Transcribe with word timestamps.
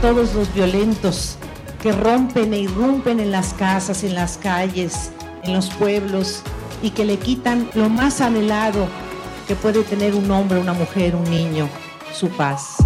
Todos 0.00 0.34
los 0.34 0.52
violentos 0.54 1.36
que 1.82 1.92
rompen 1.92 2.54
e 2.54 2.60
irrumpen 2.60 3.20
en 3.20 3.30
las 3.30 3.52
casas, 3.54 4.02
en 4.02 4.14
las 4.14 4.38
calles, 4.38 5.10
en 5.42 5.54
los 5.54 5.68
pueblos 5.70 6.42
y 6.82 6.90
que 6.90 7.04
le 7.04 7.18
quitan 7.18 7.68
lo 7.74 7.88
más 7.88 8.20
anhelado 8.20 8.88
que 9.46 9.54
puede 9.56 9.82
tener 9.82 10.14
un 10.14 10.30
hombre, 10.30 10.58
una 10.58 10.72
mujer, 10.72 11.14
un 11.14 11.24
niño, 11.24 11.68
su 12.14 12.28
paz. 12.28 12.76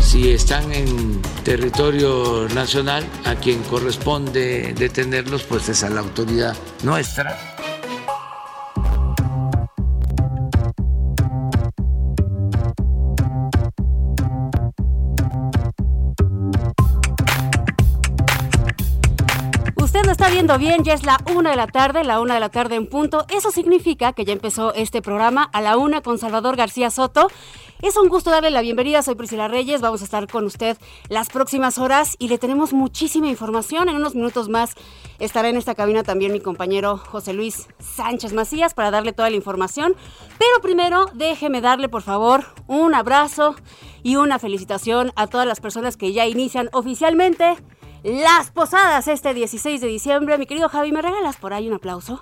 Si 0.00 0.30
están 0.32 0.72
en 0.72 1.20
territorio 1.44 2.48
nacional, 2.54 3.04
a 3.24 3.34
quien 3.36 3.62
corresponde 3.64 4.74
detenerlos, 4.76 5.42
pues 5.44 5.68
es 5.68 5.84
a 5.84 5.90
la 5.90 6.00
autoridad 6.00 6.56
nuestra. 6.82 7.59
Viendo 20.40 20.56
bien, 20.56 20.84
ya 20.84 20.94
es 20.94 21.04
la 21.04 21.18
una 21.36 21.50
de 21.50 21.56
la 21.56 21.66
tarde, 21.66 22.02
la 22.02 22.18
una 22.18 22.32
de 22.32 22.40
la 22.40 22.48
tarde 22.48 22.74
en 22.74 22.86
punto. 22.86 23.26
Eso 23.28 23.50
significa 23.50 24.14
que 24.14 24.24
ya 24.24 24.32
empezó 24.32 24.72
este 24.72 25.02
programa 25.02 25.42
a 25.52 25.60
la 25.60 25.76
una 25.76 26.00
con 26.00 26.16
Salvador 26.16 26.56
García 26.56 26.90
Soto. 26.90 27.28
Es 27.82 27.98
un 27.98 28.08
gusto 28.08 28.30
darle 28.30 28.50
la 28.50 28.62
bienvenida, 28.62 29.02
soy 29.02 29.16
Priscila 29.16 29.48
Reyes, 29.48 29.82
vamos 29.82 30.00
a 30.00 30.04
estar 30.04 30.26
con 30.28 30.46
usted 30.46 30.78
las 31.10 31.28
próximas 31.28 31.76
horas 31.76 32.16
y 32.18 32.28
le 32.28 32.38
tenemos 32.38 32.72
muchísima 32.72 33.28
información. 33.28 33.90
En 33.90 33.96
unos 33.96 34.14
minutos 34.14 34.48
más 34.48 34.76
estará 35.18 35.50
en 35.50 35.58
esta 35.58 35.74
cabina 35.74 36.04
también 36.04 36.32
mi 36.32 36.40
compañero 36.40 36.96
José 36.96 37.34
Luis 37.34 37.68
Sánchez 37.78 38.32
Macías 38.32 38.72
para 38.72 38.90
darle 38.90 39.12
toda 39.12 39.28
la 39.28 39.36
información. 39.36 39.94
Pero 40.38 40.62
primero 40.62 41.04
déjeme 41.12 41.60
darle 41.60 41.90
por 41.90 42.00
favor 42.00 42.46
un 42.66 42.94
abrazo 42.94 43.56
y 44.02 44.16
una 44.16 44.38
felicitación 44.38 45.12
a 45.16 45.26
todas 45.26 45.46
las 45.46 45.60
personas 45.60 45.98
que 45.98 46.14
ya 46.14 46.26
inician 46.26 46.70
oficialmente 46.72 47.58
las 48.02 48.50
posadas 48.50 49.08
este 49.08 49.34
16 49.34 49.80
de 49.80 49.86
diciembre. 49.86 50.38
Mi 50.38 50.46
querido 50.46 50.68
Javi, 50.68 50.92
¿me 50.92 51.02
regalas 51.02 51.36
por 51.36 51.52
ahí 51.52 51.68
un 51.68 51.74
aplauso? 51.74 52.20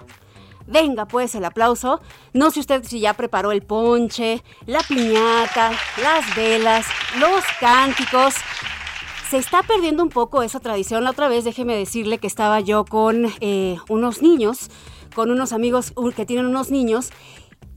Venga 0.67 1.07
pues 1.07 1.35
el 1.35 1.45
aplauso. 1.45 2.01
No 2.33 2.51
sé 2.51 2.61
usted 2.61 2.85
si 2.85 3.01
ya 3.01 3.15
preparó 3.15 3.53
el 3.53 3.63
ponche, 3.63 4.43
la 4.67 4.81
piñata, 4.81 5.73
las 6.03 6.37
velas, 6.37 6.87
los 7.19 7.43
cánticos. 7.61 8.35
Se 9.31 9.39
está 9.39 9.63
perdiendo 9.63 10.03
un 10.03 10.09
poco 10.09 10.43
esa 10.43 10.61
tradición. 10.61 11.05
La 11.05 11.11
otra 11.11 11.29
vez 11.29 11.45
déjeme 11.45 11.77
decirle 11.77 12.19
que 12.19 12.27
estaba 12.27 12.61
yo 12.61 12.85
con 12.85 13.27
eh, 13.41 13.77
unos 13.89 14.21
niños, 14.21 14.71
con 15.15 15.31
unos 15.31 15.53
amigos 15.53 15.93
que 16.15 16.27
tienen 16.27 16.47
unos 16.47 16.71
niños. 16.71 17.11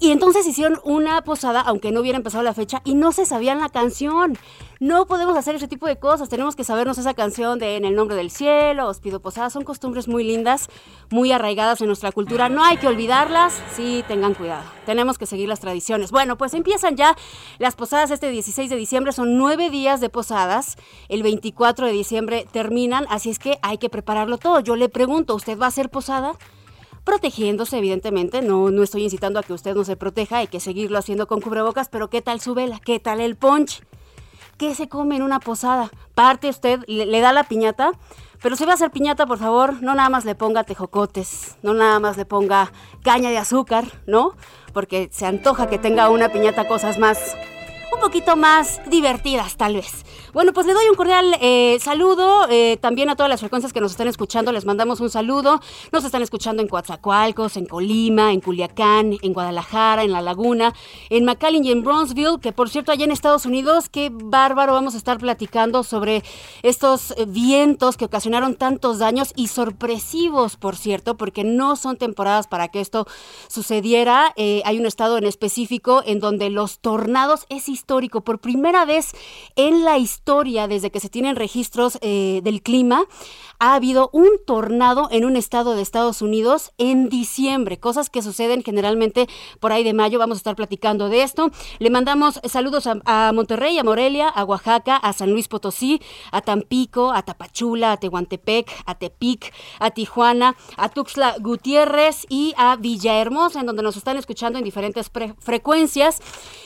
Y 0.01 0.09
entonces 0.09 0.47
hicieron 0.47 0.79
una 0.83 1.21
posada, 1.23 1.61
aunque 1.61 1.91
no 1.91 1.99
hubiera 1.99 2.17
empezado 2.17 2.43
la 2.43 2.55
fecha, 2.55 2.81
y 2.83 2.95
no 2.95 3.11
se 3.11 3.27
sabían 3.27 3.59
la 3.59 3.69
canción. 3.69 4.35
No 4.79 5.05
podemos 5.05 5.37
hacer 5.37 5.53
ese 5.53 5.67
tipo 5.67 5.85
de 5.85 5.99
cosas. 5.99 6.27
Tenemos 6.27 6.55
que 6.55 6.63
sabernos 6.63 6.97
esa 6.97 7.13
canción 7.13 7.59
de 7.59 7.75
En 7.75 7.85
el 7.85 7.93
nombre 7.93 8.15
del 8.15 8.31
cielo, 8.31 8.87
Os 8.87 8.99
pido 8.99 9.19
posada. 9.19 9.51
Son 9.51 9.63
costumbres 9.63 10.07
muy 10.07 10.23
lindas, 10.23 10.69
muy 11.11 11.31
arraigadas 11.31 11.81
en 11.81 11.87
nuestra 11.87 12.11
cultura. 12.11 12.49
No 12.49 12.63
hay 12.63 12.77
que 12.77 12.87
olvidarlas. 12.87 13.53
Sí, 13.75 14.03
tengan 14.07 14.33
cuidado. 14.33 14.63
Tenemos 14.87 15.19
que 15.19 15.27
seguir 15.27 15.47
las 15.47 15.59
tradiciones. 15.59 16.09
Bueno, 16.09 16.35
pues 16.35 16.55
empiezan 16.55 16.95
ya 16.95 17.15
las 17.59 17.75
posadas 17.75 18.09
este 18.09 18.31
16 18.31 18.71
de 18.71 18.77
diciembre. 18.77 19.11
Son 19.11 19.37
nueve 19.37 19.69
días 19.69 20.01
de 20.01 20.09
posadas. 20.09 20.77
El 21.09 21.21
24 21.21 21.85
de 21.85 21.91
diciembre 21.91 22.47
terminan, 22.51 23.05
así 23.11 23.29
es 23.29 23.37
que 23.37 23.59
hay 23.61 23.77
que 23.77 23.89
prepararlo 23.89 24.39
todo. 24.39 24.61
Yo 24.61 24.75
le 24.75 24.89
pregunto, 24.89 25.35
¿usted 25.35 25.59
va 25.59 25.65
a 25.65 25.69
hacer 25.69 25.91
posada? 25.91 26.33
Protegiéndose, 27.03 27.77
evidentemente. 27.77 28.41
No, 28.41 28.71
no 28.71 28.83
estoy 28.83 29.03
incitando 29.03 29.39
a 29.39 29.43
que 29.43 29.53
usted 29.53 29.75
no 29.75 29.83
se 29.83 29.95
proteja, 29.95 30.37
hay 30.37 30.47
que 30.47 30.59
seguirlo 30.59 30.97
haciendo 30.97 31.27
con 31.27 31.41
cubrebocas, 31.41 31.89
pero 31.89 32.09
¿qué 32.09 32.21
tal 32.21 32.41
su 32.41 32.53
vela? 32.53 32.79
¿Qué 32.83 32.99
tal 32.99 33.21
el 33.21 33.35
punch? 33.35 33.83
¿Qué 34.57 34.75
se 34.75 34.87
come 34.87 35.15
en 35.15 35.23
una 35.23 35.39
posada? 35.39 35.89
Parte 36.13 36.49
usted, 36.49 36.81
le, 36.87 37.05
le 37.05 37.19
da 37.19 37.33
la 37.33 37.45
piñata, 37.45 37.91
pero 38.41 38.55
si 38.55 38.65
va 38.65 38.71
a 38.71 38.75
hacer 38.75 38.91
piñata, 38.91 39.25
por 39.25 39.37
favor, 39.37 39.81
no 39.81 39.95
nada 39.95 40.09
más 40.09 40.25
le 40.25 40.35
ponga 40.35 40.63
tejocotes, 40.63 41.57
no 41.61 41.73
nada 41.73 41.99
más 41.99 42.17
le 42.17 42.25
ponga 42.25 42.71
caña 43.03 43.29
de 43.29 43.37
azúcar, 43.37 43.85
¿no? 44.07 44.35
Porque 44.73 45.09
se 45.11 45.25
antoja 45.25 45.67
que 45.67 45.77
tenga 45.77 46.09
una 46.09 46.29
piñata 46.29 46.67
cosas 46.67 46.97
más 46.97 47.35
un 47.93 47.99
poquito 47.99 48.35
más 48.35 48.81
divertidas 48.89 49.57
tal 49.57 49.75
vez. 49.75 50.05
Bueno, 50.33 50.53
pues 50.53 50.65
le 50.65 50.73
doy 50.73 50.85
un 50.89 50.95
cordial 50.95 51.35
eh, 51.41 51.77
saludo 51.81 52.47
eh, 52.49 52.77
también 52.79 53.09
a 53.09 53.15
todas 53.15 53.29
las 53.29 53.41
frecuencias 53.41 53.73
que 53.73 53.81
nos 53.81 53.91
están 53.91 54.07
escuchando. 54.07 54.53
Les 54.53 54.65
mandamos 54.65 55.01
un 55.01 55.09
saludo. 55.09 55.59
Nos 55.91 56.05
están 56.05 56.21
escuchando 56.21 56.61
en 56.61 56.69
Coatzacoalcos, 56.69 57.57
en 57.57 57.65
Colima, 57.65 58.31
en 58.31 58.39
Culiacán, 58.39 59.17
en 59.21 59.33
Guadalajara, 59.33 60.03
en 60.03 60.11
La 60.11 60.21
Laguna, 60.21 60.73
en 61.09 61.25
McAllen 61.25 61.65
y 61.65 61.71
en 61.71 61.83
Bronzeville, 61.83 62.39
que 62.41 62.53
por 62.53 62.69
cierto 62.69 62.93
allá 62.93 63.03
en 63.03 63.11
Estados 63.11 63.45
Unidos, 63.45 63.89
qué 63.89 64.09
bárbaro, 64.11 64.73
vamos 64.73 64.93
a 64.93 64.97
estar 64.97 65.17
platicando 65.17 65.83
sobre 65.83 66.23
estos 66.63 67.11
eh, 67.11 67.25
vientos 67.27 67.97
que 67.97 68.05
ocasionaron 68.05 68.55
tantos 68.55 68.99
daños 68.99 69.33
y 69.35 69.47
sorpresivos, 69.47 70.55
por 70.55 70.77
cierto, 70.77 71.17
porque 71.17 71.43
no 71.43 71.75
son 71.75 71.97
temporadas 71.97 72.47
para 72.47 72.69
que 72.69 72.79
esto 72.79 73.05
sucediera. 73.49 74.33
Hay 74.37 74.79
un 74.79 74.85
estado 74.85 75.17
en 75.17 75.25
específico 75.25 76.03
en 76.05 76.19
donde 76.19 76.49
los 76.49 76.79
tornados 76.79 77.45
es 77.49 77.67
histórico. 77.81 78.21
Por 78.21 78.39
primera 78.39 78.85
vez 78.85 79.11
en 79.55 79.83
la 79.83 79.97
historia, 79.97 80.67
desde 80.67 80.91
que 80.91 80.99
se 80.99 81.09
tienen 81.09 81.35
registros 81.35 81.97
eh, 82.01 82.41
del 82.43 82.61
clima, 82.61 83.03
ha 83.61 83.75
habido 83.75 84.09
un 84.11 84.27
tornado 84.43 85.07
en 85.11 85.23
un 85.23 85.35
estado 85.35 85.75
de 85.75 85.83
Estados 85.83 86.23
Unidos 86.23 86.71
en 86.79 87.09
diciembre, 87.09 87.79
cosas 87.79 88.09
que 88.09 88.23
suceden 88.23 88.63
generalmente 88.63 89.29
por 89.59 89.71
ahí 89.71 89.83
de 89.83 89.93
mayo. 89.93 90.17
Vamos 90.17 90.37
a 90.37 90.39
estar 90.39 90.55
platicando 90.55 91.09
de 91.09 91.21
esto. 91.21 91.51
Le 91.77 91.91
mandamos 91.91 92.41
saludos 92.45 92.87
a, 92.87 93.31
Monterrey, 93.31 93.77
a 93.77 93.83
Morelia, 93.83 94.29
a 94.29 94.43
Oaxaca, 94.45 94.97
a 94.97 95.13
San 95.13 95.29
Luis 95.29 95.47
Potosí, 95.47 96.01
a 96.31 96.41
Tampico, 96.41 97.11
a 97.11 97.21
Tapachula, 97.21 97.91
a 97.91 97.97
Tehuantepec, 97.97 98.67
a 98.87 98.95
Tepic, 98.95 99.53
a 99.79 99.91
Tijuana, 99.91 100.55
a 100.75 100.89
Tuxtla 100.89 101.35
Gutiérrez 101.39 102.25
y 102.29 102.55
a 102.57 102.77
Villahermosa, 102.77 103.59
en 103.59 103.67
donde 103.67 103.83
nos 103.83 103.95
están 103.95 104.17
escuchando 104.17 104.57
en 104.57 104.65
diferentes 104.65 105.11
frecuencias. 105.37 106.19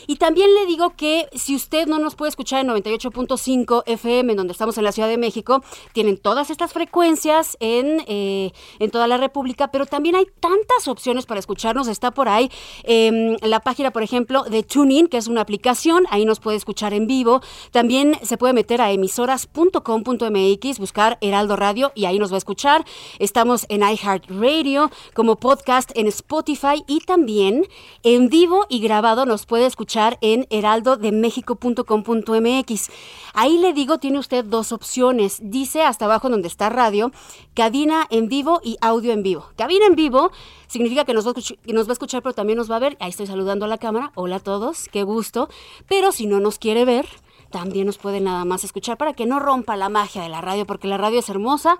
Y 0.07 0.15
también 0.15 0.53
le 0.53 0.65
digo 0.65 0.95
que 0.95 1.27
si 1.33 1.57
usted 1.57 1.87
no 1.87 1.99
nos 1.99 2.15
puede 2.15 2.29
escuchar 2.29 2.61
en 2.61 2.71
98.5 2.71 3.83
FM, 3.85 4.31
en 4.31 4.37
donde 4.37 4.53
estamos 4.53 4.77
en 4.77 4.85
la 4.85 4.93
Ciudad 4.93 5.09
de 5.09 5.17
México, 5.17 5.61
tienen 5.91 6.17
todas 6.17 6.49
estas 6.49 6.71
frecuencias 6.71 6.84
en, 7.59 8.03
eh, 8.07 8.51
en 8.79 8.91
toda 8.91 9.07
la 9.07 9.17
República, 9.17 9.69
pero 9.69 9.85
también 9.85 10.15
hay 10.15 10.25
tantas 10.39 10.87
opciones 10.87 11.25
para 11.25 11.39
escucharnos. 11.39 11.87
Está 11.87 12.11
por 12.11 12.29
ahí 12.29 12.49
eh, 12.83 13.37
la 13.41 13.59
página, 13.59 13.91
por 13.91 14.03
ejemplo, 14.03 14.43
de 14.43 14.63
TuneIn, 14.63 15.07
que 15.07 15.17
es 15.17 15.27
una 15.27 15.41
aplicación, 15.41 16.05
ahí 16.09 16.25
nos 16.25 16.39
puede 16.39 16.57
escuchar 16.57 16.93
en 16.93 17.07
vivo. 17.07 17.41
También 17.71 18.17
se 18.21 18.37
puede 18.37 18.53
meter 18.53 18.81
a 18.81 18.91
emisoras.com.mx, 18.91 20.79
buscar 20.79 21.17
Heraldo 21.21 21.55
Radio 21.55 21.91
y 21.95 22.05
ahí 22.05 22.19
nos 22.19 22.31
va 22.31 22.35
a 22.35 22.39
escuchar. 22.39 22.85
Estamos 23.19 23.65
en 23.69 23.81
iHeartRadio, 23.81 24.91
como 25.13 25.37
podcast 25.37 25.91
en 25.95 26.07
Spotify 26.07 26.83
y 26.87 26.99
también 26.99 27.67
en 28.03 28.29
vivo 28.29 28.65
y 28.69 28.79
grabado 28.79 29.25
nos 29.25 29.45
puede 29.45 29.65
escuchar 29.65 30.17
en 30.21 30.47
Heraldo 30.49 30.65
heraldodemexico.com.mx. 30.65 32.89
Ahí 33.33 33.57
le 33.57 33.73
digo, 33.73 33.97
tiene 33.97 34.19
usted 34.19 34.45
dos 34.45 34.71
opciones. 34.71 35.39
Dice 35.41 35.81
hasta 35.83 36.05
abajo 36.05 36.29
donde 36.29 36.47
está 36.47 36.69
radio, 36.75 37.11
cabina 37.53 38.05
en 38.09 38.27
vivo 38.27 38.61
y 38.63 38.77
audio 38.81 39.13
en 39.13 39.23
vivo. 39.23 39.47
Cabina 39.55 39.85
en 39.87 39.95
vivo 39.95 40.31
significa 40.67 41.05
que 41.05 41.13
nos, 41.13 41.27
va 41.27 41.33
que 41.33 41.73
nos 41.73 41.87
va 41.87 41.91
a 41.91 41.93
escuchar, 41.93 42.21
pero 42.21 42.33
también 42.33 42.57
nos 42.57 42.69
va 42.69 42.75
a 42.75 42.79
ver. 42.79 42.97
Ahí 42.99 43.09
estoy 43.09 43.27
saludando 43.27 43.65
a 43.65 43.67
la 43.67 43.77
cámara. 43.77 44.11
Hola 44.15 44.37
a 44.37 44.39
todos, 44.39 44.89
qué 44.91 45.03
gusto. 45.03 45.49
Pero 45.87 46.11
si 46.11 46.27
no 46.27 46.39
nos 46.39 46.59
quiere 46.59 46.85
ver, 46.85 47.07
también 47.49 47.85
nos 47.85 47.97
puede 47.97 48.19
nada 48.19 48.45
más 48.45 48.63
escuchar 48.63 48.97
para 48.97 49.13
que 49.13 49.25
no 49.25 49.39
rompa 49.39 49.75
la 49.75 49.89
magia 49.89 50.21
de 50.21 50.29
la 50.29 50.41
radio, 50.41 50.65
porque 50.65 50.87
la 50.87 50.97
radio 50.97 51.19
es 51.19 51.29
hermosa 51.29 51.79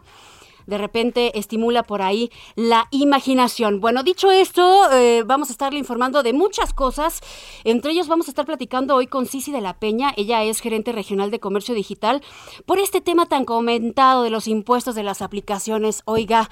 de 0.67 0.77
repente 0.77 1.37
estimula 1.37 1.83
por 1.83 2.01
ahí 2.01 2.31
la 2.55 2.87
imaginación. 2.91 3.79
Bueno, 3.79 4.03
dicho 4.03 4.31
esto, 4.31 4.91
eh, 4.91 5.23
vamos 5.25 5.49
a 5.49 5.51
estarle 5.51 5.79
informando 5.79 6.23
de 6.23 6.33
muchas 6.33 6.73
cosas. 6.73 7.21
Entre 7.63 7.91
ellos 7.91 8.07
vamos 8.07 8.27
a 8.27 8.31
estar 8.31 8.45
platicando 8.45 8.95
hoy 8.95 9.07
con 9.07 9.25
Cici 9.25 9.51
de 9.51 9.61
la 9.61 9.77
Peña. 9.77 10.13
Ella 10.17 10.43
es 10.43 10.59
gerente 10.59 10.91
regional 10.91 11.31
de 11.31 11.39
comercio 11.39 11.75
digital 11.75 12.21
por 12.65 12.79
este 12.79 13.01
tema 13.01 13.25
tan 13.25 13.45
comentado 13.45 14.23
de 14.23 14.29
los 14.29 14.47
impuestos 14.47 14.95
de 14.95 15.03
las 15.03 15.21
aplicaciones. 15.21 16.01
Oiga, 16.05 16.49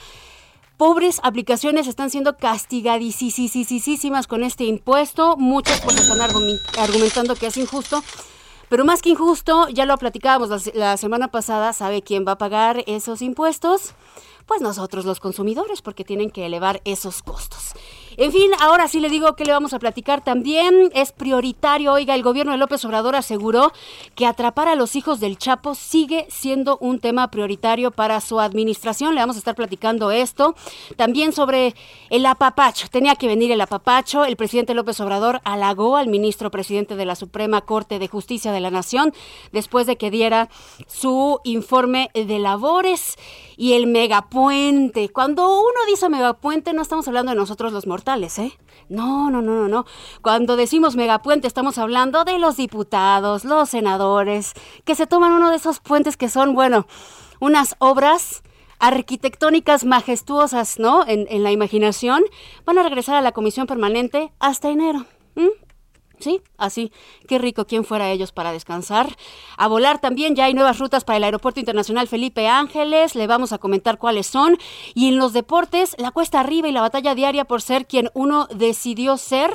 pobres 0.77 1.19
aplicaciones 1.23 1.87
están 1.87 2.09
siendo 2.09 2.37
castigadísimas 2.37 4.27
con 4.27 4.43
este 4.43 4.65
impuesto. 4.65 5.37
Muchas 5.37 5.81
pues 5.81 5.97
están 5.97 6.21
argumentando 6.21 7.35
que 7.35 7.47
es 7.47 7.57
injusto. 7.57 8.03
Pero 8.73 8.85
más 8.85 9.03
que 9.03 9.09
injusto, 9.09 9.69
ya 9.69 9.85
lo 9.85 9.95
platicábamos 9.99 10.73
la, 10.73 10.97
semana 10.97 11.27
pasada, 11.27 11.73
¿sabe 11.73 12.01
quién 12.01 12.25
va 12.27 12.31
a 12.31 12.37
pagar 12.39 12.83
esos 12.87 13.21
impuestos? 13.21 13.93
Pues 14.47 14.61
nosotros 14.61 15.05
los 15.05 15.19
consumidores, 15.19 15.83
porque 15.83 16.03
tienen 16.03 16.31
que 16.31 16.47
elevar 16.47 16.81
esos 16.83 17.21
costos. 17.21 17.73
En 18.17 18.31
fin, 18.31 18.51
ahora 18.59 18.87
sí 18.87 18.99
le 18.99 19.09
digo 19.09 19.35
que 19.35 19.45
le 19.45 19.53
vamos 19.53 19.73
a 19.73 19.79
platicar 19.79 20.23
también. 20.23 20.91
Es 20.93 21.11
prioritario, 21.11 21.93
oiga, 21.93 22.13
el 22.13 22.21
gobierno 22.21 22.51
de 22.51 22.59
López 22.59 22.85
Obrador 22.85 23.15
aseguró 23.15 23.71
que 24.15 24.27
atrapar 24.27 24.67
a 24.67 24.75
los 24.75 24.95
hijos 24.95 25.19
del 25.19 25.37
Chapo 25.37 25.73
sigue 25.73 26.27
siendo 26.29 26.77
un 26.77 26.99
tema 26.99 27.31
prioritario 27.31 27.89
para 27.89 28.21
su 28.21 28.39
administración. 28.39 29.15
Le 29.15 29.21
vamos 29.21 29.35
a 29.35 29.39
estar 29.39 29.55
platicando 29.55 30.11
esto. 30.11 30.55
También 30.95 31.33
sobre 31.33 31.73
el 32.11 32.25
apapacho. 32.27 32.87
Tenía 32.89 33.15
que 33.15 33.27
venir 33.27 33.51
el 33.51 33.61
apapacho. 33.61 34.25
El 34.25 34.35
presidente 34.35 34.75
López 34.75 34.99
Obrador 34.99 35.41
halagó 35.43 35.97
al 35.97 36.07
ministro 36.07 36.51
presidente 36.51 36.95
de 36.95 37.05
la 37.05 37.15
Suprema 37.15 37.61
Corte 37.61 37.97
de 37.97 38.07
Justicia 38.07 38.51
de 38.51 38.59
la 38.59 38.69
Nación 38.69 39.11
después 39.51 39.87
de 39.87 39.97
que 39.97 40.11
diera 40.11 40.49
su 40.87 41.39
informe 41.43 42.11
de 42.13 42.37
labores 42.37 43.17
y 43.57 43.73
el 43.73 43.87
megapuente. 43.87 45.09
Cuando 45.09 45.59
uno 45.59 45.85
dice 45.87 46.09
megapuente, 46.09 46.73
no 46.73 46.81
estamos 46.81 47.07
hablando 47.07 47.31
de 47.31 47.37
nosotros 47.37 47.73
los 47.73 47.87
mortales 47.87 48.02
¿eh? 48.39 48.51
No, 48.89 49.31
no, 49.31 49.41
no, 49.41 49.53
no, 49.53 49.67
no. 49.67 49.85
Cuando 50.21 50.55
decimos 50.55 50.95
megapuente 50.95 51.47
estamos 51.47 51.77
hablando 51.77 52.25
de 52.25 52.37
los 52.37 52.57
diputados, 52.57 53.45
los 53.45 53.69
senadores, 53.69 54.53
que 54.83 54.95
se 54.95 55.07
toman 55.07 55.31
uno 55.31 55.49
de 55.49 55.55
esos 55.55 55.79
puentes 55.79 56.17
que 56.17 56.29
son, 56.29 56.53
bueno, 56.53 56.85
unas 57.39 57.75
obras 57.79 58.43
arquitectónicas 58.79 59.85
majestuosas, 59.85 60.79
¿no? 60.79 61.05
En, 61.07 61.43
la 61.43 61.51
imaginación, 61.51 62.23
van 62.65 62.77
a 62.77 62.83
regresar 62.83 63.15
a 63.15 63.21
la 63.21 63.31
comisión 63.31 63.67
permanente 63.67 64.33
hasta 64.39 64.69
enero. 64.69 65.05
Sí, 66.23 66.39
así. 66.57 66.93
Qué 67.27 67.37
rico 67.37 67.65
quien 67.65 67.83
fuera 67.83 68.09
ellos 68.09 68.31
para 68.31 68.53
descansar. 68.53 69.17
A 69.57 69.67
volar 69.67 69.99
también 69.99 70.37
ya 70.37 70.45
hay 70.45 70.53
nuevas 70.53 70.79
rutas 70.79 71.03
para 71.03 71.17
el 71.17 71.25
Aeropuerto 71.25 71.59
Internacional 71.59 72.07
Felipe 72.07 72.47
Ángeles. 72.47 73.15
Le 73.15 73.27
vamos 73.27 73.51
a 73.51 73.57
comentar 73.57 73.97
cuáles 73.97 74.25
son. 74.25 74.57
Y 74.93 75.09
en 75.09 75.17
los 75.17 75.33
deportes, 75.33 75.97
la 75.99 76.11
cuesta 76.11 76.39
arriba 76.39 76.69
y 76.69 76.71
la 76.71 76.79
batalla 76.79 77.13
diaria 77.13 77.43
por 77.43 77.61
ser 77.61 77.87
quien 77.87 78.09
uno 78.13 78.47
decidió 78.55 79.17
ser. 79.17 79.51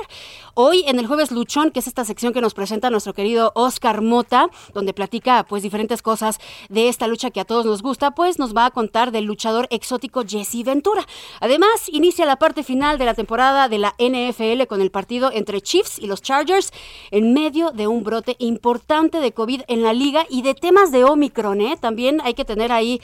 Hoy 0.60 0.82
en 0.88 0.98
el 0.98 1.06
jueves 1.06 1.30
Luchón, 1.30 1.70
que 1.70 1.78
es 1.78 1.86
esta 1.86 2.04
sección 2.04 2.32
que 2.32 2.40
nos 2.40 2.52
presenta 2.52 2.90
nuestro 2.90 3.14
querido 3.14 3.52
Oscar 3.54 4.02
Mota, 4.02 4.50
donde 4.74 4.92
platica 4.92 5.46
pues 5.48 5.62
diferentes 5.62 6.02
cosas 6.02 6.40
de 6.68 6.88
esta 6.88 7.06
lucha 7.06 7.30
que 7.30 7.38
a 7.38 7.44
todos 7.44 7.64
nos 7.64 7.80
gusta, 7.80 8.10
pues 8.10 8.40
nos 8.40 8.56
va 8.56 8.66
a 8.66 8.72
contar 8.72 9.12
del 9.12 9.24
luchador 9.24 9.68
exótico 9.70 10.24
Jesse 10.26 10.64
Ventura. 10.64 11.06
Además, 11.38 11.88
inicia 11.92 12.26
la 12.26 12.40
parte 12.40 12.64
final 12.64 12.98
de 12.98 13.04
la 13.04 13.14
temporada 13.14 13.68
de 13.68 13.78
la 13.78 13.94
NFL 14.00 14.66
con 14.66 14.80
el 14.80 14.90
partido 14.90 15.30
entre 15.32 15.60
Chiefs 15.60 15.96
y 16.00 16.08
los 16.08 16.22
Chargers 16.22 16.72
en 17.12 17.34
medio 17.34 17.70
de 17.70 17.86
un 17.86 18.02
brote 18.02 18.34
importante 18.40 19.20
de 19.20 19.30
COVID 19.30 19.62
en 19.68 19.84
la 19.84 19.92
liga 19.92 20.26
y 20.28 20.42
de 20.42 20.56
temas 20.56 20.90
de 20.90 21.04
Omicron, 21.04 21.60
¿eh? 21.60 21.78
También 21.80 22.20
hay 22.24 22.34
que 22.34 22.44
tener 22.44 22.72
ahí 22.72 23.00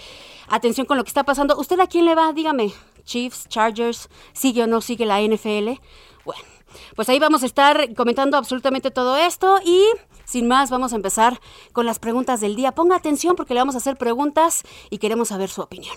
atención 0.48 0.88
con 0.88 0.96
lo 0.96 1.04
que 1.04 1.10
está 1.10 1.22
pasando. 1.22 1.56
¿Usted 1.56 1.78
a 1.78 1.86
quién 1.86 2.04
le 2.04 2.16
va? 2.16 2.32
Dígame. 2.32 2.72
Chiefs, 3.04 3.48
Chargers, 3.48 4.08
¿sigue 4.32 4.64
o 4.64 4.66
no 4.66 4.80
sigue 4.80 5.06
la 5.06 5.20
NFL? 5.20 5.78
Bueno, 6.24 6.53
pues 6.96 7.08
ahí 7.08 7.18
vamos 7.18 7.42
a 7.42 7.46
estar 7.46 7.94
comentando 7.94 8.36
absolutamente 8.36 8.90
todo 8.90 9.16
esto 9.16 9.58
y 9.64 9.84
sin 10.24 10.48
más 10.48 10.70
vamos 10.70 10.92
a 10.92 10.96
empezar 10.96 11.40
con 11.72 11.86
las 11.86 11.98
preguntas 11.98 12.40
del 12.40 12.56
día. 12.56 12.72
Ponga 12.72 12.96
atención 12.96 13.36
porque 13.36 13.54
le 13.54 13.60
vamos 13.60 13.74
a 13.74 13.78
hacer 13.78 13.96
preguntas 13.96 14.62
y 14.90 14.98
queremos 14.98 15.28
saber 15.28 15.48
su 15.48 15.62
opinión. 15.62 15.96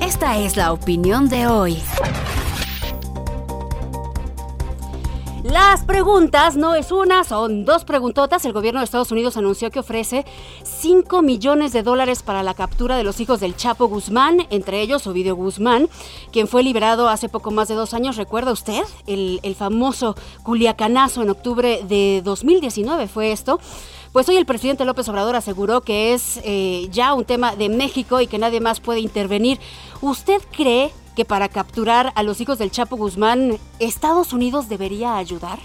Esta 0.00 0.38
es 0.38 0.56
la 0.56 0.72
opinión 0.72 1.28
de 1.28 1.46
hoy. 1.46 1.82
Las 5.44 5.84
preguntas 5.84 6.56
no 6.56 6.74
es 6.74 6.90
una, 6.90 7.22
son 7.22 7.66
dos 7.66 7.84
preguntotas. 7.84 8.46
El 8.46 8.54
gobierno 8.54 8.80
de 8.80 8.84
Estados 8.86 9.12
Unidos 9.12 9.36
anunció 9.36 9.70
que 9.70 9.80
ofrece 9.80 10.24
5 10.62 11.20
millones 11.20 11.74
de 11.74 11.82
dólares 11.82 12.22
para 12.22 12.42
la 12.42 12.54
captura 12.54 12.96
de 12.96 13.04
los 13.04 13.20
hijos 13.20 13.40
del 13.40 13.54
Chapo 13.54 13.86
Guzmán, 13.86 14.46
entre 14.48 14.80
ellos 14.80 15.06
Ovidio 15.06 15.36
Guzmán, 15.36 15.90
quien 16.32 16.48
fue 16.48 16.62
liberado 16.62 17.10
hace 17.10 17.28
poco 17.28 17.50
más 17.50 17.68
de 17.68 17.74
dos 17.74 17.92
años. 17.92 18.16
¿Recuerda 18.16 18.52
usted? 18.52 18.84
El, 19.06 19.54
famoso 19.54 20.16
Culiacanazo 20.44 21.20
en 21.20 21.28
octubre 21.28 21.82
de 21.86 22.22
2019 22.24 23.06
fue 23.06 23.30
esto. 23.30 23.60
Pues 24.14 24.26
hoy 24.30 24.38
el 24.38 24.46
presidente 24.46 24.86
López 24.86 25.06
Obrador 25.10 25.36
aseguró 25.36 25.82
que 25.82 26.14
es 26.14 26.40
eh, 26.42 26.88
ya 26.90 27.12
un 27.12 27.26
tema 27.26 27.54
de 27.54 27.68
México 27.68 28.18
y 28.22 28.28
que 28.28 28.38
nadie 28.38 28.60
más 28.60 28.80
puede 28.80 29.00
intervenir. 29.00 29.60
¿Usted 30.00 30.40
cree 30.56 30.90
que 31.14 31.24
para 31.24 31.48
capturar 31.48 32.12
a 32.14 32.22
los 32.22 32.40
hijos 32.40 32.58
del 32.58 32.70
Chapo 32.70 32.96
Guzmán, 32.96 33.58
Estados 33.78 34.32
Unidos 34.32 34.68
debería 34.68 35.16
ayudar? 35.16 35.58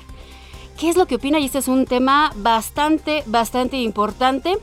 ¿Qué 0.77 0.89
es 0.89 0.95
lo 0.95 1.07
que 1.07 1.15
opina? 1.15 1.39
Y 1.39 1.45
este 1.45 1.57
es 1.57 1.67
un 1.67 1.85
tema 1.85 2.31
bastante, 2.37 3.23
bastante 3.25 3.77
importante. 3.77 4.57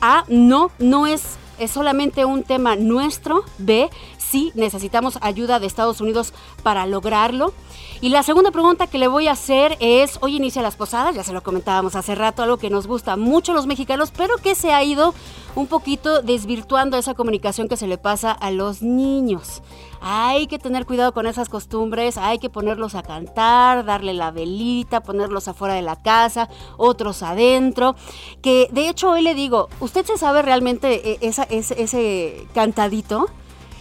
A, 0.00 0.24
no, 0.28 0.70
no 0.78 1.06
es, 1.06 1.36
es 1.58 1.70
solamente 1.70 2.24
un 2.26 2.42
tema 2.42 2.76
nuestro. 2.76 3.44
B, 3.56 3.88
sí 4.32 4.50
necesitamos 4.54 5.18
ayuda 5.20 5.60
de 5.60 5.66
Estados 5.66 6.00
Unidos 6.00 6.32
para 6.62 6.86
lograrlo. 6.86 7.52
Y 8.00 8.08
la 8.08 8.22
segunda 8.22 8.50
pregunta 8.50 8.86
que 8.86 8.98
le 8.98 9.06
voy 9.06 9.28
a 9.28 9.32
hacer 9.32 9.76
es, 9.78 10.18
hoy 10.22 10.36
inicia 10.36 10.62
las 10.62 10.74
posadas, 10.74 11.14
ya 11.14 11.22
se 11.22 11.34
lo 11.34 11.42
comentábamos 11.42 11.94
hace 11.94 12.14
rato, 12.14 12.42
algo 12.42 12.56
que 12.56 12.70
nos 12.70 12.86
gusta 12.86 13.16
mucho 13.16 13.52
a 13.52 13.54
los 13.54 13.66
mexicanos, 13.66 14.10
pero 14.10 14.38
que 14.38 14.54
se 14.54 14.72
ha 14.72 14.82
ido 14.82 15.14
un 15.54 15.66
poquito 15.66 16.22
desvirtuando 16.22 16.96
esa 16.96 17.14
comunicación 17.14 17.68
que 17.68 17.76
se 17.76 17.86
le 17.86 17.98
pasa 17.98 18.32
a 18.32 18.50
los 18.50 18.82
niños. 18.82 19.62
Hay 20.00 20.46
que 20.46 20.58
tener 20.58 20.86
cuidado 20.86 21.12
con 21.12 21.26
esas 21.26 21.48
costumbres, 21.48 22.16
hay 22.16 22.38
que 22.38 22.50
ponerlos 22.50 22.94
a 22.96 23.02
cantar, 23.02 23.84
darle 23.84 24.14
la 24.14 24.30
velita, 24.30 25.02
ponerlos 25.02 25.46
afuera 25.46 25.74
de 25.74 25.82
la 25.82 25.96
casa, 26.02 26.48
otros 26.78 27.22
adentro. 27.22 27.94
Que 28.40 28.68
de 28.72 28.88
hecho 28.88 29.10
hoy 29.10 29.22
le 29.22 29.34
digo, 29.34 29.68
¿usted 29.78 30.04
se 30.06 30.16
sabe 30.16 30.42
realmente 30.42 31.12
eh, 31.12 31.32
ese 31.50 32.48
cantadito? 32.54 33.28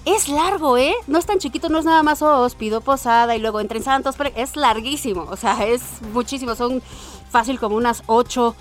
Es 0.04 0.30
largo, 0.30 0.78
¿eh? 0.78 0.96
No 1.06 1.20
es 1.20 1.28
tan 1.28 1.38
chiquito, 1.38 1.70
no 1.70 1.78
es 1.78 1.86
nada 1.86 2.02
más, 2.02 2.24
os 2.24 2.56
pido 2.56 2.82
posada 2.82 3.36
y 3.36 3.40
luego 3.40 3.60
entren 3.60 3.84
santos, 3.84 4.16
pero 4.18 4.32
es 4.36 4.56
larguísimo, 4.56 5.28
o 5.30 5.38
sea, 5.38 5.64
es 5.68 5.82
muchísimo, 6.12 6.56
son 6.56 6.82
fácil 7.30 7.60
como 7.60 7.76
unas 7.76 8.02
ocho 8.08 8.56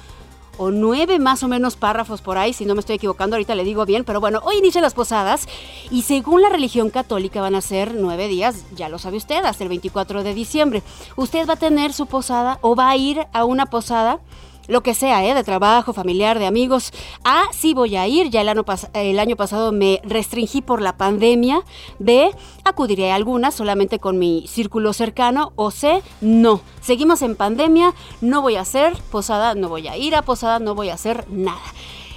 o 0.59 0.71
nueve 0.71 1.19
más 1.19 1.43
o 1.43 1.49
menos 1.49 1.77
párrafos 1.77 2.21
por 2.21 2.37
ahí, 2.37 2.53
si 2.53 2.67
no 2.67 2.75
me 2.75 2.81
estoy 2.81 2.97
equivocando, 2.97 3.37
ahorita 3.37 3.55
le 3.55 3.65
digo 3.65 3.87
bien, 3.87 4.05
pero 4.05 4.21
bueno, 4.21 4.41
hoy 4.45 4.59
inician 4.59 4.83
las 4.83 4.93
posadas 4.93 5.49
y 5.91 6.03
según 6.03 6.43
la 6.43 6.51
religión 6.51 6.91
católica 6.91 7.41
van 7.41 7.55
a 7.55 7.63
ser 7.63 7.95
nueve 7.95 8.29
días, 8.29 8.67
ya 8.77 8.91
lo 8.91 8.99
sabe 8.99 9.17
usted, 9.17 9.43
hasta 9.43 9.65
el 9.65 9.71
24 9.71 10.23
de 10.23 10.35
diciembre. 10.35 10.83
Usted 11.17 11.49
va 11.49 11.55
a 11.55 11.57
tener 11.57 11.95
su 11.95 12.05
posada 12.05 12.59
o 12.61 12.77
va 12.77 12.91
a 12.91 12.97
ir 12.97 13.27
a 13.33 13.47
una 13.47 13.65
posada 13.65 14.21
lo 14.71 14.83
que 14.83 14.95
sea, 14.95 15.25
¿eh? 15.27 15.35
de 15.35 15.45
trabajo, 15.45 15.93
familiar, 15.93 16.39
de 16.39 16.47
amigos. 16.47 16.93
Ah, 17.25 17.45
sí 17.53 17.75
voy 17.75 17.97
a 17.97 18.07
ir, 18.07 18.31
ya 18.31 18.41
el 18.41 19.19
año, 19.19 19.37
pasado 19.37 19.73
me 19.73 20.01
restringí 20.05 20.63
por 20.63 20.81
la 20.81 20.97
pandemia. 20.97 21.63
B, 21.99 22.31
acudiré 22.65 23.11
a 23.11 23.17
algunas 23.17 23.55
solamente 23.55 23.99
con 23.99 24.19
mi 24.19 24.47
círculo 24.47 24.93
cercano. 24.93 25.53
O 25.57 25.71
C, 25.71 26.03
no, 26.21 26.61
seguimos 26.81 27.23
en 27.23 27.35
pandemia, 27.35 27.95
no 28.21 28.43
voy 28.43 28.57
a 28.57 28.61
hacer 28.61 28.97
posada, 29.11 29.55
no 29.55 29.69
voy 29.69 29.89
a 29.89 29.97
ir 29.97 30.15
a 30.15 30.23
posada, 30.23 30.61
no 30.61 30.75
voy 30.75 30.91
a 30.91 30.95
hacer 30.95 31.27
nada. 31.31 31.61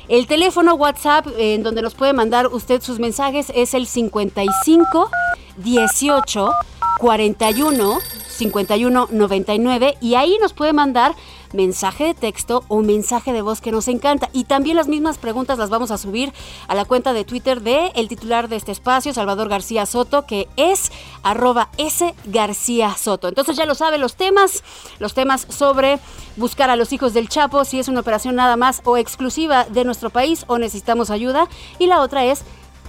El 0.07 0.27
teléfono 0.27 0.75
WhatsApp 0.75 1.27
en 1.37 1.63
donde 1.63 1.81
nos 1.81 1.95
puede 1.95 2.13
mandar 2.13 2.47
usted 2.47 2.81
sus 2.81 2.99
mensajes 2.99 3.51
es 3.55 3.73
el 3.73 3.87
55 3.87 5.09
18 5.57 6.51
41 6.99 7.99
51 8.27 9.07
99 9.09 9.97
y 10.01 10.15
ahí 10.15 10.37
nos 10.41 10.53
puede 10.53 10.73
mandar 10.73 11.15
mensaje 11.53 12.05
de 12.05 12.13
texto 12.13 12.63
o 12.67 12.81
mensaje 12.81 13.31
de 13.33 13.41
voz 13.41 13.61
que 13.61 13.71
nos 13.71 13.87
encanta. 13.87 14.29
Y 14.33 14.43
también 14.45 14.75
las 14.75 14.87
mismas 14.87 15.17
preguntas 15.17 15.57
las 15.57 15.69
vamos 15.69 15.91
a 15.91 15.97
subir 15.97 16.33
a 16.67 16.75
la 16.75 16.85
cuenta 16.85 17.13
de 17.13 17.23
Twitter 17.23 17.61
de 17.61 17.91
el 17.95 18.07
titular 18.07 18.49
de 18.49 18.55
este 18.55 18.71
espacio, 18.71 19.13
Salvador 19.13 19.49
García 19.49 19.85
Soto, 19.85 20.25
que 20.25 20.49
es 20.57 20.91
arroba 21.23 21.69
S 21.77 22.13
García 22.25 22.95
Soto. 22.97 23.27
Entonces 23.27 23.55
ya 23.55 23.65
lo 23.65 23.75
sabe, 23.75 23.97
los 23.97 24.15
temas, 24.15 24.63
los 24.99 25.13
temas 25.13 25.47
sobre 25.49 25.99
buscar 26.35 26.69
a 26.69 26.75
los 26.75 26.91
hijos 26.93 27.13
del 27.13 27.29
Chapo, 27.29 27.65
si 27.65 27.79
es 27.79 27.87
una 27.87 28.01
operación 28.01 28.35
nada 28.35 28.57
más 28.57 28.81
o 28.85 28.97
exclusiva 28.97 29.65
de 29.65 29.83
nuestro 29.85 30.09
país 30.09 30.45
o 30.47 30.57
necesitamos 30.57 31.09
ayuda. 31.09 31.47
Y 31.79 31.87
la 31.87 32.01
otra 32.01 32.25
es, 32.25 32.43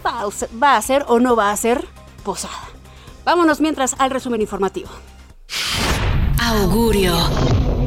¿va 0.05 0.77
a 0.77 0.83
ser 0.83 1.05
o 1.09 1.21
no 1.21 1.37
va 1.37 1.51
a 1.51 1.57
ser 1.57 1.87
posada? 2.25 2.55
Vámonos 3.25 3.61
mientras 3.61 3.95
al 3.99 4.11
resumen 4.11 4.41
informativo. 4.41 4.91
Augurio. 6.47 7.17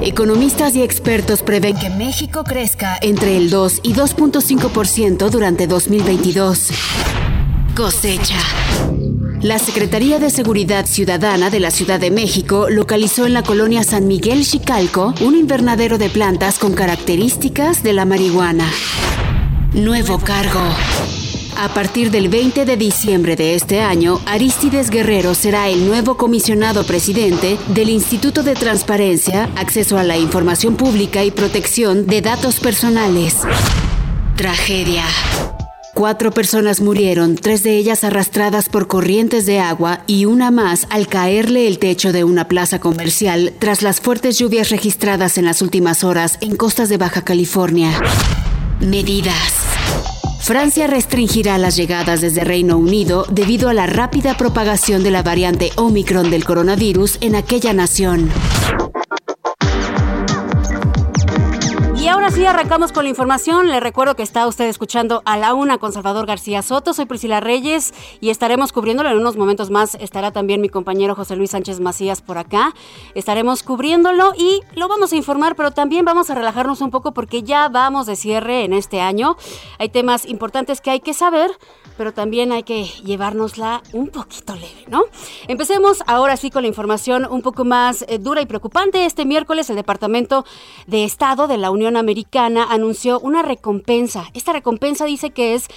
Economistas 0.01 0.75
y 0.75 0.81
expertos 0.81 1.43
prevén 1.43 1.77
que 1.77 1.91
México 1.91 2.43
crezca 2.43 2.97
entre 3.03 3.37
el 3.37 3.51
2 3.51 3.81
y 3.83 3.93
2.5% 3.93 5.29
durante 5.29 5.67
2022. 5.67 6.69
Cosecha. 7.75 8.39
La 9.41 9.59
Secretaría 9.59 10.17
de 10.17 10.31
Seguridad 10.31 10.87
Ciudadana 10.87 11.51
de 11.51 11.59
la 11.59 11.69
Ciudad 11.69 11.99
de 11.99 12.09
México 12.09 12.67
localizó 12.67 13.27
en 13.27 13.35
la 13.35 13.43
colonia 13.43 13.83
San 13.83 14.07
Miguel 14.07 14.43
Chicalco 14.43 15.13
un 15.21 15.35
invernadero 15.35 15.99
de 15.99 16.09
plantas 16.09 16.57
con 16.57 16.73
características 16.73 17.83
de 17.83 17.93
la 17.93 18.05
marihuana. 18.05 18.67
Nuevo 19.73 20.17
cargo. 20.17 20.61
A 21.59 21.69
partir 21.69 22.11
del 22.11 22.29
20 22.29 22.65
de 22.65 22.77
diciembre 22.77 23.35
de 23.35 23.55
este 23.55 23.81
año, 23.81 24.21
Aristides 24.27 24.91
Guerrero 24.91 25.33
será 25.33 25.69
el 25.69 25.87
nuevo 25.87 26.15
comisionado 26.15 26.85
presidente 26.85 27.57
del 27.69 27.89
Instituto 27.89 28.43
de 28.43 28.53
Transparencia, 28.53 29.49
Acceso 29.55 29.97
a 29.97 30.03
la 30.03 30.17
Información 30.17 30.75
Pública 30.75 31.23
y 31.23 31.31
Protección 31.31 32.05
de 32.05 32.21
Datos 32.21 32.59
Personales. 32.59 33.37
Tragedia. 34.35 35.03
Cuatro 35.95 36.29
personas 36.29 36.79
murieron, 36.79 37.35
tres 37.35 37.63
de 37.63 37.75
ellas 37.75 38.03
arrastradas 38.03 38.69
por 38.69 38.87
corrientes 38.87 39.47
de 39.47 39.59
agua 39.59 40.03
y 40.05 40.25
una 40.25 40.51
más 40.51 40.85
al 40.91 41.07
caerle 41.07 41.67
el 41.67 41.79
techo 41.79 42.13
de 42.13 42.23
una 42.23 42.47
plaza 42.47 42.79
comercial 42.79 43.51
tras 43.57 43.81
las 43.81 43.99
fuertes 43.99 44.37
lluvias 44.37 44.69
registradas 44.69 45.39
en 45.39 45.45
las 45.45 45.63
últimas 45.63 46.03
horas 46.03 46.37
en 46.41 46.55
costas 46.55 46.87
de 46.87 46.97
Baja 46.97 47.23
California. 47.23 47.99
Medidas. 48.79 50.16
Francia 50.47 50.87
restringirá 50.87 51.57
las 51.57 51.75
llegadas 51.75 52.21
desde 52.21 52.45
Reino 52.45 52.77
Unido 52.77 53.25
debido 53.29 53.67
a 53.67 53.73
la 53.73 53.85
rápida 53.85 54.37
propagación 54.37 55.03
de 55.03 55.11
la 55.11 55.21
variante 55.21 55.71
Omicron 55.75 56.29
del 56.29 56.45
coronavirus 56.45 57.17
en 57.19 57.35
aquella 57.35 57.73
nación. 57.73 58.29
Y 62.07 62.09
ahora 62.09 62.31
sí 62.31 62.45
arrancamos 62.45 62.93
con 62.93 63.03
la 63.03 63.09
información. 63.09 63.67
Le 63.67 63.81
recuerdo 63.81 64.15
que 64.15 64.23
está 64.23 64.47
usted 64.47 64.69
escuchando 64.69 65.21
a 65.25 65.35
la 65.35 65.53
una 65.53 65.77
con 65.77 65.91
Salvador 65.91 66.25
García 66.25 66.61
Soto. 66.61 66.93
Soy 66.93 67.05
Priscila 67.05 67.41
Reyes 67.41 67.93
y 68.21 68.29
estaremos 68.29 68.71
cubriéndolo 68.71 69.09
en 69.09 69.17
unos 69.17 69.35
momentos 69.35 69.71
más. 69.71 69.95
Estará 69.95 70.31
también 70.31 70.61
mi 70.61 70.69
compañero 70.69 71.15
José 71.15 71.35
Luis 71.35 71.51
Sánchez 71.51 71.81
Macías 71.81 72.21
por 72.21 72.37
acá. 72.37 72.73
Estaremos 73.13 73.61
cubriéndolo 73.61 74.31
y 74.37 74.61
lo 74.73 74.87
vamos 74.87 75.11
a 75.11 75.17
informar, 75.17 75.57
pero 75.57 75.71
también 75.71 76.05
vamos 76.05 76.29
a 76.29 76.35
relajarnos 76.35 76.79
un 76.79 76.91
poco 76.91 77.13
porque 77.13 77.43
ya 77.43 77.67
vamos 77.67 78.05
de 78.05 78.15
cierre 78.15 78.63
en 78.63 78.71
este 78.71 79.01
año. 79.01 79.35
Hay 79.77 79.89
temas 79.89 80.25
importantes 80.27 80.79
que 80.79 80.91
hay 80.91 81.01
que 81.01 81.13
saber, 81.13 81.51
pero 81.97 82.13
también 82.13 82.51
hay 82.51 82.63
que 82.63 82.85
llevárnosla 83.03 83.81
un 83.93 84.07
poquito 84.07 84.55
leve, 84.55 84.85
¿no? 84.87 85.03
Empecemos 85.47 86.03
ahora 86.07 86.37
sí 86.37 86.51
con 86.51 86.61
la 86.61 86.67
información 86.67 87.27
un 87.29 87.41
poco 87.41 87.65
más 87.65 88.05
eh, 88.07 88.19
dura 88.19 88.41
y 88.41 88.45
preocupante. 88.45 89.05
Este 89.05 89.25
miércoles 89.25 89.69
el 89.69 89.75
Departamento 89.75 90.45
de 90.85 91.03
Estado 91.03 91.47
de 91.47 91.57
la 91.57 91.71
Unión 91.71 91.97
Americana 91.97 92.67
anunció 92.69 93.19
una 93.19 93.41
recompensa. 93.41 94.25
Esta 94.33 94.53
recompensa 94.53 95.05
dice 95.05 95.31
que 95.31 95.55
es 95.55 95.67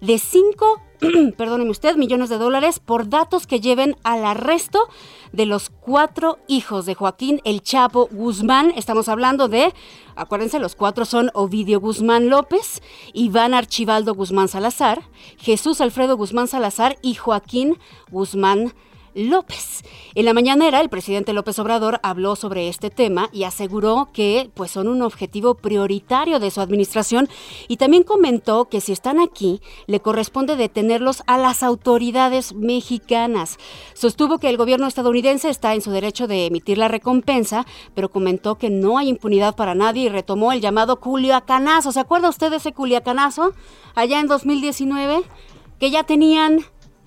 de 0.00 0.18
5 0.18 0.82
perdóneme 1.36 1.70
usted, 1.70 1.96
millones 1.96 2.28
de 2.28 2.38
dólares 2.38 2.80
por 2.80 3.08
datos 3.08 3.46
que 3.46 3.60
lleven 3.60 3.96
al 4.02 4.24
arresto 4.24 4.88
de 5.32 5.46
los 5.46 5.70
cuatro 5.70 6.38
hijos 6.48 6.86
de 6.86 6.94
Joaquín 6.94 7.40
El 7.44 7.62
Chapo 7.62 8.08
Guzmán. 8.10 8.72
Estamos 8.74 9.08
hablando 9.08 9.48
de, 9.48 9.72
acuérdense, 10.16 10.58
los 10.58 10.74
cuatro 10.74 11.04
son 11.04 11.30
Ovidio 11.34 11.80
Guzmán 11.80 12.28
López, 12.28 12.82
Iván 13.12 13.54
Archibaldo 13.54 14.14
Guzmán 14.14 14.48
Salazar, 14.48 15.02
Jesús 15.38 15.80
Alfredo 15.80 16.16
Guzmán 16.16 16.48
Salazar 16.48 16.96
y 17.00 17.14
Joaquín 17.14 17.78
Guzmán 18.10 18.74
López. 19.18 19.82
En 20.14 20.24
la 20.24 20.32
mañanera, 20.32 20.80
el 20.80 20.88
presidente 20.88 21.32
López 21.32 21.58
Obrador 21.58 21.98
habló 22.04 22.36
sobre 22.36 22.68
este 22.68 22.88
tema 22.88 23.28
y 23.32 23.42
aseguró 23.42 24.08
que 24.12 24.48
pues, 24.54 24.70
son 24.70 24.86
un 24.86 25.02
objetivo 25.02 25.54
prioritario 25.54 26.38
de 26.38 26.52
su 26.52 26.60
administración 26.60 27.28
y 27.66 27.78
también 27.78 28.04
comentó 28.04 28.66
que 28.66 28.80
si 28.80 28.92
están 28.92 29.18
aquí, 29.18 29.60
le 29.88 29.98
corresponde 29.98 30.54
detenerlos 30.54 31.24
a 31.26 31.36
las 31.36 31.64
autoridades 31.64 32.54
mexicanas. 32.54 33.58
Sostuvo 33.92 34.38
que 34.38 34.50
el 34.50 34.56
gobierno 34.56 34.86
estadounidense 34.86 35.50
está 35.50 35.74
en 35.74 35.82
su 35.82 35.90
derecho 35.90 36.28
de 36.28 36.46
emitir 36.46 36.78
la 36.78 36.86
recompensa, 36.86 37.66
pero 37.94 38.10
comentó 38.10 38.54
que 38.54 38.70
no 38.70 38.98
hay 38.98 39.08
impunidad 39.08 39.56
para 39.56 39.74
nadie 39.74 40.04
y 40.04 40.08
retomó 40.10 40.52
el 40.52 40.60
llamado 40.60 41.00
Culiacanazo. 41.00 41.90
¿Se 41.90 41.98
acuerda 41.98 42.28
usted 42.28 42.50
de 42.50 42.58
ese 42.58 42.72
Culiacanazo 42.72 43.52
allá 43.96 44.20
en 44.20 44.28
2019? 44.28 45.22
Que 45.80 45.90
ya 45.90 46.04
tenían, 46.04 46.60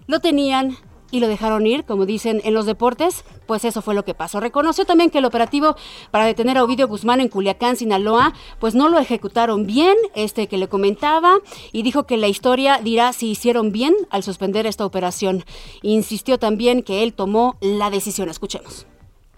lo 0.07 0.19
tenían 0.19 0.77
y 1.11 1.19
lo 1.19 1.27
dejaron 1.27 1.67
ir, 1.67 1.83
como 1.83 2.05
dicen 2.05 2.41
en 2.43 2.53
los 2.53 2.65
deportes, 2.65 3.23
pues 3.45 3.65
eso 3.65 3.81
fue 3.81 3.93
lo 3.93 4.03
que 4.03 4.13
pasó. 4.13 4.39
Reconoció 4.39 4.85
también 4.85 5.09
que 5.09 5.19
el 5.19 5.25
operativo 5.25 5.75
para 6.09 6.25
detener 6.25 6.57
a 6.57 6.63
Ovidio 6.63 6.87
Guzmán 6.87 7.21
en 7.21 7.27
Culiacán, 7.27 7.75
Sinaloa, 7.75 8.33
pues 8.59 8.73
no 8.73 8.89
lo 8.89 8.97
ejecutaron 8.97 9.65
bien, 9.67 9.95
este 10.15 10.47
que 10.47 10.57
le 10.57 10.67
comentaba, 10.67 11.35
y 11.71 11.83
dijo 11.83 12.05
que 12.05 12.17
la 12.17 12.27
historia 12.27 12.79
dirá 12.81 13.13
si 13.13 13.31
hicieron 13.31 13.71
bien 13.71 13.93
al 14.09 14.23
suspender 14.23 14.65
esta 14.65 14.85
operación. 14.85 15.43
Insistió 15.81 16.39
también 16.39 16.81
que 16.81 17.03
él 17.03 17.13
tomó 17.13 17.57
la 17.59 17.89
decisión. 17.89 18.29
Escuchemos. 18.29 18.87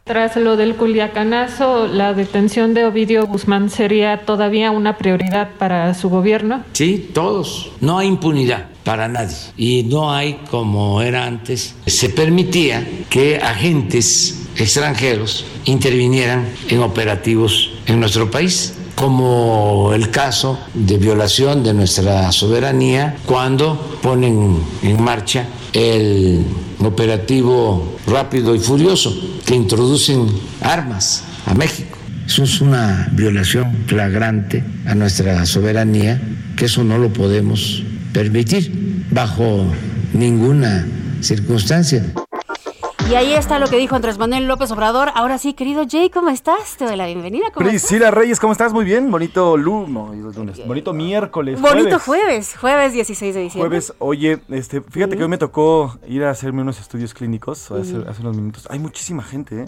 Tras 0.03 0.35
lo 0.35 0.57
del 0.57 0.75
Culiacanazo, 0.75 1.87
la 1.87 2.13
detención 2.13 2.73
de 2.73 2.85
Ovidio 2.85 3.25
Guzmán 3.25 3.69
sería 3.69 4.25
todavía 4.25 4.69
una 4.69 4.97
prioridad 4.97 5.51
para 5.57 5.93
su 5.93 6.09
gobierno. 6.09 6.61
Sí, 6.73 7.09
todos. 7.13 7.71
No 7.79 7.99
hay 7.99 8.09
impunidad 8.09 8.72
para 8.83 9.07
nadie. 9.07 9.35
Y 9.57 9.83
no 9.83 10.11
hay, 10.11 10.39
como 10.49 11.01
era 11.01 11.25
antes, 11.25 11.75
se 11.85 12.09
permitía 12.09 12.87
que 13.09 13.37
agentes 13.37 14.47
extranjeros 14.57 15.45
intervinieran 15.65 16.47
en 16.69 16.79
operativos 16.81 17.71
en 17.85 17.99
nuestro 17.99 18.29
país 18.29 18.73
como 18.95 19.91
el 19.93 20.11
caso 20.11 20.59
de 20.73 20.97
violación 20.97 21.63
de 21.63 21.73
nuestra 21.73 22.31
soberanía 22.31 23.17
cuando 23.25 23.97
ponen 24.01 24.59
en 24.83 25.01
marcha 25.01 25.47
el 25.73 26.45
operativo 26.79 27.97
rápido 28.05 28.53
y 28.53 28.59
furioso 28.59 29.15
que 29.45 29.55
introducen 29.55 30.27
armas 30.61 31.23
a 31.45 31.53
México. 31.53 31.97
Eso 32.25 32.43
es 32.43 32.61
una 32.61 33.09
violación 33.11 33.83
flagrante 33.87 34.63
a 34.85 34.95
nuestra 34.95 35.45
soberanía, 35.45 36.21
que 36.55 36.65
eso 36.65 36.83
no 36.83 36.97
lo 36.97 37.11
podemos 37.11 37.83
permitir 38.13 38.71
bajo 39.11 39.65
ninguna 40.13 40.87
circunstancia. 41.21 42.05
Y 43.09 43.15
ahí 43.15 43.33
está 43.33 43.59
lo 43.59 43.67
que 43.67 43.77
dijo 43.77 43.95
Andrés 43.95 44.17
Manuel 44.17 44.47
López 44.47 44.71
Obrador. 44.71 45.09
Ahora 45.13 45.37
sí, 45.37 45.53
querido 45.53 45.83
Jay, 45.89 46.09
¿cómo 46.09 46.29
estás? 46.29 46.77
Te 46.77 46.85
doy 46.85 46.95
la 46.95 47.05
bienvenida. 47.05 47.47
¿Cómo 47.53 47.67
Priscila 47.67 48.11
Reyes, 48.11 48.39
¿cómo 48.39 48.53
estás? 48.53 48.71
Muy 48.71 48.85
bien. 48.85 49.11
Bonito 49.11 49.57
lunes, 49.57 50.65
bonito 50.65 50.93
miércoles. 50.93 51.59
Bonito 51.59 51.99
jueves. 51.99 52.55
jueves, 52.55 52.93
16 52.93 53.35
de 53.35 53.41
diciembre. 53.41 53.67
Jueves, 53.67 53.93
oye, 53.99 54.39
este, 54.49 54.81
fíjate 54.81 55.17
que 55.17 55.23
hoy 55.23 55.29
me 55.29 55.37
tocó 55.37 55.97
ir 56.07 56.23
a 56.23 56.29
hacerme 56.29 56.61
unos 56.61 56.79
estudios 56.79 57.13
clínicos 57.13 57.71
hace, 57.71 57.97
hace 58.07 58.21
unos 58.21 58.37
minutos. 58.37 58.67
Hay 58.69 58.79
muchísima 58.79 59.21
gente, 59.23 59.63
¿eh? 59.63 59.65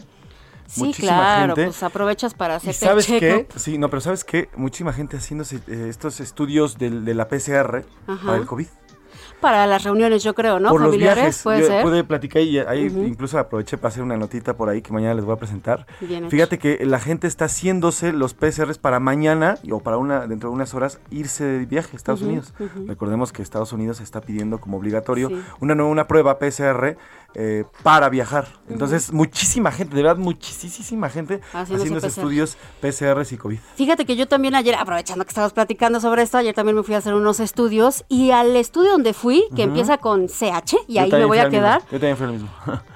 Sí, 0.67 0.81
Muchísima 0.83 1.11
claro, 1.11 1.55
gente. 1.55 1.65
pues 1.69 1.83
aprovechas 1.83 2.33
para 2.33 2.55
¿Y 2.55 2.57
hacerte 2.57 2.85
sabes 2.85 3.05
qué? 3.05 3.47
Sí, 3.55 3.77
no, 3.77 3.89
pero 3.89 4.01
¿sabes 4.01 4.23
qué? 4.23 4.49
Muchísima 4.55 4.93
gente 4.93 5.17
haciéndose 5.17 5.57
eh, 5.67 5.87
estos 5.89 6.19
estudios 6.19 6.77
del- 6.77 7.05
de, 7.05 7.13
la 7.13 7.27
PCR 7.27 7.85
Ajá. 8.07 8.25
para 8.25 8.37
el 8.37 8.45
COVID. 8.45 8.67
Para 9.41 9.67
las 9.67 9.83
reuniones, 9.83 10.23
yo 10.23 10.33
creo, 10.33 10.59
¿no? 10.59 10.69
por 10.69 10.81
los 10.81 10.89
Familiares, 10.89 11.17
viajes. 11.23 11.43
puede 11.43 11.61
Yo 11.61 11.67
ser. 11.67 11.83
pude 11.83 12.03
platicar 12.03 12.41
y 12.41 12.57
ahí 12.59 12.85
incluso 13.05 13.37
aproveché 13.37 13.77
para 13.77 13.89
hacer 13.89 14.01
una 14.03 14.17
notita 14.17 14.55
por 14.55 14.69
ahí 14.69 14.81
que 14.81 14.91
mañana 14.91 15.13
les 15.13 15.23
voy 15.25 15.33
a 15.33 15.37
presentar. 15.37 15.85
Bien 16.01 16.23
hecho. 16.23 16.31
Fíjate 16.31 16.57
que 16.57 16.85
la 16.85 16.99
gente 16.99 17.27
está 17.27 17.45
haciéndose 17.45 18.11
los 18.13 18.33
PCRs 18.33 18.77
para 18.77 18.99
mañana 18.99 19.57
o 19.71 19.79
para 19.81 19.97
una 19.97 20.25
dentro 20.27 20.49
de 20.49 20.55
unas 20.55 20.73
horas 20.73 20.99
irse 21.11 21.43
de 21.43 21.65
viaje 21.65 21.89
a 21.93 21.95
Estados 21.97 22.21
Unidos. 22.21 22.53
Recordemos 22.87 23.31
que 23.31 23.41
Estados 23.41 23.71
Unidos 23.73 23.99
está 24.01 24.21
pidiendo 24.21 24.59
como 24.59 24.77
obligatorio 24.77 25.29
Sí. 25.29 25.35
una 25.59 25.75
nueva 25.75 25.91
una 25.91 26.07
prueba 26.07 26.39
PCR 26.39 26.97
eh, 27.37 27.65
para 27.83 28.07
viajar. 28.09 28.47
Entonces, 28.69 29.11
muchísima 29.11 29.69
gente, 29.69 29.93
de 29.95 30.01
verdad, 30.03 30.17
muchísima 30.17 31.09
gente 31.09 31.41
PCR. 31.51 32.05
estudios 32.07 32.57
PCRs 32.81 33.33
y 33.33 33.37
COVID. 33.37 33.59
Fíjate 33.75 34.05
que 34.05 34.15
yo 34.15 34.25
también 34.27 34.55
ayer, 34.55 34.75
aprovechando 34.75 35.25
que 35.25 35.29
estábamos 35.29 35.51
platicando 35.51 35.99
sobre 35.99 36.21
esto, 36.21 36.37
ayer 36.37 36.55
también 36.55 36.77
me 36.77 36.83
fui 36.83 36.95
a 36.95 36.99
hacer 36.99 37.13
unos 37.13 37.41
estudios 37.41 38.05
y 38.07 38.31
al 38.31 38.55
estudio 38.55 38.91
donde 38.91 39.13
fui, 39.13 39.24
que 39.55 39.63
empieza 39.63 39.97
con 39.97 40.27
CH, 40.27 40.75
y 40.87 40.93
Yo 40.95 41.01
ahí 41.01 41.11
me 41.11 41.25
voy 41.25 41.37
fui 41.37 41.45
a 41.47 41.49
quedar, 41.49 41.81
Yo 41.91 41.99
también 41.99 42.17
fui 42.17 42.25
al 42.27 42.33
mismo. 42.33 42.49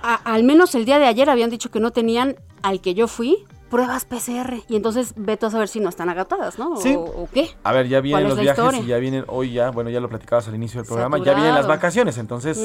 a- 0.04 0.16
al 0.34 0.44
menos 0.44 0.76
el 0.76 0.86
día 0.86 1.00
de 1.00 1.06
ayer 1.06 1.30
habían 1.30 1.50
dicho 1.50 1.70
que 1.72 1.80
no 1.80 1.92
tenían 1.92 2.36
al 2.62 2.82
que 2.82 2.94
yo 2.94 3.08
fui 3.08 3.46
pruebas 3.70 4.06
PCR. 4.06 4.64
Y 4.68 4.76
entonces 4.76 5.14
vete 5.16 5.46
a 5.46 5.50
saber 5.50 5.68
si 5.68 5.80
no 5.80 5.90
están 5.90 6.10
agotadas, 6.10 6.60
¿no? 6.60 6.76
Sí. 6.78 6.96
O, 6.98 7.28
qué. 7.34 7.50
A 7.64 7.72
ver, 7.72 7.88
ya 7.88 8.02
vienen 8.02 8.24
¿Cuál 8.24 8.32
es 8.32 8.36
los 8.38 8.44
viajes 8.44 8.64
historia? 8.64 8.82
y 8.82 8.88
ya 8.88 8.98
vienen, 8.98 9.26
hoy 9.28 9.54
ya, 9.54 9.72
bueno, 9.72 9.90
ya 9.90 10.00
lo 10.00 10.10
platicabas 10.10 10.48
al 10.48 10.56
inicio 10.56 10.82
del 10.82 10.88
programa, 10.88 11.18
ya 11.18 11.34
vienen 11.34 11.56
las 11.56 11.68
vacaciones, 11.68 12.18
entonces 12.18 12.60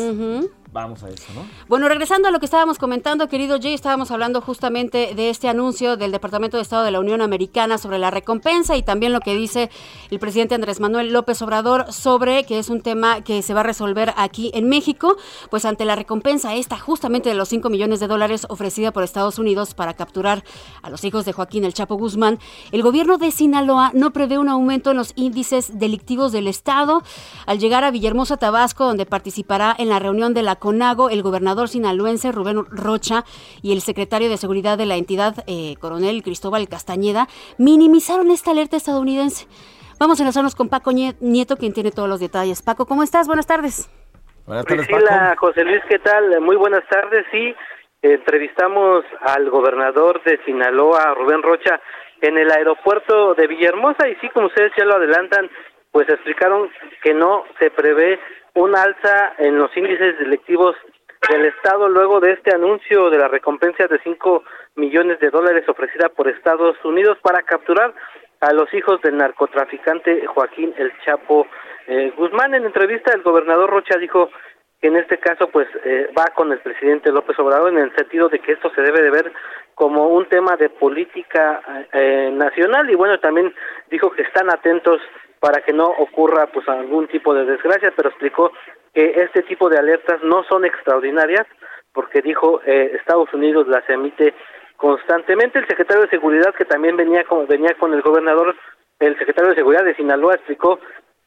vamos 0.73 1.03
a 1.05 1.09
eso, 1.09 1.33
¿no? 1.35 1.43
Bueno, 1.69 1.89
regresando 1.89 2.29
a 2.29 2.31
lo 2.33 2.41
que 2.41 2.47
estábamos 2.47 2.79
comentando, 2.79 3.29
querido 3.29 3.59
Jay, 3.61 3.75
estábamos 3.75 4.11
hablando 4.11 4.41
justamente 4.41 5.15
de 5.15 5.31
este 5.31 5.49
anuncio 5.49 5.97
del 5.97 6.11
Departamento 6.11 6.57
de 6.57 6.63
Estado 6.63 6.83
de 6.83 6.91
la 6.91 6.99
Unión 6.99 7.21
Americana 7.23 7.79
sobre 7.79 7.99
la 7.99 8.11
recompensa 8.11 8.77
y 8.77 8.83
también 8.83 9.13
lo 9.13 9.21
que 9.21 9.35
dice 9.37 9.71
el 10.11 10.19
presidente 10.19 10.55
Andrés 10.57 10.81
Manuel 10.81 11.13
López 11.13 11.41
Obrador 11.43 11.93
sobre 11.93 12.45
que 12.45 12.59
es 12.59 12.71
un 12.71 12.81
tema 12.81 13.21
que 13.21 13.43
se 13.43 13.55
va 13.55 13.61
a 13.61 13.63
resolver 13.63 14.13
aquí 14.17 14.51
en 14.55 14.69
México, 14.69 15.17
pues 15.51 15.65
ante 15.65 15.85
la 15.85 15.95
recompensa 15.95 16.55
esta 16.55 16.79
justamente 16.79 17.29
de 17.29 17.35
los 17.37 17.49
5 17.49 17.71
millones 17.71 18.01
de 18.01 18.09
dólares 18.09 18.47
ofrecida 18.49 18.93
por 18.93 19.05
Estados 19.05 19.39
Unidos 19.39 19.75
para 19.75 19.95
capturar 19.95 20.43
a 20.83 20.91
los 20.95 21.03
hijos 21.03 21.25
de 21.25 21.33
Joaquín 21.33 21.65
El 21.65 21.75
Chapo 21.75 21.97
Guzmán, 21.97 22.39
el 22.71 22.81
gobierno 22.81 23.19
de 23.19 23.33
Sinaloa 23.33 23.91
no 23.95 24.13
prevé 24.13 24.39
un 24.39 24.49
aumento 24.49 24.93
en 24.93 24.97
los 24.97 25.13
índices 25.17 25.77
delictivos 25.77 26.31
del 26.31 26.47
Estado. 26.47 27.03
Al 27.47 27.59
llegar 27.59 27.83
a 27.83 27.91
Villahermosa, 27.91 28.37
Tabasco, 28.37 28.85
donde 28.85 29.05
participará 29.05 29.75
en 29.77 29.89
la 29.89 29.99
reunión 29.99 30.35
de 30.35 30.43
la 30.43 30.55
CONAGO, 30.55 31.11
el 31.11 31.25
gobernador 31.25 31.69
sinaloense 31.69 32.31
Rubén 32.31 32.65
Rocha 32.71 33.25
y 33.61 33.73
el 33.73 33.81
secretario 33.81 34.29
de 34.29 34.37
Seguridad 34.37 34.79
de 34.79 34.87
la 34.87 34.95
entidad, 34.95 35.43
eh, 35.49 35.75
coronel 35.81 36.23
Cristóbal 36.23 36.69
Castañeda, 36.69 37.27
minimizaron 37.59 38.31
esta 38.31 38.53
alerta 38.53 38.77
estadounidense. 38.77 39.49
Vamos 39.99 40.21
a 40.21 40.23
enlazarnos 40.23 40.55
con 40.55 40.69
Paco 40.69 40.93
Nie- 40.93 41.17
Nieto, 41.19 41.57
quien 41.57 41.73
tiene 41.73 41.91
todos 41.91 42.09
los 42.09 42.21
detalles. 42.21 42.63
Paco, 42.63 42.87
¿cómo 42.87 43.03
estás? 43.03 43.27
Buenas 43.27 43.49
tardes. 43.49 43.91
Buenas 44.47 44.65
tardes, 44.65 44.87
Priscila, 44.87 45.31
Paco. 45.31 45.49
José 45.49 45.65
Luis, 45.65 45.81
¿qué 45.89 45.99
tal? 45.99 46.41
Muy 46.41 46.55
buenas 46.55 46.85
tardes. 46.89 47.27
Sí, 47.33 47.53
entrevistamos 48.13 49.05
al 49.21 49.49
gobernador 49.49 50.23
de 50.25 50.39
Sinaloa, 50.45 51.15
Rubén 51.15 51.43
Rocha, 51.43 51.81
en 52.21 52.37
el 52.37 52.51
aeropuerto 52.51 53.35
de 53.35 53.47
Villahermosa 53.47 54.09
y 54.09 54.17
sí, 54.17 54.29
como 54.29 54.49
ustedes 54.49 54.73
ya 54.77 54.85
lo 54.85 54.97
adelantan, 54.97 55.51
pues 55.91 56.09
explicaron 56.09 56.71
que 57.03 57.15
no 57.15 57.45
se 57.59 57.71
prevé 57.71 58.21
un 58.55 58.77
alza 58.77 59.35
en 59.39 59.59
los 59.59 59.75
índices 59.77 60.19
delictivos 60.19 60.77
del 61.31 61.47
Estado 61.47 61.89
luego 61.89 62.21
de 62.21 62.33
este 62.33 62.55
anuncio 62.55 63.09
de 63.09 63.19
la 63.19 63.29
recompensa 63.29 63.87
de 63.87 63.99
5 63.99 64.45
millones 64.77 65.19
de 65.21 65.31
dólares 65.31 65.67
ofrecida 65.69 66.11
por 66.11 66.29
Estados 66.29 66.77
Unidos 66.85 67.17
para 67.23 67.43
capturar 67.43 67.95
a 68.41 68.53
los 68.53 68.73
hijos 68.75 69.01
del 69.01 69.17
narcotraficante 69.17 70.27
Joaquín 70.27 70.75
El 70.77 70.93
Chapo 71.05 71.47
eh, 71.87 72.13
Guzmán. 72.17 72.55
En 72.55 72.67
entrevista, 72.67 73.13
el 73.15 73.23
gobernador 73.23 73.71
Rocha 73.71 73.99
dijo 73.99 74.29
en 74.89 74.97
este 74.97 75.19
caso 75.19 75.49
pues 75.49 75.69
eh, 75.85 76.09
va 76.17 76.27
con 76.35 76.53
el 76.53 76.59
presidente 76.61 77.13
López 77.13 77.39
Obrador 77.39 77.73
en 77.73 77.79
el 77.79 77.95
sentido 77.95 78.29
de 78.29 78.39
que 78.39 78.53
esto 78.53 78.71
se 78.75 78.83
debe 78.83 79.03
de 79.03 79.11
ver 79.11 79.33
como 79.75 80.09
un 80.09 80.27
tema 80.27 80.57
de 80.57 80.69
política 80.69 81.87
eh, 81.93 82.31
nacional. 82.33 82.91
Y 82.91 82.95
bueno 82.95 83.19
también 83.21 83.55
dijo 83.91 84.11
que 84.11 84.23
están 84.23 84.51
atentos 84.51 85.01
para 85.41 85.63
que 85.63 85.73
no 85.73 85.87
ocurra 85.87 86.47
pues 86.47 86.69
algún 86.69 87.07
tipo 87.09 87.35
de 87.35 87.45
desgracia 87.45 87.93
pero 87.97 88.09
explicó 88.09 88.53
que 88.93 89.23
este 89.23 89.43
tipo 89.43 89.69
de 89.69 89.79
alertas 89.79 90.23
no 90.23 90.45
son 90.45 90.65
extraordinarias 90.65 91.47
porque 91.93 92.23
dijo 92.23 92.61
eh, 92.67 92.93
Estados 92.95 93.33
Unidos 93.33 93.69
las 93.69 93.89
emite 93.89 94.35
constantemente. 94.77 95.59
El 95.59 95.67
secretario 95.67 96.03
de 96.03 96.11
seguridad 96.11 96.55
que 96.55 96.65
también 96.65 96.97
venía 96.97 97.25
con 97.25 97.47
venía 97.47 97.75
con 97.75 97.93
el 97.93 98.03
gobernador 98.03 98.55
el 99.01 99.19
secretario 99.19 99.51
de 99.51 99.57
seguridad 99.57 99.85
de 99.85 99.95
Sinaloa 99.97 100.35
explicó 100.35 100.79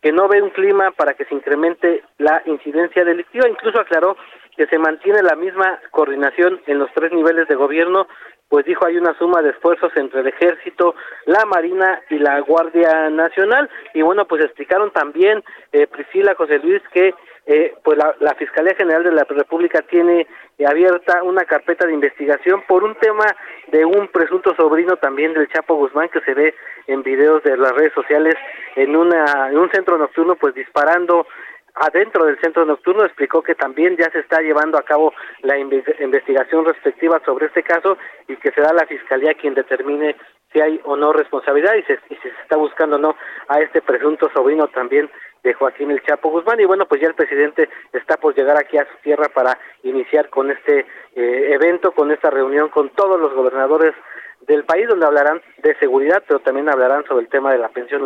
que 0.01 0.11
no 0.11 0.27
ve 0.27 0.41
un 0.41 0.51
clima 0.51 0.91
para 0.91 1.13
que 1.13 1.25
se 1.25 1.35
incremente 1.35 2.03
la 2.17 2.41
incidencia 2.45 3.03
delictiva. 3.03 3.49
Incluso 3.49 3.79
aclaró 3.79 4.15
que 4.55 4.67
se 4.67 4.77
mantiene 4.79 5.21
la 5.21 5.35
misma 5.35 5.79
coordinación 5.91 6.61
en 6.67 6.79
los 6.79 6.89
tres 6.93 7.11
niveles 7.11 7.47
de 7.47 7.55
gobierno, 7.55 8.07
pues 8.49 8.65
dijo 8.65 8.85
hay 8.85 8.97
una 8.97 9.17
suma 9.17 9.41
de 9.41 9.49
esfuerzos 9.49 9.91
entre 9.95 10.21
el 10.21 10.27
ejército, 10.27 10.95
la 11.25 11.45
marina 11.45 12.01
y 12.09 12.17
la 12.17 12.39
Guardia 12.39 13.09
Nacional. 13.09 13.69
Y 13.93 14.01
bueno, 14.01 14.25
pues 14.25 14.43
explicaron 14.43 14.91
también, 14.91 15.43
eh, 15.71 15.87
Priscila, 15.87 16.33
José 16.35 16.59
Luis, 16.59 16.81
que 16.93 17.13
eh, 17.47 17.73
pues 17.83 17.97
la, 17.97 18.13
la 18.19 18.35
Fiscalía 18.35 18.75
General 18.75 19.03
de 19.03 19.11
la 19.13 19.23
República 19.23 19.81
tiene 19.83 20.27
eh, 20.57 20.65
abierta 20.67 21.23
una 21.23 21.45
carpeta 21.45 21.87
de 21.87 21.93
investigación 21.93 22.61
por 22.67 22.83
un 22.83 22.93
tema 22.95 23.25
de 23.67 23.85
un 23.85 24.09
presunto 24.09 24.53
sobrino 24.55 24.97
también 24.97 25.33
del 25.33 25.47
Chapo 25.47 25.75
Guzmán 25.75 26.09
que 26.09 26.21
se 26.21 26.33
ve 26.33 26.53
en 26.87 27.03
videos 27.03 27.41
de 27.43 27.55
las 27.57 27.71
redes 27.71 27.93
sociales 27.93 28.35
en 28.75 28.95
una 28.95 29.49
un 29.53 29.69
centro 29.71 29.97
nocturno 29.97 30.35
pues 30.35 30.53
disparando 30.53 31.25
adentro 31.75 32.25
del 32.25 32.39
centro 32.39 32.65
nocturno. 32.65 33.05
Explicó 33.05 33.41
que 33.41 33.55
también 33.55 33.95
ya 33.97 34.09
se 34.11 34.19
está 34.19 34.41
llevando 34.41 34.77
a 34.77 34.83
cabo 34.83 35.13
la 35.41 35.57
inve- 35.57 35.95
investigación 35.99 36.65
respectiva 36.65 37.21
sobre 37.25 37.45
este 37.47 37.63
caso 37.63 37.97
y 38.27 38.35
que 38.37 38.51
será 38.51 38.73
la 38.73 38.85
fiscalía 38.87 39.33
quien 39.35 39.53
determine 39.53 40.15
si 40.51 40.61
hay 40.61 40.79
o 40.85 40.95
no 40.95 41.11
responsabilidad 41.13 41.75
y, 41.75 41.83
se, 41.83 41.93
y 42.09 42.15
si 42.15 42.21
se 42.29 42.41
está 42.41 42.55
buscando 42.55 42.95
o 42.95 42.99
no 42.99 43.15
a 43.49 43.59
este 43.59 43.81
presunto 43.81 44.29
sobrino 44.33 44.67
también 44.69 45.09
de 45.43 45.53
Joaquín 45.53 45.91
El 45.91 46.03
Chapo 46.03 46.29
Guzmán. 46.29 46.59
Y 46.59 46.65
bueno 46.65 46.85
pues 46.87 47.01
ya 47.01 47.07
el 47.07 47.15
presidente 47.15 47.69
está 47.93 48.17
por 48.17 48.35
llegar 48.35 48.57
aquí 48.57 48.77
a 48.77 48.85
su 48.85 48.97
tierra 49.03 49.29
para 49.33 49.57
iniciar 49.83 50.29
con 50.29 50.51
este 50.51 50.85
eh, 51.15 51.53
evento, 51.53 51.91
con 51.91 52.11
esta 52.11 52.29
reunión 52.29 52.69
con 52.69 52.89
todos 52.89 53.19
los 53.19 53.33
gobernadores 53.33 53.93
del 54.41 54.63
país 54.65 54.87
donde 54.87 55.05
hablarán 55.05 55.41
de 55.57 55.75
seguridad 55.75 56.23
pero 56.27 56.39
también 56.39 56.69
hablarán 56.69 57.05
sobre 57.05 57.23
el 57.23 57.29
tema 57.29 57.51
de 57.51 57.57
la 57.57 57.69
pensión 57.69 58.03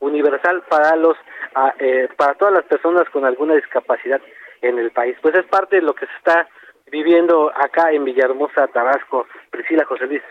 universal 0.00 0.62
para 0.68 0.96
los 0.96 1.16
ah, 1.54 1.74
eh, 1.78 2.08
para 2.16 2.34
todas 2.34 2.54
las 2.54 2.64
personas 2.64 3.08
con 3.10 3.24
alguna 3.24 3.54
discapacidad 3.54 4.20
en 4.62 4.78
el 4.78 4.90
país. 4.90 5.16
Pues 5.22 5.34
es 5.34 5.44
parte 5.46 5.76
de 5.76 5.82
lo 5.82 5.94
que 5.94 6.06
se 6.06 6.12
está 6.16 6.48
viviendo 6.90 7.52
acá 7.54 7.90
en 7.92 8.04
Villahermosa 8.04 8.68
Tabasco. 8.68 9.26
Priscila 9.50 9.84
José 9.84 10.06
Luis 10.06 10.22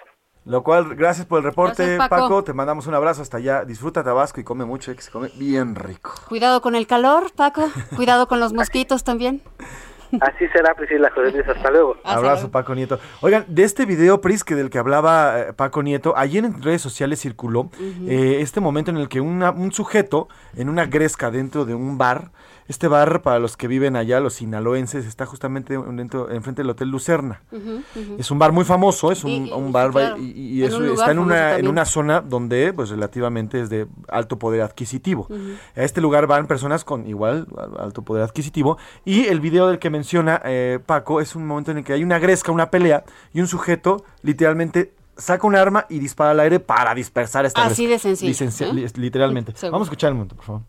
Lo 0.45 0.61
cual, 0.63 0.93
gracias 0.95 1.25
por 1.25 1.39
el 1.39 1.43
reporte, 1.43 1.83
Gracias, 1.95 2.07
Paco. 2.09 2.21
Paco. 2.23 2.43
Te 2.43 2.53
mandamos 2.53 2.85
un 2.85 2.93
abrazo 2.93 3.21
hasta 3.23 3.37
allá. 3.37 3.65
Disfruta 3.65 4.03
Tabasco 4.03 4.39
y 4.39 4.43
come 4.43 4.63
mucho, 4.63 4.91
eh, 4.91 4.95
que 4.95 5.01
se 5.01 5.09
come 5.11 5.29
bien 5.35 5.73
rico. 5.75 6.11
Cuidado 6.29 6.61
con 6.61 6.75
el 6.75 6.85
calor, 6.85 7.31
Paco. 7.35 7.67
Cuidado 7.95 8.27
con 8.27 8.39
los 8.39 8.53
mosquitos 8.53 9.03
también. 9.03 9.41
así 10.21 10.47
será 10.53 10.75
Priscila 10.75 11.09
José 11.13 11.31
Luis 11.31 11.47
hasta 11.49 11.71
luego 11.71 11.95
Hasta 12.03 12.11
Abrazo, 12.19 12.35
luego. 12.35 12.51
Paco 12.51 12.75
Nieto. 12.75 12.99
Oigan, 13.21 13.43
de 13.47 13.63
este 13.63 13.85
video, 13.85 14.21
Pris, 14.21 14.43
que 14.43 14.53
del 14.53 14.69
que 14.69 14.77
hablaba 14.77 15.39
eh, 15.39 15.53
Paco 15.53 15.81
Nieto, 15.81 16.13
ayer 16.15 16.45
en 16.45 16.61
redes 16.61 16.81
sociales 16.81 17.19
circuló 17.19 17.71
eh, 18.07 18.37
este 18.39 18.61
momento 18.61 18.91
en 18.91 18.97
el 18.97 19.09
que 19.09 19.21
una- 19.21 19.49
un 19.51 19.71
sujeto 19.71 20.29
en 20.55 20.69
una 20.69 20.85
gresca 20.85 21.31
dentro 21.31 21.65
de 21.65 21.73
un 21.73 21.97
bar, 21.97 22.29
este 22.67 22.87
bar, 22.87 23.21
para 23.21 23.39
los 23.39 23.57
que 23.57 23.67
viven 23.67 23.95
allá, 23.95 24.19
los 24.19 24.33
sinaloenses, 24.35 25.05
está 25.05 25.25
justamente 25.25 25.77
dentro, 25.77 26.31
enfrente 26.31 26.61
del 26.63 26.69
Hotel 26.71 26.89
Lucerna. 26.89 27.43
Es 28.17 28.31
un 28.31 28.39
bar 28.39 28.51
muy 28.51 28.65
famoso, 28.65 29.11
es 29.11 29.23
un, 29.23 29.31
Y- 29.31 29.49
y- 29.49 29.51
un 29.51 29.67
sí, 29.67 29.71
bar 29.71 29.91
claro. 29.91 30.17
y, 30.17 30.31
y 30.31 30.61
En 30.63 30.67
es- 30.69 30.73
un 30.73 30.87
lugar 30.87 30.99
está 30.99 31.11
en 31.11 31.19
una, 31.19 31.57
en 31.57 31.67
una 31.67 31.85
zona 31.85 32.21
donde 32.21 32.73
pues 32.73 32.89
relativamente 32.89 33.61
es 33.61 33.69
de 33.69 33.87
alto 34.07 34.39
poder 34.39 34.61
adquisitivo. 34.61 35.27
A 35.75 35.83
este 35.83 36.01
lugar 36.01 36.27
van 36.27 36.47
personas 36.47 36.83
con 36.83 37.07
igual 37.07 37.47
alto 37.77 38.01
poder 38.01 38.23
adquisitivo 38.23 38.77
y 39.03 39.25
el 39.25 39.39
video 39.41 39.67
del 39.67 39.77
que 39.79 39.89
menciona 39.89 40.41
eh, 40.45 40.79
Paco 40.85 41.21
es 41.21 41.35
un 41.35 41.45
momento 41.45 41.71
en 41.71 41.77
el 41.77 41.83
que 41.83 41.93
hay 41.93 42.03
una 42.03 42.19
gresca, 42.19 42.51
una 42.51 42.71
pelea 42.71 43.03
y 43.33 43.41
un 43.41 43.47
sujeto 43.47 44.03
literalmente 44.23 44.93
saca 45.17 45.47
un 45.47 45.55
arma 45.55 45.85
y 45.89 45.99
dispara 45.99 46.31
al 46.31 46.39
aire 46.41 46.59
para 46.59 46.93
dispersar 46.93 47.45
esta 47.45 47.63
Así 47.65 47.85
gresca. 47.87 48.09
de 48.09 48.33
sencillo, 48.33 48.73
¿eh? 48.77 48.87
Literalmente. 48.95 49.53
Seguro. 49.55 49.71
Vamos 49.73 49.87
a 49.87 49.89
escuchar 49.89 50.09
el 50.09 50.15
momento, 50.15 50.35
por 50.35 50.45
favor. 50.45 50.61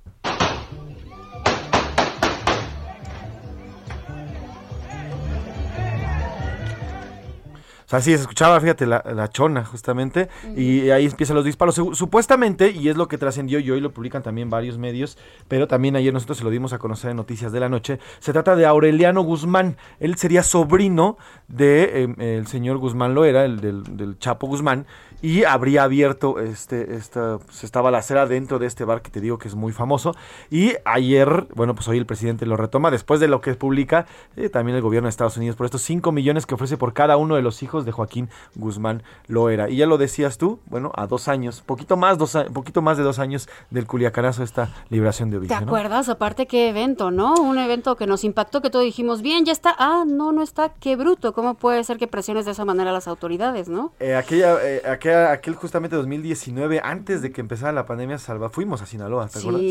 O 7.87 7.89
sea, 7.89 8.01
sí, 8.01 8.11
se 8.17 8.23
escuchaba, 8.23 8.61
fíjate, 8.61 8.85
la, 8.85 9.01
la 9.15 9.29
chona, 9.29 9.65
justamente, 9.65 10.29
y 10.57 10.91
ahí 10.91 11.07
empiezan 11.07 11.37
los 11.37 11.45
disparos. 11.45 11.77
Su- 11.77 11.95
Supuestamente, 11.95 12.71
y 12.73 12.89
es 12.89 12.97
lo 12.97 13.07
que 13.07 13.17
trascendió 13.17 13.61
y 13.61 13.71
hoy 13.71 13.81
lo 13.81 13.93
publican 13.93 14.25
también 14.25 14.51
varios 14.51 14.77
medios, 14.77 15.17
pero 15.47 15.69
también 15.69 15.95
ayer 15.95 16.13
nosotros 16.13 16.39
se 16.39 16.45
lo 16.45 16.51
dimos 16.51 16.73
a 16.73 16.79
conocer 16.79 17.13
en 17.13 17.17
Noticias 17.17 17.53
de 17.53 17.61
la 17.61 17.69
Noche, 17.69 18.01
se 18.19 18.33
trata 18.33 18.57
de 18.57 18.67
Aureliano 18.67 19.23
Guzmán. 19.23 19.77
Él 20.01 20.17
sería 20.17 20.43
sobrino 20.43 21.17
del 21.47 21.57
de, 21.59 22.05
eh, 22.19 22.39
el 22.39 22.47
señor 22.49 22.79
Guzmán 22.79 23.15
Loera, 23.15 23.45
el 23.45 23.61
del, 23.61 23.97
del 23.97 24.19
Chapo 24.19 24.49
Guzmán, 24.49 24.87
y 25.27 25.43
habría 25.43 25.83
abierto 25.83 26.39
este, 26.39 26.95
esta, 26.95 27.39
pues, 27.39 27.65
esta 27.65 27.81
balacera 27.81 28.27
dentro 28.27 28.61
de 28.61 28.67
este 28.69 28.85
bar 28.85 29.03
que 29.03 29.11
te 29.11 29.21
digo 29.21 29.39
que 29.39 29.49
es 29.49 29.57
muy 29.57 29.73
famoso. 29.73 30.15
Y 30.53 30.75
ayer, 30.85 31.49
bueno, 31.57 31.75
pues 31.75 31.89
hoy 31.89 31.99
el 31.99 32.07
presidente 32.07 32.47
lo 32.47 32.57
retoma, 32.57 32.93
después 32.93 33.19
de 33.19 33.27
lo 33.27 33.41
que 33.41 33.53
publica 33.55 34.07
eh, 34.37 34.51
también 34.51 34.77
el 34.77 34.83
gobierno 34.83 35.09
de 35.09 35.11
Estados 35.11 35.37
Unidos 35.37 35.57
por 35.57 35.65
estos 35.65 35.83
5 35.83 36.13
millones 36.13 36.47
que 36.47 36.55
ofrece 36.55 36.77
por 36.77 36.93
cada 36.93 37.17
uno 37.17 37.35
de 37.35 37.43
los 37.43 37.65
hijos 37.65 37.85
de 37.85 37.91
Joaquín 37.91 38.29
Guzmán 38.55 39.03
Loera. 39.27 39.69
Y 39.69 39.79
ya 39.79 39.87
lo 39.87 39.99
decías 39.99 40.39
tú, 40.39 40.61
bueno, 40.67 40.93
a 40.95 41.09
dos 41.09 41.27
años, 41.27 41.61
poquito 41.61 41.97
más, 41.97 42.19
dos, 42.19 42.39
poquito 42.55 42.81
más 42.81 42.97
de 42.97 43.03
dos 43.03 43.19
años 43.19 43.49
del 43.71 43.89
culiacanazo 43.89 44.45
esta 44.45 44.71
liberación 44.91 45.31
de 45.31 45.39
¿Te 45.39 45.41
Ovidio. 45.41 45.61
¿no? 45.63 45.67
acuerdas? 45.67 46.09
Aparte, 46.09 46.47
qué 46.47 46.69
evento, 46.69 47.11
¿no? 47.11 47.35
Un 47.35 47.59
evento 47.59 47.97
que 47.97 48.07
nos 48.07 48.23
impactó, 48.23 48.63
que 48.63 48.71
todos 48.71 48.85
dijimos, 48.85 49.23
bien, 49.23 49.45
ya 49.45 49.51
está. 49.51 49.75
Ah, 49.77 50.05
no, 50.07 50.31
no 50.31 50.45
está. 50.45 50.69
Qué 50.79 50.95
bruto. 50.95 51.33
¿Cómo 51.33 51.55
puede 51.55 51.83
ser 51.83 51.97
que 51.99 52.07
presiones 52.07 52.45
de 52.45 52.53
esa 52.53 52.65
manera 52.65 52.91
a 52.91 52.93
las 52.93 53.09
autoridades, 53.09 53.69
no? 53.69 53.93
Eh, 53.99 54.15
aquella, 54.15 54.57
eh, 54.63 54.83
aquella 54.89 55.16
aquel, 55.25 55.33
aquel 55.33 55.55
justamente 55.55 55.97
2019, 55.97 56.81
antes 56.83 57.23
de 57.23 57.33
que 57.33 57.41
empezara 57.41 57.73
la 57.73 57.87
pandemia, 57.87 58.19
Salva, 58.19 58.51
fuimos 58.51 58.83
a 58.83 58.87
Sinaloa, 58.87 59.29
¿te 59.29 59.39
acuerdas? 59.39 59.63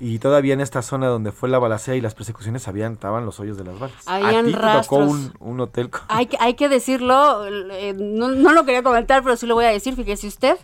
Y 0.00 0.18
todavía 0.18 0.54
en 0.54 0.60
esta 0.60 0.82
zona 0.82 1.06
donde 1.08 1.32
fue 1.32 1.48
la 1.48 1.58
balacea 1.58 1.94
y 1.94 2.00
las 2.00 2.14
persecuciones, 2.14 2.66
habían, 2.68 2.92
estaban 2.94 3.24
los 3.24 3.40
hoyos 3.40 3.56
de 3.56 3.64
las 3.64 3.78
balas. 3.78 3.96
Habían 4.06 4.44
a 4.44 4.48
ti 4.48 4.52
te 4.52 4.58
rastros. 4.58 4.86
tocó 4.86 4.96
un, 5.10 5.32
un 5.40 5.60
hotel 5.60 5.90
con- 5.90 6.02
Hay, 6.08 6.26
que- 6.26 6.36
hay 6.40 6.54
que 6.54 6.68
decirlo, 6.68 7.46
eh, 7.46 7.94
no, 7.98 8.28
no 8.28 8.52
lo 8.52 8.64
quería 8.64 8.82
comentar, 8.82 9.22
pero 9.22 9.36
sí 9.36 9.46
lo 9.46 9.54
voy 9.54 9.64
a 9.64 9.70
decir, 9.70 9.94
fíjese 9.96 10.26
usted, 10.26 10.56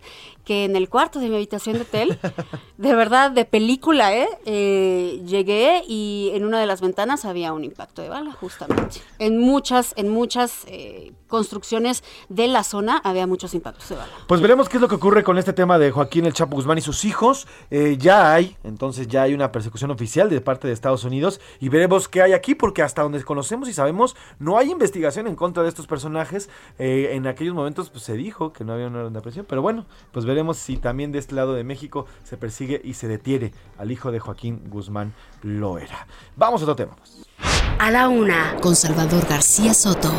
que 0.47 0.65
en 0.65 0.77
el 0.77 0.89
cuarto 0.89 1.19
de 1.19 1.29
mi 1.29 1.35
habitación 1.35 1.75
de 1.75 1.83
hotel, 1.83 2.19
de 2.79 2.95
verdad, 2.95 3.33
de 3.33 3.45
película, 3.45 4.15
¿eh? 4.15 4.29
Eh, 4.45 5.21
llegué 5.27 5.83
y 5.89 6.31
en 6.35 6.45
una 6.45 6.61
de 6.61 6.67
las 6.67 6.81
ventanas 6.81 7.25
había 7.25 7.53
un 7.53 7.65
impacto 7.65 8.01
de 8.01 8.09
bala, 8.09 8.31
justamente. 8.33 9.01
En 9.19 9.39
muchas, 9.41 9.93
en 9.97 10.09
muchas 10.09 10.63
eh, 10.69 11.13
construcciones 11.27 12.05
de 12.29 12.47
la 12.47 12.63
zona 12.63 12.99
había 12.99 13.27
muchos 13.27 13.55
impactos 13.55 13.89
de 13.89 13.97
bala. 13.97 14.13
Pues 14.29 14.41
veremos 14.41 14.69
qué 14.69 14.77
es 14.77 14.81
lo 14.81 14.87
que 14.87 14.95
ocurre 14.95 15.25
con 15.25 15.37
este 15.37 15.53
tema 15.53 15.81
de 15.81 15.91
Joaquín 15.91 16.27
El 16.27 16.33
Chapo 16.33 16.55
Guzmán 16.55 16.79
y 16.79 16.81
sus 16.81 17.05
hijos. 17.05 17.49
Eh, 17.73 17.97
ya 17.99 18.33
hay, 18.33 18.57
entonces 18.63 19.09
ya 19.09 19.23
hay 19.23 19.35
una 19.35 19.51
persecución 19.51 19.91
oficial 19.91 20.31
de 20.31 20.41
parte 20.41 20.69
de 20.69 20.75
Estados 20.75 21.03
Unidos 21.03 21.41
y 21.59 21.71
veremos 21.71 22.09
qué 22.09 22.23
hay 22.23 22.35
aquí 22.35 22.55
porque 22.55 22.83
hasta 22.83 23.03
donde 23.03 23.21
conocemos 23.25 23.69
y 23.69 23.73
sabemos 23.73 24.15
no 24.39 24.59
hay 24.59 24.71
investigación 24.71 25.27
en 25.27 25.35
contra 25.35 25.65
de 25.65 25.71
estos 25.71 25.89
personajes. 25.89 26.49
En 26.79 27.27
aquellos 27.27 27.55
momentos 27.55 27.91
pues, 27.91 28.05
se 28.05 28.15
dijo 28.15 28.53
que 28.53 28.63
no 28.63 28.75
había 28.75 28.87
una 28.87 29.01
orden 29.01 29.13
de 29.13 29.19
aprehensión, 29.19 29.47
pero 29.49 29.61
bueno, 29.61 29.87
pues 30.13 30.25
veremos 30.25 30.36
si 30.55 30.77
también 30.77 31.13
de 31.13 31.19
este 31.19 31.35
lado 31.35 31.55
de 31.55 31.65
México 31.65 32.07
se 32.23 32.37
persigue 32.37 32.81
y 32.83 32.95
se 32.95 33.09
detiene 33.09 33.53
al 33.79 33.91
hijo 33.91 34.13
de 34.13 34.21
Joaquín 34.21 34.63
Guzmán 34.69 35.15
Loera. 35.43 36.07
Vamos 36.37 36.61
a 36.61 36.65
otro 36.65 36.77
tema. 36.77 36.97
A 37.79 37.91
la 37.91 38.09
una, 38.09 38.57
con 38.61 38.75
Salvador 38.75 39.27
García 39.27 39.75
Soto. 39.75 40.11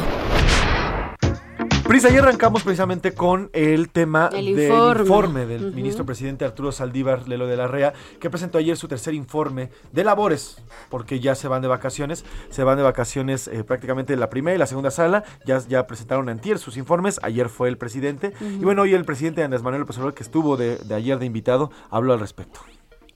Prisa, 1.88 2.10
y 2.12 2.18
arrancamos 2.18 2.64
precisamente 2.64 3.14
con 3.14 3.50
el 3.54 3.90
tema 3.90 4.30
El 4.34 4.56
del 4.56 4.66
informe. 4.66 5.02
informe 5.04 5.46
del 5.46 5.74
ministro 5.74 6.06
presidente 6.06 6.44
Arturo 6.44 6.74
Saldívar 6.74 7.30
Lelo 7.30 7.48
de 7.48 7.56
la 7.56 7.68
Rea, 7.68 7.94
que 8.20 8.30
presentó 8.30 8.58
ayer 8.58 8.76
su 8.76 8.90
tercer 8.90 9.14
informe 9.14 9.70
de 9.94 10.04
labores, 10.04 10.62
porque 10.90 11.22
ya 11.22 11.34
se 11.34 11.48
van 11.48 11.62
de 11.62 11.70
vacaciones, 11.70 12.26
se 12.50 12.64
van 12.64 12.76
de 12.78 12.84
vacaciones 12.84 13.48
eh, 13.48 13.64
prácticamente 13.64 14.18
la 14.18 14.30
primera 14.30 14.54
y 14.54 14.60
la 14.60 14.68
segunda 14.68 14.92
sala, 14.92 15.24
ya, 15.46 15.60
ya 15.60 15.88
presentaron 15.88 16.28
antier 16.28 16.60
sus 16.60 16.76
informes, 16.76 17.22
ayer 17.24 17.48
fue 17.48 17.70
el 17.70 17.78
presidente, 17.78 18.34
y 18.42 18.66
bueno, 18.66 18.82
hoy 18.82 18.94
el 18.94 19.06
presidente 19.06 19.44
Andrés 19.44 19.64
Manuel 19.64 19.82
López 19.82 19.96
Obrador, 19.98 20.14
que 20.14 20.24
estuvo 20.24 20.58
de, 20.58 20.78
de 20.78 20.94
ayer 20.94 21.18
de 21.20 21.26
invitado, 21.26 21.72
habló 21.90 22.12
al 22.14 22.20
respecto. 22.20 22.60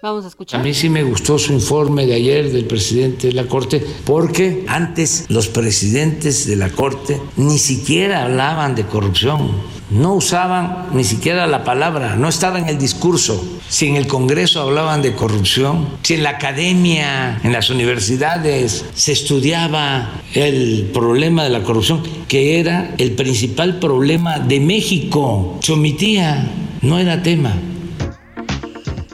Vamos 0.01 0.23
a 0.23 0.27
A 0.27 0.29
escuchar. 0.29 0.63
mí 0.63 0.73
sí 0.73 0.89
me 0.89 1.03
gustó 1.03 1.37
su 1.37 1.53
informe 1.53 2.07
de 2.07 2.15
ayer 2.15 2.51
del 2.51 2.65
presidente 2.65 3.27
de 3.27 3.33
la 3.33 3.45
Corte, 3.45 3.85
porque 4.03 4.65
antes 4.67 5.25
los 5.29 5.47
presidentes 5.47 6.47
de 6.47 6.55
la 6.55 6.69
Corte 6.69 7.21
ni 7.37 7.59
siquiera 7.59 8.23
hablaban 8.23 8.73
de 8.73 8.85
corrupción, 8.85 9.51
no 9.91 10.15
usaban 10.15 10.87
ni 10.93 11.03
siquiera 11.03 11.45
la 11.45 11.63
palabra, 11.63 12.15
no 12.15 12.29
estaba 12.29 12.57
en 12.57 12.67
el 12.67 12.79
discurso. 12.79 13.43
Si 13.69 13.87
en 13.87 13.95
el 13.95 14.07
Congreso 14.07 14.61
hablaban 14.61 15.03
de 15.03 15.13
corrupción, 15.13 15.87
si 16.01 16.15
en 16.15 16.23
la 16.23 16.31
academia, 16.31 17.39
en 17.43 17.51
las 17.53 17.69
universidades 17.69 18.85
se 18.95 19.11
estudiaba 19.11 20.09
el 20.33 20.89
problema 20.93 21.43
de 21.43 21.49
la 21.51 21.63
corrupción, 21.63 22.01
que 22.27 22.59
era 22.59 22.95
el 22.97 23.11
principal 23.11 23.77
problema 23.79 24.39
de 24.39 24.59
México, 24.61 25.59
se 25.61 25.73
omitía, 25.73 26.49
no 26.81 26.97
era 26.97 27.21
tema. 27.21 27.53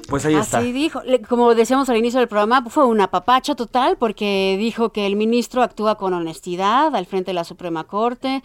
Pues 0.08 0.26
ahí 0.26 0.36
está. 0.36 0.60
Así 0.60 0.72
dijo, 0.72 1.02
como 1.28 1.54
decíamos 1.56 1.90
al 1.90 1.98
inicio 1.98 2.20
del 2.20 2.30
programa, 2.30 2.64
fue 2.70 2.86
una 2.86 3.10
papacha 3.10 3.56
total 3.56 3.98
porque 3.98 4.56
dijo 4.58 4.92
que 4.92 5.06
el 5.06 5.16
ministro 5.16 5.62
actúa 5.62 5.96
con 5.96 6.14
honestidad 6.14 6.96
al 6.96 7.06
frente 7.06 7.32
de 7.32 7.36
la 7.36 7.44
Suprema 7.44 7.84
Corte 7.86 8.44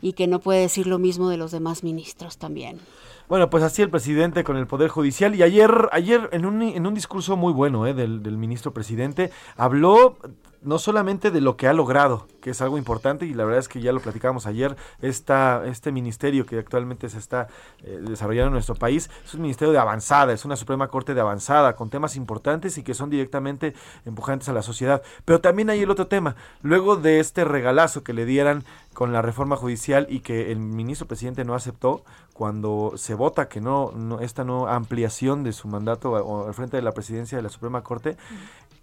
y 0.00 0.12
que 0.14 0.26
no 0.26 0.40
puede 0.40 0.60
decir 0.60 0.86
lo 0.86 0.98
mismo 0.98 1.28
de 1.28 1.36
los 1.36 1.50
demás 1.50 1.82
ministros 1.84 2.38
también. 2.38 2.80
Bueno, 3.28 3.48
pues 3.48 3.62
así 3.64 3.80
el 3.80 3.88
presidente 3.88 4.44
con 4.44 4.56
el 4.56 4.66
Poder 4.66 4.90
Judicial. 4.90 5.34
Y 5.34 5.42
ayer, 5.42 5.70
ayer 5.92 6.28
en, 6.32 6.44
un, 6.44 6.60
en 6.60 6.86
un 6.86 6.92
discurso 6.94 7.36
muy 7.36 7.52
bueno 7.52 7.86
eh, 7.86 7.94
del, 7.94 8.22
del 8.22 8.36
ministro 8.36 8.74
presidente, 8.74 9.30
habló 9.56 10.18
no 10.62 10.78
solamente 10.78 11.30
de 11.30 11.40
lo 11.40 11.56
que 11.56 11.68
ha 11.68 11.72
logrado, 11.72 12.26
que 12.40 12.50
es 12.50 12.62
algo 12.62 12.78
importante, 12.78 13.26
y 13.26 13.34
la 13.34 13.44
verdad 13.44 13.60
es 13.60 13.68
que 13.68 13.80
ya 13.80 13.92
lo 13.92 14.00
platicábamos 14.00 14.46
ayer, 14.46 14.76
esta, 15.00 15.64
este 15.66 15.92
ministerio 15.92 16.46
que 16.46 16.58
actualmente 16.58 17.08
se 17.08 17.18
está 17.18 17.48
eh, 17.82 18.00
desarrollando 18.00 18.48
en 18.48 18.54
nuestro 18.54 18.74
país, 18.74 19.10
es 19.24 19.34
un 19.34 19.42
ministerio 19.42 19.72
de 19.72 19.78
avanzada, 19.78 20.32
es 20.32 20.44
una 20.44 20.56
Suprema 20.56 20.88
Corte 20.88 21.14
de 21.14 21.20
avanzada, 21.20 21.74
con 21.74 21.90
temas 21.90 22.16
importantes 22.16 22.78
y 22.78 22.82
que 22.82 22.94
son 22.94 23.10
directamente 23.10 23.74
empujantes 24.04 24.48
a 24.48 24.52
la 24.52 24.62
sociedad. 24.62 25.02
Pero 25.24 25.40
también 25.40 25.70
hay 25.70 25.80
el 25.80 25.90
otro 25.90 26.06
tema, 26.06 26.36
luego 26.62 26.96
de 26.96 27.20
este 27.20 27.44
regalazo 27.44 28.02
que 28.02 28.12
le 28.12 28.24
dieran 28.24 28.64
con 28.94 29.12
la 29.12 29.22
reforma 29.22 29.56
judicial 29.56 30.06
y 30.10 30.20
que 30.20 30.52
el 30.52 30.58
ministro 30.58 31.06
presidente 31.06 31.44
no 31.44 31.54
aceptó 31.54 32.04
cuando 32.34 32.92
se 32.96 33.14
vota 33.14 33.48
que 33.48 33.60
no, 33.60 33.92
no 33.92 34.20
esta 34.20 34.44
no 34.44 34.66
ampliación 34.66 35.44
de 35.44 35.52
su 35.52 35.68
mandato 35.68 36.46
al 36.46 36.54
frente 36.54 36.76
de 36.76 36.82
la 36.82 36.92
presidencia 36.92 37.36
de 37.36 37.42
la 37.42 37.48
Suprema 37.48 37.82
Corte, 37.82 38.16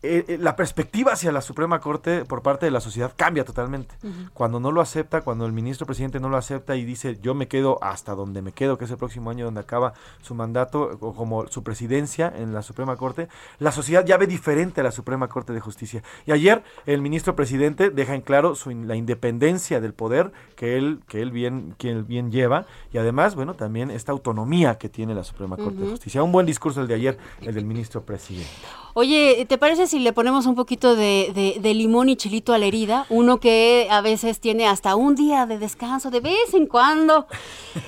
eh, 0.01 0.23
eh, 0.29 0.37
la 0.37 0.55
perspectiva 0.55 1.11
hacia 1.11 1.29
la 1.33 1.41
Suprema 1.41 1.81
Corte 1.81 2.23
por 2.23 2.41
parte 2.41 2.65
de 2.65 2.71
la 2.71 2.79
sociedad 2.79 3.11
cambia 3.15 3.43
totalmente. 3.43 3.95
Cuando 4.33 4.61
no 4.61 4.71
lo 4.71 4.79
acepta, 4.79 5.21
cuando 5.21 5.45
el 5.45 5.51
ministro 5.51 5.85
presidente 5.85 6.21
no 6.21 6.29
lo 6.29 6.37
acepta 6.37 6.77
y 6.77 6.85
dice 6.85 7.17
yo 7.21 7.35
me 7.35 7.49
quedo 7.49 7.83
hasta 7.83 8.15
donde 8.15 8.41
me 8.41 8.53
quedo, 8.53 8.77
que 8.77 8.85
es 8.85 8.91
el 8.91 8.97
próximo 8.97 9.29
año 9.29 9.43
donde 9.43 9.59
acaba 9.59 9.93
su 10.21 10.35
mandato 10.35 10.97
o 11.01 11.13
como 11.13 11.47
su 11.47 11.63
presidencia 11.63 12.31
en 12.33 12.53
la 12.53 12.61
Suprema 12.61 12.95
Corte, 12.95 13.27
la 13.59 13.73
sociedad 13.73 14.05
ya 14.05 14.15
ve 14.15 14.25
diferente 14.25 14.79
a 14.79 14.85
la 14.85 14.91
Suprema 14.91 15.27
Corte 15.27 15.51
de 15.51 15.59
Justicia. 15.59 16.01
Y 16.25 16.31
ayer 16.31 16.63
el 16.85 17.01
ministro 17.01 17.35
presidente 17.35 17.89
deja 17.89 18.15
en 18.15 18.21
claro 18.21 18.55
su, 18.55 18.69
la 18.71 18.95
independencia 18.95 19.81
del 19.81 19.93
poder 19.93 20.31
que 20.55 20.77
él, 20.77 21.01
que 21.09 21.21
él 21.21 21.31
bien, 21.31 21.75
que 21.77 21.89
él 21.89 22.05
bien 22.05 22.31
lleva 22.31 22.65
y 22.93 22.99
además, 22.99 23.35
bueno, 23.35 23.53
también 23.53 23.91
esta 23.91 24.13
autonomía 24.13 24.77
que 24.77 24.87
tiene 24.87 25.13
la 25.13 25.25
Suprema 25.25 25.57
Corte 25.57 25.81
de. 25.81 25.89
Justicia. 25.89 26.23
Un 26.23 26.31
buen 26.31 26.45
discurso 26.45 26.81
el 26.81 26.87
de 26.87 26.93
ayer, 26.93 27.17
el 27.41 27.53
del 27.53 27.65
ministro 27.65 28.01
presidente. 28.01 28.49
Oye, 28.93 29.45
¿te 29.47 29.57
parece 29.57 29.87
si 29.89 29.99
le 29.99 30.13
ponemos 30.13 30.45
un 30.45 30.55
poquito 30.55 30.95
de, 30.95 31.31
de- 31.33 31.59
de 31.59 31.73
limón 31.73 32.09
y 32.09 32.15
chilito 32.15 32.53
a 32.53 32.57
la 32.57 32.65
herida? 32.65 33.05
Uno 33.09 33.39
que 33.39 33.87
a 33.91 34.01
veces 34.01 34.39
tiene 34.39 34.67
hasta 34.67 34.95
un 34.95 35.15
día 35.15 35.45
de 35.45 35.57
descanso 35.59 36.09
de 36.11 36.19
vez 36.21 36.53
en 36.53 36.65
cuando 36.67 37.27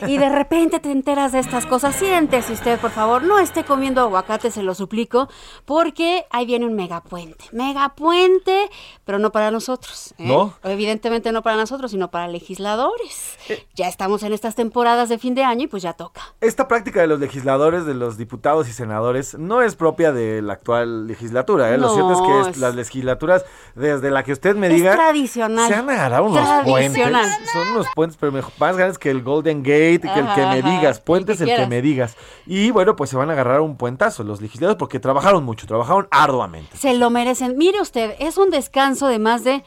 y 0.07 0.17
de 0.17 0.29
repente 0.29 0.79
te 0.79 0.91
enteras 0.91 1.31
de 1.31 1.39
estas 1.39 1.65
cosas. 1.65 1.95
Siéntese 1.95 2.53
usted, 2.53 2.79
por 2.79 2.91
favor, 2.91 3.23
no 3.23 3.39
esté 3.39 3.63
comiendo 3.63 4.01
aguacate, 4.01 4.51
se 4.51 4.63
lo 4.63 4.73
suplico, 4.75 5.29
porque 5.65 6.25
ahí 6.31 6.45
viene 6.45 6.65
un 6.65 6.73
megapuente. 6.75 7.45
Megapuente, 7.51 8.69
pero 9.05 9.19
no 9.19 9.31
para 9.31 9.51
nosotros. 9.51 10.13
¿eh? 10.17 10.27
¿No? 10.27 10.53
Evidentemente 10.63 11.31
no 11.31 11.41
para 11.41 11.57
nosotros, 11.57 11.91
sino 11.91 12.09
para 12.11 12.27
legisladores. 12.27 13.37
Ya 13.75 13.87
estamos 13.87 14.23
en 14.23 14.33
estas 14.33 14.55
temporadas 14.55 15.09
de 15.09 15.17
fin 15.17 15.35
de 15.35 15.43
año 15.43 15.63
y 15.65 15.67
pues 15.67 15.83
ya 15.83 15.93
toca. 15.93 16.21
Esta 16.41 16.67
práctica 16.67 17.01
de 17.01 17.07
los 17.07 17.19
legisladores, 17.19 17.85
de 17.85 17.93
los 17.93 18.17
diputados 18.17 18.67
y 18.69 18.73
senadores, 18.73 19.37
no 19.37 19.61
es 19.61 19.75
propia 19.75 20.11
de 20.11 20.41
la 20.41 20.53
actual 20.53 21.07
legislatura. 21.07 21.73
¿eh? 21.73 21.77
Cierto 21.93 22.11
es 22.13 22.21
que 22.45 22.49
es- 22.51 22.57
las 22.57 22.75
legislaturas, 22.75 23.45
desde 23.75 24.11
la 24.11 24.23
que 24.23 24.33
usted 24.33 24.55
me 24.55 24.67
Es 24.67 24.73
diga, 24.73 24.93
tradicional. 24.95 25.67
se 25.67 25.75
han 25.75 25.89
agarrado 25.89 26.25
unos 26.25 26.43
Tradicional. 26.63 27.21
puentes. 27.23 27.51
Son 27.51 27.67
unos 27.69 27.87
puentes, 27.95 28.17
pero 28.17 28.31
más 28.59 28.77
grandes 28.77 28.97
que 28.97 29.09
el 29.09 29.21
Golden 29.23 29.63
Gate, 29.63 30.01
que 30.01 30.19
el 30.19 30.25
que 30.33 30.41
Ajá, 30.41 30.49
me 30.53 30.61
digas. 30.61 30.97
el 30.97 31.03
Puentes, 31.03 31.37
que 31.37 31.43
el 31.43 31.55
que 31.55 31.67
me 31.67 31.81
digas. 31.81 32.15
Y 32.45 32.71
bueno, 32.71 32.95
pues 32.95 33.09
se 33.09 33.17
van 33.17 33.29
a 33.29 33.33
agarrar 33.33 33.61
un 33.61 33.77
puentazo 33.77 34.23
los 34.23 34.41
legisladores 34.41 34.77
porque 34.77 34.99
trabajaron 34.99 35.43
mucho, 35.43 35.67
trabajaron 35.67 36.07
arduamente. 36.11 36.75
Se 36.77 36.93
lo 36.93 37.09
merecen. 37.09 37.57
Mire 37.57 37.81
usted, 37.81 38.15
es 38.19 38.37
un 38.37 38.49
descanso 38.49 39.07
de 39.07 39.19
más 39.19 39.43
de. 39.43 39.63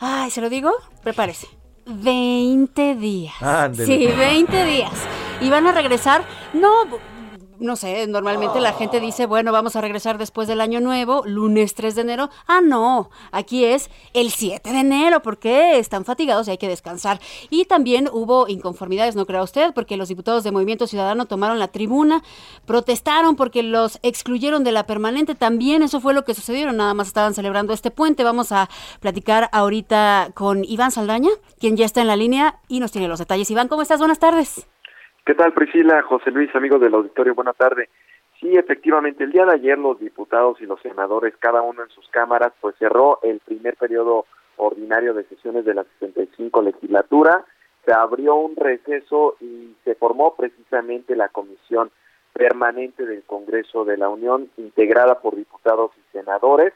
Ay, 0.00 0.30
¿se 0.30 0.40
lo 0.40 0.48
digo? 0.48 0.70
Prepárese. 1.02 1.48
20 1.86 2.94
días. 2.96 3.34
Sí, 3.74 4.06
20 4.06 4.64
días. 4.64 4.92
Y 5.40 5.50
van 5.50 5.66
a 5.66 5.72
regresar. 5.72 6.22
No. 6.52 6.68
No 7.60 7.74
sé, 7.74 8.06
normalmente 8.06 8.60
la 8.60 8.72
gente 8.72 9.00
dice, 9.00 9.26
bueno, 9.26 9.50
vamos 9.50 9.74
a 9.74 9.80
regresar 9.80 10.16
después 10.16 10.46
del 10.46 10.60
año 10.60 10.80
nuevo, 10.80 11.24
lunes 11.26 11.74
3 11.74 11.96
de 11.96 12.02
enero. 12.02 12.30
Ah, 12.46 12.60
no, 12.62 13.10
aquí 13.32 13.64
es 13.64 13.90
el 14.12 14.30
7 14.30 14.72
de 14.72 14.78
enero, 14.78 15.22
porque 15.22 15.78
están 15.78 16.04
fatigados 16.04 16.46
y 16.46 16.52
hay 16.52 16.58
que 16.58 16.68
descansar. 16.68 17.20
Y 17.50 17.64
también 17.64 18.08
hubo 18.12 18.46
inconformidades, 18.46 19.16
no 19.16 19.26
crea 19.26 19.42
usted, 19.42 19.74
porque 19.74 19.96
los 19.96 20.08
diputados 20.08 20.44
de 20.44 20.52
Movimiento 20.52 20.86
Ciudadano 20.86 21.26
tomaron 21.26 21.58
la 21.58 21.66
tribuna, 21.68 22.22
protestaron 22.64 23.34
porque 23.34 23.64
los 23.64 23.98
excluyeron 24.02 24.62
de 24.62 24.70
la 24.70 24.86
permanente. 24.86 25.34
También 25.34 25.82
eso 25.82 26.00
fue 26.00 26.14
lo 26.14 26.24
que 26.24 26.34
sucedió, 26.34 26.72
nada 26.72 26.94
más 26.94 27.08
estaban 27.08 27.34
celebrando 27.34 27.72
este 27.72 27.90
puente. 27.90 28.22
Vamos 28.22 28.52
a 28.52 28.68
platicar 29.00 29.48
ahorita 29.52 30.30
con 30.34 30.64
Iván 30.64 30.92
Saldaña, 30.92 31.30
quien 31.58 31.76
ya 31.76 31.86
está 31.86 32.02
en 32.02 32.06
la 32.06 32.16
línea 32.16 32.60
y 32.68 32.78
nos 32.78 32.92
tiene 32.92 33.08
los 33.08 33.18
detalles. 33.18 33.50
Iván, 33.50 33.66
¿cómo 33.66 33.82
estás? 33.82 33.98
Buenas 33.98 34.20
tardes. 34.20 34.68
¿Qué 35.28 35.34
tal 35.34 35.52
Priscila, 35.52 36.00
José 36.04 36.30
Luis, 36.30 36.48
amigos 36.56 36.80
del 36.80 36.94
auditorio? 36.94 37.34
Buena 37.34 37.52
tarde. 37.52 37.90
Sí, 38.40 38.56
efectivamente, 38.56 39.24
el 39.24 39.30
día 39.30 39.44
de 39.44 39.56
ayer 39.56 39.76
los 39.76 40.00
diputados 40.00 40.58
y 40.62 40.64
los 40.64 40.80
senadores, 40.80 41.34
cada 41.38 41.60
uno 41.60 41.82
en 41.82 41.90
sus 41.90 42.08
cámaras, 42.08 42.54
pues 42.62 42.74
cerró 42.78 43.20
el 43.22 43.38
primer 43.40 43.76
periodo 43.76 44.24
ordinario 44.56 45.12
de 45.12 45.24
sesiones 45.24 45.66
de 45.66 45.74
la 45.74 45.84
65 46.00 46.62
legislatura, 46.62 47.44
se 47.84 47.92
abrió 47.92 48.36
un 48.36 48.56
receso 48.56 49.36
y 49.42 49.76
se 49.84 49.94
formó 49.96 50.34
precisamente 50.34 51.14
la 51.14 51.28
comisión 51.28 51.90
permanente 52.32 53.04
del 53.04 53.22
Congreso 53.24 53.84
de 53.84 53.98
la 53.98 54.08
Unión, 54.08 54.48
integrada 54.56 55.20
por 55.20 55.36
diputados 55.36 55.90
y 55.98 56.16
senadores. 56.16 56.72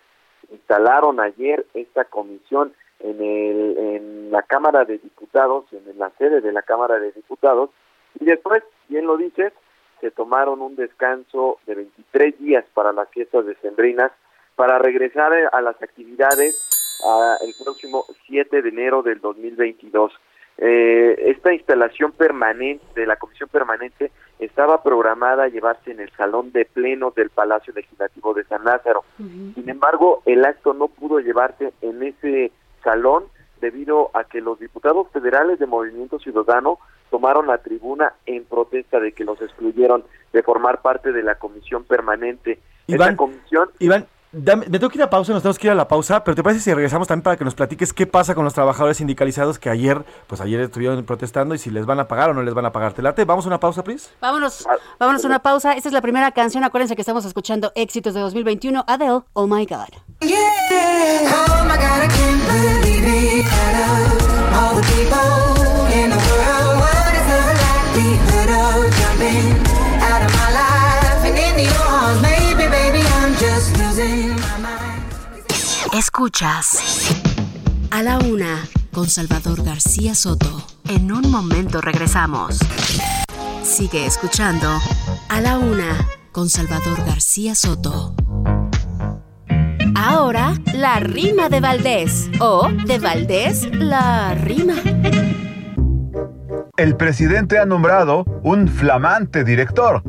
Instalaron 0.50 1.20
ayer 1.20 1.64
esta 1.72 2.04
comisión 2.04 2.74
en, 3.00 3.16
el, 3.18 3.78
en 3.78 4.30
la 4.30 4.42
Cámara 4.42 4.84
de 4.84 4.98
Diputados, 4.98 5.64
en 5.72 5.98
la 5.98 6.10
sede 6.18 6.42
de 6.42 6.52
la 6.52 6.60
Cámara 6.60 6.98
de 6.98 7.12
Diputados, 7.12 7.70
Y 8.20 8.24
después, 8.24 8.62
bien 8.88 9.06
lo 9.06 9.16
dices, 9.16 9.52
se 10.00 10.10
tomaron 10.10 10.60
un 10.60 10.76
descanso 10.76 11.58
de 11.66 11.76
23 11.76 12.38
días 12.38 12.64
para 12.74 12.92
las 12.92 13.08
fiestas 13.10 13.46
decembrinas 13.46 14.12
para 14.56 14.78
regresar 14.78 15.32
a 15.52 15.60
las 15.60 15.80
actividades 15.82 17.00
a 17.04 17.36
el 17.44 17.54
próximo 17.62 18.04
7 18.26 18.62
de 18.62 18.68
enero 18.68 19.02
del 19.02 19.20
2022. 19.20 20.12
Eh, 20.58 21.30
esta 21.30 21.52
instalación 21.52 22.12
permanente 22.12 22.84
de 22.94 23.06
la 23.06 23.16
comisión 23.16 23.48
permanente 23.48 24.12
estaba 24.38 24.82
programada 24.82 25.44
a 25.44 25.48
llevarse 25.48 25.90
en 25.90 26.00
el 26.00 26.10
salón 26.12 26.52
de 26.52 26.64
pleno 26.64 27.10
del 27.10 27.30
Palacio 27.30 27.72
Legislativo 27.72 28.34
de 28.34 28.44
San 28.44 28.64
Lázaro. 28.64 29.04
Sin 29.16 29.68
embargo, 29.68 30.22
el 30.26 30.44
acto 30.44 30.74
no 30.74 30.88
pudo 30.88 31.20
llevarse 31.20 31.72
en 31.80 32.02
ese 32.02 32.52
salón 32.82 33.24
debido 33.60 34.10
a 34.14 34.24
que 34.24 34.40
los 34.40 34.58
diputados 34.58 35.08
federales 35.12 35.58
de 35.58 35.66
Movimiento 35.66 36.18
Ciudadano 36.18 36.78
tomaron 37.12 37.46
la 37.46 37.58
tribuna 37.58 38.14
en 38.26 38.44
protesta 38.44 38.98
de 38.98 39.12
que 39.12 39.22
los 39.24 39.40
excluyeron 39.40 40.02
de 40.32 40.42
formar 40.42 40.82
parte 40.82 41.12
de 41.12 41.22
la 41.22 41.36
comisión 41.36 41.84
permanente. 41.84 42.58
Iván, 42.88 43.14
comisión 43.16 43.68
Iván, 43.78 44.06
dame- 44.32 44.66
me 44.66 44.78
tengo 44.78 44.88
que 44.90 44.98
ir 44.98 45.02
a 45.04 45.10
pausa, 45.10 45.32
nos 45.32 45.42
tenemos 45.42 45.58
que 45.58 45.66
ir 45.68 45.70
a 45.72 45.74
la 45.76 45.86
pausa, 45.86 46.24
pero 46.24 46.34
¿te 46.34 46.42
parece 46.42 46.60
si 46.62 46.72
regresamos 46.74 47.06
también 47.06 47.22
para 47.22 47.36
que 47.36 47.44
nos 47.44 47.54
platiques 47.54 47.92
qué 47.92 48.06
pasa 48.06 48.34
con 48.34 48.44
los 48.44 48.54
trabajadores 48.54 48.96
sindicalizados 48.96 49.58
que 49.58 49.68
ayer, 49.70 50.02
pues 50.26 50.40
ayer 50.40 50.58
estuvieron 50.60 51.04
protestando 51.04 51.54
y 51.54 51.58
si 51.58 51.70
les 51.70 51.84
van 51.86 52.00
a 52.00 52.08
pagar 52.08 52.30
o 52.30 52.34
no 52.34 52.42
les 52.42 52.54
van 52.54 52.64
a 52.64 52.72
pagar? 52.72 52.94
¿Te 52.94 53.02
late? 53.02 53.24
¿Vamos 53.26 53.44
a 53.44 53.48
una 53.48 53.60
pausa, 53.60 53.84
please? 53.84 54.10
Vámonos, 54.20 54.66
vámonos 54.98 55.22
a 55.24 55.28
una 55.28 55.38
pausa. 55.40 55.74
Esta 55.74 55.90
es 55.90 55.92
la 55.92 56.00
primera 56.00 56.32
canción. 56.32 56.64
Acuérdense 56.64 56.96
que 56.96 57.02
estamos 57.02 57.24
escuchando 57.26 57.70
éxitos 57.74 58.14
de 58.14 58.20
2021. 58.20 58.84
Adele, 58.88 59.20
Oh 59.34 59.46
My 59.46 59.66
God. 59.66 59.88
Oh 60.22 61.64
my 61.64 61.76
God, 61.76 62.02
I 62.02 62.08
can't 62.08 62.42
believe 62.48 63.06
it. 63.06 63.46
All 64.54 64.74
the 64.74 64.82
people 64.82 65.51
Escuchas 75.92 76.78
A 77.90 78.02
la 78.02 78.18
Una 78.18 78.66
con 78.92 79.08
Salvador 79.08 79.62
García 79.62 80.14
Soto. 80.14 80.66
En 80.88 81.12
un 81.12 81.30
momento 81.30 81.80
regresamos. 81.80 82.58
Sigue 83.62 84.06
escuchando 84.06 84.68
A 85.28 85.40
la 85.40 85.58
Una 85.58 86.08
con 86.32 86.48
Salvador 86.48 87.04
García 87.04 87.54
Soto. 87.54 88.14
Ahora, 89.94 90.54
la 90.74 90.98
rima 91.00 91.48
de 91.48 91.60
Valdés. 91.60 92.30
O 92.40 92.68
de 92.86 92.98
Valdés, 92.98 93.68
la 93.74 94.34
rima. 94.34 94.74
El 96.76 96.96
presidente 96.96 97.58
ha 97.58 97.66
nombrado 97.66 98.24
un 98.42 98.66
flamante 98.66 99.44
director. 99.44 100.02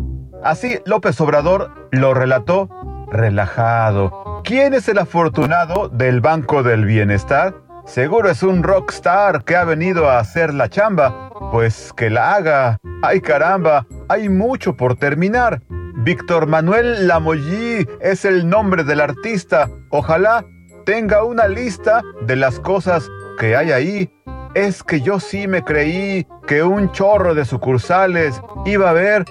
Así 0.43 0.79
López 0.85 1.19
Obrador 1.21 1.89
lo 1.91 2.13
relató 2.13 2.69
relajado. 3.13 4.41
¿Quién 4.43 4.73
es 4.73 4.89
el 4.89 4.97
afortunado 4.97 5.87
del 5.89 6.19
Banco 6.19 6.63
del 6.63 6.85
Bienestar? 6.85 7.55
Seguro 7.85 8.29
es 8.29 8.43
un 8.43 8.63
rockstar 8.63 9.43
que 9.43 9.55
ha 9.55 9.63
venido 9.65 10.09
a 10.09 10.19
hacer 10.19 10.53
la 10.53 10.69
chamba. 10.69 11.29
Pues 11.51 11.93
que 11.93 12.09
la 12.09 12.35
haga. 12.35 12.77
¡Ay 13.01 13.21
caramba! 13.21 13.85
Hay 14.09 14.29
mucho 14.29 14.75
por 14.75 14.95
terminar. 14.95 15.61
Víctor 15.97 16.47
Manuel 16.47 17.07
Lamollí 17.07 17.87
es 18.01 18.25
el 18.25 18.49
nombre 18.49 18.83
del 18.83 19.01
artista. 19.01 19.69
Ojalá 19.89 20.45
tenga 20.85 21.23
una 21.23 21.47
lista 21.47 22.01
de 22.21 22.35
las 22.35 22.59
cosas 22.59 23.09
que 23.37 23.55
hay 23.55 23.71
ahí. 23.71 24.11
Es 24.55 24.83
que 24.83 25.01
yo 25.01 25.19
sí 25.19 25.47
me 25.47 25.63
creí 25.63 26.27
que 26.47 26.63
un 26.63 26.91
chorro 26.91 27.33
de 27.35 27.45
sucursales 27.45 28.41
iba 28.65 28.87
a 28.87 28.91
haber. 28.91 29.25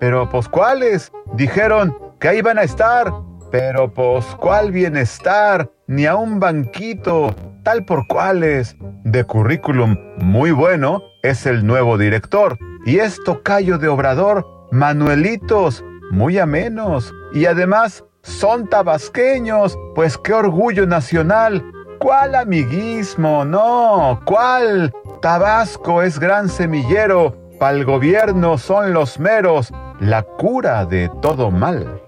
Pero 0.00 0.28
pues 0.28 0.48
cuáles? 0.48 1.12
Dijeron 1.34 1.96
que 2.24 2.30
ahí 2.30 2.40
van 2.40 2.56
a 2.56 2.62
estar. 2.62 3.12
Pero 3.52 3.92
pues 3.92 4.24
cuál 4.40 4.72
bienestar, 4.72 5.70
ni 5.86 6.06
a 6.06 6.16
un 6.16 6.40
banquito, 6.40 7.34
tal 7.62 7.84
por 7.84 8.06
cuáles. 8.06 8.74
De 9.04 9.24
currículum 9.24 9.98
muy 10.16 10.50
bueno 10.50 11.02
es 11.22 11.44
el 11.44 11.66
nuevo 11.66 11.98
director. 11.98 12.56
Y 12.86 13.00
es 13.00 13.22
tocayo 13.24 13.76
de 13.76 13.88
obrador, 13.88 14.46
Manuelitos, 14.70 15.84
muy 16.12 16.38
amenos. 16.38 17.12
Y 17.34 17.44
además 17.44 18.02
son 18.22 18.70
tabasqueños, 18.70 19.78
pues 19.94 20.16
qué 20.16 20.32
orgullo 20.32 20.86
nacional. 20.86 21.62
¿Cuál 21.98 22.36
amiguismo? 22.36 23.44
No, 23.44 24.22
¿cuál? 24.24 24.94
Tabasco 25.20 26.00
es 26.00 26.18
gran 26.18 26.48
semillero, 26.48 27.36
pa'l 27.60 27.84
gobierno 27.84 28.56
son 28.56 28.94
los 28.94 29.20
meros, 29.20 29.74
la 30.00 30.22
cura 30.22 30.86
de 30.86 31.10
todo 31.20 31.50
mal. 31.50 32.00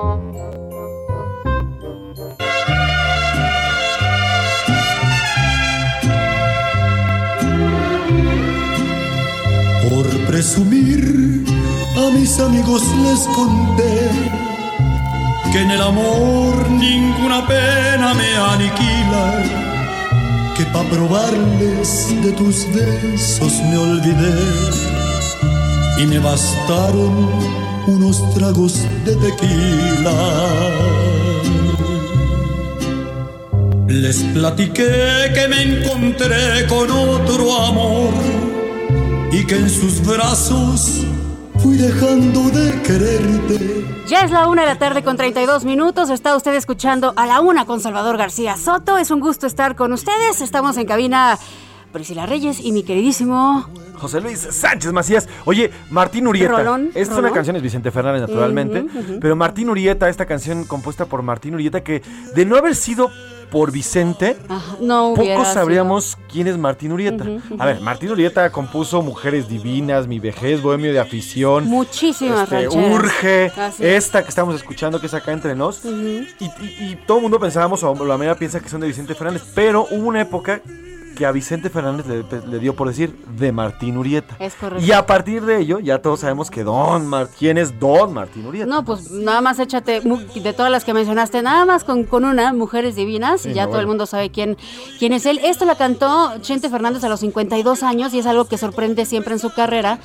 Por 0.00 0.16
presumir, 10.26 11.44
a 11.96 12.10
mis 12.16 12.40
amigos 12.40 12.82
les 13.04 13.20
conté 13.36 14.08
que 15.52 15.60
en 15.60 15.70
el 15.70 15.82
amor 15.82 16.70
ninguna 16.70 17.46
pena 17.46 18.14
me 18.14 18.36
aniquila, 18.36 19.42
que 20.56 20.64
pa' 20.72 20.84
probarles 20.84 22.08
de 22.22 22.32
tus 22.32 22.66
besos 22.72 23.52
me 23.68 23.76
olvidé 23.76 24.32
y 25.98 26.06
me 26.06 26.18
bastaron 26.20 27.69
unos 27.86 28.34
tragos 28.34 28.82
de 29.04 29.16
tequila. 29.16 30.12
Les 33.88 34.22
platiqué 34.34 35.32
que 35.34 35.48
me 35.48 35.62
encontré 35.62 36.66
con 36.68 36.90
otro 36.90 37.56
amor 37.56 38.12
y 39.32 39.44
que 39.44 39.56
en 39.56 39.68
sus 39.68 40.04
brazos 40.06 41.04
fui 41.58 41.76
dejando 41.76 42.50
de 42.50 42.80
quererte. 42.82 43.84
Ya 44.08 44.22
es 44.22 44.30
la 44.30 44.48
una 44.48 44.62
de 44.62 44.68
la 44.68 44.78
tarde 44.78 45.02
con 45.02 45.16
32 45.16 45.64
minutos. 45.64 46.10
Está 46.10 46.36
usted 46.36 46.54
escuchando 46.54 47.12
a 47.16 47.26
la 47.26 47.40
una 47.40 47.64
con 47.64 47.80
Salvador 47.80 48.16
García 48.16 48.56
Soto. 48.56 48.98
Es 48.98 49.10
un 49.10 49.20
gusto 49.20 49.46
estar 49.46 49.76
con 49.76 49.92
ustedes. 49.92 50.40
Estamos 50.40 50.76
en 50.76 50.86
cabina 50.86 51.38
Priscila 51.92 52.26
Reyes 52.26 52.60
y 52.60 52.72
mi 52.72 52.82
queridísimo. 52.82 53.66
José 53.98 54.20
Luis 54.20 54.38
Sánchez 54.38 54.92
Macías. 54.92 55.28
Oye, 55.44 55.70
Martín 55.90 56.26
Urieta. 56.26 56.56
Rolón, 56.58 56.86
esta 56.88 57.00
es 57.00 57.08
Rolón. 57.08 57.24
una 57.26 57.34
canción, 57.34 57.56
es 57.56 57.62
Vicente 57.62 57.90
Fernández, 57.90 58.22
naturalmente. 58.22 58.84
Pero 59.20 59.36
Martín 59.36 59.68
Urieta, 59.70 60.08
esta 60.08 60.24
canción 60.26 60.64
compuesta 60.64 61.04
por 61.06 61.22
Martín 61.22 61.54
Urieta, 61.54 61.82
que 61.82 62.02
de 62.34 62.46
no 62.46 62.56
haber 62.56 62.74
sido 62.76 63.10
por 63.50 63.72
Vicente, 63.72 64.36
Ajá, 64.48 64.76
no 64.80 65.08
hubiera 65.08 65.34
pocos 65.34 65.48
sido. 65.48 65.60
sabríamos 65.60 66.16
quién 66.32 66.46
es 66.46 66.56
Martín 66.56 66.92
Urieta. 66.92 67.24
A 67.58 67.66
ver, 67.66 67.80
Martín 67.80 68.10
Urieta 68.12 68.50
compuso 68.52 69.02
Mujeres 69.02 69.48
Divinas, 69.48 70.06
Mi 70.06 70.20
Vejez, 70.20 70.62
Bohemio 70.62 70.92
de 70.92 71.00
Afición. 71.00 71.64
Muchísimas 71.64 72.50
este. 72.52 72.68
Urge, 72.68 73.46
Así 73.56 73.84
es. 73.84 74.04
esta 74.04 74.22
que 74.22 74.28
estamos 74.28 74.54
escuchando 74.54 75.00
que 75.00 75.06
es 75.08 75.14
acá 75.14 75.32
entre 75.32 75.56
nos. 75.56 75.84
Ujú. 75.84 75.96
y, 76.38 76.44
y- 76.44 76.90
y 76.92 76.98
todo 77.06 77.18
el 77.18 77.22
mundo 77.24 77.40
pensábamos, 77.40 77.82
o 77.82 77.92
la 77.92 78.16
mayoría 78.16 78.38
piensa 78.38 78.60
que 78.60 78.68
son 78.68 78.80
de 78.80 78.86
Vicente 78.86 79.14
Fernández, 79.16 79.42
pero 79.52 79.86
hubo 79.90 80.06
una 80.06 80.20
época 80.20 80.60
que 81.20 81.26
a 81.26 81.32
Vicente 81.32 81.68
Fernández 81.68 82.06
le, 82.06 82.24
le 82.46 82.58
dio 82.60 82.74
por 82.74 82.88
decir 82.88 83.14
de 83.36 83.52
Martín 83.52 83.98
Urieta. 83.98 84.36
Es 84.38 84.54
correcto. 84.54 84.82
Y 84.82 84.90
a 84.92 85.04
partir 85.04 85.44
de 85.44 85.58
ello, 85.58 85.78
ya 85.78 85.98
todos 85.98 86.20
sabemos 86.20 86.50
que 86.50 86.64
Don 86.64 87.06
Mar 87.06 87.28
¿quién 87.38 87.58
es 87.58 87.78
Don 87.78 88.14
Martín 88.14 88.46
Urieta? 88.46 88.64
No, 88.64 88.86
pues 88.86 89.10
nada 89.10 89.42
más 89.42 89.58
échate, 89.58 90.00
de 90.00 90.52
todas 90.54 90.72
las 90.72 90.82
que 90.82 90.94
mencionaste, 90.94 91.42
nada 91.42 91.66
más 91.66 91.84
con, 91.84 92.04
con 92.04 92.24
una, 92.24 92.54
Mujeres 92.54 92.96
Divinas, 92.96 93.42
Sí, 93.42 93.50
y 93.50 93.52
ya 93.52 93.66
no, 93.66 93.72
todo 93.72 93.80
el 93.82 93.86
mundo 93.86 94.06
sabe 94.06 94.30
quién, 94.30 94.56
quién 94.98 95.12
es 95.12 95.26
él. 95.26 95.38
Esto 95.44 95.66
la 95.66 95.74
cantó 95.74 96.38
Chente 96.40 96.70
Fernández 96.70 97.04
a 97.04 97.10
los 97.10 97.20
52 97.20 97.82
años 97.82 98.14
y 98.14 98.20
es 98.20 98.26
algo 98.26 98.46
que 98.46 98.56
sorprende 98.56 99.04
siempre 99.04 99.34
en 99.34 99.40
su 99.40 99.52
carrera 99.52 99.98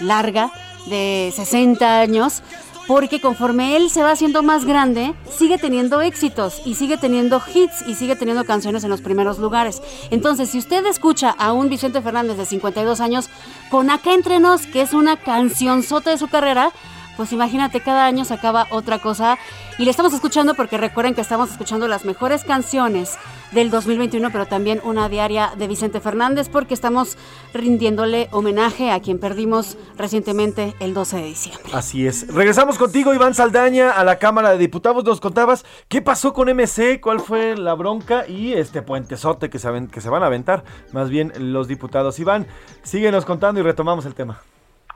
larga 0.00 0.50
de 0.86 1.34
60 1.36 2.00
años. 2.00 2.42
Porque 2.86 3.20
conforme 3.20 3.76
él 3.76 3.90
se 3.90 4.02
va 4.02 4.10
haciendo 4.10 4.42
más 4.42 4.64
grande, 4.64 5.14
sigue 5.30 5.56
teniendo 5.56 6.00
éxitos 6.00 6.60
y 6.64 6.74
sigue 6.74 6.96
teniendo 6.96 7.40
hits 7.54 7.86
y 7.86 7.94
sigue 7.94 8.16
teniendo 8.16 8.44
canciones 8.44 8.82
en 8.84 8.90
los 8.90 9.00
primeros 9.00 9.38
lugares. 9.38 9.80
Entonces, 10.10 10.50
si 10.50 10.58
usted 10.58 10.84
escucha 10.86 11.30
a 11.30 11.52
un 11.52 11.68
Vicente 11.68 12.02
Fernández 12.02 12.36
de 12.36 12.44
52 12.44 13.00
años 13.00 13.30
con 13.70 13.90
Acá 13.90 14.14
Entre 14.14 14.40
Nos, 14.40 14.66
que 14.66 14.82
es 14.82 14.94
una 14.94 15.16
canción 15.16 15.82
sota 15.82 16.10
de 16.10 16.18
su 16.18 16.28
carrera, 16.28 16.72
pues 17.16 17.32
imagínate, 17.32 17.80
cada 17.80 18.06
año 18.06 18.24
sacaba 18.24 18.66
otra 18.70 18.98
cosa. 18.98 19.38
Y 19.78 19.84
le 19.84 19.90
estamos 19.90 20.12
escuchando 20.12 20.54
porque 20.54 20.76
recuerden 20.76 21.14
que 21.14 21.20
estamos 21.20 21.50
escuchando 21.50 21.88
las 21.88 22.04
mejores 22.04 22.44
canciones 22.44 23.16
del 23.52 23.70
2021, 23.70 24.30
pero 24.30 24.46
también 24.46 24.80
una 24.84 25.08
diaria 25.08 25.52
de 25.56 25.68
Vicente 25.68 26.00
Fernández, 26.00 26.48
porque 26.48 26.74
estamos 26.74 27.16
rindiéndole 27.52 28.28
homenaje 28.32 28.90
a 28.90 29.00
quien 29.00 29.18
perdimos 29.18 29.76
recientemente 29.96 30.74
el 30.80 30.94
12 30.94 31.16
de 31.16 31.24
diciembre. 31.24 31.72
Así 31.72 32.06
es. 32.06 32.28
Regresamos 32.28 32.78
contigo, 32.78 33.14
Iván 33.14 33.34
Saldaña, 33.34 33.90
a 33.90 34.04
la 34.04 34.18
Cámara 34.18 34.50
de 34.50 34.58
Diputados. 34.58 35.04
Nos 35.04 35.20
contabas 35.20 35.64
qué 35.88 36.02
pasó 36.02 36.32
con 36.32 36.48
MC, 36.48 37.00
cuál 37.00 37.20
fue 37.20 37.56
la 37.56 37.74
bronca 37.74 38.26
y 38.26 38.52
este 38.54 38.82
puentezote 38.82 39.50
que 39.50 39.58
se, 39.58 39.88
que 39.90 40.00
se 40.00 40.08
van 40.08 40.22
a 40.22 40.26
aventar, 40.26 40.64
más 40.92 41.10
bien 41.10 41.32
los 41.38 41.68
diputados. 41.68 42.18
Iván, 42.18 42.46
síguenos 42.82 43.24
contando 43.24 43.60
y 43.60 43.62
retomamos 43.62 44.06
el 44.06 44.14
tema. 44.14 44.40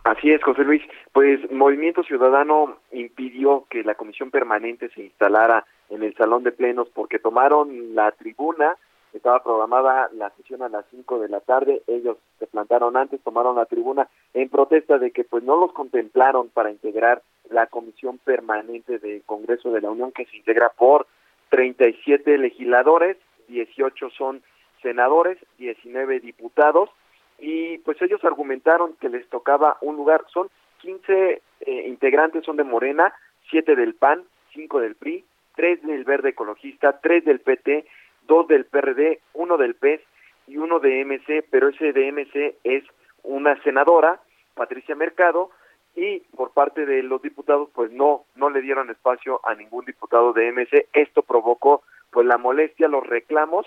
Así 0.06 0.30
es, 0.30 0.40
José 0.40 0.62
Luis. 0.62 0.82
Pues 1.12 1.50
Movimiento 1.50 2.04
Ciudadano 2.04 2.78
impidió 2.92 3.66
que 3.68 3.82
la 3.82 3.96
comisión 3.96 4.30
permanente 4.30 4.88
se 4.90 5.02
instalara 5.02 5.66
en 5.90 6.04
el 6.04 6.14
salón 6.14 6.44
de 6.44 6.52
plenos 6.52 6.88
porque 6.94 7.18
tomaron 7.18 7.96
la 7.96 8.12
tribuna, 8.12 8.76
estaba 9.12 9.42
programada 9.42 10.08
la 10.12 10.30
sesión 10.36 10.62
a 10.62 10.68
las 10.68 10.84
5 10.92 11.18
de 11.18 11.28
la 11.28 11.40
tarde, 11.40 11.82
ellos 11.88 12.18
se 12.38 12.46
plantaron 12.46 12.96
antes, 12.96 13.20
tomaron 13.22 13.56
la 13.56 13.66
tribuna 13.66 14.06
en 14.32 14.48
protesta 14.48 14.98
de 14.98 15.10
que 15.10 15.24
pues 15.24 15.42
no 15.42 15.56
los 15.56 15.72
contemplaron 15.72 16.50
para 16.50 16.70
integrar 16.70 17.22
la 17.50 17.66
comisión 17.66 18.18
permanente 18.18 19.00
del 19.00 19.24
Congreso 19.24 19.72
de 19.72 19.80
la 19.80 19.90
Unión 19.90 20.12
que 20.12 20.26
se 20.26 20.36
integra 20.36 20.68
por 20.68 21.08
37 21.48 22.38
legisladores, 22.38 23.16
18 23.48 24.10
son 24.10 24.40
senadores, 24.82 25.36
19 25.58 26.20
diputados 26.20 26.90
y 27.38 27.78
pues 27.78 28.00
ellos 28.02 28.24
argumentaron 28.24 28.94
que 29.00 29.08
les 29.08 29.28
tocaba 29.28 29.76
un 29.80 29.96
lugar, 29.96 30.24
son 30.32 30.48
15 30.78 31.42
eh, 31.60 31.88
integrantes 31.88 32.44
son 32.44 32.56
de 32.56 32.64
Morena, 32.64 33.12
7 33.50 33.76
del 33.76 33.94
PAN, 33.94 34.24
5 34.54 34.80
del 34.80 34.94
PRI, 34.94 35.24
3 35.54 35.82
del 35.82 36.04
Verde 36.04 36.30
Ecologista, 36.30 37.00
3 37.00 37.24
del 37.24 37.40
PT, 37.40 37.86
2 38.26 38.48
del 38.48 38.64
PRD, 38.66 39.20
1 39.34 39.56
del 39.56 39.74
PES 39.74 40.00
y 40.46 40.58
uno 40.58 40.78
de 40.78 41.04
MC, 41.04 41.44
pero 41.50 41.68
ese 41.68 41.92
de 41.92 42.12
MC 42.12 42.56
es 42.64 42.84
una 43.22 43.60
senadora, 43.62 44.20
Patricia 44.54 44.94
Mercado, 44.94 45.50
y 45.96 46.20
por 46.36 46.52
parte 46.52 46.84
de 46.84 47.02
los 47.02 47.22
diputados 47.22 47.70
pues 47.74 47.90
no 47.90 48.26
no 48.36 48.50
le 48.50 48.60
dieron 48.60 48.90
espacio 48.90 49.40
a 49.44 49.54
ningún 49.54 49.86
diputado 49.86 50.34
de 50.34 50.52
MC 50.52 50.88
esto 50.92 51.22
provocó 51.22 51.82
pues 52.10 52.26
la 52.26 52.36
molestia 52.36 52.86
los 52.86 53.04
reclamos 53.06 53.66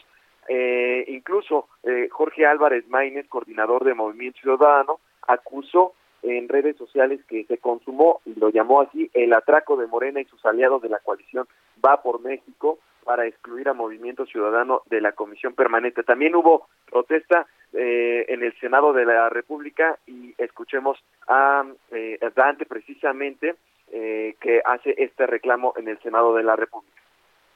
eh, 0.50 1.06
incluso 1.08 1.70
eh, 1.84 2.10
Jorge 2.12 2.46
Álvarez 2.46 2.88
Maínez 2.90 3.28
coordinador 3.30 3.84
de 3.84 3.94
Movimiento 3.94 4.40
Ciudadano 4.40 5.00
acusó 5.28 5.94
en 6.24 6.50
redes 6.50 6.76
sociales 6.76 7.22
que 7.28 7.46
se 7.46 7.60
consumó 7.60 8.20
y 8.26 8.38
lo 8.38 8.50
llamó 8.50 8.82
así 8.82 9.10
el 9.14 9.32
atraco 9.34 9.78
de 9.78 9.88
Morena 9.88 10.20
y 10.20 10.26
sus 10.26 10.44
aliados 10.46 10.82
de 10.82 10.90
la 10.90 11.00
coalición 11.00 11.48
va 11.86 12.02
por 12.02 12.20
México 12.22 12.80
para 13.04 13.26
excluir 13.26 13.70
a 13.70 13.74
Movimiento 13.74 14.26
Ciudadano 14.26 14.82
de 14.88 15.02
la 15.02 15.14
Comisión 15.14 15.54
Permanente. 15.54 16.04
También 16.04 16.36
hubo 16.36 16.68
protesta 16.90 17.48
eh, 17.74 18.26
en 18.28 18.44
el 18.44 18.54
Senado 18.60 18.92
de 18.94 19.06
la 19.06 19.30
República 19.30 19.98
y 20.08 20.34
escuchemos 20.38 20.98
a 21.28 21.64
eh, 21.92 22.20
Dante 22.36 22.66
precisamente 22.66 23.56
eh, 23.92 24.36
que 24.42 24.62
hace 24.66 24.96
este 24.98 25.26
reclamo 25.28 25.74
en 25.78 25.88
el 25.88 26.00
Senado 26.00 26.36
de 26.36 26.44
la 26.44 26.56
República. 26.56 27.02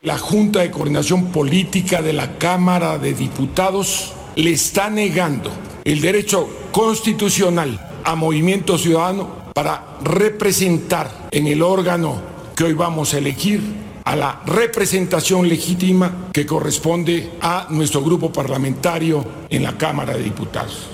La 0.04 0.18
Junta 0.18 0.60
de 0.60 0.70
Coordinación 0.70 1.32
Política 1.32 2.02
de 2.02 2.12
la 2.12 2.38
Cámara 2.38 2.98
de 2.98 3.14
Diputados 3.14 4.14
le 4.36 4.52
está 4.52 4.90
negando 4.90 5.50
el 5.86 6.02
derecho 6.02 6.50
constitucional 6.74 7.80
a 8.04 8.14
Movimiento 8.14 8.78
Ciudadano 8.78 9.50
para 9.56 9.98
representar 10.04 11.08
en 11.32 11.48
el 11.48 11.62
órgano 11.62 12.22
que 12.54 12.66
hoy 12.66 12.74
vamos 12.74 13.14
a 13.14 13.20
elegir 13.20 13.62
a 14.04 14.18
la 14.18 14.42
representación 14.46 15.48
legítima 15.48 16.30
que 16.34 16.46
corresponde 16.46 17.30
a 17.40 17.68
nuestro 17.70 18.02
grupo 18.02 18.30
parlamentario 18.30 19.24
en 19.50 19.64
la 19.64 19.78
Cámara 19.78 20.18
de 20.18 20.24
Diputados. 20.24 20.92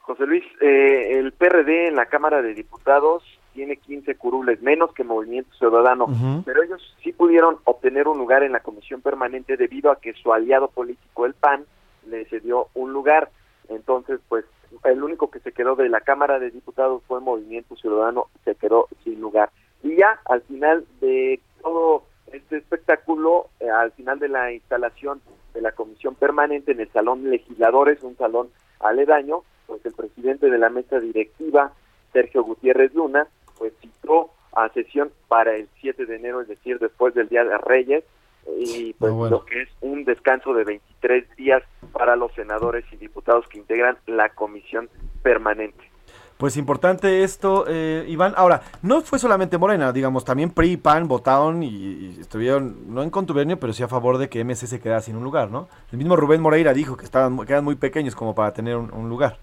José 0.00 0.24
Luis, 0.24 0.44
eh, 0.62 1.18
el 1.18 1.32
PRD 1.32 1.88
en 1.88 1.96
la 1.96 2.06
Cámara 2.06 2.40
de 2.40 2.54
Diputados 2.54 3.22
tiene 3.52 3.76
15 3.76 4.14
curules 4.16 4.62
menos 4.62 4.92
que 4.92 5.04
Movimiento 5.04 5.52
Ciudadano, 5.54 6.06
pero 6.44 6.62
ellos 6.62 6.96
sí 7.02 7.12
pudieron 7.12 7.58
obtener 7.64 8.08
un 8.08 8.18
lugar 8.18 8.42
en 8.42 8.52
la 8.52 8.60
comisión 8.60 9.00
permanente 9.00 9.56
debido 9.56 9.90
a 9.90 10.00
que 10.00 10.12
su 10.14 10.32
aliado 10.32 10.68
político, 10.68 11.26
el 11.26 11.34
PAN, 11.34 11.64
le 12.06 12.24
cedió 12.26 12.68
un 12.74 12.92
lugar. 12.92 13.30
Entonces, 13.68 14.20
pues, 14.28 14.44
el 14.84 15.02
único 15.02 15.30
que 15.30 15.40
se 15.40 15.52
quedó 15.52 15.76
de 15.76 15.88
la 15.88 16.00
Cámara 16.00 16.38
de 16.38 16.50
Diputados 16.50 17.02
fue 17.06 17.20
Movimiento 17.20 17.76
Ciudadano, 17.76 18.26
se 18.44 18.54
quedó 18.54 18.88
sin 19.04 19.20
lugar. 19.20 19.50
Y 19.82 19.96
ya 19.96 20.20
al 20.26 20.42
final 20.42 20.84
de 21.00 21.40
todo 21.62 22.04
este 22.32 22.58
espectáculo, 22.58 23.48
eh, 23.60 23.68
al 23.68 23.92
final 23.92 24.18
de 24.18 24.28
la 24.28 24.52
instalación 24.52 25.20
de 25.54 25.60
la 25.60 25.72
comisión 25.72 26.14
permanente 26.14 26.72
en 26.72 26.80
el 26.80 26.90
Salón 26.92 27.28
Legisladores, 27.28 28.02
un 28.02 28.16
salón 28.16 28.50
aledaño, 28.78 29.42
pues 29.66 29.84
el 29.84 29.92
presidente 29.92 30.48
de 30.48 30.58
la 30.58 30.70
mesa 30.70 31.00
directiva, 31.00 31.72
Sergio 32.12 32.42
Gutiérrez 32.44 32.94
Luna, 32.94 33.28
pues 33.60 33.74
citó 33.82 34.30
a 34.56 34.68
sesión 34.70 35.12
para 35.28 35.54
el 35.54 35.68
7 35.80 36.06
de 36.06 36.16
enero, 36.16 36.40
es 36.40 36.48
decir, 36.48 36.78
después 36.78 37.14
del 37.14 37.28
Día 37.28 37.44
de 37.44 37.56
Reyes, 37.58 38.02
y 38.58 38.94
pues 38.94 39.12
Ah, 39.12 39.14
bueno. 39.14 39.36
lo 39.36 39.44
que 39.44 39.62
es 39.62 39.68
un 39.82 40.04
descanso 40.04 40.54
de 40.54 40.64
23 40.64 41.36
días 41.36 41.62
para 41.92 42.16
los 42.16 42.32
senadores 42.32 42.84
y 42.90 42.96
diputados 42.96 43.46
que 43.48 43.58
integran 43.58 43.98
la 44.06 44.30
comisión 44.30 44.88
permanente. 45.22 45.84
Pues 46.38 46.56
importante 46.56 47.22
esto, 47.22 47.66
eh, 47.68 48.06
Iván. 48.08 48.32
Ahora, 48.34 48.62
no 48.82 49.02
fue 49.02 49.18
solamente 49.18 49.58
Morena, 49.58 49.92
digamos, 49.92 50.24
también 50.24 50.50
PRI 50.50 50.72
y 50.72 50.76
PAN 50.78 51.06
votaron 51.06 51.62
y, 51.62 51.68
y 51.68 52.16
estuvieron, 52.18 52.94
no 52.94 53.02
en 53.02 53.10
contubernio, 53.10 53.60
pero 53.60 53.74
sí 53.74 53.82
a 53.82 53.88
favor 53.88 54.16
de 54.16 54.30
que 54.30 54.42
MC 54.42 54.66
se 54.66 54.80
quedara 54.80 55.02
sin 55.02 55.16
un 55.16 55.22
lugar, 55.22 55.50
¿no? 55.50 55.68
El 55.92 55.98
mismo 55.98 56.16
Rubén 56.16 56.40
Moreira 56.40 56.72
dijo 56.72 56.96
que 56.96 57.04
estaban, 57.04 57.36
que 57.44 57.52
eran 57.52 57.62
muy 57.64 57.74
pequeños 57.76 58.16
como 58.16 58.34
para 58.34 58.54
tener 58.54 58.74
un, 58.76 58.90
un 58.90 59.10
lugar. 59.10 59.36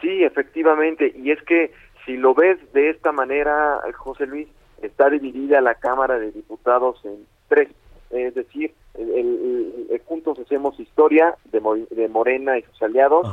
Sí, 0.00 0.22
efectivamente, 0.22 1.12
y 1.14 1.32
es 1.32 1.42
que 1.42 1.72
si 2.10 2.16
lo 2.16 2.34
ves 2.34 2.58
de 2.72 2.90
esta 2.90 3.12
manera, 3.12 3.80
José 3.96 4.26
Luis, 4.26 4.48
está 4.82 5.08
dividida 5.08 5.60
la 5.60 5.76
Cámara 5.76 6.18
de 6.18 6.32
Diputados 6.32 7.00
en 7.04 7.24
tres, 7.48 7.68
es 8.10 8.34
decir, 8.34 8.74
el- 8.94 9.10
el- 9.10 9.86
el- 9.90 10.00
Juntos 10.06 10.40
Hacemos 10.40 10.78
Historia 10.80 11.36
de, 11.52 11.60
de 11.90 12.08
Morena 12.08 12.58
y 12.58 12.62
sus 12.62 12.82
aliados, 12.82 13.28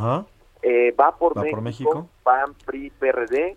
eh, 0.61 0.91
va, 0.99 1.17
por, 1.17 1.35
Va 1.35 1.41
México, 1.41 1.55
por 1.55 1.63
México. 1.63 2.09
PAN, 2.23 2.53
PRI, 2.67 2.91
PRD 2.99 3.55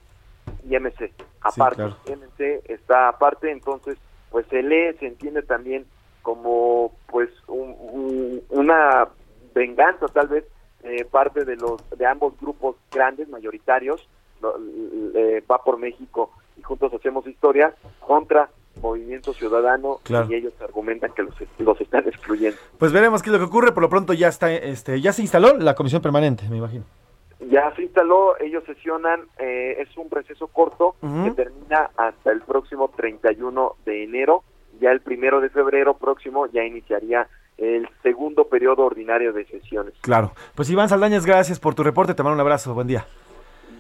y 0.67 0.75
MC, 0.77 1.13
aparte, 1.43 1.77
claro. 1.77 1.97
MC 2.07 2.63
está 2.73 3.09
aparte, 3.09 3.51
entonces, 3.51 3.99
pues 4.31 4.47
se 4.47 4.63
lee, 4.63 4.97
se 5.01 5.07
entiende 5.07 5.43
también 5.43 5.85
como, 6.23 6.93
pues, 7.09 7.29
un- 7.47 7.77
un- 7.79 8.43
una 8.49 9.07
venganza 9.55 10.07
tal 10.09 10.29
vez 10.29 10.45
eh, 10.83 11.05
parte 11.05 11.45
de 11.45 11.57
los 11.57 11.77
de 11.91 12.07
ambos 12.07 12.33
grupos 12.41 12.75
grandes 12.91 13.29
mayoritarios 13.29 14.09
eh, 15.15 15.43
va 15.51 15.63
por 15.63 15.79
México 15.79 16.31
y 16.59 16.63
juntos 16.63 16.93
hacemos 16.95 17.27
historia 17.27 17.75
contra 18.01 18.49
Movimiento 18.81 19.33
Ciudadano 19.33 19.99
Claro. 20.05 20.29
y 20.31 20.35
ellos 20.37 20.53
argumentan 20.61 21.13
que 21.13 21.23
los, 21.23 21.35
los 21.59 21.81
están 21.81 22.07
excluyendo. 22.09 22.57
Pues 22.79 22.93
veremos 22.93 23.23
qué 23.23 23.29
es 23.29 23.33
lo 23.33 23.39
que 23.39 23.45
ocurre. 23.45 23.73
Por 23.73 23.83
lo 23.83 23.89
pronto 23.89 24.13
ya 24.13 24.29
está, 24.29 24.53
este, 24.53 25.01
ya 25.01 25.13
se 25.13 25.23
instaló 25.23 25.57
la 25.59 25.75
comisión 25.75 26.01
permanente, 26.03 26.49
me 26.49 26.57
imagino. 26.59 26.85
Ya 27.51 27.75
se 27.75 27.83
instaló, 27.83 28.39
ellos 28.39 28.63
sesionan, 28.65 29.23
eh, 29.39 29.77
es 29.81 29.97
un 29.97 30.11
receso 30.11 30.47
corto 30.49 30.95
que 31.01 31.31
termina 31.31 31.91
hasta 31.97 32.33
el 32.33 32.43
próximo 32.43 32.91
31 32.95 33.77
de 33.87 34.05
enero. 34.05 34.45
Ya 34.79 34.91
el 34.93 35.01
primero 35.01 35.41
de 35.41 35.49
febrero 35.51 35.95
próximo 35.95 36.47
ya 36.47 36.63
iniciaría 36.65 37.29
el 37.57 37.89
segundo 38.03 38.45
periodo 38.45 38.85
ordinario 38.85 39.33
de 39.33 39.45
sesiones. 39.47 39.95
Claro. 40.01 40.33
Pues 40.55 40.71
Iván 40.71 40.89
Saldañas, 40.89 41.27
gracias 41.27 41.59
por 41.59 41.75
tu 41.75 41.83
reporte. 41.83 42.15
Te 42.15 42.23
mando 42.23 42.35
un 42.35 42.41
abrazo. 42.41 42.73
Buen 42.75 42.87
día. 42.87 43.07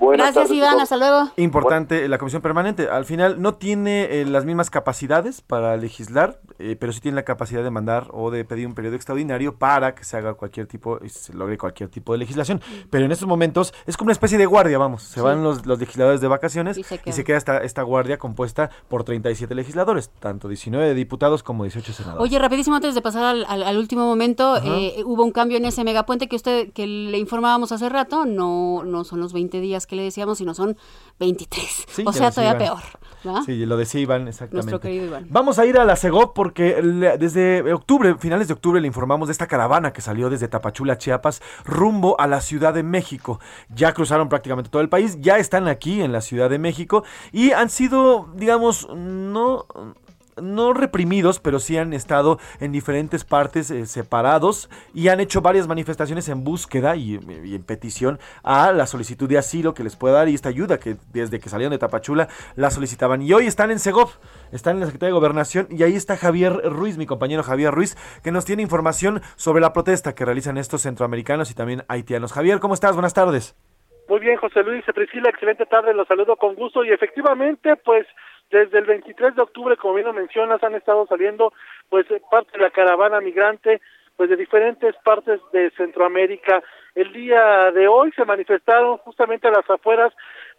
Buenas 0.01 0.27
Gracias, 0.35 0.45
tardes 0.49 0.57
Iván. 0.57 0.71
todos. 0.73 0.83
Hasta 0.85 0.97
luego. 0.97 1.31
Importante 1.37 2.09
la 2.09 2.19
comisión 2.19 2.43
permanente. 2.43 2.89
Al 2.89 3.05
final 3.05 3.41
no 3.41 3.55
tiene 3.55 4.21
eh, 4.21 4.25
las 4.25 4.45
mismas 4.45 4.71
capacidades 4.71 5.43
para 5.43 5.77
legislar, 5.77 6.41
eh, 6.59 6.77
pero 6.81 6.93
sí 6.93 7.01
tiene 7.01 7.17
la 7.17 7.25
capacidad 7.25 7.63
de 7.63 7.71
mandar 7.71 8.09
o 8.13 8.31
de 8.31 8.45
pedir 8.45 8.67
un 8.67 8.75
periodo 8.75 8.97
extraordinario 8.97 9.57
para 9.57 9.95
que 9.95 10.05
se 10.05 10.17
haga 10.17 10.35
cualquier 10.35 10.67
tipo, 10.67 10.99
y 11.05 11.09
se 11.11 11.35
logre 11.35 11.59
cualquier 11.59 11.91
tipo 11.91 12.13
de 12.13 12.19
legislación. 12.19 12.61
Pero 12.91 13.05
en 13.05 13.13
estos 13.13 13.29
momentos 13.29 13.75
es 13.87 13.97
como 13.97 14.07
una 14.07 14.13
especie 14.13 14.39
de 14.39 14.47
guardia, 14.47 14.79
vamos. 14.79 15.03
Se 15.03 15.15
Sí. 15.15 15.21
van 15.21 15.43
los, 15.45 15.67
los 15.67 15.79
legisladores 15.79 16.21
de 16.21 16.29
vacaciones 16.29 16.79
Y 16.79 16.83
se 16.83 16.95
y 16.95 16.99
quedan. 16.99 17.15
se 17.15 17.25
queda 17.25 17.37
esta, 17.37 17.59
esta 17.59 17.83
guardia 17.83 18.19
compuesta 18.19 18.71
por 18.89 19.05
37 19.05 19.55
legisladores, 19.55 20.09
tanto 20.19 20.49
19 20.49 20.95
diputados 20.95 21.43
como 21.43 21.65
18 21.65 21.93
senadores. 21.93 22.23
Oye, 22.23 22.39
rapidísimo 22.39 22.77
antes 22.77 22.95
de 22.95 23.03
pasar 23.03 23.25
al, 23.25 23.45
al- 23.47 23.63
al 23.65 23.77
último 23.77 24.07
momento, 24.07 24.57
eh, 24.65 25.03
hubo 25.05 25.25
un 25.25 25.33
cambio 25.33 25.59
en 25.59 25.67
ese 25.67 25.85
megapuente 25.85 26.27
que 26.29 26.37
usted 26.37 26.73
que 26.73 26.87
le 26.87 27.19
informábamos 27.19 27.71
hace 27.73 27.89
rato, 27.91 28.25
no 28.25 28.83
no 28.85 29.05
son 29.05 29.21
los 29.21 29.33
20 29.33 29.61
días 29.61 29.87
que 29.91 29.97
le 29.97 30.05
decíamos, 30.05 30.39
sino 30.39 30.55
son 30.55 30.79
23. 31.19 31.67
Sí, 31.91 32.05
o 32.07 32.13
sea, 32.13 32.31
todavía 32.31 32.57
peor. 32.57 32.79
¿verdad? 33.23 33.43
Sí, 33.45 33.67
lo 33.67 33.77
decía 33.77 34.01
Iván, 34.01 34.29
exactamente. 34.29 34.71
Nuestro 34.71 34.81
querido 34.81 35.05
Iván. 35.07 35.27
Vamos 35.29 35.59
a 35.59 35.67
ir 35.67 35.77
a 35.79 35.85
la 35.85 35.97
CEGOP 35.97 36.35
porque 36.35 36.81
le- 36.81 37.19
desde 37.19 37.71
octubre, 37.73 38.15
finales 38.19 38.49
de 38.49 38.55
octubre, 38.55 38.81
le 38.81 38.87
informamos 38.87 39.29
de 39.29 39.33
esta 39.33 39.47
caravana 39.47 39.93
que 39.93 40.01
salió 40.01 40.31
desde 40.31 40.49
Tapachula, 40.49 40.97
Chiapas, 40.97 41.43
rumbo 41.67 42.19
a 42.19 42.27
la 42.27 42.41
Ciudad 42.41 42.73
de 42.73 42.83
México. 42.83 43.39
Ya 43.69 43.93
cruzaron 43.93 44.29
prácticamente 44.31 44.71
todo 44.71 44.81
el 44.81 44.89
país, 44.89 45.19
ya 45.21 45.37
están 45.37 45.69
aquí 45.69 46.01
en 46.01 46.13
la 46.13 46.21
Ciudad 46.23 46.49
de 46.49 46.59
México 46.59 47.05
y 47.33 47.51
han 47.51 47.69
sido, 47.69 48.29
digamos, 48.37 48.89
no 48.95 49.67
no 50.43 50.73
reprimidos, 50.73 51.41
pero 51.41 51.59
sí 51.59 51.77
han 51.77 51.93
estado 51.93 52.39
en 52.61 52.73
diferentes 52.73 53.25
partes 53.25 53.71
eh, 53.71 53.87
separados 53.87 54.71
y 54.95 55.09
han 55.09 55.21
hecho 55.21 55.41
varias 55.41 55.69
manifestaciones 55.69 56.29
en 56.29 56.45
búsqueda 56.45 56.97
y, 56.97 57.21
y 57.45 57.55
en 57.55 57.63
petición 57.65 58.19
a 58.43 58.73
la 58.73 58.87
solicitud 58.87 59.29
de 59.29 59.39
asilo 59.39 59.75
que 59.75 59.85
les 59.85 59.97
pueda 59.97 60.15
dar 60.15 60.29
y 60.29 60.35
esta 60.35 60.49
ayuda 60.49 60.79
que 60.79 60.97
desde 61.13 61.41
que 61.41 61.49
salieron 61.49 61.73
de 61.73 61.79
Tapachula 61.79 62.29
la 62.57 62.71
solicitaban. 62.71 63.23
Y 63.23 63.33
hoy 63.33 63.47
están 63.47 63.71
en 63.71 63.79
Segov, 63.79 64.11
están 64.53 64.77
en 64.77 64.81
la 64.81 64.87
Secretaría 64.87 65.15
de 65.15 65.19
Gobernación 65.19 65.67
y 65.71 65.83
ahí 65.83 65.95
está 65.95 66.17
Javier 66.17 66.53
Ruiz, 66.65 66.99
mi 66.99 67.07
compañero 67.07 67.43
Javier 67.43 67.73
Ruiz, 67.73 67.97
que 68.23 68.33
nos 68.33 68.45
tiene 68.45 68.63
información 68.63 69.21
sobre 69.37 69.61
la 69.61 69.73
protesta 69.73 70.15
que 70.15 70.25
realizan 70.25 70.59
estos 70.59 70.83
centroamericanos 70.83 71.51
y 71.51 71.55
también 71.55 71.83
haitianos. 71.89 72.33
Javier, 72.33 72.61
¿cómo 72.61 72.75
estás? 72.75 72.95
Buenas 72.95 73.15
tardes. 73.15 73.57
Muy 74.09 74.19
bien, 74.19 74.37
José 74.39 74.65
Luis, 74.65 74.85
Priscila, 74.93 75.31
excelente 75.31 75.67
tarde, 75.67 75.95
los 75.95 76.09
saludo 76.09 76.35
con 76.35 76.57
gusto 76.57 76.85
y 76.85 76.91
efectivamente, 76.91 77.77
pues 77.77 78.07
desde 78.51 78.79
el 78.79 78.85
23 78.85 79.35
de 79.35 79.43
octubre, 79.43 79.77
como 79.77 79.95
bien 79.95 80.07
lo 80.07 80.13
mencionas, 80.13 80.63
han 80.63 80.75
estado 80.75 81.07
saliendo 81.07 81.53
pues 81.89 82.11
eh, 82.11 82.21
parte 82.31 82.53
de 82.53 82.63
la 82.63 82.71
caravana 82.71 83.21
migrante 83.21 83.81
pues 84.17 84.29
de 84.29 84.37
diferentes 84.37 84.95
partes 85.03 85.41
de 85.53 85.71
Centroamérica. 85.71 86.63
El 86.95 87.11
día 87.13 87.71
de 87.73 87.89
hoy 87.89 88.13
se 88.13 88.27
manifestaron 88.27 88.99
justamente 88.99 89.49
a 89.49 89.53
las 89.53 89.71
afueras 89.71 90.13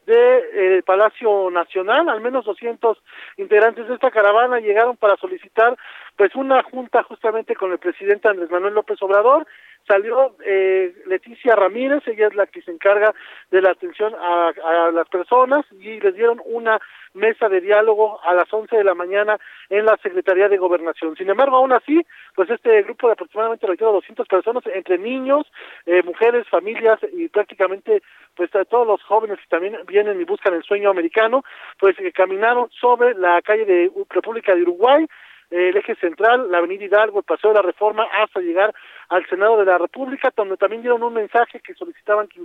del 0.05 0.77
de, 0.77 0.83
Palacio 0.83 1.51
Nacional, 1.51 2.09
al 2.09 2.21
menos 2.21 2.43
200 2.45 2.97
integrantes 3.37 3.87
de 3.87 3.93
esta 3.93 4.09
caravana 4.09 4.59
llegaron 4.59 4.97
para 4.97 5.15
solicitar 5.17 5.77
pues 6.15 6.35
una 6.35 6.63
junta 6.63 7.03
justamente 7.03 7.55
con 7.55 7.71
el 7.71 7.77
presidente 7.77 8.27
Andrés 8.27 8.49
Manuel 8.49 8.73
López 8.73 8.99
Obrador 9.03 9.45
salió 9.87 10.35
eh, 10.45 10.93
Leticia 11.05 11.55
Ramírez, 11.55 12.03
ella 12.07 12.27
es 12.27 12.35
la 12.35 12.47
que 12.47 12.61
se 12.61 12.71
encarga 12.71 13.13
de 13.49 13.61
la 13.61 13.71
atención 13.71 14.13
a, 14.15 14.51
a, 14.63 14.91
las 14.91 15.07
personas 15.09 15.65
y 15.79 15.99
les 15.99 16.15
dieron 16.15 16.41
una 16.45 16.79
mesa 17.13 17.49
de 17.49 17.61
diálogo 17.61 18.21
a 18.23 18.33
las 18.33 18.51
11 18.51 18.75
de 18.75 18.83
la 18.83 18.95
mañana 18.95 19.37
en 19.69 19.85
la 19.85 19.97
Secretaría 19.97 20.47
de 20.47 20.57
Gobernación. 20.57 21.15
Sin 21.17 21.29
embargo, 21.29 21.57
aún 21.57 21.73
así, 21.73 22.01
pues 22.35 22.49
este 22.49 22.83
grupo 22.83 23.07
de 23.07 23.13
aproximadamente, 23.13 23.67
reitero, 23.67 23.91
200 23.91 24.27
personas, 24.27 24.63
entre 24.73 24.97
niños, 24.97 25.45
eh, 25.85 26.01
mujeres, 26.03 26.47
familias 26.47 26.99
y 27.11 27.27
prácticamente 27.27 28.01
pues 28.35 28.49
todos 28.69 28.87
los 28.87 29.03
jóvenes 29.03 29.39
que 29.39 29.47
también 29.49 29.77
vienen 29.87 30.21
y 30.21 30.23
buscan 30.23 30.53
el 30.53 30.63
sueño 30.63 30.89
americano, 30.89 31.43
pues 31.79 31.99
eh, 31.99 32.11
caminaron 32.11 32.69
sobre 32.79 33.13
la 33.13 33.41
calle 33.41 33.65
de 33.65 33.91
República 34.09 34.55
de 34.55 34.61
Uruguay, 34.61 35.05
el 35.51 35.75
eje 35.75 35.95
central, 35.95 36.49
la 36.49 36.59
avenida 36.59 36.85
Hidalgo, 36.85 37.19
el 37.19 37.25
Paseo 37.25 37.51
de 37.51 37.57
la 37.57 37.61
Reforma, 37.61 38.07
hasta 38.11 38.39
llegar 38.39 38.73
al 39.09 39.25
Senado 39.27 39.57
de 39.57 39.65
la 39.65 39.77
República, 39.77 40.31
donde 40.35 40.55
también 40.55 40.81
dieron 40.81 41.03
un 41.03 41.13
mensaje 41.13 41.59
que 41.59 41.73
solicitaban 41.73 42.27
que, 42.27 42.39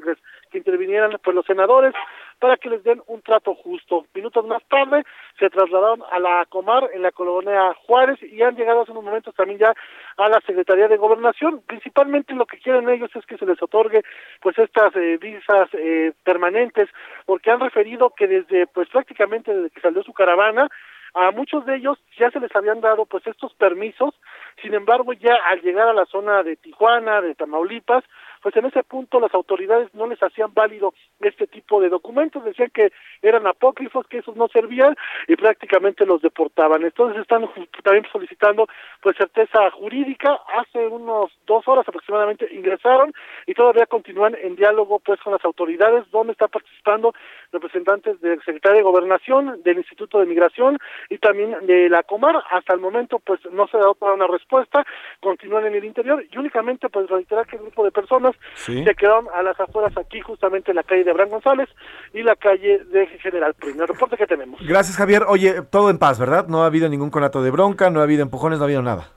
que 0.50 0.58
intervinieran 0.58 1.16
pues 1.22 1.34
los 1.34 1.46
senadores 1.46 1.94
para 2.40 2.56
que 2.56 2.68
les 2.68 2.82
den 2.82 3.00
un 3.06 3.22
trato 3.22 3.54
justo. 3.54 4.06
Minutos 4.12 4.44
más 4.46 4.62
tarde 4.64 5.04
se 5.38 5.48
trasladaron 5.48 6.02
a 6.10 6.18
la 6.18 6.44
Comar 6.46 6.90
en 6.92 7.02
la 7.02 7.12
colonia 7.12 7.72
Juárez 7.86 8.20
y 8.22 8.42
han 8.42 8.56
llegado 8.56 8.82
hace 8.82 8.90
unos 8.90 9.04
momentos 9.04 9.34
también 9.34 9.60
ya 9.60 9.74
a 10.16 10.28
la 10.28 10.40
Secretaría 10.40 10.88
de 10.88 10.96
Gobernación. 10.96 11.62
Principalmente 11.66 12.34
lo 12.34 12.46
que 12.46 12.58
quieren 12.58 12.88
ellos 12.88 13.10
es 13.14 13.24
que 13.26 13.38
se 13.38 13.46
les 13.46 13.62
otorgue 13.62 14.02
pues 14.42 14.58
estas 14.58 14.94
eh, 14.96 15.18
visas 15.20 15.68
eh, 15.72 16.12
permanentes, 16.24 16.88
porque 17.24 17.52
han 17.52 17.60
referido 17.60 18.10
que 18.10 18.26
desde 18.26 18.66
pues 18.66 18.88
prácticamente 18.88 19.54
desde 19.54 19.70
que 19.70 19.80
salió 19.80 20.02
su 20.02 20.12
caravana 20.12 20.68
a 21.16 21.30
muchos 21.30 21.64
de 21.64 21.76
ellos 21.76 21.98
ya 22.18 22.30
se 22.30 22.40
les 22.40 22.54
habían 22.54 22.82
dado 22.82 23.06
pues 23.06 23.26
estos 23.26 23.54
permisos, 23.54 24.14
sin 24.60 24.74
embargo 24.74 25.14
ya 25.14 25.34
al 25.48 25.62
llegar 25.62 25.88
a 25.88 25.94
la 25.94 26.04
zona 26.04 26.42
de 26.42 26.56
Tijuana, 26.56 27.22
de 27.22 27.34
Tamaulipas, 27.34 28.04
pues 28.46 28.54
en 28.58 28.66
ese 28.66 28.84
punto 28.84 29.18
las 29.18 29.34
autoridades 29.34 29.92
no 29.92 30.06
les 30.06 30.22
hacían 30.22 30.54
válido 30.54 30.94
este 31.18 31.48
tipo 31.48 31.80
de 31.80 31.88
documentos, 31.88 32.44
decían 32.44 32.70
que 32.72 32.92
eran 33.20 33.44
apócrifos, 33.44 34.06
que 34.06 34.18
esos 34.18 34.36
no 34.36 34.46
servían 34.46 34.94
y 35.26 35.34
prácticamente 35.34 36.06
los 36.06 36.22
deportaban. 36.22 36.84
Entonces 36.84 37.20
están 37.20 37.50
también 37.82 38.06
solicitando 38.12 38.68
pues 39.02 39.16
certeza 39.16 39.68
jurídica. 39.72 40.38
Hace 40.58 40.86
unos 40.86 41.32
dos 41.44 41.66
horas 41.66 41.88
aproximadamente 41.88 42.46
ingresaron 42.54 43.12
y 43.48 43.54
todavía 43.54 43.86
continúan 43.86 44.36
en 44.40 44.54
diálogo 44.54 45.00
pues 45.00 45.18
con 45.22 45.32
las 45.32 45.44
autoridades 45.44 46.08
donde 46.12 46.34
están 46.34 46.48
participando 46.48 47.14
representantes 47.50 48.20
del 48.20 48.40
Secretario 48.44 48.76
de 48.76 48.84
Gobernación, 48.84 49.60
del 49.64 49.78
Instituto 49.78 50.20
de 50.20 50.26
Migración 50.26 50.78
y 51.10 51.18
también 51.18 51.66
de 51.66 51.88
la 51.88 52.04
Comar. 52.04 52.36
Hasta 52.52 52.74
el 52.74 52.78
momento 52.78 53.18
pues 53.18 53.40
no 53.50 53.66
se 53.66 53.76
ha 53.76 53.80
dado 53.80 53.96
una 54.00 54.28
respuesta, 54.28 54.86
continúan 55.18 55.66
en 55.66 55.74
el 55.74 55.84
interior 55.84 56.24
y 56.30 56.38
únicamente 56.38 56.88
pues 56.88 57.10
reiterar 57.10 57.44
que 57.48 57.56
el 57.56 57.62
grupo 57.62 57.82
de 57.82 57.90
personas 57.90 58.35
Sí. 58.54 58.84
se 58.84 58.94
quedaron 58.94 59.26
a 59.34 59.42
las 59.42 59.58
afueras 59.60 59.96
aquí 59.96 60.20
justamente 60.20 60.70
en 60.70 60.76
la 60.76 60.82
calle 60.82 61.04
de 61.04 61.10
Abraham 61.10 61.30
González 61.30 61.68
y 62.12 62.22
la 62.22 62.36
calle 62.36 62.84
de 62.84 63.06
General 63.18 63.54
Prim. 63.54 63.80
El 63.80 63.88
reporte 63.88 64.16
que 64.16 64.26
tenemos. 64.26 64.60
Gracias, 64.66 64.96
Javier. 64.96 65.24
Oye, 65.28 65.62
todo 65.62 65.90
en 65.90 65.98
paz, 65.98 66.18
¿verdad? 66.18 66.46
No 66.48 66.62
ha 66.62 66.66
habido 66.66 66.88
ningún 66.88 67.10
conato 67.10 67.42
de 67.42 67.50
bronca, 67.50 67.90
no 67.90 68.00
ha 68.00 68.04
habido 68.04 68.22
empujones, 68.22 68.58
no 68.58 68.64
ha 68.64 68.66
habido 68.66 68.82
nada. 68.82 69.08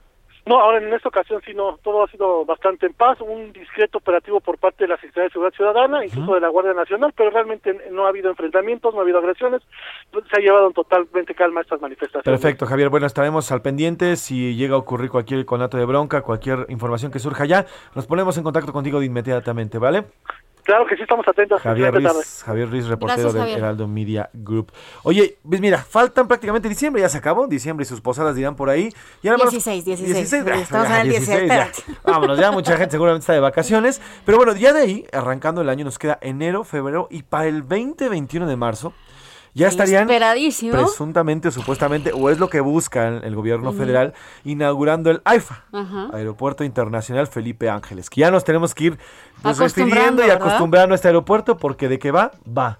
No, 0.46 0.60
ahora 0.60 0.78
en 0.78 0.92
esta 0.92 1.08
ocasión 1.08 1.42
sí, 1.44 1.52
no, 1.54 1.78
todo 1.82 2.04
ha 2.04 2.08
sido 2.08 2.44
bastante 2.44 2.86
en 2.86 2.94
paz, 2.94 3.20
un 3.20 3.52
discreto 3.52 3.98
operativo 3.98 4.40
por 4.40 4.58
parte 4.58 4.84
de 4.84 4.88
la 4.88 4.96
Secretaría 4.96 5.24
de 5.24 5.30
Seguridad 5.30 5.54
Ciudadana, 5.54 6.04
incluso 6.04 6.34
de 6.34 6.40
la 6.40 6.48
Guardia 6.48 6.72
Nacional, 6.72 7.12
pero 7.16 7.30
realmente 7.30 7.78
no 7.90 8.06
ha 8.06 8.08
habido 8.08 8.30
enfrentamientos, 8.30 8.94
no 8.94 9.00
ha 9.00 9.02
habido 9.02 9.18
agresiones, 9.18 9.62
pues, 10.10 10.24
se 10.32 10.40
ha 10.40 10.42
llevado 10.42 10.68
en 10.68 10.72
totalmente 10.72 11.34
calma 11.34 11.60
estas 11.60 11.80
manifestaciones. 11.80 12.40
Perfecto, 12.40 12.66
Javier. 12.66 12.88
Bueno, 12.88 13.06
estaremos 13.06 13.52
al 13.52 13.62
pendiente. 13.62 14.16
Si 14.16 14.56
llega 14.56 14.74
a 14.74 14.78
ocurrir 14.78 15.10
cualquier 15.10 15.44
conato 15.44 15.76
de 15.76 15.84
bronca, 15.84 16.22
cualquier 16.22 16.66
información 16.68 17.12
que 17.12 17.18
surja 17.18 17.44
ya, 17.44 17.66
nos 17.94 18.06
ponemos 18.06 18.36
en 18.36 18.44
contacto 18.44 18.72
contigo 18.72 19.00
de 19.00 19.06
inmediatamente, 19.06 19.78
¿vale? 19.78 20.04
Claro 20.64 20.86
que 20.86 20.96
sí, 20.96 21.02
estamos 21.02 21.26
atentos. 21.26 21.60
Javier. 21.60 21.92
Ruiz, 21.92 22.42
Javier 22.44 22.70
Ruiz, 22.70 22.86
reportero 22.86 23.22
Gracias, 23.32 23.46
del. 23.46 23.58
Heraldo 23.58 23.88
Media 23.88 24.30
Group. 24.32 24.72
Oye, 25.02 25.38
pues 25.48 25.60
mira, 25.60 25.78
faltan 25.78 26.28
prácticamente 26.28 26.68
diciembre, 26.68 27.02
ya 27.02 27.08
se 27.08 27.18
acabó, 27.18 27.46
diciembre 27.46 27.84
y 27.84 27.86
sus 27.86 28.00
posadas 28.00 28.34
dirán 28.36 28.56
por 28.56 28.70
ahí. 28.70 28.92
Y 29.22 29.28
ahora 29.28 29.38
vamos- 29.38 29.52
16, 29.52 29.84
16. 29.84 30.32
ah, 30.46 30.54
Estamos 30.60 30.88
ya, 30.88 31.00
en 31.00 31.06
el 31.06 31.08
16, 31.12 31.28
ya. 31.48 31.62
espérate. 31.62 31.82
Vámonos, 32.04 32.38
ya 32.38 32.50
mucha 32.52 32.76
gente 32.76 32.92
seguramente 32.92 33.22
está 33.22 33.32
de 33.32 33.40
vacaciones. 33.40 34.00
Pero 34.24 34.38
bueno, 34.38 34.54
ya 34.54 34.72
de 34.72 34.80
ahí, 34.80 35.06
arrancando 35.12 35.60
el 35.62 35.68
año, 35.68 35.84
nos 35.84 35.98
queda 35.98 36.18
enero, 36.20 36.64
febrero 36.64 37.08
y 37.10 37.22
para 37.22 37.46
el 37.46 37.64
20-21 37.66 38.46
de 38.46 38.56
marzo. 38.56 38.92
Ya 39.54 39.68
estarían 39.68 40.06
presuntamente 40.06 41.48
o 41.48 41.50
supuestamente, 41.50 42.12
o 42.12 42.30
es 42.30 42.38
lo 42.38 42.48
que 42.48 42.60
busca 42.60 43.08
el, 43.08 43.34
gobierno 43.34 43.72
federal, 43.72 44.14
inaugurando 44.44 45.10
el 45.10 45.22
AIFA. 45.24 45.64
Aeropuerto 46.12 46.64
Internacional 46.64 47.26
Felipe 47.26 47.68
Ángeles, 47.68 48.10
que 48.10 48.20
ya 48.20 48.30
nos 48.30 48.44
tenemos 48.44 48.74
que 48.74 48.84
ir 48.84 48.98
pues, 49.42 49.58
refiriendo 49.58 50.26
y 50.26 50.30
acostumbrando 50.30 50.94
a 50.94 50.96
este 50.96 51.08
aeropuerto 51.08 51.56
porque 51.56 51.88
de 51.88 51.98
que 51.98 52.10
va, 52.10 52.32
va. 52.46 52.78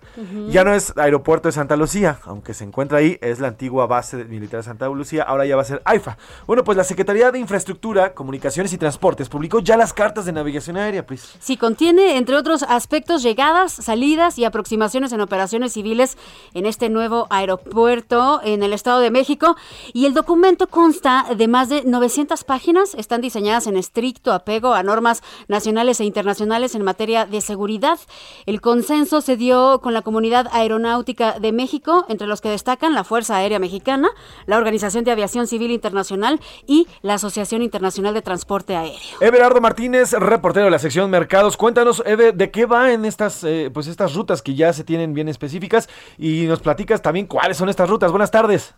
Ya 0.49 0.65
no 0.65 0.73
es 0.73 0.97
aeropuerto 0.97 1.49
de 1.49 1.53
Santa 1.53 1.77
Lucía, 1.77 2.19
aunque 2.25 2.55
se 2.55 2.65
encuentra 2.65 2.99
ahí, 2.99 3.19
es 3.21 3.41
la 3.41 3.49
antigua 3.49 3.87
base 3.87 4.25
militar 4.25 4.61
de 4.61 4.65
Santa 4.65 4.89
Lucía, 4.89 5.23
ahora 5.23 5.47
ya 5.47 5.57
va 5.57 5.63
a 5.63 5.65
ser 5.65 5.83
AIFA. 5.85 6.19
Bueno, 6.47 6.65
pues 6.65 6.77
la 6.77 6.85
Secretaría 6.85 7.31
de 7.31 7.39
Infraestructura, 7.39 8.15
Comunicaciones 8.15 8.73
y 8.73 8.79
Transportes 8.79 9.29
publicó 9.29 9.61
ya 9.61 9.77
las 9.77 9.93
cartas 9.93 10.25
de 10.25 10.33
navegación 10.33 10.77
aérea, 10.77 11.07
pues. 11.07 11.37
Sí, 11.41 11.57
contiene, 11.57 12.17
entre 12.17 12.37
otros 12.37 12.63
aspectos, 12.63 13.23
llegadas, 13.23 13.73
salidas 13.73 14.39
y 14.39 14.45
aproximaciones 14.45 15.13
en 15.13 15.21
operaciones 15.21 15.73
civiles 15.73 16.17
en 16.55 16.60
este 16.67 16.89
nuevo 16.89 17.27
aeropuerto 17.31 18.41
en 18.43 18.63
el 18.63 18.73
Estado 18.73 19.01
de 19.01 19.11
México. 19.11 19.57
Y 19.93 20.07
el 20.07 20.15
documento 20.15 20.67
consta 20.69 21.27
de 21.37 21.49
más 21.49 21.69
de 21.69 21.85
900 21.85 22.45
páginas. 22.45 22.95
Están 22.95 23.21
diseñadas 23.21 23.67
en 23.67 23.77
estricto 23.77 24.33
apego 24.33 24.75
a 24.75 24.83
normas 24.83 25.23
nacionales 25.49 26.01
e 26.01 26.05
internacionales 26.05 26.75
en 26.75 26.83
materia 26.83 27.27
de 27.27 27.41
seguridad. 27.41 27.99
El 28.47 28.61
consenso 28.61 29.21
se 29.21 29.37
dio 29.37 29.81
con 29.81 29.95
la 29.95 30.03
Comunidad 30.03 30.49
Aeronáutica 30.53 31.39
de 31.39 31.53
México, 31.53 32.05
entre 32.09 32.27
los 32.27 32.41
que 32.41 32.49
destacan 32.49 32.95
la 32.95 33.05
Fuerza 33.05 33.37
Aérea 33.37 33.59
Mexicana, 33.59 34.09
la 34.47 34.59
Organización 34.59 35.05
de 35.05 35.13
Aviación 35.13 35.47
Civil 35.47 35.71
Internacional 35.71 36.41
y 36.67 36.87
la 37.03 37.15
Asociación 37.15 37.63
Internacional 37.63 38.15
de 38.15 38.23
Transporte 38.23 38.77
Aéreo. 38.77 38.99
Everardo 39.21 39.61
Martínez, 39.61 40.13
reportero 40.13 40.67
de 40.67 40.71
la 40.71 40.79
sección 40.79 41.11
Mercados. 41.11 41.57
Cuéntanos, 41.57 42.03
Eve, 42.07 42.33
de 42.33 42.51
qué 42.51 42.67
va 42.67 42.93
en 42.93 43.05
estas, 43.05 43.45
eh, 43.45 43.71
pues 43.73 43.87
estas 43.87 44.15
rutas 44.15 44.43
que 44.43 44.55
ya 44.55 44.73
se 44.73 44.85
tienen 44.85 45.15
bien 45.15 45.29
específicas 45.29 45.89
y 46.19 46.47
nos 46.51 46.61
platicas 46.61 47.01
también 47.01 47.27
cuáles 47.27 47.57
son 47.57 47.69
estas 47.69 47.89
rutas. 47.89 48.11
Buenas 48.11 48.31
tardes. 48.31 48.75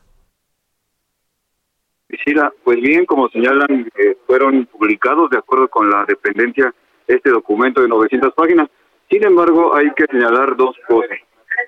Priscila, 2.06 2.52
pues 2.62 2.80
bien, 2.80 3.06
como 3.06 3.28
señalan, 3.30 3.90
eh, 3.96 4.16
fueron 4.26 4.66
publicados 4.66 5.30
de 5.30 5.38
acuerdo 5.38 5.68
con 5.68 5.90
la 5.90 6.04
dependencia 6.06 6.72
este 7.06 7.30
documento 7.30 7.80
de 7.80 7.88
900 7.88 8.34
páginas. 8.34 8.68
Sin 9.10 9.24
embargo, 9.24 9.74
hay 9.74 9.90
que 9.92 10.04
señalar 10.10 10.56
dos 10.56 10.76
cosas. 10.86 11.18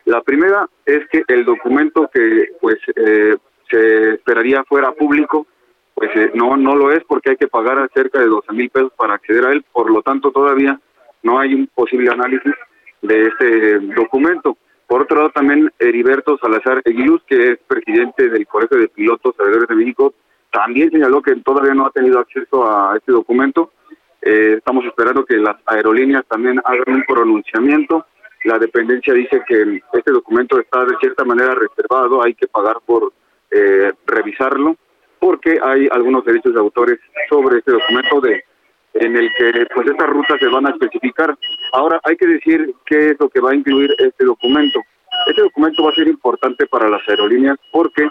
La 0.04 0.20
primera 0.22 0.68
es 0.84 1.08
que 1.10 1.24
el 1.28 1.44
documento 1.44 2.10
que 2.12 2.48
pues 2.60 2.76
eh, 2.96 3.36
se 3.70 4.14
esperaría 4.14 4.62
fuera 4.64 4.92
público, 4.92 5.46
pues 5.94 6.10
eh, 6.14 6.30
no 6.34 6.56
no 6.58 6.76
lo 6.76 6.92
es 6.92 7.02
porque 7.04 7.30
hay 7.30 7.36
que 7.36 7.48
pagar 7.48 7.88
cerca 7.94 8.20
de 8.20 8.26
12 8.26 8.52
mil 8.52 8.68
pesos 8.68 8.92
para 8.96 9.14
acceder 9.14 9.46
a 9.46 9.52
él. 9.52 9.64
Por 9.72 9.90
lo 9.90 10.02
tanto, 10.02 10.30
todavía 10.30 10.78
no 11.22 11.38
hay 11.38 11.54
un 11.54 11.66
posible 11.68 12.10
análisis 12.10 12.52
de 13.00 13.26
este 13.28 13.78
documento. 13.94 14.58
Por 14.94 15.02
otro 15.02 15.16
lado, 15.16 15.30
también 15.30 15.72
Heriberto 15.80 16.38
Salazar 16.38 16.80
Eguiluz, 16.84 17.20
que 17.26 17.50
es 17.50 17.58
presidente 17.66 18.28
del 18.28 18.46
Colegio 18.46 18.78
de 18.78 18.86
Pilotos 18.86 19.34
Aviadores 19.40 19.68
de 19.68 19.74
México, 19.74 20.14
también 20.52 20.88
señaló 20.92 21.20
que 21.20 21.34
todavía 21.34 21.74
no 21.74 21.86
ha 21.86 21.90
tenido 21.90 22.20
acceso 22.20 22.64
a 22.64 22.96
este 22.96 23.10
documento. 23.10 23.72
Eh, 24.22 24.54
estamos 24.58 24.84
esperando 24.84 25.24
que 25.24 25.36
las 25.38 25.56
aerolíneas 25.66 26.24
también 26.28 26.60
hagan 26.64 26.94
un 26.94 27.02
pronunciamiento. 27.08 28.06
La 28.44 28.56
dependencia 28.56 29.12
dice 29.14 29.42
que 29.48 29.82
este 29.94 30.12
documento 30.12 30.60
está 30.60 30.84
de 30.84 30.96
cierta 31.00 31.24
manera 31.24 31.56
reservado, 31.56 32.22
hay 32.22 32.34
que 32.34 32.46
pagar 32.46 32.76
por 32.86 33.12
eh, 33.50 33.90
revisarlo, 34.06 34.76
porque 35.18 35.58
hay 35.60 35.88
algunos 35.90 36.24
derechos 36.24 36.54
de 36.54 36.60
autores 36.60 37.00
sobre 37.28 37.58
este 37.58 37.72
documento 37.72 38.20
de 38.20 38.44
en 38.94 39.16
el 39.16 39.28
que 39.36 39.66
pues 39.74 39.88
estas 39.88 40.08
rutas 40.08 40.38
se 40.38 40.46
van 40.46 40.66
a 40.66 40.70
especificar. 40.70 41.36
Ahora 41.72 42.00
hay 42.04 42.16
que 42.16 42.26
decir 42.26 42.74
qué 42.86 43.10
es 43.10 43.16
lo 43.18 43.28
que 43.28 43.40
va 43.40 43.50
a 43.50 43.54
incluir 43.54 43.94
este 43.98 44.24
documento. 44.24 44.80
Este 45.26 45.42
documento 45.42 45.84
va 45.84 45.90
a 45.90 45.94
ser 45.94 46.08
importante 46.08 46.66
para 46.66 46.88
las 46.88 47.06
aerolíneas 47.08 47.58
porque 47.72 48.08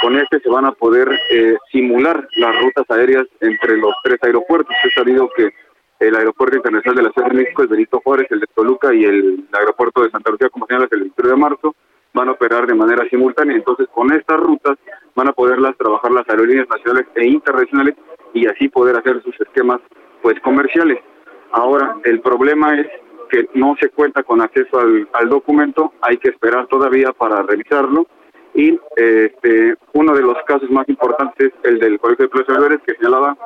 con 0.00 0.16
este 0.16 0.40
se 0.40 0.48
van 0.48 0.64
a 0.64 0.72
poder 0.72 1.08
eh, 1.30 1.56
simular 1.70 2.26
las 2.36 2.60
rutas 2.60 2.84
aéreas 2.90 3.26
entre 3.40 3.76
los 3.76 3.94
tres 4.02 4.18
aeropuertos. 4.22 4.74
Es 4.84 4.94
sabido 4.94 5.28
que 5.36 5.52
el 6.00 6.16
Aeropuerto 6.16 6.56
Internacional 6.56 6.96
de 6.96 7.02
la 7.02 7.12
Ciudad 7.12 7.28
de 7.28 7.34
México, 7.34 7.62
el 7.62 7.68
Benito 7.68 8.00
Juárez, 8.02 8.26
el 8.30 8.40
de 8.40 8.46
Toluca 8.54 8.94
y 8.94 9.04
el 9.04 9.46
aeropuerto 9.52 10.02
de 10.02 10.10
Santa 10.10 10.30
Lucía, 10.30 10.48
como 10.48 10.66
señalas, 10.66 10.88
el 10.92 11.00
23 11.00 11.30
de 11.30 11.36
marzo, 11.36 11.76
van 12.14 12.28
a 12.28 12.32
operar 12.32 12.66
de 12.66 12.74
manera 12.74 13.06
simultánea. 13.10 13.54
Entonces, 13.54 13.86
con 13.94 14.10
estas 14.12 14.40
rutas 14.40 14.78
van 15.14 15.28
a 15.28 15.32
poderlas 15.32 15.76
trabajar 15.76 16.10
las 16.10 16.28
aerolíneas 16.28 16.68
nacionales 16.68 17.06
e 17.14 17.28
internacionales 17.28 17.94
y 18.32 18.46
así 18.46 18.68
poder 18.68 18.96
hacer 18.96 19.22
sus 19.22 19.38
esquemas 19.40 19.80
pues 20.22 20.40
comerciales. 20.40 20.98
Ahora, 21.52 21.96
el 22.04 22.20
problema 22.20 22.78
es 22.78 22.86
que 23.30 23.48
no 23.54 23.76
se 23.80 23.88
cuenta 23.90 24.22
con 24.22 24.40
acceso 24.40 24.78
al, 24.78 25.08
al 25.12 25.28
documento, 25.28 25.92
hay 26.00 26.16
que 26.18 26.30
esperar 26.30 26.66
todavía 26.66 27.12
para 27.12 27.42
revisarlo 27.42 28.06
y 28.54 28.78
este 28.96 29.76
uno 29.92 30.14
de 30.14 30.22
los 30.22 30.36
casos 30.46 30.70
más 30.70 30.88
importantes 30.88 31.52
es 31.62 31.70
el 31.70 31.78
del 31.78 32.00
Colegio 32.00 32.24
de 32.24 32.30
Profesores 32.30 32.80
que 32.84 32.94
señalaba 32.94 33.36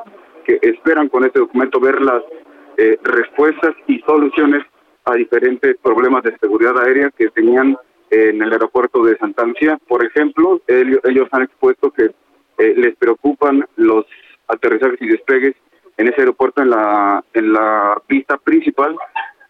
que 0.45 0.59
esperan 0.61 1.09
con 1.09 1.25
este 1.25 1.39
documento 1.39 1.79
ver 1.79 2.01
las 2.01 2.23
eh, 2.77 2.97
respuestas 3.03 3.75
y 3.87 3.99
soluciones 4.01 4.63
a 5.05 5.13
diferentes 5.15 5.77
problemas 5.81 6.23
de 6.23 6.37
seguridad 6.39 6.77
aérea 6.79 7.11
que 7.11 7.29
tenían 7.29 7.77
en 8.09 8.41
el 8.41 8.51
aeropuerto 8.51 9.03
de 9.03 9.17
Santa. 9.17 9.45
Por 9.87 10.05
ejemplo, 10.05 10.61
ellos, 10.67 10.99
ellos 11.03 11.27
han 11.31 11.43
expuesto 11.43 11.91
que 11.91 12.11
eh, 12.57 12.73
les 12.77 12.95
preocupan 12.95 13.65
los 13.75 14.05
aterrizajes 14.47 15.01
y 15.01 15.07
despegues 15.07 15.55
en 15.97 16.07
ese 16.07 16.21
aeropuerto 16.21 16.61
en 16.61 16.69
la 16.69 17.23
en 17.33 17.53
la 17.53 18.01
pista 18.07 18.37
principal, 18.37 18.95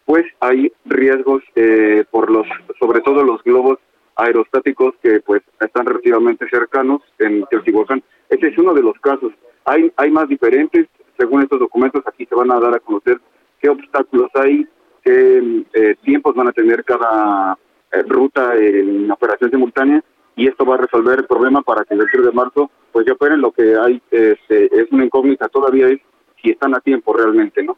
pues 0.04 0.24
hay 0.40 0.72
riesgos 0.84 1.42
eh, 1.54 2.04
por 2.10 2.30
los 2.30 2.46
sobre 2.78 3.00
todo 3.00 3.24
los 3.24 3.42
globos 3.42 3.78
aerostáticos 4.16 4.94
que 5.02 5.20
pues 5.20 5.42
están 5.60 5.86
relativamente 5.86 6.48
cercanos 6.48 7.02
en 7.18 7.44
Teotihuacán. 7.46 8.02
Ese 8.30 8.48
es 8.48 8.58
uno 8.58 8.72
de 8.74 8.82
los 8.82 8.98
casos. 9.00 9.32
Hay 9.64 9.92
hay 9.96 10.10
más 10.10 10.28
diferentes, 10.28 10.86
según 11.18 11.42
estos 11.42 11.60
documentos 11.60 12.02
aquí 12.06 12.26
se 12.26 12.34
van 12.34 12.50
a 12.50 12.60
dar 12.60 12.74
a 12.74 12.80
conocer 12.80 13.20
qué 13.60 13.68
obstáculos 13.68 14.30
hay, 14.34 14.66
qué 15.02 15.64
eh, 15.72 15.96
tiempos 16.02 16.34
van 16.34 16.48
a 16.48 16.52
tener 16.52 16.84
cada 16.84 17.58
eh, 17.92 18.02
ruta 18.02 18.54
en 18.56 19.10
operación 19.10 19.50
simultánea 19.50 20.02
y 20.34 20.48
esto 20.48 20.64
va 20.64 20.74
a 20.74 20.78
resolver 20.78 21.20
el 21.20 21.26
problema 21.26 21.62
para 21.62 21.84
que 21.84 21.94
el 21.94 22.00
23 22.00 22.26
de 22.26 22.32
marzo 22.32 22.70
pues 22.92 23.06
ya 23.06 23.14
operen 23.14 23.40
lo 23.40 23.52
que 23.52 23.76
hay 23.76 24.02
este, 24.10 24.66
es 24.66 24.90
una 24.90 25.04
incógnita 25.04 25.48
todavía 25.48 25.88
es 25.88 26.00
si 26.46 26.52
están 26.52 26.74
a 26.76 26.80
tiempo 26.80 27.12
realmente, 27.12 27.62
¿no? 27.62 27.76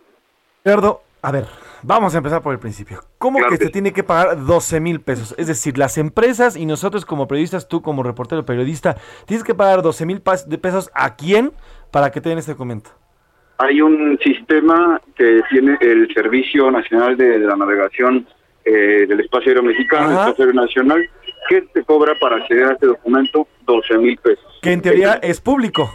Gerardo, 0.62 1.00
a 1.22 1.32
ver, 1.32 1.46
vamos 1.82 2.14
a 2.14 2.18
empezar 2.18 2.42
por 2.42 2.52
el 2.52 2.58
principio. 2.58 3.00
¿Cómo 3.16 3.38
que 3.48 3.56
se 3.56 3.70
tiene 3.70 3.92
que 3.92 4.02
pagar 4.02 4.44
12 4.44 4.80
mil 4.80 5.00
pesos? 5.00 5.34
Es 5.38 5.46
decir, 5.46 5.78
las 5.78 5.96
empresas 5.96 6.54
y 6.54 6.66
nosotros 6.66 7.06
como 7.06 7.26
periodistas, 7.26 7.66
tú 7.66 7.80
como 7.80 8.02
reportero 8.02 8.44
periodista, 8.44 8.96
tienes 9.26 9.42
que 9.42 9.54
pagar 9.54 9.80
12 9.80 10.04
mil 10.04 10.20
pesos 10.20 10.90
a 10.94 11.16
quién 11.16 11.52
para 11.90 12.10
que 12.10 12.20
te 12.20 12.28
den 12.28 12.38
este 12.38 12.52
documento. 12.52 12.90
Hay 13.56 13.80
un 13.80 14.18
sistema 14.22 15.00
que 15.16 15.40
tiene 15.50 15.78
el 15.80 16.12
Servicio 16.14 16.70
Nacional 16.70 17.16
de, 17.16 17.38
de 17.38 17.46
la 17.46 17.56
Navegación 17.56 18.26
eh, 18.64 19.06
del 19.08 19.20
Espacio 19.20 19.50
Aéreo 19.50 19.62
Mexicano, 19.62 20.10
el 20.10 20.16
Espacio 20.18 20.44
Aéreo 20.44 20.60
Nacional, 20.60 21.10
que 21.48 21.62
te 21.62 21.82
cobra 21.84 22.14
para 22.20 22.36
acceder 22.36 22.64
a 22.66 22.72
este 22.74 22.86
documento 22.86 23.48
12 23.64 23.98
mil 23.98 24.18
pesos. 24.18 24.44
Que 24.60 24.72
en 24.72 24.82
teoría 24.82 25.14
es 25.14 25.40
público. 25.40 25.90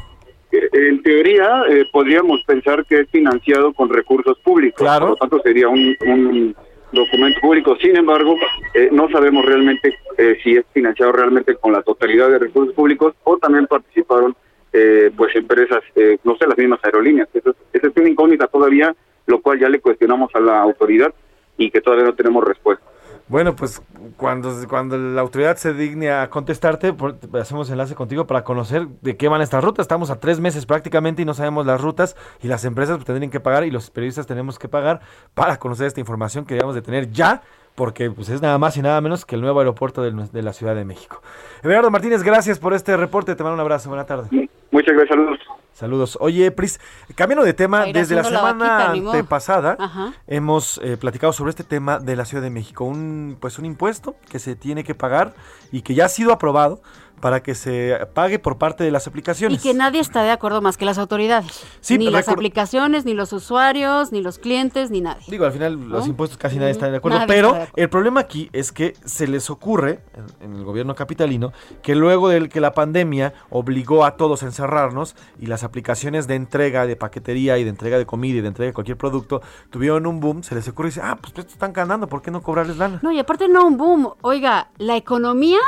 En 0.71 1.01
teoría, 1.01 1.63
eh, 1.69 1.85
podríamos 1.91 2.43
pensar 2.43 2.85
que 2.85 3.01
es 3.01 3.09
financiado 3.09 3.73
con 3.73 3.89
recursos 3.89 4.37
públicos, 4.39 4.87
por 4.99 5.09
lo 5.09 5.15
tanto 5.15 5.39
sería 5.41 5.67
un, 5.67 5.95
un 6.05 6.55
documento 6.91 7.39
público. 7.41 7.75
Sin 7.77 7.97
embargo, 7.97 8.35
eh, 8.73 8.89
no 8.91 9.09
sabemos 9.09 9.45
realmente 9.45 9.95
eh, 10.17 10.37
si 10.43 10.57
es 10.57 10.65
financiado 10.73 11.11
realmente 11.11 11.55
con 11.55 11.73
la 11.73 11.81
totalidad 11.81 12.29
de 12.29 12.39
recursos 12.39 12.73
públicos 12.75 13.15
o 13.23 13.37
también 13.37 13.65
participaron 13.67 14.35
eh, 14.71 15.11
pues 15.15 15.35
empresas, 15.35 15.83
eh, 15.95 16.17
no 16.23 16.35
sé, 16.37 16.47
las 16.47 16.57
mismas 16.57 16.79
aerolíneas. 16.83 17.29
Eso 17.33 17.55
es 17.71 17.83
una 17.95 18.09
incógnita 18.09 18.47
todavía, 18.47 18.95
lo 19.25 19.41
cual 19.41 19.59
ya 19.59 19.69
le 19.69 19.79
cuestionamos 19.79 20.33
a 20.35 20.39
la 20.39 20.61
autoridad 20.61 21.13
y 21.57 21.69
que 21.69 21.81
todavía 21.81 22.05
no 22.05 22.15
tenemos 22.15 22.43
respuesta. 22.43 22.83
Bueno, 23.29 23.55
pues 23.55 23.81
cuando, 24.17 24.53
cuando 24.67 24.97
la 24.97 25.21
autoridad 25.21 25.55
se 25.55 25.73
digne 25.73 26.11
a 26.11 26.29
contestarte, 26.29 26.93
hacemos 27.39 27.69
enlace 27.69 27.95
contigo 27.95 28.27
para 28.27 28.43
conocer 28.43 28.87
de 29.01 29.15
qué 29.15 29.29
van 29.29 29.41
estas 29.41 29.63
rutas. 29.63 29.85
Estamos 29.85 30.09
a 30.09 30.19
tres 30.19 30.39
meses 30.39 30.65
prácticamente 30.65 31.21
y 31.21 31.25
no 31.25 31.33
sabemos 31.33 31.65
las 31.65 31.79
rutas 31.79 32.17
y 32.41 32.47
las 32.47 32.65
empresas 32.65 32.97
pues, 32.97 33.05
tendrían 33.05 33.31
que 33.31 33.39
pagar 33.39 33.63
y 33.63 33.71
los 33.71 33.89
periodistas 33.89 34.27
tenemos 34.27 34.59
que 34.59 34.67
pagar 34.67 34.99
para 35.33 35.57
conocer 35.57 35.87
esta 35.87 36.01
información 36.01 36.45
que 36.45 36.55
debemos 36.55 36.75
de 36.75 36.81
tener 36.81 37.11
ya, 37.11 37.41
porque 37.75 38.11
pues, 38.11 38.27
es 38.27 38.41
nada 38.41 38.57
más 38.57 38.75
y 38.75 38.81
nada 38.81 38.99
menos 38.99 39.25
que 39.25 39.35
el 39.35 39.41
nuevo 39.41 39.59
aeropuerto 39.59 40.01
de, 40.01 40.41
la 40.41 40.53
Ciudad 40.53 40.75
de 40.75 40.83
México. 40.83 41.21
Everardo 41.63 41.89
Martínez, 41.91 42.23
gracias 42.23 42.59
por 42.59 42.73
este 42.73 42.97
reporte. 42.97 43.35
Te 43.35 43.43
mando 43.43 43.55
un 43.55 43.61
abrazo. 43.61 43.87
Buena 43.87 44.05
tarde. 44.05 44.27
Muchas 44.71 44.93
gracias, 44.95 45.09
saludos. 45.09 45.39
Saludos. 45.73 46.17
Oye, 46.21 46.51
Pris, 46.51 46.79
cambiando 47.15 47.43
de 47.43 47.53
tema, 47.53 47.85
desde 47.85 48.15
la 48.15 48.21
la 48.21 48.29
semana 48.29 48.91
antepasada 48.91 49.75
Ajá. 49.79 50.13
hemos 50.27 50.79
eh, 50.83 50.97
platicado 50.97 51.33
sobre 51.33 51.49
este 51.49 51.63
tema 51.63 51.99
de 51.99 52.15
la 52.15 52.25
Ciudad 52.25 52.43
de 52.43 52.51
México, 52.51 52.85
un 52.85 53.37
pues 53.39 53.57
un 53.57 53.65
impuesto 53.65 54.15
que 54.29 54.37
se 54.37 54.55
tiene 54.55 54.83
que 54.83 54.93
pagar 54.93 55.33
y 55.71 55.81
que 55.81 55.95
ya 55.95 56.05
ha 56.05 56.09
sido 56.09 56.31
aprobado 56.31 56.81
para 57.23 57.41
que 57.41 57.55
se 57.55 57.97
pague 58.13 58.37
por 58.37 58.57
parte 58.57 58.83
de 58.83 58.91
las 58.91 59.07
Y 59.07 59.09
aplicaciones. 59.09 59.63
que 59.63 59.73
nadie 59.73 60.01
está 60.01 60.23
de 60.23 60.31
acuerdo 60.31 60.61
más 60.61 60.75
que 60.75 60.83
las 60.83 60.97
autoridades. 60.97 61.63
Sí, 61.79 61.97
ni 61.97 62.09
las 62.09 62.27
aplicaciones, 62.27 63.05
ni 63.05 63.13
los 63.13 63.31
usuarios, 63.31 64.11
ni 64.11 64.21
los 64.21 64.39
clientes, 64.39 64.91
ni 64.91 64.99
nadie. 64.99 65.23
Digo, 65.29 65.45
al 65.45 65.53
final 65.53 65.87
los 65.87 66.05
impuestos 66.05 66.37
casi 66.37 66.57
nadie 66.57 66.71
está 66.71 66.91
de 66.91 66.97
acuerdo, 66.97 67.19
Nadie 67.19 67.33
pero 67.33 67.47
está 67.47 67.57
de 67.59 67.63
acuerdo. 67.63 67.81
el 67.81 67.89
problema 67.89 68.19
aquí 68.19 68.49
es 68.51 68.73
que 68.73 68.97
se 69.05 69.25
les 69.27 69.49
ocurre 69.49 70.01
en, 70.41 70.51
en 70.51 70.57
el 70.57 70.65
gobierno 70.65 70.95
capitalino 70.95 71.53
que 71.81 71.95
luego 71.95 72.27
de 72.27 72.49
que 72.49 72.59
la 72.59 72.73
pandemia 72.73 73.33
obligó 73.49 74.03
a 74.03 74.17
todos 74.17 74.43
a 74.43 74.47
encerrarnos 74.47 75.15
y 75.39 75.45
las 75.45 75.63
aplicaciones 75.63 76.27
de 76.27 76.35
entrega 76.35 76.85
de 76.85 76.97
paquetería 76.97 77.57
y 77.57 77.63
de 77.63 77.69
entrega 77.69 77.97
de 77.97 78.05
comida 78.05 78.39
y 78.39 78.41
de 78.41 78.49
entrega 78.49 78.67
de 78.67 78.73
cualquier 78.73 78.97
producto 78.97 79.41
tuvieron 79.69 80.07
un 80.07 80.19
boom, 80.19 80.43
se 80.43 80.55
les 80.55 80.67
ocurre 80.67 80.89
y 80.89 80.91
dice, 80.91 81.01
ah, 81.01 81.17
pues 81.21 81.33
están 81.47 81.71
ganando, 81.71 82.07
¿por 82.09 82.21
qué 82.21 82.31
no 82.31 82.41
cobrarles 82.43 82.75
lana? 82.75 82.99
No, 83.01 83.13
y 83.13 83.19
aparte 83.19 83.47
no 83.47 83.65
un 83.65 83.77
boom. 83.77 84.11
Oiga, 84.23 84.67
la 84.77 84.97
economía 84.97 85.59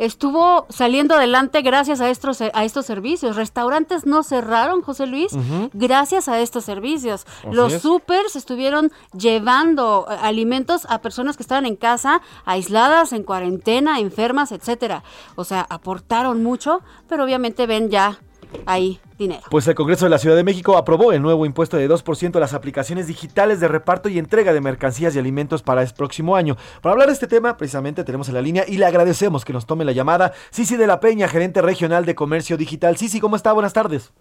estuvo 0.00 0.66
saliendo 0.70 1.14
adelante 1.14 1.60
gracias 1.60 2.00
a 2.00 2.08
estos, 2.08 2.40
a 2.40 2.64
estos 2.64 2.86
servicios. 2.86 3.36
Restaurantes 3.36 4.06
no 4.06 4.22
cerraron, 4.22 4.80
José 4.80 5.06
Luis, 5.06 5.32
gracias 5.74 6.26
a 6.28 6.40
estos 6.40 6.64
servicios. 6.64 7.26
Así 7.40 7.54
Los 7.54 7.74
es. 7.74 7.82
supers 7.82 8.34
estuvieron 8.34 8.90
llevando 9.12 10.06
eh, 10.10 10.16
alimentos 10.22 10.86
a 10.88 11.02
personas 11.02 11.36
que 11.36 11.42
estaban 11.42 11.66
en 11.66 11.76
casa, 11.76 12.22
aisladas, 12.46 13.12
en 13.12 13.24
cuarentena, 13.24 14.00
enfermas, 14.00 14.52
etcétera. 14.52 15.04
O 15.36 15.44
sea, 15.44 15.66
aportaron 15.68 16.42
mucho, 16.42 16.80
pero 17.08 17.24
obviamente 17.24 17.66
ven 17.66 17.90
ya 17.90 18.18
ahí 18.66 19.00
dinero. 19.18 19.42
Pues 19.50 19.66
el 19.68 19.74
Congreso 19.74 20.06
de 20.06 20.10
la 20.10 20.18
Ciudad 20.18 20.36
de 20.36 20.44
México 20.44 20.76
aprobó 20.76 21.12
el 21.12 21.22
nuevo 21.22 21.46
impuesto 21.46 21.76
de 21.76 21.88
2% 21.88 22.36
a 22.36 22.40
las 22.40 22.54
aplicaciones 22.54 23.06
digitales 23.06 23.60
de 23.60 23.68
reparto 23.68 24.08
y 24.08 24.18
entrega 24.18 24.52
de 24.52 24.60
mercancías 24.60 25.14
y 25.14 25.18
alimentos 25.18 25.62
para 25.62 25.82
el 25.82 25.90
próximo 25.92 26.36
año. 26.36 26.56
Para 26.82 26.92
hablar 26.92 27.08
de 27.08 27.14
este 27.14 27.26
tema, 27.26 27.56
precisamente 27.56 28.04
tenemos 28.04 28.28
en 28.28 28.34
la 28.34 28.42
línea 28.42 28.64
y 28.66 28.78
le 28.78 28.86
agradecemos 28.86 29.44
que 29.44 29.52
nos 29.52 29.66
tome 29.66 29.84
la 29.84 29.92
llamada 29.92 30.32
Sisi 30.50 30.76
de 30.76 30.86
la 30.86 31.00
Peña, 31.00 31.28
gerente 31.28 31.62
regional 31.62 32.06
de 32.06 32.14
comercio 32.14 32.56
digital. 32.56 32.96
Sisi, 32.96 33.20
¿cómo 33.20 33.36
está? 33.36 33.52
Buenas 33.52 33.72
tardes. 33.72 34.12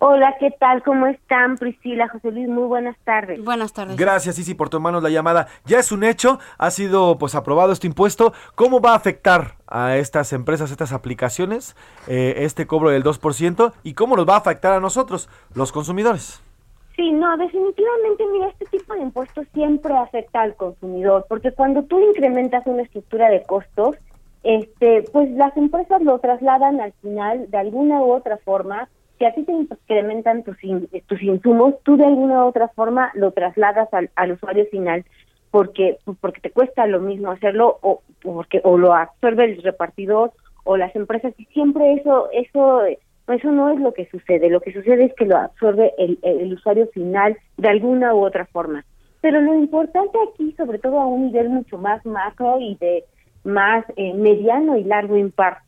Hola, 0.00 0.36
¿qué 0.38 0.52
tal? 0.52 0.84
¿Cómo 0.84 1.08
están, 1.08 1.56
Priscila, 1.56 2.06
José 2.08 2.30
Luis? 2.30 2.48
Muy 2.48 2.64
buenas 2.64 2.96
tardes. 3.02 3.44
Buenas 3.44 3.72
tardes. 3.72 3.96
Gracias, 3.96 4.36
Sisi, 4.36 4.54
por 4.54 4.68
tomarnos 4.68 5.02
la 5.02 5.10
llamada. 5.10 5.48
Ya 5.64 5.80
es 5.80 5.90
un 5.90 6.04
hecho, 6.04 6.38
ha 6.56 6.70
sido 6.70 7.18
pues 7.18 7.34
aprobado 7.34 7.72
este 7.72 7.88
impuesto. 7.88 8.32
¿Cómo 8.54 8.80
va 8.80 8.92
a 8.92 8.96
afectar 8.96 9.56
a 9.66 9.96
estas 9.96 10.32
empresas, 10.32 10.70
estas 10.70 10.92
aplicaciones, 10.92 11.74
eh, 12.06 12.34
este 12.38 12.68
cobro 12.68 12.90
del 12.90 13.02
2% 13.02 13.72
y 13.82 13.94
cómo 13.94 14.14
nos 14.14 14.28
va 14.28 14.34
a 14.34 14.38
afectar 14.38 14.72
a 14.72 14.78
nosotros, 14.78 15.28
los 15.54 15.72
consumidores? 15.72 16.40
Sí, 16.94 17.10
no, 17.10 17.36
definitivamente, 17.36 18.24
mira, 18.32 18.48
este 18.48 18.66
tipo 18.66 18.94
de 18.94 19.00
impuestos 19.00 19.46
siempre 19.52 19.96
afecta 19.96 20.42
al 20.42 20.54
consumidor, 20.54 21.26
porque 21.28 21.50
cuando 21.50 21.82
tú 21.82 21.98
incrementas 21.98 22.64
una 22.66 22.82
estructura 22.82 23.30
de 23.30 23.42
costos, 23.42 23.96
este, 24.44 25.02
pues 25.12 25.28
las 25.32 25.56
empresas 25.56 26.00
lo 26.02 26.20
trasladan 26.20 26.80
al 26.80 26.92
final 27.02 27.50
de 27.50 27.58
alguna 27.58 28.00
u 28.00 28.12
otra 28.12 28.38
forma. 28.38 28.88
Si 29.18 29.24
a 29.24 29.34
ti 29.34 29.42
te 29.44 29.52
incrementan 29.52 30.44
tus, 30.44 30.62
in- 30.62 30.88
tus 31.06 31.22
insumos, 31.22 31.74
tú 31.82 31.96
de 31.96 32.04
alguna 32.06 32.44
u 32.44 32.48
otra 32.48 32.68
forma 32.68 33.10
lo 33.14 33.32
trasladas 33.32 33.92
al, 33.92 34.10
al 34.14 34.32
usuario 34.32 34.66
final 34.70 35.04
porque 35.50 35.96
porque 36.20 36.40
te 36.40 36.50
cuesta 36.50 36.86
lo 36.86 37.00
mismo 37.00 37.30
hacerlo 37.30 37.78
o 37.82 38.02
porque 38.22 38.60
o 38.64 38.76
lo 38.78 38.94
absorbe 38.94 39.44
el 39.46 39.62
repartidor 39.62 40.32
o 40.64 40.76
las 40.76 40.94
empresas. 40.94 41.32
Y 41.38 41.46
siempre 41.46 41.94
eso 41.94 42.28
eso 42.32 42.82
eso 43.28 43.50
no 43.50 43.70
es 43.70 43.80
lo 43.80 43.92
que 43.92 44.06
sucede. 44.10 44.50
Lo 44.50 44.60
que 44.60 44.72
sucede 44.72 45.04
es 45.06 45.14
que 45.14 45.24
lo 45.26 45.36
absorbe 45.36 45.92
el, 45.98 46.18
el- 46.22 46.52
usuario 46.52 46.86
final 46.88 47.36
de 47.56 47.68
alguna 47.68 48.14
u 48.14 48.24
otra 48.24 48.46
forma. 48.46 48.84
Pero 49.20 49.40
lo 49.40 49.54
importante 49.54 50.16
aquí 50.30 50.52
sobre 50.56 50.78
todo 50.78 51.00
a 51.00 51.06
un 51.06 51.26
nivel 51.26 51.48
mucho 51.48 51.76
más 51.78 52.04
macro 52.06 52.60
y 52.60 52.76
de 52.76 53.04
más 53.44 53.84
eh, 53.96 54.14
mediano 54.14 54.76
y 54.76 54.84
largo 54.84 55.16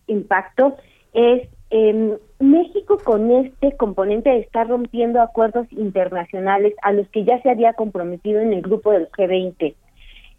impacto 0.06 0.76
es 1.12 1.48
em, 1.70 2.16
México 2.38 2.98
con 3.04 3.30
este 3.30 3.76
componente 3.76 4.36
está 4.38 4.64
rompiendo 4.64 5.20
acuerdos 5.20 5.66
internacionales 5.72 6.74
a 6.82 6.92
los 6.92 7.08
que 7.08 7.24
ya 7.24 7.40
se 7.42 7.50
había 7.50 7.74
comprometido 7.74 8.40
en 8.40 8.52
el 8.52 8.62
grupo 8.62 8.92
del 8.92 9.08
G20. 9.10 9.74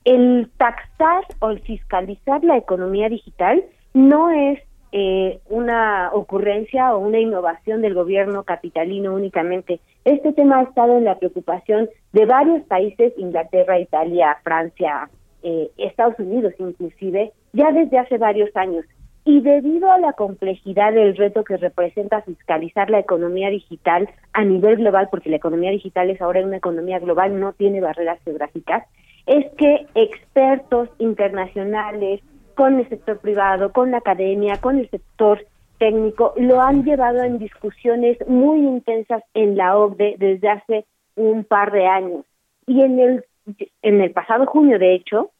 El 0.04 0.50
taxar 0.58 1.24
o 1.40 1.50
el 1.52 1.60
fiscalizar 1.60 2.44
la 2.44 2.58
economía 2.58 3.08
digital 3.08 3.64
no 3.94 4.32
es 4.32 4.60
eh, 4.94 5.40
una 5.48 6.10
ocurrencia 6.12 6.94
o 6.94 7.00
una 7.00 7.20
innovación 7.20 7.82
del 7.82 7.94
gobierno 7.94 8.44
capitalino 8.44 9.14
únicamente. 9.14 9.80
Este 10.04 10.34
tema 10.34 10.60
ha 10.60 10.64
estado 10.64 10.98
en 10.98 11.06
la 11.06 11.18
preocupación 11.18 11.90
de 12.12 12.26
varios 12.26 12.64
países, 12.64 13.14
Inglaterra, 13.18 13.80
Italia, 13.80 14.38
Francia, 14.44 15.10
eh, 15.44 15.72
Estados 15.78 16.20
Unidos 16.20 16.54
inclusive, 16.60 17.32
ya 17.54 17.72
desde 17.72 18.00
hace 18.00 18.18
varios 18.18 18.54
años. 18.56 18.86
Y 19.24 19.42
debido 19.42 19.92
a 19.92 20.00
la 20.00 20.14
complejidad 20.14 20.94
del 20.94 21.16
reto 21.16 21.44
que 21.44 21.58
representa 21.58 22.22
fiscalizar 22.24 22.90
la 22.90 23.00
economía 23.00 23.50
digital 23.50 24.10
a 24.34 24.44
nivel 24.44 24.78
global, 24.78 25.10
porque 25.12 25.30
la 25.30 25.36
economía 25.36 25.70
digital 25.70 26.10
es 26.10 26.22
ahora 26.22 26.44
una 26.44 26.58
economía 26.58 27.00
global, 27.00 27.40
no 27.40 27.54
tiene 27.54 27.82
barreras 27.82 28.20
geográficas, 28.24 28.88
es 29.28 29.46
que 29.58 29.86
expertos 29.94 30.90
internacionales, 30.98 32.22
con 32.56 32.80
el 32.80 32.90
sector 32.90 33.20
privado, 33.20 33.72
con 33.72 33.92
la 33.92 33.98
academia, 33.98 34.60
con 34.60 34.80
el 34.80 34.90
sector 34.90 35.46
técnico, 35.78 36.34
lo 36.38 36.62
han 36.62 36.84
llevado 36.84 37.24
en 37.24 37.40
discusiones 37.40 38.18
muy 38.28 38.60
intensas 38.60 39.24
en 39.34 39.58
la 39.58 39.78
OCDE 39.78 40.16
desde 40.18 40.50
hace 40.50 40.86
un 41.16 41.44
par 41.44 41.72
de 41.72 41.88
años. 41.88 42.26
Y 42.68 42.82
en 42.82 43.00
el, 43.00 43.26
en 43.82 44.02
el 44.02 44.12
pasado 44.12 44.46
junio, 44.46 44.78
de 44.80 44.94
hecho, 44.94 45.32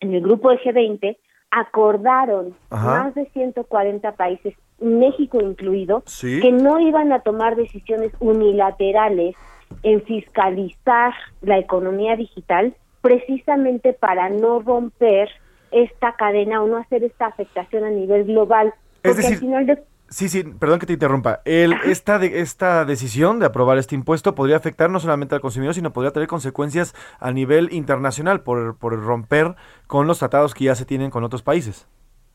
en 0.00 0.14
el 0.14 0.22
grupo 0.22 0.50
de 0.50 0.58
G20, 0.58 1.16
acordaron 1.50 2.54
Ajá. 2.70 3.04
más 3.04 3.14
de 3.14 3.26
140 3.30 4.12
países, 4.12 4.54
México 4.80 5.40
incluido, 5.40 6.02
Sí. 6.06 6.40
que 6.40 6.52
no 6.52 6.78
iban 6.80 7.12
a 7.12 7.20
tomar 7.20 7.56
decisiones 7.56 8.12
unilaterales 8.20 9.34
en 9.82 10.02
fiscalizar 10.02 11.14
la 11.40 11.58
economía 11.58 12.16
digital 12.16 12.74
precisamente 13.00 13.92
para 13.92 14.28
no 14.28 14.60
romper 14.60 15.28
esta 15.70 16.12
cadena 16.16 16.62
o 16.62 16.66
no 16.66 16.76
hacer 16.76 17.04
esta 17.04 17.26
afectación 17.26 17.84
a 17.84 17.90
nivel 17.90 18.24
global. 18.24 18.68
Es 19.02 19.12
Porque 19.12 19.26
al 19.26 19.32
decir, 19.32 19.38
final 19.38 19.66
de 19.66 19.82
Sí, 20.08 20.28
sí, 20.28 20.44
perdón 20.44 20.78
que 20.78 20.86
te 20.86 20.92
interrumpa. 20.92 21.40
El, 21.44 21.74
esta, 21.84 22.18
de, 22.18 22.40
esta 22.40 22.84
decisión 22.84 23.40
de 23.40 23.46
aprobar 23.46 23.76
este 23.78 23.94
impuesto 23.94 24.34
podría 24.34 24.56
afectar 24.56 24.88
no 24.88 25.00
solamente 25.00 25.34
al 25.34 25.40
consumidor, 25.40 25.74
sino 25.74 25.92
podría 25.92 26.12
tener 26.12 26.28
consecuencias 26.28 26.94
a 27.18 27.32
nivel 27.32 27.72
internacional 27.72 28.40
por, 28.40 28.78
por 28.78 28.98
romper 29.02 29.56
con 29.86 30.06
los 30.06 30.20
tratados 30.20 30.54
que 30.54 30.64
ya 30.64 30.74
se 30.76 30.84
tienen 30.84 31.10
con 31.10 31.24
otros 31.24 31.42
países. 31.42 31.88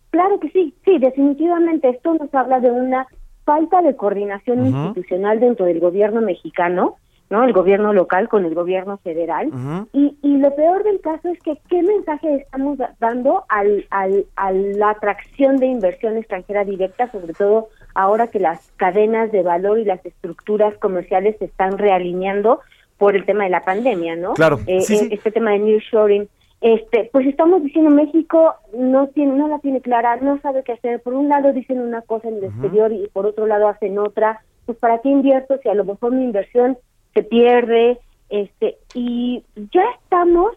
Claro 0.10 0.40
que 0.42 0.50
sí, 0.50 0.76
sí, 0.84 1.00
definitivamente 1.00 1.90
esto 1.90 2.14
nos 2.14 2.34
habla 2.34 2.60
de 2.60 2.70
una 2.70 3.08
falta 3.46 3.82
de 3.82 3.96
coordinación 3.96 4.66
institucional 4.66 5.40
dentro 5.40 5.66
del 5.66 5.80
gobierno 5.80 6.22
mexicano, 6.22 6.98
¿no? 7.32 7.44
El 7.44 7.54
gobierno 7.54 7.94
local 7.94 8.30
con 8.30 8.46
el 8.46 8.54
gobierno 8.54 8.98
federal. 8.98 9.50
Y, 9.94 10.16
y 10.22 10.38
lo 10.38 10.54
peor 10.54 10.84
del 10.84 11.02
caso 11.02 11.30
es 11.30 11.40
que 11.42 11.58
qué 11.70 11.82
mensaje 11.82 12.36
estamos 12.36 12.78
da- 12.78 12.94
dando 13.00 13.46
al, 13.50 13.86
al, 13.90 14.26
a 14.36 14.52
la 14.52 14.92
atracción 14.92 15.58
de 15.58 15.66
inversión 15.66 16.18
extranjera 16.18 16.64
directa, 16.66 17.10
sobre 17.10 17.34
todo 17.34 17.70
ahora 17.96 18.28
que 18.28 18.40
las 18.40 18.72
cadenas 18.78 19.32
de 19.32 19.42
valor 19.42 19.80
y 19.80 19.86
las 19.86 20.06
estructuras 20.06 20.78
comerciales 20.78 21.38
se 21.40 21.46
están 21.46 21.78
realineando 21.78 22.60
por 22.98 23.16
el 23.16 23.26
tema 23.26 23.46
de 23.46 23.50
la 23.50 23.62
pandemia, 23.64 24.16
¿no? 24.16 24.34
Claro, 24.34 24.60
Eh, 24.68 24.82
sí, 24.82 24.94
eh, 24.94 24.98
sí. 24.98 25.08
Este 25.12 25.32
tema 25.32 25.52
de 25.52 25.60
nearshoring. 25.60 26.28
Este, 26.60 27.10
pues 27.12 27.26
estamos 27.26 27.64
diciendo 27.64 27.90
México 27.90 28.54
no 28.78 29.08
tiene, 29.08 29.34
no 29.34 29.48
la 29.48 29.58
tiene 29.58 29.82
clara, 29.82 30.18
no 30.18 30.40
sabe 30.42 30.62
qué 30.64 30.74
hacer. 30.74 31.02
Por 31.02 31.16
un 31.16 31.28
lado 31.28 31.54
dicen 31.54 31.80
una 31.82 32.02
cosa 32.04 32.28
en 32.28 32.36
el 32.36 32.44
exterior 32.44 32.92
y 32.92 33.08
por 33.12 33.26
otro 33.26 33.48
lado 33.48 33.68
hacen 33.68 33.98
otra. 33.98 34.42
Pues 34.68 34.78
para 34.78 35.00
qué 35.00 35.10
invierto 35.10 35.58
si 35.64 35.70
a 35.70 35.74
lo 35.74 35.84
mejor 35.86 36.12
mi 36.12 36.24
inversión 36.24 36.78
se 37.14 37.24
pierde, 37.24 38.00
este, 38.30 38.78
y 38.94 39.44
ya 39.74 39.84
estamos, 40.04 40.54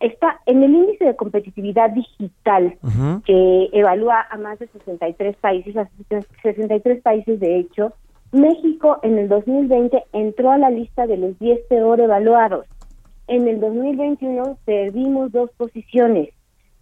está 0.00 0.40
en 0.46 0.62
el 0.62 0.74
índice 0.74 1.04
de 1.04 1.16
competitividad 1.16 1.90
digital 1.90 2.76
que 3.24 3.68
evalúa 3.72 4.26
a 4.30 4.38
más 4.38 4.58
de 4.58 4.68
63 4.68 5.36
países, 5.36 5.76
a 5.76 5.88
63 6.42 7.02
países 7.02 7.40
de 7.40 7.58
hecho, 7.58 7.92
México 8.32 8.98
en 9.02 9.18
el 9.18 9.28
2020 9.28 10.04
entró 10.12 10.50
a 10.50 10.58
la 10.58 10.70
lista 10.70 11.06
de 11.06 11.16
los 11.16 11.38
10 11.38 11.60
peor 11.68 12.00
evaluados. 12.00 12.66
En 13.26 13.48
el 13.48 13.60
2021 13.60 14.58
perdimos 14.64 15.32
dos 15.32 15.50
posiciones. 15.56 16.30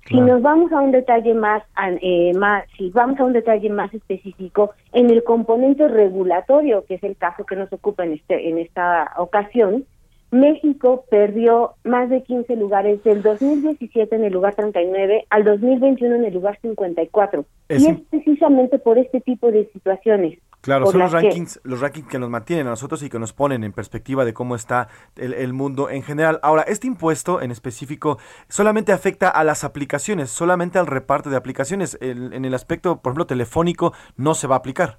Si 0.09 0.21
nos 0.21 0.41
vamos 0.41 0.73
a 0.73 0.81
un 0.81 0.93
detalle 0.93 1.35
más, 1.35 1.63
eh, 2.01 2.33
más, 2.35 2.65
si 2.77 2.91
vamos 2.91 3.19
a 3.19 3.25
un 3.25 3.33
detalle 3.33 3.71
más 3.71 3.93
específico, 3.93 4.73
en 4.93 5.11
el 5.11 5.25
componente 5.25 5.89
regulatorio, 5.89 6.85
que 6.87 6.95
es 6.95 7.03
el 7.03 7.17
caso 7.17 7.45
que 7.45 7.57
nos 7.57 7.73
ocupa 7.73 8.05
en 8.05 8.13
este, 8.13 8.49
en 8.49 8.59
esta 8.59 9.13
ocasión, 9.17 9.85
México 10.31 11.05
perdió 11.11 11.75
más 11.85 12.11
de 12.11 12.23
15 12.23 12.57
lugares 12.57 13.03
del 13.05 13.23
2017 13.23 14.15
en 14.15 14.25
el 14.25 14.33
lugar 14.33 14.55
39 14.55 15.27
al 15.31 15.45
2021 15.45 16.17
en 16.17 16.25
el 16.25 16.35
lugar 16.35 16.59
54. 16.61 17.45
Es 17.69 17.83
y 17.83 17.89
es 17.89 18.01
precisamente 18.11 18.79
por 18.79 18.99
este 18.99 19.21
tipo 19.21 19.51
de 19.51 19.67
situaciones. 19.73 20.39
Claro, 20.67 20.85
son 20.87 21.01
los 21.01 21.13
las 21.13 21.23
que- 21.23 21.29
rankings, 21.29 21.61
los 21.65 21.81
rankings 21.81 22.09
que 22.09 22.19
nos 22.19 22.29
mantienen 22.29 22.67
a 22.67 22.71
nosotros 22.71 23.03
y 23.03 23.09
que 23.09 23.19
nos 23.19 23.33
ponen 23.33 23.65
en 23.65 23.73
perspectiva 23.73 24.25
de 24.27 24.35
cómo 24.35 24.55
está 24.55 24.89
el, 25.17 25.33
el 25.33 25.55
mundo 25.55 25.89
en 25.89 26.03
general. 26.03 26.39
Ahora, 26.43 26.63
este 26.63 26.87
impuesto 26.87 27.41
en 27.41 27.51
específico 27.51 28.19
solamente 28.49 28.93
afecta 28.93 29.29
a 29.31 29.43
las 29.45 29.65
aplicaciones, 29.65 30.29
solamente 30.31 30.79
al 30.79 30.87
reparto 30.87 31.31
de 31.31 31.37
aplicaciones. 31.37 31.97
El- 32.03 32.33
en 32.35 32.45
el 32.45 32.53
aspecto, 32.53 33.01
por 33.01 33.13
ejemplo, 33.13 33.27
telefónico, 33.27 33.95
no 34.19 34.35
se 34.35 34.47
va 34.47 34.57
a 34.57 34.59
aplicar. 34.59 34.99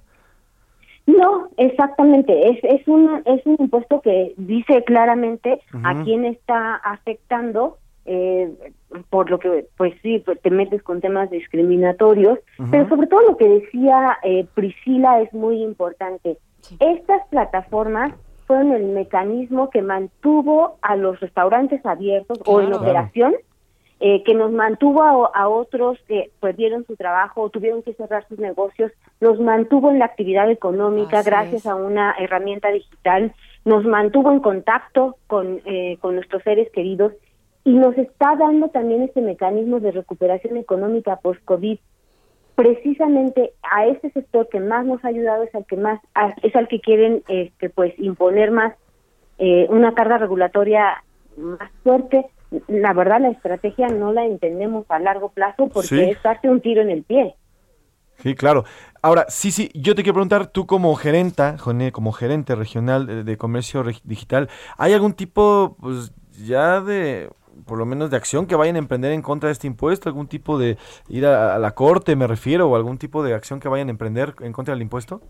No, 1.06 1.48
exactamente. 1.56 2.50
Es, 2.50 2.58
es, 2.64 2.86
un, 2.86 3.22
es 3.24 3.40
un 3.46 3.56
impuesto 3.58 4.00
que 4.02 4.34
dice 4.36 4.84
claramente 4.84 5.60
a 5.82 6.02
quién 6.02 6.24
está 6.26 6.74
afectando, 6.76 7.78
eh, 8.08 8.72
por 9.10 9.30
lo 9.30 9.38
que, 9.38 9.66
pues 9.76 9.94
sí, 10.02 10.18
pues, 10.24 10.40
te 10.40 10.50
metes 10.50 10.82
con 10.82 11.00
temas 11.00 11.30
discriminatorios, 11.30 12.38
pero 12.70 12.88
sobre 12.88 13.06
todo 13.06 13.20
lo 13.22 13.36
que 13.36 13.48
decía 13.48 14.18
eh, 14.22 14.46
Priscila 14.54 15.20
es 15.20 15.32
muy 15.34 15.62
importante. 15.62 16.38
Estas 16.80 17.26
plataformas 17.28 18.12
fueron 18.46 18.72
el 18.72 18.86
mecanismo 18.86 19.68
que 19.70 19.82
mantuvo 19.82 20.78
a 20.80 20.96
los 20.96 21.20
restaurantes 21.20 21.84
abiertos 21.84 22.40
o 22.46 22.60
en 22.60 22.68
Claro. 22.68 22.82
operación 22.82 23.34
eh, 24.00 24.22
que 24.22 24.32
nos 24.34 24.52
mantuvo 24.52 25.02
a, 25.02 25.30
a 25.34 25.48
otros 25.48 25.98
que 26.06 26.30
perdieron 26.40 26.86
su 26.86 26.94
trabajo 26.96 27.42
o 27.42 27.50
tuvieron 27.50 27.82
que 27.82 27.94
cerrar 27.94 28.24
sus 28.28 28.38
negocios, 28.38 28.92
nos 29.20 29.40
mantuvo 29.40 29.90
en 29.90 29.98
la 29.98 30.04
actividad 30.04 30.48
económica 30.50 31.18
Así 31.18 31.28
gracias 31.30 31.62
es. 31.62 31.66
a 31.66 31.74
una 31.74 32.14
herramienta 32.18 32.68
digital, 32.70 33.34
nos 33.64 33.84
mantuvo 33.84 34.30
en 34.30 34.38
contacto 34.40 35.16
con, 35.26 35.60
eh, 35.66 35.98
con 36.00 36.14
nuestros 36.14 36.42
seres 36.44 36.70
queridos 36.72 37.12
y 37.64 37.74
nos 37.74 37.96
está 37.98 38.36
dando 38.36 38.68
también 38.68 39.02
este 39.02 39.20
mecanismo 39.20 39.80
de 39.80 39.92
recuperación 39.92 40.56
económica 40.56 41.16
post-COVID. 41.16 41.78
Precisamente 42.54 43.52
a 43.62 43.86
este 43.86 44.10
sector 44.10 44.48
que 44.48 44.58
más 44.58 44.84
nos 44.84 45.04
ha 45.04 45.08
ayudado 45.08 45.44
es 45.44 45.54
al 45.54 45.64
que 45.66 45.76
más 45.76 46.00
a- 46.14 46.34
es 46.42 46.56
al 46.56 46.66
que 46.66 46.80
quieren 46.80 47.22
este 47.28 47.70
pues 47.70 47.94
imponer 47.98 48.50
más 48.50 48.74
eh, 49.38 49.66
una 49.70 49.94
carga 49.94 50.18
regulatoria 50.18 51.04
más 51.36 51.70
fuerte. 51.84 52.26
La 52.66 52.92
verdad, 52.94 53.20
la 53.20 53.28
estrategia 53.30 53.86
no 53.88 54.12
la 54.12 54.24
entendemos 54.24 54.84
a 54.88 54.98
largo 54.98 55.28
plazo 55.28 55.68
porque 55.68 55.88
Sí. 55.88 56.00
es 56.00 56.20
darte 56.22 56.48
un 56.48 56.60
tiro 56.60 56.82
en 56.82 56.90
el 56.90 57.04
pie. 57.04 57.36
Sí, 58.16 58.34
claro. 58.34 58.64
Ahora, 59.00 59.26
sí, 59.28 59.52
sí, 59.52 59.70
yo 59.74 59.94
te 59.94 60.02
quiero 60.02 60.14
preguntar, 60.14 60.48
tú 60.48 60.66
como 60.66 60.92
gerenta, 60.96 61.56
como 61.92 62.10
gerente 62.10 62.56
regional 62.56 63.24
de, 63.24 63.36
comercio 63.36 63.84
digital, 64.02 64.48
¿hay 64.76 64.92
algún 64.92 65.12
tipo, 65.12 65.76
pues, 65.80 66.12
ya 66.44 66.80
de, 66.80 67.30
por 67.68 67.78
lo 67.78 67.86
menos 67.86 68.10
de 68.10 68.16
acción 68.16 68.46
que 68.46 68.56
vayan 68.56 68.74
a 68.74 68.80
emprender 68.80 69.12
en 69.12 69.22
contra 69.22 69.46
de 69.46 69.52
este 69.52 69.68
impuesto? 69.68 70.08
¿Algún 70.08 70.26
tipo 70.26 70.58
de 70.58 70.76
ir 71.08 71.24
a, 71.26 71.54
a 71.54 71.58
la 71.58 71.70
corte, 71.70 72.16
me 72.16 72.26
refiero, 72.26 72.68
o 72.68 72.74
algún 72.74 72.98
tipo 72.98 73.22
de 73.22 73.34
acción 73.34 73.60
que 73.60 73.68
vayan 73.68 73.86
a 73.86 73.90
emprender 73.92 74.34
en 74.40 74.52
contra 74.52 74.74
del 74.74 74.82
impuesto? 74.82 75.20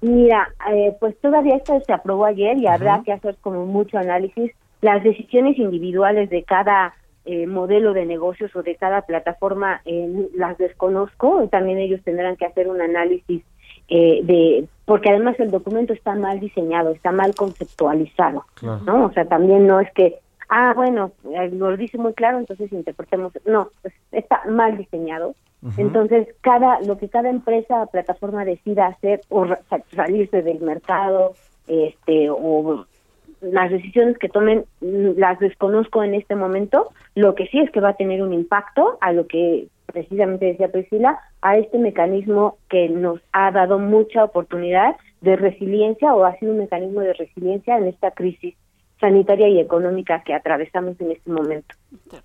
Mira, 0.00 0.48
eh, 0.72 0.96
pues 1.00 1.18
todavía 1.20 1.56
esto 1.56 1.80
se 1.84 1.92
aprobó 1.92 2.24
ayer 2.24 2.56
y 2.58 2.68
habrá 2.68 3.02
que 3.02 3.12
hacer 3.12 3.36
como 3.40 3.66
mucho 3.66 3.98
análisis. 3.98 4.52
Las 4.80 5.02
decisiones 5.02 5.58
individuales 5.58 6.30
de 6.30 6.44
cada 6.44 6.94
eh, 7.26 7.46
modelo 7.46 7.92
de 7.92 8.06
negocios 8.06 8.54
o 8.56 8.62
de 8.62 8.76
cada 8.76 9.02
plataforma 9.02 9.82
eh, 9.84 10.28
las 10.34 10.56
desconozco. 10.56 11.46
También 11.48 11.78
ellos 11.78 12.00
tendrán 12.02 12.36
que 12.36 12.46
hacer 12.46 12.68
un 12.68 12.80
análisis 12.80 13.42
eh, 13.88 14.20
de, 14.22 14.66
porque 14.86 15.10
además 15.10 15.38
el 15.38 15.50
documento 15.50 15.92
está 15.92 16.14
mal 16.14 16.40
diseñado, 16.40 16.90
está 16.90 17.12
mal 17.12 17.34
conceptualizado. 17.34 18.44
¿no? 18.62 19.06
O 19.06 19.12
sea, 19.12 19.26
también 19.26 19.66
no 19.66 19.80
es 19.80 19.92
que, 19.92 20.20
ah, 20.50 20.72
bueno, 20.74 21.12
lo 21.52 21.76
dice 21.76 21.96
muy 21.96 22.12
claro, 22.12 22.38
entonces 22.38 22.72
interpretemos. 22.72 23.32
No, 23.46 23.70
pues, 23.82 23.94
está 24.12 24.42
mal 24.48 24.76
diseñado. 24.76 25.34
Entonces, 25.76 26.26
cada 26.40 26.80
lo 26.80 26.96
que 26.96 27.10
cada 27.10 27.28
empresa 27.28 27.82
o 27.82 27.86
plataforma 27.86 28.46
decida 28.46 28.86
hacer 28.86 29.20
o 29.28 29.46
salirse 29.94 30.40
del 30.40 30.60
mercado, 30.60 31.34
este 31.66 32.30
o 32.30 32.86
las 33.42 33.70
decisiones 33.70 34.16
que 34.18 34.28
tomen 34.28 34.64
mm, 34.80 35.18
las 35.18 35.38
desconozco 35.38 36.02
en 36.02 36.14
este 36.14 36.34
momento. 36.34 36.90
Lo 37.14 37.34
que 37.34 37.46
sí 37.48 37.58
es 37.58 37.70
que 37.70 37.80
va 37.80 37.90
a 37.90 37.96
tener 37.96 38.22
un 38.22 38.32
impacto 38.32 38.98
a 39.00 39.12
lo 39.12 39.26
que 39.26 39.68
precisamente 39.86 40.46
decía 40.46 40.72
Priscila, 40.72 41.20
a 41.42 41.58
este 41.58 41.78
mecanismo 41.78 42.56
que 42.68 42.88
nos 42.88 43.20
ha 43.32 43.50
dado 43.50 43.78
mucha 43.78 44.24
oportunidad 44.24 44.96
de 45.20 45.36
resiliencia 45.36 46.14
o 46.14 46.24
ha 46.24 46.38
sido 46.38 46.52
un 46.52 46.58
mecanismo 46.58 47.00
de 47.00 47.12
resiliencia 47.12 47.76
en 47.76 47.88
esta 47.88 48.12
crisis 48.12 48.54
sanitaria 49.00 49.48
y 49.48 49.58
económica 49.58 50.22
que 50.24 50.34
atravesamos 50.34 51.00
en 51.00 51.12
este 51.12 51.30
momento. 51.30 51.74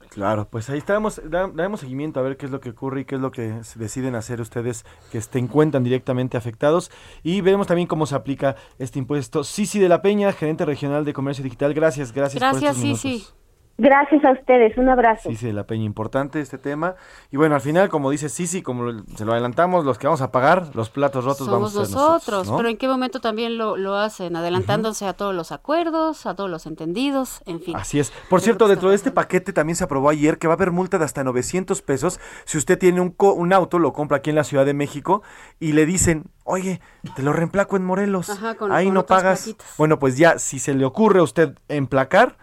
Claro, 0.10 0.48
pues 0.50 0.70
ahí 0.70 0.78
estamos, 0.78 1.22
da- 1.30 1.48
daremos 1.48 1.80
seguimiento 1.80 2.20
a 2.20 2.24
ver 2.24 2.38
qué 2.38 2.46
es 2.46 2.52
lo 2.52 2.60
que 2.60 2.70
ocurre 2.72 3.02
y 3.02 3.06
qué 3.06 3.16
es 3.16 3.22
lo 3.22 3.32
que 3.32 3.64
se 3.64 3.80
deciden 3.80 4.16
hacer 4.16 4.42
ustedes 4.42 4.86
que 5.12 5.22
se 5.22 5.40
encuentran 5.40 5.84
directamente 5.84 6.38
afectados 6.38 6.92
y 7.24 7.42
veremos 7.42 7.68
también 7.68 7.88
cómo 7.88 8.06
se 8.06 8.16
aplica 8.16 8.56
este 8.78 9.00
impuesto. 9.00 9.44
Sisi 9.44 9.80
de 9.80 9.90
la 9.90 10.02
Peña, 10.02 10.32
gerente 10.34 10.66
regional 10.66 11.06
de 11.06 11.14
comercio 11.14 11.44
digital, 11.44 11.74
gracias, 11.74 12.12
gracias, 12.12 12.42
por 12.44 12.52
Gracias, 12.60 12.78
estos 12.78 13.02
sí, 13.02 13.08
minutos. 13.10 13.30
sí. 13.30 13.45
Gracias 13.78 14.24
a 14.24 14.32
ustedes, 14.32 14.78
un 14.78 14.88
abrazo. 14.88 15.30
Sisi 15.30 15.48
de 15.48 15.52
la 15.54 15.66
Peña, 15.66 15.84
importante 15.84 16.40
este 16.40 16.58
tema. 16.58 16.96
Y 17.30 17.36
bueno, 17.36 17.56
al 17.56 17.62
final, 17.62 17.90
como 17.90 18.10
dice 18.10 18.30
Sisi, 18.30 18.62
como 18.62 18.84
lo- 18.84 19.04
se 19.18 19.26
lo 19.26 19.34
adelantamos, 19.34 19.84
los 19.84 19.98
que 19.98 20.08
vamos 20.08 20.22
a 20.22 20.32
pagar 20.32 20.74
los 20.76 20.90
platos 20.90 21.26
rotos 21.26 21.40
Somos 21.40 21.52
vamos 21.54 21.70
a 21.76 21.86
ser 21.86 21.94
nosotros, 21.94 22.16
nosotros. 22.22 22.48
¿no? 22.52 22.58
pero 22.58 22.70
¿en 22.70 22.78
qué 22.78 22.88
momento 22.88 23.20
también 23.20 23.58
lo, 23.58 23.76
lo 23.76 23.96
hacen? 23.98 24.34
Adelantándose 24.38 25.06
a 25.06 25.12
todos 25.14 25.36
los 25.36 25.52
acuerdos, 25.52 26.26
a 26.26 26.36
todos 26.36 26.50
los 26.50 26.66
entendidos, 26.68 27.42
en 27.46 27.60
fin. 27.60 27.76
Así 27.76 28.00
es. 28.00 28.14
Por 28.30 28.40
cierto, 28.40 28.70
dentro 28.70 28.90
de 28.92 28.96
este 28.96 29.12
paquete 29.12 29.52
también 29.52 29.76
se 29.76 29.84
aprobó 29.84 30.08
ayer 30.10 30.38
que 30.38 30.48
va 30.48 30.54
a 30.54 30.56
haber 30.56 30.72
multa 30.72 30.98
de 30.98 31.04
hasta 31.04 31.26
900 31.26 31.82
pesos 31.82 32.22
si 32.46 32.58
usted 32.58 32.80
tiene 32.80 33.02
un, 33.02 33.10
co- 33.10 33.34
un 33.34 33.52
auto, 33.52 33.78
lo 33.78 33.92
compra 33.92 34.18
aquí 34.18 34.30
en 34.30 34.38
la 34.38 34.46
Ciudad 34.46 34.66
de 34.66 34.74
México 34.74 35.22
y 35.60 35.74
le 35.74 35.86
dicen, 35.86 36.24
oye, 36.46 36.80
te 37.18 37.24
lo 37.24 37.34
reemplaco 37.34 37.76
en 37.76 37.84
Morelos. 37.84 38.30
Ajá, 38.30 38.56
con- 38.56 38.72
Ahí 38.72 38.86
con 38.86 38.94
no 38.94 39.06
pagas. 39.06 39.44
plaquitas. 39.44 39.68
Bueno, 39.78 40.00
pues 40.00 40.18
ya, 40.18 40.40
si 40.40 40.60
se 40.60 40.74
le 40.74 40.86
ocurre 40.86 41.20
a 41.20 41.24
usted 41.24 41.56
emplacar, 41.68 42.38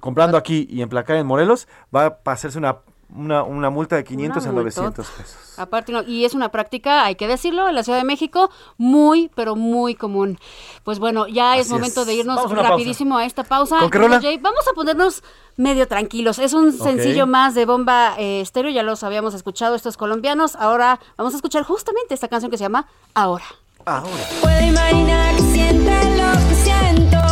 comprando 0.00 0.36
aquí 0.36 0.66
y 0.70 0.82
emplacar 0.82 1.16
en 1.16 1.26
Morelos, 1.26 1.68
va 1.94 2.06
a 2.06 2.16
pasarse 2.18 2.58
una, 2.58 2.78
una, 3.14 3.42
una 3.42 3.70
multa 3.70 3.96
de 3.96 4.04
500 4.04 4.44
a 4.44 4.50
Una 4.50 4.58
900 4.60 4.96
multota. 5.06 5.16
pesos. 5.22 5.58
Aparte, 5.58 5.92
no, 5.92 6.02
y 6.02 6.24
es 6.24 6.34
una 6.34 6.50
práctica, 6.50 7.04
hay 7.04 7.14
que 7.16 7.26
decirlo, 7.26 7.68
en 7.68 7.74
la 7.74 7.82
Ciudad 7.82 7.98
de 7.98 8.04
México, 8.04 8.50
muy, 8.76 9.30
pero 9.34 9.56
muy 9.56 9.94
común. 9.94 10.38
Pues 10.84 10.98
bueno, 10.98 11.26
ya 11.26 11.56
es 11.56 11.66
Así 11.66 11.72
momento 11.74 12.02
es. 12.02 12.06
de 12.06 12.14
irnos 12.14 12.36
Vamos 12.36 12.52
rapidísimo 12.52 13.18
a 13.18 13.24
esta 13.24 13.44
pausa. 13.44 13.78
¿Con 13.80 13.90
qué 13.90 13.98
rola? 13.98 14.20
Vamos 14.40 14.68
a 14.70 14.74
ponernos 14.74 15.22
medio 15.56 15.88
tranquilos. 15.88 16.38
Es 16.38 16.52
un 16.52 16.72
sencillo 16.72 17.26
más 17.26 17.54
de 17.54 17.64
bomba 17.66 18.14
eh, 18.18 18.40
estéreo, 18.40 18.70
ya 18.70 18.82
los 18.82 19.02
habíamos 19.02 19.34
escuchado 19.34 19.74
estos 19.74 19.96
colombianos. 19.96 20.54
Ahora 20.54 21.00
vamos 21.16 21.32
a 21.32 21.36
escuchar 21.36 21.64
justamente 21.64 22.14
esta 22.14 22.28
canción 22.28 22.50
que 22.50 22.58
se 22.58 22.64
llama 22.64 22.86
Ahora. 23.14 23.44
Ahora. 23.84 24.10
Puedo 24.42 24.60
imaginar 24.60 25.34
que 25.34 25.42
lo 25.42 26.48
que 26.48 26.54
siento. 26.54 27.27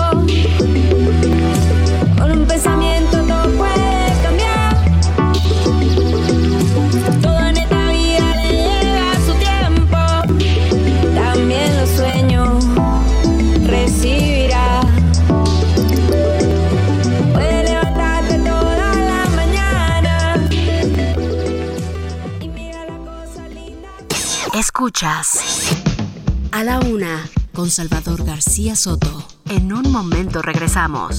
Escuchas 24.87 25.41
A 26.53 26.63
la 26.63 26.79
Una 26.81 27.29
con 27.53 27.71
Salvador 27.71 28.25
García 28.25 28.77
Soto. 28.77 29.27
En 29.49 29.73
un 29.73 29.91
momento 29.91 30.43
regresamos. 30.43 31.19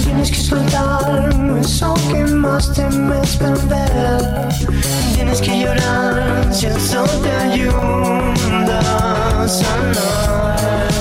Tienes 0.11 0.29
que 0.29 0.39
soltar 0.41 1.29
eso 1.61 1.93
que 2.11 2.25
más 2.25 2.73
temes 2.73 3.37
perder. 3.37 4.49
Tienes 5.15 5.39
que 5.39 5.61
llorar 5.61 6.53
si 6.53 6.65
eso 6.65 7.05
te 7.23 7.31
ayuda 7.31 8.79
a 9.41 9.47
sanar. 9.47 10.91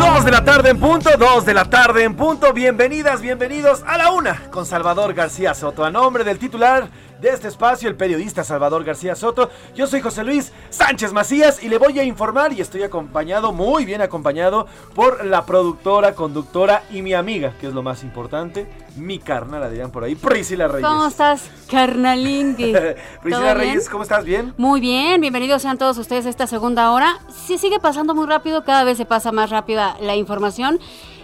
Dos 0.00 0.24
de 0.24 0.30
la 0.30 0.44
tarde 0.44 0.70
en 0.70 0.80
punto, 0.80 1.10
dos 1.18 1.44
de 1.44 1.52
la 1.52 1.66
tarde 1.66 2.04
en 2.04 2.14
punto. 2.16 2.54
Bienvenidas, 2.54 3.20
bienvenidos 3.20 3.82
a 3.86 3.98
la 3.98 4.12
una 4.12 4.44
con 4.50 4.64
Salvador 4.64 5.12
García 5.12 5.52
Soto. 5.52 5.84
A 5.84 5.90
nombre 5.90 6.24
del 6.24 6.38
titular 6.38 6.88
de 7.20 7.30
este 7.30 7.48
espacio, 7.48 7.88
el 7.88 7.96
periodista 7.96 8.44
Salvador 8.44 8.84
García 8.84 9.14
Soto, 9.14 9.50
yo 9.74 9.86
soy 9.86 10.00
José 10.00 10.22
Luis 10.22 10.52
Sánchez 10.70 11.12
Macías 11.12 11.62
y 11.62 11.68
le 11.68 11.78
voy 11.78 11.98
a 11.98 12.04
informar 12.04 12.52
y 12.52 12.60
estoy 12.60 12.82
acompañado, 12.82 13.52
muy 13.52 13.84
bien 13.84 14.00
acompañado, 14.00 14.66
por 14.94 15.24
la 15.24 15.44
productora, 15.44 16.14
conductora 16.14 16.84
y 16.90 17.02
mi 17.02 17.14
amiga, 17.14 17.54
que 17.60 17.66
es 17.68 17.74
lo 17.74 17.82
más 17.82 18.04
importante, 18.04 18.68
mi 18.96 19.18
carnal, 19.18 19.60
la 19.60 19.70
dirán 19.70 19.90
por 19.90 20.04
ahí, 20.04 20.14
Priscila 20.14 20.68
Reyes. 20.68 20.88
¿Cómo 20.88 21.06
estás, 21.06 21.50
carnalingui? 21.70 22.74
Priscila. 23.22 23.54
Reyes, 23.54 23.88
¿cómo 23.88 24.02
estás? 24.04 24.24
¿Bien? 24.24 24.54
Muy 24.56 24.80
bien, 24.80 25.20
bienvenidos 25.20 25.62
sean 25.62 25.78
todos 25.78 25.98
ustedes 25.98 26.26
a 26.26 26.28
esta 26.28 26.46
segunda 26.46 26.92
hora. 26.92 27.18
Sí, 27.28 27.58
sigue 27.58 27.80
pasando 27.80 28.14
muy 28.14 28.26
rápido, 28.26 28.64
cada 28.64 28.84
vez 28.84 28.96
se 28.96 29.04
pasa 29.04 29.32
más 29.32 29.50
rápida 29.50 29.96
la 30.00 30.14
información. 30.14 30.78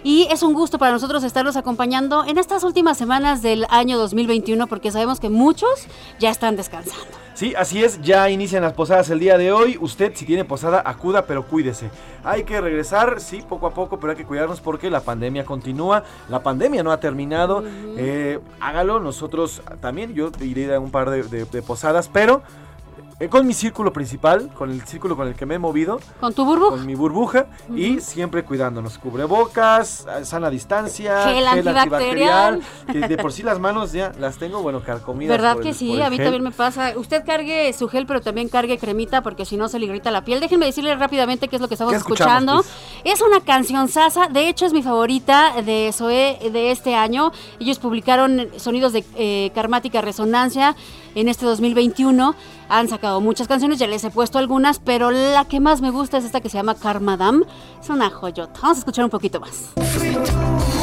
Y 0.05 0.27
es 0.31 0.43
un 0.43 0.53
gusto 0.53 0.77
para 0.77 0.91
nosotros 0.91 1.23
estarlos 1.23 1.55
acompañando 1.57 2.25
en 2.25 2.37
estas 2.37 2.63
últimas 2.63 2.95
semanas 2.95 3.41
del 3.41 3.65
año 3.69 3.97
2021, 3.97 4.67
porque 4.67 4.91
sabemos 4.91 5.19
que 5.19 5.29
muchos 5.29 5.87
ya 6.19 6.29
están 6.29 6.55
descansando. 6.55 7.03
Sí, 7.33 7.55
así 7.57 7.83
es, 7.83 7.99
ya 8.03 8.29
inician 8.29 8.61
las 8.61 8.73
posadas 8.73 9.09
el 9.09 9.19
día 9.19 9.39
de 9.39 9.51
hoy. 9.51 9.79
Usted, 9.81 10.11
si 10.13 10.23
tiene 10.25 10.45
posada, 10.45 10.83
acuda, 10.85 11.23
pero 11.25 11.47
cuídese. 11.47 11.89
Hay 12.23 12.43
que 12.43 12.61
regresar, 12.61 13.19
sí, 13.19 13.41
poco 13.49 13.65
a 13.65 13.71
poco, 13.71 13.99
pero 13.99 14.11
hay 14.11 14.17
que 14.17 14.25
cuidarnos 14.25 14.61
porque 14.61 14.91
la 14.91 15.01
pandemia 15.01 15.43
continúa. 15.43 16.03
La 16.29 16.43
pandemia 16.43 16.83
no 16.83 16.91
ha 16.91 16.99
terminado. 16.99 17.63
Eh, 17.97 18.39
hágalo, 18.59 18.99
nosotros 18.99 19.63
también. 19.81 20.13
Yo 20.13 20.29
iré 20.39 20.71
a 20.75 20.79
un 20.79 20.91
par 20.91 21.09
de, 21.09 21.23
de- 21.23 21.45
de 21.45 21.61
posadas, 21.63 22.09
pero 22.13 22.43
eh, 23.19 23.29
con 23.29 23.47
mi 23.47 23.53
círculo 23.53 23.93
principal, 23.93 24.49
con 24.53 24.69
el 24.71 24.81
círculo 24.85 25.15
con 25.15 25.27
el 25.27 25.35
que 25.35 25.45
me 25.45 25.55
he 25.55 25.59
movido. 25.59 25.99
¿Con 26.19 26.33
tu 26.33 26.43
burbuja? 26.43 26.71
Con 26.71 26.85
mi 26.85 26.95
burbuja 26.95 27.45
y 27.73 28.01
siempre 28.01 28.43
cuidándonos. 28.43 28.97
Cubrebocas, 28.97 30.05
eh, 30.19 30.25
sana 30.25 30.49
distancia, 30.49 31.23
Gel 31.29 31.47
antibacterial. 31.47 32.61
que 32.91 32.99
de 32.99 33.17
por 33.17 33.31
sí 33.31 33.41
las 33.43 33.57
manos 33.59 33.93
ya 33.93 34.11
las 34.19 34.37
tengo, 34.37 34.61
bueno, 34.61 34.81
carcomidas. 34.83 35.37
¿Verdad 35.37 35.59
que 35.61 35.69
el- 35.69 35.75
sí? 35.75 36.01
A 36.01 36.09
mí 36.09 36.17
gel. 36.17 36.25
también 36.25 36.43
me 36.43 36.51
pasa. 36.51 36.93
Usted 36.97 37.23
cargue 37.25 37.71
su 37.73 37.87
gel, 37.87 38.05
pero 38.05 38.21
también 38.21 38.49
cargue 38.49 38.77
cremita 38.77 39.21
porque 39.21 39.45
si 39.45 39.55
no 39.55 39.69
se 39.69 39.79
le 39.79 39.85
irrita 39.85 40.11
la 40.11 40.25
piel. 40.25 40.39
Déjenme 40.41 40.65
decirle 40.65 40.93
rápidamente 40.95 41.47
qué 41.47 41.55
es 41.55 41.61
lo 41.61 41.67
que 41.69 41.75
estamos 41.75 41.93
¿Qué 41.93 41.97
escuchamos, 41.97 42.65
escuchando. 42.65 42.65
Es 43.05 43.21
una 43.21 43.39
canción 43.39 43.87
sasa, 43.87 44.27
de 44.27 44.49
hecho 44.49 44.65
es 44.65 44.73
mi 44.73 44.83
favorita 44.83 45.61
de 45.61 45.91
Zoé 45.93 46.37
de 46.51 46.71
este 46.71 46.95
año. 46.95 47.31
Ellos 47.59 47.79
publicaron 47.79 48.49
sonidos 48.57 48.91
de 48.93 49.05
eh, 49.15 49.51
Karmática 49.55 50.01
Resonancia 50.01 50.75
en 51.15 51.27
este 51.27 51.45
2021. 51.45 52.35
Han 52.69 52.87
sacado 52.87 53.21
muchas 53.21 53.47
canciones, 53.47 53.79
ya 53.79 53.87
les 53.87 54.03
he 54.03 54.11
puesto 54.11 54.37
algunas, 54.37 54.79
pero 54.79 55.11
la 55.11 55.45
que 55.45 55.59
más 55.59 55.81
me 55.81 55.89
gusta 55.89 56.17
es 56.17 56.25
esta 56.25 56.41
que 56.41 56.49
se 56.49 56.57
llama 56.57 56.75
Karmadam. 56.75 57.43
Es 57.81 57.89
una 57.89 58.09
joyota. 58.09 58.59
Vamos 58.61 58.77
a 58.77 58.79
escuchar 58.79 59.05
un 59.05 59.11
poquito 59.11 59.39
más. 59.39 60.74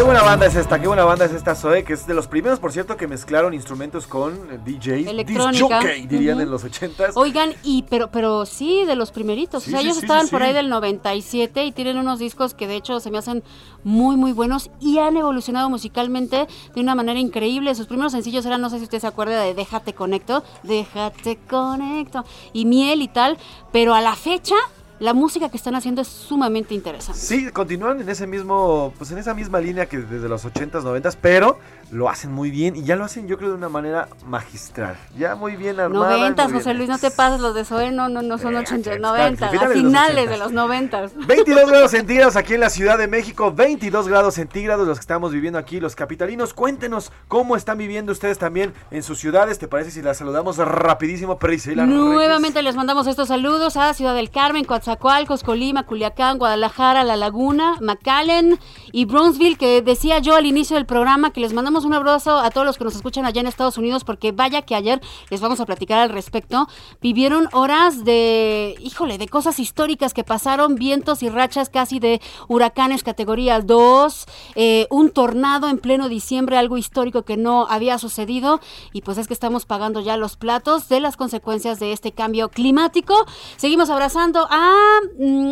Qué 0.00 0.04
buena 0.04 0.22
banda 0.22 0.46
es 0.46 0.56
esta, 0.56 0.80
qué 0.80 0.86
buena 0.86 1.04
banda 1.04 1.26
es 1.26 1.32
esta 1.32 1.54
Zoe, 1.54 1.84
que 1.84 1.92
es 1.92 2.06
de 2.06 2.14
los 2.14 2.26
primeros, 2.26 2.58
por 2.58 2.72
cierto, 2.72 2.96
que 2.96 3.06
mezclaron 3.06 3.52
instrumentos 3.52 4.06
con 4.06 4.32
eh, 4.50 4.58
DJs. 4.64 5.08
Electrónica. 5.08 5.80
disc 5.80 6.08
dirían 6.08 6.40
en 6.40 6.50
los 6.50 6.64
ochentas. 6.64 7.14
Oigan, 7.18 7.52
y 7.62 7.82
pero 7.82 8.10
pero 8.10 8.46
sí, 8.46 8.86
de 8.86 8.96
los 8.96 9.10
primeritos. 9.10 9.62
Sí, 9.62 9.68
o 9.68 9.72
sea, 9.72 9.80
sí, 9.80 9.84
ellos 9.84 9.98
sí, 9.98 10.06
estaban 10.06 10.28
por 10.28 10.42
ahí 10.42 10.54
del 10.54 10.70
97 10.70 11.66
y 11.66 11.72
tienen 11.72 11.98
unos 11.98 12.18
discos 12.18 12.54
que 12.54 12.66
de 12.66 12.76
hecho 12.76 12.98
se 12.98 13.10
me 13.10 13.18
hacen 13.18 13.44
muy, 13.84 14.16
muy 14.16 14.32
buenos 14.32 14.70
y 14.80 15.00
han 15.00 15.18
evolucionado 15.18 15.68
musicalmente 15.68 16.48
de 16.74 16.80
una 16.80 16.94
manera 16.94 17.20
increíble. 17.20 17.74
Sus 17.74 17.86
primeros 17.86 18.12
sencillos 18.12 18.46
eran, 18.46 18.62
no 18.62 18.70
sé 18.70 18.78
si 18.78 18.84
usted 18.84 19.00
se 19.00 19.06
acuerda 19.06 19.38
de 19.42 19.52
Déjate 19.52 19.92
Conecto, 19.92 20.42
Déjate 20.62 21.36
Conecto 21.46 22.24
y 22.54 22.64
Miel 22.64 23.02
y 23.02 23.08
tal, 23.08 23.36
pero 23.70 23.92
a 23.92 24.00
la 24.00 24.16
fecha 24.16 24.56
la 25.00 25.14
música 25.14 25.48
que 25.48 25.56
están 25.56 25.74
haciendo 25.74 26.02
es 26.02 26.08
sumamente 26.08 26.74
interesante. 26.74 27.18
Sí, 27.18 27.50
continúan 27.50 28.00
en 28.02 28.08
ese 28.08 28.26
mismo, 28.26 28.92
pues 28.98 29.10
en 29.10 29.18
esa 29.18 29.32
misma 29.32 29.58
línea 29.58 29.86
que 29.86 29.98
desde 29.98 30.28
los 30.28 30.44
80s, 30.44 30.82
90s, 30.82 31.16
pero 31.20 31.58
lo 31.90 32.08
hacen 32.08 32.30
muy 32.32 32.50
bien 32.50 32.76
y 32.76 32.84
ya 32.84 32.96
lo 32.96 33.04
hacen 33.04 33.26
yo 33.26 33.38
creo 33.38 33.48
de 33.48 33.56
una 33.56 33.70
manera 33.70 34.08
magistral. 34.26 34.96
Ya 35.18 35.34
muy 35.34 35.56
bien 35.56 35.80
armada. 35.80 36.16
y 36.16 36.20
Noventas, 36.20 36.50
muy 36.50 36.58
José 36.58 36.70
bien 36.70 36.78
Luis, 36.78 36.90
no 36.90 36.98
te 36.98 37.10
pases 37.10 37.40
los 37.40 37.54
de 37.54 37.64
Zoe, 37.64 37.90
no, 37.90 38.10
no, 38.10 38.20
no 38.20 38.36
son 38.36 38.54
80, 38.54 38.98
90, 38.98 39.46
a 39.46 39.48
finales 39.48 39.60
de 39.60 39.66
los 39.66 39.74
finales 39.74 40.26
80s. 40.26 40.28
de 40.28 40.38
los 40.38 40.52
90. 40.52 41.06
22 41.26 41.70
grados 41.70 41.90
centígrados 41.90 42.36
aquí 42.36 42.54
en 42.54 42.60
la 42.60 42.70
Ciudad 42.70 42.98
de 42.98 43.08
México, 43.08 43.52
22 43.52 44.06
grados 44.06 44.34
centígrados 44.34 44.86
los 44.86 44.98
que 44.98 45.02
estamos 45.02 45.32
viviendo 45.32 45.58
aquí, 45.58 45.80
los 45.80 45.96
capitalinos. 45.96 46.52
Cuéntenos 46.52 47.10
cómo 47.26 47.56
están 47.56 47.78
viviendo 47.78 48.12
ustedes 48.12 48.38
también 48.38 48.74
en 48.90 49.02
sus 49.02 49.18
ciudades. 49.18 49.58
¿Te 49.58 49.66
parece 49.66 49.90
si 49.90 50.02
las 50.02 50.18
saludamos 50.18 50.58
rapidísimo, 50.58 51.38
Priscila? 51.38 51.86
Nuevamente 51.86 52.62
les 52.62 52.76
mandamos 52.76 53.06
estos 53.06 53.28
saludos 53.28 53.78
a 53.78 53.94
Ciudad 53.94 54.14
del 54.14 54.30
Carmen, 54.30 54.64
Coatzacoalcos, 54.96 55.44
Colima, 55.44 55.84
Culiacán, 55.84 56.38
Guadalajara, 56.38 57.04
La 57.04 57.14
Laguna, 57.14 57.76
McAllen 57.80 58.58
y 58.90 59.04
Brownsville, 59.04 59.56
que 59.56 59.82
decía 59.82 60.18
yo 60.18 60.34
al 60.34 60.46
inicio 60.46 60.74
del 60.74 60.86
programa 60.86 61.32
que 61.32 61.40
les 61.40 61.52
mandamos 61.52 61.84
un 61.84 61.94
abrazo 61.94 62.38
a 62.38 62.50
todos 62.50 62.66
los 62.66 62.76
que 62.76 62.84
nos 62.84 62.96
escuchan 62.96 63.24
allá 63.24 63.40
en 63.40 63.46
Estados 63.46 63.78
Unidos, 63.78 64.02
porque 64.02 64.32
vaya 64.32 64.62
que 64.62 64.74
ayer 64.74 65.00
les 65.30 65.40
vamos 65.40 65.60
a 65.60 65.66
platicar 65.66 66.00
al 66.00 66.10
respecto. 66.10 66.66
Vivieron 67.00 67.48
horas 67.52 68.04
de, 68.04 68.74
híjole, 68.80 69.18
de 69.18 69.28
cosas 69.28 69.60
históricas 69.60 70.12
que 70.12 70.24
pasaron, 70.24 70.74
vientos 70.74 71.22
y 71.22 71.28
rachas 71.28 71.68
casi 71.68 72.00
de 72.00 72.20
huracanes 72.48 73.04
categoría 73.04 73.60
2, 73.60 74.26
eh, 74.56 74.86
un 74.90 75.10
tornado 75.10 75.68
en 75.68 75.78
pleno 75.78 76.08
diciembre, 76.08 76.56
algo 76.56 76.78
histórico 76.78 77.22
que 77.22 77.36
no 77.36 77.66
había 77.68 77.98
sucedido, 77.98 78.60
y 78.92 79.02
pues 79.02 79.18
es 79.18 79.28
que 79.28 79.34
estamos 79.34 79.66
pagando 79.66 80.00
ya 80.00 80.16
los 80.16 80.36
platos 80.36 80.88
de 80.88 80.98
las 80.98 81.16
consecuencias 81.16 81.78
de 81.78 81.92
este 81.92 82.10
cambio 82.10 82.48
climático. 82.48 83.14
Seguimos 83.56 83.88
abrazando 83.88 84.48
a 84.50 84.79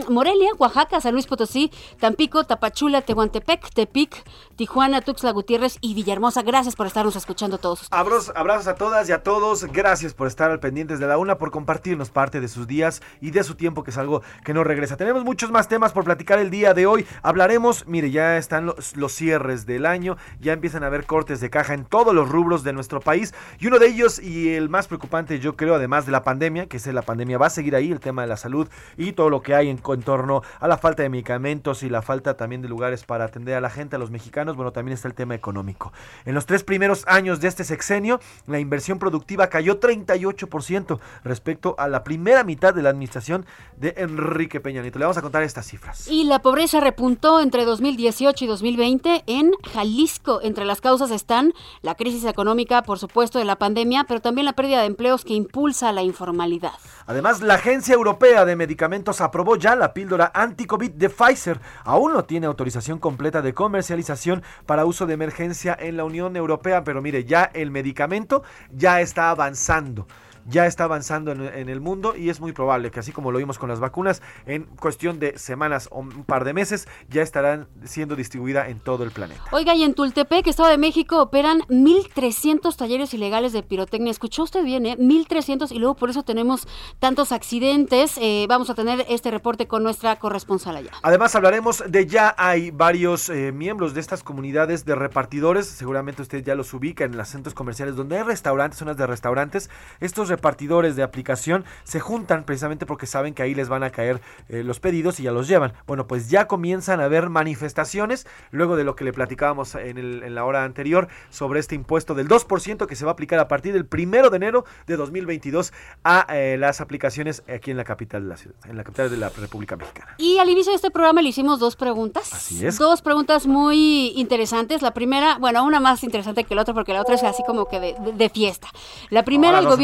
Morelia, 0.08 0.50
Oaxaca, 0.58 1.00
San 1.00 1.12
Luis 1.12 1.26
Potosí, 1.26 1.70
Tampico, 2.00 2.44
Tapachula, 2.44 3.02
Tehuantepec, 3.02 3.70
Tepic, 3.70 4.24
Tijuana, 4.56 5.00
Tuxtla 5.00 5.30
Gutiérrez 5.32 5.78
y 5.80 5.94
Villahermosa. 5.94 6.42
Gracias 6.42 6.76
por 6.76 6.86
estarnos 6.86 7.16
escuchando 7.16 7.58
todos. 7.58 7.86
Abrazos, 7.90 8.32
abrazos 8.34 8.66
a 8.66 8.74
todas 8.74 9.08
y 9.08 9.12
a 9.12 9.22
todos. 9.22 9.64
Gracias 9.64 10.14
por 10.14 10.26
estar 10.26 10.50
al 10.50 10.60
pendientes 10.60 10.98
de 10.98 11.06
la 11.06 11.18
una, 11.18 11.38
por 11.38 11.50
compartirnos 11.50 12.10
parte 12.10 12.40
de 12.40 12.48
sus 12.48 12.66
días 12.66 13.00
y 13.20 13.30
de 13.30 13.44
su 13.44 13.54
tiempo, 13.54 13.84
que 13.84 13.90
es 13.90 13.98
algo 13.98 14.22
que 14.44 14.54
no 14.54 14.64
regresa. 14.64 14.96
Tenemos 14.96 15.24
muchos 15.24 15.50
más 15.50 15.68
temas 15.68 15.92
por 15.92 16.04
platicar 16.04 16.38
el 16.38 16.50
día 16.50 16.74
de 16.74 16.86
hoy. 16.86 17.06
Hablaremos, 17.22 17.86
mire, 17.86 18.10
ya 18.10 18.36
están 18.36 18.66
los, 18.66 18.96
los 18.96 19.12
cierres 19.12 19.66
del 19.66 19.86
año, 19.86 20.16
ya 20.40 20.52
empiezan 20.52 20.82
a 20.82 20.86
haber 20.86 21.06
cortes 21.06 21.40
de 21.40 21.50
caja 21.50 21.74
en 21.74 21.84
todos 21.84 22.14
los 22.14 22.28
rubros 22.28 22.64
de 22.64 22.72
nuestro 22.72 23.00
país. 23.00 23.34
Y 23.58 23.66
uno 23.66 23.78
de 23.78 23.86
ellos, 23.86 24.18
y 24.18 24.54
el 24.54 24.68
más 24.68 24.88
preocupante, 24.88 25.38
yo 25.38 25.56
creo, 25.56 25.74
además 25.74 26.06
de 26.06 26.12
la 26.12 26.24
pandemia, 26.24 26.66
que 26.66 26.76
es 26.76 26.86
la 26.86 27.02
pandemia, 27.02 27.38
va 27.38 27.46
a 27.46 27.50
seguir 27.50 27.74
ahí, 27.76 27.92
el 27.92 28.00
tema 28.00 28.22
de 28.22 28.28
la 28.28 28.36
salud 28.36 28.68
y 28.96 29.12
todo 29.18 29.30
lo 29.30 29.42
que 29.42 29.52
hay 29.52 29.68
en, 29.68 29.78
torno 29.78 30.42
a 30.60 30.68
la 30.68 30.78
falta 30.78 31.02
de 31.02 31.08
medicamentos 31.08 31.82
y 31.82 31.90
la 31.90 32.02
falta 32.02 32.36
también 32.36 32.62
de 32.62 32.68
lugares 32.68 33.02
para 33.02 33.24
atender 33.24 33.56
a 33.56 33.60
la 33.60 33.68
gente, 33.68 33.96
a 33.96 33.98
los 33.98 34.12
mexicanos. 34.12 34.54
Bueno, 34.54 34.70
también 34.70 34.94
está 34.94 35.08
el 35.08 35.14
tema 35.14 35.34
económico. 35.34 35.92
En 36.24 36.36
los 36.36 36.46
tres 36.46 36.62
primeros 36.62 37.02
años 37.08 37.40
de 37.40 37.48
este 37.48 37.64
sexenio, 37.64 38.20
la 38.46 38.60
inversión 38.60 39.00
productiva 39.00 39.48
cayó 39.48 39.80
38% 39.80 41.00
respecto 41.24 41.74
a 41.78 41.88
la 41.88 42.04
primera 42.04 42.44
mitad 42.44 42.72
de 42.72 42.80
la 42.80 42.90
administración 42.90 43.44
de 43.76 43.92
Enrique 43.96 44.60
Peña 44.60 44.82
Nieto. 44.82 45.00
Le 45.00 45.06
vamos 45.06 45.18
a 45.18 45.22
contar 45.22 45.42
estas 45.42 45.66
cifras. 45.66 46.06
Y 46.06 46.22
la 46.22 46.38
pobreza 46.38 46.78
repuntó 46.78 47.40
entre 47.40 47.64
2018 47.64 48.44
y 48.44 48.46
2020 48.46 49.24
en 49.26 49.50
Jalisco. 49.72 50.38
Entre 50.42 50.64
las 50.64 50.80
causas 50.80 51.10
están 51.10 51.54
la 51.82 51.96
crisis 51.96 52.24
económica, 52.24 52.82
por 52.82 53.00
supuesto, 53.00 53.40
de 53.40 53.44
la 53.46 53.56
pandemia, 53.56 54.04
pero 54.04 54.20
también 54.20 54.44
la 54.44 54.52
pérdida 54.52 54.78
de 54.78 54.86
empleos 54.86 55.24
que 55.24 55.34
impulsa 55.34 55.90
la 55.90 56.04
informalidad. 56.04 56.74
Además, 57.08 57.40
la 57.40 57.54
Agencia 57.54 57.94
Europea 57.94 58.44
de 58.44 58.54
Medicamentos 58.54 59.22
aprobó 59.22 59.56
ya 59.56 59.74
la 59.74 59.94
píldora 59.94 60.30
anti-COVID 60.34 60.90
de 60.90 61.08
Pfizer. 61.08 61.58
Aún 61.84 62.12
no 62.12 62.26
tiene 62.26 62.46
autorización 62.46 62.98
completa 62.98 63.40
de 63.40 63.54
comercialización 63.54 64.42
para 64.66 64.84
uso 64.84 65.06
de 65.06 65.14
emergencia 65.14 65.74
en 65.80 65.96
la 65.96 66.04
Unión 66.04 66.36
Europea, 66.36 66.84
pero 66.84 67.00
mire, 67.00 67.24
ya 67.24 67.44
el 67.54 67.70
medicamento 67.70 68.42
ya 68.70 69.00
está 69.00 69.30
avanzando. 69.30 70.06
Ya 70.46 70.66
está 70.66 70.84
avanzando 70.84 71.32
en, 71.32 71.42
en 71.42 71.68
el 71.68 71.80
mundo 71.80 72.16
y 72.16 72.30
es 72.30 72.40
muy 72.40 72.52
probable 72.52 72.90
que 72.90 73.00
así 73.00 73.12
como 73.12 73.32
lo 73.32 73.38
vimos 73.38 73.58
con 73.58 73.68
las 73.68 73.80
vacunas, 73.80 74.22
en 74.46 74.64
cuestión 74.64 75.18
de 75.18 75.38
semanas 75.38 75.88
o 75.90 76.00
un 76.00 76.24
par 76.24 76.44
de 76.44 76.52
meses 76.52 76.88
ya 77.08 77.22
estarán 77.22 77.68
siendo 77.84 78.16
distribuidas 78.16 78.68
en 78.68 78.80
todo 78.80 79.04
el 79.04 79.10
planeta. 79.10 79.42
Oiga, 79.52 79.74
y 79.74 79.82
en 79.82 79.94
Tultepec, 79.94 80.46
Estado 80.46 80.70
de 80.70 80.78
México, 80.78 81.20
operan 81.20 81.60
1.300 81.68 82.76
talleres 82.76 83.12
ilegales 83.14 83.52
de 83.52 83.62
pirotecnia. 83.62 84.10
Escuchó 84.10 84.44
usted 84.44 84.64
bien, 84.64 84.86
¿eh? 84.86 84.96
1.300 84.98 85.72
y 85.72 85.78
luego 85.78 85.94
por 85.94 86.10
eso 86.10 86.22
tenemos 86.22 86.66
tantos 86.98 87.32
accidentes. 87.32 88.18
Eh, 88.18 88.46
vamos 88.48 88.70
a 88.70 88.74
tener 88.74 89.04
este 89.08 89.30
reporte 89.30 89.66
con 89.66 89.82
nuestra 89.82 90.16
corresponsal 90.16 90.76
allá. 90.76 90.90
Además 91.02 91.34
hablaremos 91.34 91.82
de 91.86 92.06
ya 92.06 92.34
hay 92.38 92.70
varios 92.70 93.28
eh, 93.28 93.52
miembros 93.52 93.94
de 93.94 94.00
estas 94.00 94.22
comunidades 94.22 94.84
de 94.84 94.94
repartidores, 94.94 95.66
seguramente 95.66 96.22
usted 96.22 96.44
ya 96.44 96.54
los 96.54 96.72
ubica 96.74 97.04
en 97.04 97.16
los 97.16 97.28
centros 97.28 97.54
comerciales 97.54 97.96
donde 97.96 98.18
hay 98.18 98.22
restaurantes, 98.22 98.78
zonas 98.78 98.96
de 98.96 99.06
restaurantes. 99.06 99.70
Estos 100.00 100.28
repartidores 100.42 100.94
de 100.96 101.02
aplicación 101.02 101.64
se 101.84 101.98
juntan 102.00 102.44
precisamente 102.44 102.86
porque 102.86 103.06
saben 103.06 103.34
que 103.34 103.42
ahí 103.42 103.54
les 103.54 103.68
van 103.68 103.82
a 103.82 103.90
caer 103.90 104.20
eh, 104.48 104.62
los 104.62 104.78
pedidos 104.80 105.18
y 105.18 105.24
ya 105.24 105.32
los 105.32 105.48
llevan. 105.48 105.72
Bueno, 105.86 106.06
pues 106.06 106.30
ya 106.30 106.46
comienzan 106.46 107.00
a 107.00 107.04
haber 107.04 107.28
manifestaciones 107.28 108.26
luego 108.52 108.76
de 108.76 108.84
lo 108.84 108.94
que 108.94 109.04
le 109.04 109.12
platicábamos 109.12 109.74
en, 109.74 109.98
el- 109.98 110.22
en 110.22 110.34
la 110.34 110.44
hora 110.44 110.62
anterior 110.64 111.08
sobre 111.30 111.58
este 111.60 111.74
impuesto 111.74 112.14
del 112.14 112.28
2% 112.28 112.86
que 112.86 112.94
se 112.96 113.04
va 113.04 113.10
a 113.10 113.14
aplicar 113.14 113.38
a 113.40 113.48
partir 113.48 113.72
del 113.72 113.84
primero 113.84 114.30
de 114.30 114.36
enero 114.36 114.64
de 114.86 114.96
2022 114.96 115.72
a 116.04 116.26
eh, 116.30 116.56
las 116.58 116.80
aplicaciones 116.80 117.42
aquí 117.52 117.70
en 117.72 117.76
la 117.76 117.84
capital 117.84 118.22
de 118.22 118.28
la 118.28 118.36
ciudad, 118.36 118.56
en 118.68 118.76
la 118.76 118.84
capital 118.84 119.10
de 119.10 119.16
la 119.16 119.28
República 119.30 119.76
Mexicana. 119.76 120.14
Y 120.18 120.38
al 120.38 120.48
inicio 120.48 120.70
de 120.72 120.76
este 120.76 120.90
programa 120.92 121.20
le 121.20 121.30
hicimos 121.30 121.58
dos 121.58 121.74
preguntas. 121.76 122.32
Así 122.32 122.64
es. 122.64 122.78
Dos 122.78 123.02
preguntas 123.02 123.46
muy 123.46 124.12
interesantes. 124.16 124.82
La 124.82 124.92
primera, 124.94 125.36
bueno, 125.38 125.64
una 125.64 125.80
más 125.80 126.04
interesante 126.04 126.44
que 126.44 126.54
la 126.54 126.62
otra 126.62 126.74
porque 126.74 126.92
la 126.92 127.00
otra 127.02 127.16
es 127.16 127.24
así 127.24 127.42
como 127.44 127.66
que 127.68 127.80
de, 127.80 127.96
de- 128.00 128.12
de 128.12 128.28
fiesta. 128.28 128.68
La 129.10 129.24
primera, 129.24 129.58
Ahora 129.58 129.60
el 129.60 129.64
son 129.64 129.78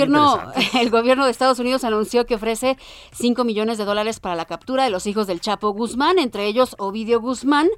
el 0.78 0.90
gobierno 0.90 1.24
de 1.24 1.30
Estados 1.30 1.58
Unidos 1.58 1.84
anunció 1.84 2.26
que 2.26 2.34
ofrece 2.36 2.76
5 3.12 3.44
millones 3.44 3.78
de 3.78 3.84
dólares 3.84 4.20
para 4.20 4.34
la 4.34 4.44
captura 4.44 4.84
de 4.84 4.90
los 4.90 5.06
hijos 5.06 5.26
del 5.26 5.40
Chapo 5.40 5.70
Guzmán, 5.70 6.18
entre 6.18 6.46
ellos 6.46 6.74
Ovidio 6.78 7.20
Guzmán. 7.20 7.68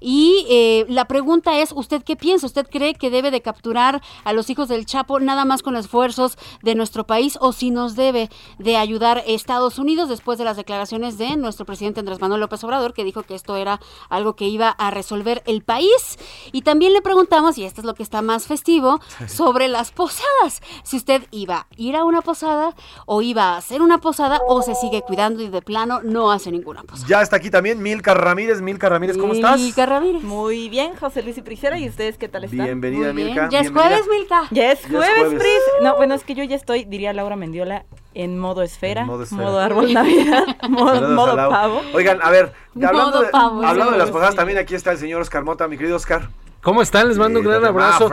Y 0.00 0.46
eh, 0.48 0.86
la 0.88 1.06
pregunta 1.06 1.58
es, 1.58 1.72
¿usted 1.72 2.02
qué 2.02 2.16
piensa? 2.16 2.46
¿Usted 2.46 2.66
cree 2.68 2.94
que 2.94 3.10
debe 3.10 3.30
de 3.30 3.42
capturar 3.42 4.02
a 4.24 4.32
los 4.32 4.50
hijos 4.50 4.68
del 4.68 4.86
Chapo 4.86 5.20
nada 5.20 5.44
más 5.44 5.62
con 5.62 5.76
esfuerzos 5.76 6.38
de 6.62 6.74
nuestro 6.74 7.06
país 7.06 7.38
o 7.40 7.52
si 7.52 7.70
nos 7.70 7.96
debe 7.96 8.30
de 8.58 8.76
ayudar 8.76 9.22
Estados 9.26 9.78
Unidos 9.78 10.08
después 10.08 10.38
de 10.38 10.44
las 10.44 10.56
declaraciones 10.56 11.18
de 11.18 11.36
nuestro 11.36 11.66
presidente 11.66 12.00
Andrés 12.00 12.20
Manuel 12.20 12.40
López 12.40 12.62
Obrador 12.64 12.94
que 12.94 13.04
dijo 13.04 13.22
que 13.22 13.34
esto 13.34 13.56
era 13.56 13.80
algo 14.08 14.36
que 14.36 14.48
iba 14.48 14.70
a 14.70 14.90
resolver 14.90 15.42
el 15.46 15.62
país? 15.62 16.18
Y 16.52 16.62
también 16.62 16.92
le 16.92 17.02
preguntamos, 17.02 17.58
y 17.58 17.64
esto 17.64 17.80
es 17.80 17.84
lo 17.84 17.94
que 17.94 18.02
está 18.02 18.22
más 18.22 18.46
festivo, 18.46 19.00
sobre 19.26 19.68
las 19.68 19.90
posadas. 19.90 20.62
Si 20.84 20.96
usted 20.96 21.22
iba 21.30 21.56
a 21.56 21.66
ir 21.76 21.96
a 21.96 22.04
una 22.04 22.22
posada 22.22 22.74
o 23.06 23.22
iba 23.22 23.54
a 23.54 23.56
hacer 23.56 23.82
una 23.82 23.98
posada 23.98 24.40
o 24.48 24.62
se 24.62 24.74
sigue 24.74 25.02
cuidando 25.02 25.42
y 25.42 25.48
de 25.48 25.62
plano 25.62 26.00
no 26.02 26.30
hace 26.30 26.50
ninguna 26.50 26.82
posada. 26.82 27.08
Ya 27.08 27.22
está 27.22 27.36
aquí 27.36 27.50
también 27.50 27.82
Milka 27.82 28.14
Ramírez. 28.14 28.60
Milka 28.60 28.88
Ramírez, 28.88 29.16
¿cómo 29.16 29.32
estás? 29.32 29.60
Milka 29.60 29.86
Ramírez. 29.86 30.22
Muy 30.22 30.68
bien, 30.68 30.94
José 30.96 31.22
Luis 31.22 31.38
y 31.38 31.42
Priscila. 31.42 31.78
¿Y 31.78 31.88
ustedes 31.88 32.18
qué 32.18 32.28
tal 32.28 32.44
están? 32.44 32.64
Bienvenida. 32.64 33.12
Milka, 33.12 33.48
Ya 33.48 33.60
es 33.60 33.70
jueves, 33.70 34.02
Milka. 34.10 34.42
Ya 34.50 34.72
es 34.72 34.82
Ya 34.82 34.88
es 34.88 34.92
jueves, 34.92 35.10
jueves. 35.16 35.38
Pris. 35.40 35.82
No, 35.82 35.96
bueno, 35.96 36.14
es 36.14 36.24
que 36.24 36.34
yo 36.34 36.44
ya 36.44 36.56
estoy, 36.56 36.84
diría 36.84 37.12
Laura 37.12 37.36
Mendiola, 37.36 37.84
en 38.22 38.38
modo 38.38 38.62
esfera, 38.62 39.02
En 39.02 39.06
modo, 39.06 39.24
modo 39.30 39.60
esfera. 39.60 39.64
árbol 39.64 39.92
Navidad, 39.92 40.44
modo, 40.68 41.08
modo 41.10 41.36
pavo. 41.36 41.82
Oigan, 41.94 42.18
a 42.22 42.30
ver, 42.30 42.52
hablando, 42.74 43.10
Modo 43.10 43.22
de, 43.22 43.28
pavo, 43.28 43.62
hablando 43.64 43.92
de 43.92 43.98
sí. 43.98 44.02
las 44.04 44.10
posadas, 44.10 44.34
también 44.34 44.58
aquí 44.58 44.74
está 44.74 44.92
el 44.92 44.98
señor 44.98 45.20
Oscar 45.20 45.44
Mota, 45.44 45.68
mi 45.68 45.76
querido 45.76 45.96
Oscar. 45.96 46.28
¿Cómo 46.62 46.82
están? 46.82 47.06
Les 47.06 47.16
mando 47.16 47.38
un 47.38 47.46
gran 47.46 47.64
abrazo. 47.64 48.10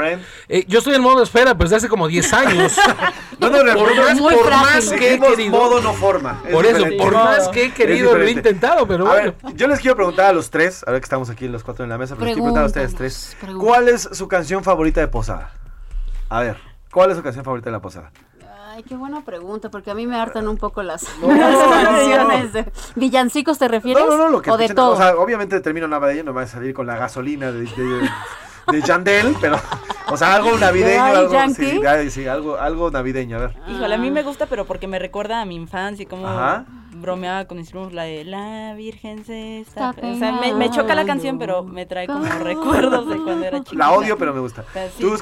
Eh, 0.48 0.64
yo 0.68 0.78
estoy 0.78 0.94
en 0.94 1.02
modo 1.02 1.24
espera, 1.24 1.58
pues 1.58 1.72
de 1.72 1.78
hace 1.78 1.90
como 1.90 2.08
10 2.08 2.34
años. 2.34 2.76
No, 3.40 3.50
no, 3.50 3.64
no, 3.64 3.74
por 3.74 3.96
más, 3.96 4.20
muy 4.20 4.34
por 4.36 4.46
frágil. 4.46 4.68
más 4.76 4.92
que 4.92 5.14
he 5.16 5.20
querido. 5.20 5.52
modo 5.58 5.82
no 5.82 5.92
forma. 5.94 6.40
Es 6.46 6.52
Por 6.54 6.66
eso, 6.66 6.78
diferente. 6.78 7.04
por 7.04 7.14
más 7.16 7.48
que 7.48 7.64
he 7.66 7.72
querido, 7.74 8.16
lo 8.16 8.24
he 8.24 8.30
intentado, 8.30 8.86
pero 8.88 9.08
A 9.08 9.10
bueno. 9.14 9.34
ver, 9.44 9.56
yo 9.56 9.68
les 9.68 9.80
quiero 9.80 9.96
preguntar 9.96 10.28
a 10.28 10.34
los 10.34 10.52
tres, 10.52 10.84
ahora 10.86 11.00
que 11.00 11.04
estamos 11.06 11.32
aquí 11.32 11.48
los 11.48 11.64
cuatro 11.64 11.84
en 11.84 11.90
la 11.90 11.98
mesa, 11.98 12.14
pero 12.14 12.26
les 12.26 12.34
quiero 12.36 12.44
preguntar 12.44 12.64
a 12.66 12.68
ustedes 12.68 12.94
tres. 12.94 13.36
Pregúntanos, 13.40 13.68
¿Cuál 13.74 13.88
es 13.90 14.10
su 14.12 14.28
canción 14.28 14.64
favorita 14.64 15.02
de 15.02 15.08
posada? 15.08 15.52
A 16.30 16.42
ver, 16.42 16.58
¿cuál 16.92 17.10
es 17.10 17.18
su 17.18 17.24
canción 17.24 17.44
favorita 17.44 17.70
de 17.70 17.72
la 17.72 17.82
posada? 17.82 18.12
Ay, 18.76 18.82
qué 18.84 18.96
buena 18.96 19.22
pregunta, 19.24 19.70
porque 19.70 19.92
a 19.92 19.94
mí 19.94 20.08
me 20.08 20.16
hartan 20.16 20.48
un 20.48 20.58
poco 20.58 20.82
las, 20.82 21.06
no, 21.22 21.28
las 21.32 21.52
no. 21.52 21.70
canciones. 21.70 22.54
de- 22.54 22.72
¿Villancicos 22.96 23.60
te 23.60 23.68
refieres? 23.68 24.04
No, 24.04 24.10
no, 24.10 24.18
no, 24.18 24.30
lo 24.30 24.42
que 24.42 24.50
¿O 24.50 24.58
de 24.58 24.70
todo? 24.70 24.94
O 24.94 24.98
sea, 24.98 25.16
obviamente 25.18 25.60
termino 25.60 25.88
nada 25.88 26.08
de 26.08 26.16
ello, 26.16 26.24
no 26.24 26.34
va 26.34 26.42
a 26.42 26.48
salir 26.48 26.74
con 26.74 26.88
la 26.88 26.96
gasolina 26.96 27.52
de, 27.52 27.62
de, 27.66 28.10
de 28.72 28.82
Yandel, 28.82 29.36
pero, 29.40 29.60
o 30.10 30.18
sea, 30.18 30.34
algo 30.36 30.58
navideño, 30.58 31.04
Ay, 31.04 31.16
algo, 31.18 31.32
Yankee. 31.34 31.66
sí, 31.70 31.86
ay, 31.86 32.10
sí, 32.10 32.26
algo, 32.26 32.58
algo 32.58 32.90
navideño, 32.90 33.38
a 33.38 33.40
ver. 33.42 33.54
Híjole, 33.68 33.94
a 33.94 33.98
mí 34.00 34.10
me 34.10 34.24
gusta, 34.24 34.48
pero 34.48 34.66
porque 34.66 34.88
me 34.88 34.98
recuerda 34.98 35.42
a 35.42 35.46
mi 35.46 35.56
infancia 35.56 36.02
y 36.02 36.06
cómo 36.08 36.28
Ajá. 36.28 36.66
bromeaba 36.94 37.46
con 37.46 37.58
mis 37.60 37.70
primos 37.70 37.94
la 37.94 38.04
de 38.06 38.24
La 38.26 38.74
Virgen 38.76 39.24
se 39.24 39.60
está... 39.60 39.92
O 39.92 40.16
sea, 40.18 40.32
me, 40.32 40.52
me 40.56 40.72
choca 40.72 40.96
la 40.96 41.06
canción, 41.06 41.38
pero 41.38 41.64
me 41.64 41.86
trae 41.86 42.08
como 42.08 42.26
recuerdos 42.26 43.08
de 43.08 43.18
cuando 43.22 43.46
era 43.46 43.60
chiquita. 43.60 43.78
La 43.78 43.92
odio, 43.92 44.18
pero 44.18 44.34
me 44.34 44.40
gusta. 44.40 44.64
Pero 44.74 44.90
sí. 44.98 45.02
¿Tú? 45.04 45.14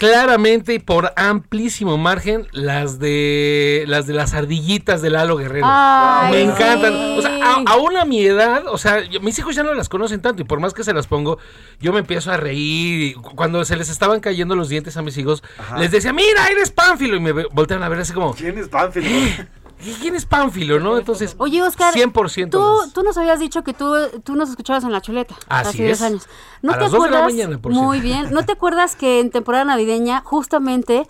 Claramente 0.00 0.72
y 0.72 0.78
por 0.78 1.12
amplísimo 1.14 1.98
margen 1.98 2.46
las 2.52 2.98
de 2.98 3.84
las 3.86 4.06
de 4.06 4.14
las 4.14 4.32
ardillitas 4.32 5.02
de 5.02 5.10
Lalo 5.10 5.36
Guerrero. 5.36 5.66
Ay, 5.68 6.32
Me 6.32 6.40
encantan. 6.50 6.90
sí. 6.94 7.14
O 7.18 7.20
sea, 7.22 7.36
a- 7.44 7.62
aún 7.66 7.98
a 7.98 8.06
mi 8.06 8.24
edad, 8.24 8.62
o 8.66 8.78
sea, 8.78 9.04
yo- 9.06 9.20
mis 9.20 9.38
hijos 9.38 9.54
ya 9.54 9.62
no 9.62 9.74
las 9.74 9.90
conocen 9.90 10.22
tanto 10.22 10.40
y 10.40 10.46
por 10.46 10.58
más 10.58 10.72
que 10.72 10.84
se 10.84 10.94
las 10.94 11.06
pongo, 11.06 11.36
yo 11.80 11.92
me 11.92 11.98
empiezo 12.00 12.32
a 12.32 12.38
reír. 12.38 13.14
cuando 13.36 13.62
se 13.66 13.76
les 13.76 13.90
estaban 13.90 14.20
cayendo 14.20 14.56
los 14.56 14.70
dientes 14.70 14.96
a 14.96 15.02
mis 15.02 15.18
hijos, 15.18 15.42
les 15.78 15.90
decía, 15.90 16.14
mira, 16.14 16.46
eres 16.50 16.70
Pánfilo. 16.70 17.16
Y 17.16 17.20
me 17.20 17.32
voltean 17.32 17.82
a 17.82 17.88
ver 17.90 17.98
así 18.00 18.14
como, 18.14 18.34
¿Quién 18.34 18.56
es 18.56 18.68
Pánfilo? 18.68 19.06
¿quién 20.00 20.14
es 20.14 20.26
Pánfilo? 20.26 20.78
¿No? 20.80 20.98
Entonces, 20.98 21.34
Oye, 21.38 21.62
Oscar, 21.62 21.94
100% 21.94 22.50
tú, 22.50 22.60
más. 22.60 22.92
tú 22.92 23.02
nos 23.02 23.16
habías 23.18 23.38
dicho 23.40 23.62
que 23.64 23.72
tú, 23.74 23.94
tú 24.24 24.34
nos 24.36 24.50
escuchabas 24.50 24.84
en 24.84 24.92
La 24.92 25.00
Chuleta 25.00 25.34
Así 25.48 25.68
hace 25.70 25.82
10 25.84 25.98
es. 25.98 26.02
años. 26.02 26.28
¿No 26.62 26.72
A 26.72 26.74
te 26.76 26.80
las 26.82 26.90
dos 26.92 27.04
de 27.04 27.10
la 27.10 27.16
acuerdas? 27.18 27.32
mañana, 27.38 27.58
por 27.62 27.72
Muy 27.72 28.00
bien. 28.00 28.32
¿No 28.32 28.44
te 28.44 28.52
acuerdas 28.52 28.96
que 28.96 29.20
en 29.20 29.30
temporada 29.30 29.64
navideña 29.64 30.22
justamente 30.24 31.06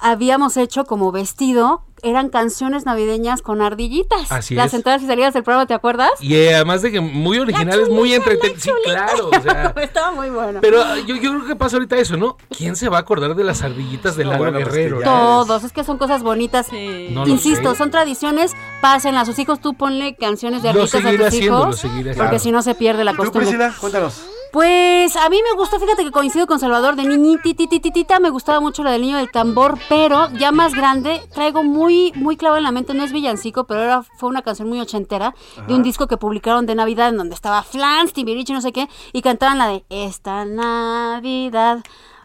habíamos 0.00 0.56
hecho 0.56 0.84
como 0.84 1.10
vestido, 1.12 1.82
eran 2.02 2.28
canciones 2.28 2.84
navideñas 2.84 3.40
con 3.40 3.62
ardillitas? 3.62 4.30
Así 4.30 4.54
Las 4.54 4.68
es. 4.68 4.74
entradas 4.74 5.02
y 5.02 5.06
salidas 5.06 5.32
del 5.34 5.42
programa, 5.42 5.66
¿te 5.66 5.72
acuerdas? 5.74 6.10
Y 6.20 6.34
eh, 6.36 6.54
además 6.54 6.82
de 6.82 6.92
que 6.92 7.00
muy 7.00 7.38
originales, 7.38 7.88
muy 7.88 8.12
entretenidos. 8.14 8.62
Sí, 8.62 8.70
claro. 8.84 9.30
O 9.36 9.42
sea, 9.42 9.72
Estaba 9.82 10.12
muy 10.12 10.28
bueno. 10.28 10.58
pero 10.60 10.82
ah, 10.82 10.96
yo, 11.06 11.16
yo 11.16 11.30
creo 11.32 11.46
que 11.46 11.56
pasa 11.56 11.76
ahorita 11.76 11.96
eso, 11.96 12.16
¿no? 12.16 12.36
¿Quién 12.56 12.76
se 12.76 12.88
va 12.90 12.98
a 12.98 13.00
acordar 13.00 13.34
de 13.34 13.44
las 13.44 13.62
ardillitas 13.62 14.16
de 14.16 14.24
No, 14.24 14.32
Lalo 14.32 14.42
bueno, 14.44 14.58
que 14.58 14.64
Guerrero? 14.64 15.00
Todos, 15.02 15.64
es 15.64 15.72
que 15.72 15.84
son 15.84 15.96
cosas 15.96 16.22
bonitas. 16.22 16.68
No 17.10 17.24
lo 17.24 17.28
Insisto, 17.32 17.70
sé. 17.72 17.76
son 17.78 17.90
tradiciones, 17.90 18.52
pásenlas 18.82 19.22
a 19.22 19.26
sus 19.26 19.38
hijos, 19.38 19.60
tú 19.60 19.74
ponle 19.74 20.16
canciones 20.16 20.62
de 20.62 20.74
Lo 20.74 20.82
ardillitas 20.82 21.00
a 21.00 21.02
seguiré 21.02 21.18
tus 21.24 21.26
haciendo, 21.28 21.56
hijos, 21.58 21.66
lo 21.68 21.72
seguiré 21.90 22.14
porque 22.14 22.38
si 22.38 22.52
no 22.52 22.62
se 22.62 22.74
pierde 22.74 23.04
la 23.04 23.12
¿Tú, 23.12 23.18
costumbre. 23.18 23.46
Priscila? 23.46 23.74
Cuéntanos. 23.80 24.22
Pues 24.56 25.16
a 25.16 25.28
mí 25.28 25.38
me 25.44 25.54
gustó, 25.54 25.78
fíjate 25.78 26.02
que 26.02 26.10
coincido 26.10 26.46
con 26.46 26.58
Salvador 26.58 26.96
de 26.96 27.02
niñititititita, 27.02 28.20
me 28.20 28.30
gustaba 28.30 28.58
mucho 28.58 28.82
la 28.82 28.90
del 28.90 29.02
niño 29.02 29.18
del 29.18 29.30
tambor, 29.30 29.78
pero 29.86 30.30
ya 30.30 30.50
más 30.50 30.72
grande 30.72 31.20
traigo 31.34 31.62
muy 31.62 32.10
muy 32.14 32.38
claro 32.38 32.56
en 32.56 32.62
la 32.62 32.70
mente, 32.70 32.94
no 32.94 33.04
es 33.04 33.12
villancico, 33.12 33.64
pero 33.64 33.82
era, 33.82 34.02
fue 34.02 34.30
una 34.30 34.40
canción 34.40 34.66
muy 34.70 34.80
ochentera 34.80 35.34
de 35.68 35.74
un 35.74 35.82
disco 35.82 36.06
que 36.06 36.16
publicaron 36.16 36.64
de 36.64 36.74
Navidad 36.74 37.10
en 37.10 37.18
donde 37.18 37.34
estaba 37.34 37.62
Flans, 37.64 38.14
Timbiriche, 38.14 38.54
no 38.54 38.62
sé 38.62 38.72
qué, 38.72 38.88
y 39.12 39.20
cantaban 39.20 39.58
la 39.58 39.68
de 39.68 39.84
Esta 39.90 40.46
Navidad 40.46 41.80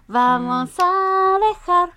vamos 0.08 0.70
a 0.80 1.38
dejar 1.50 1.90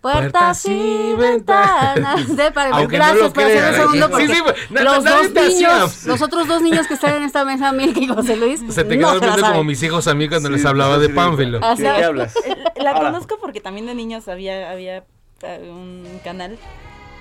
puertas 0.00 0.64
y 0.66 1.12
ventanas. 1.16 2.36
De 2.36 2.50
para- 2.52 2.70
Aunque 2.76 2.98
no 2.98 3.04
Gracias 3.04 3.32
por 3.32 3.44
hacer 3.44 3.68
un 3.68 3.74
segundo 3.74 4.06
Sí, 4.06 4.10
porque 4.10 4.26
sí, 4.28 4.42
los 4.84 5.04
dos 5.04 5.30
niños, 5.32 6.06
los 6.06 6.22
otros 6.22 6.48
dos 6.48 6.62
niños 6.62 6.86
que 6.86 6.94
están 6.94 7.14
en 7.16 7.22
esta 7.24 7.44
mesa, 7.44 7.72
Milka 7.72 8.00
y 8.00 8.06
José 8.08 8.36
Luis, 8.36 8.60
Se 8.70 8.84
te 8.84 8.96
no 8.96 9.08
quedó 9.08 9.14
la 9.14 9.20
viendo 9.20 9.36
saben. 9.40 9.50
como 9.52 9.64
mis 9.64 9.82
hijos 9.82 10.06
a 10.08 10.14
mí 10.14 10.28
cuando 10.28 10.48
les 10.50 10.64
hablaba 10.64 10.98
de 10.98 11.08
Pánfilo. 11.10 11.60
Así 11.62 11.82
La- 11.82 11.98
es. 11.98 12.14
La, 12.14 12.28
la 12.82 12.90
Ahora. 12.90 13.10
conozco 13.10 13.38
porque 13.40 13.60
también 13.60 13.86
de 13.86 13.94
niños 13.94 14.28
había, 14.28 14.70
había 14.70 15.04
eh, 15.42 15.68
un 15.70 16.20
canal 16.24 16.58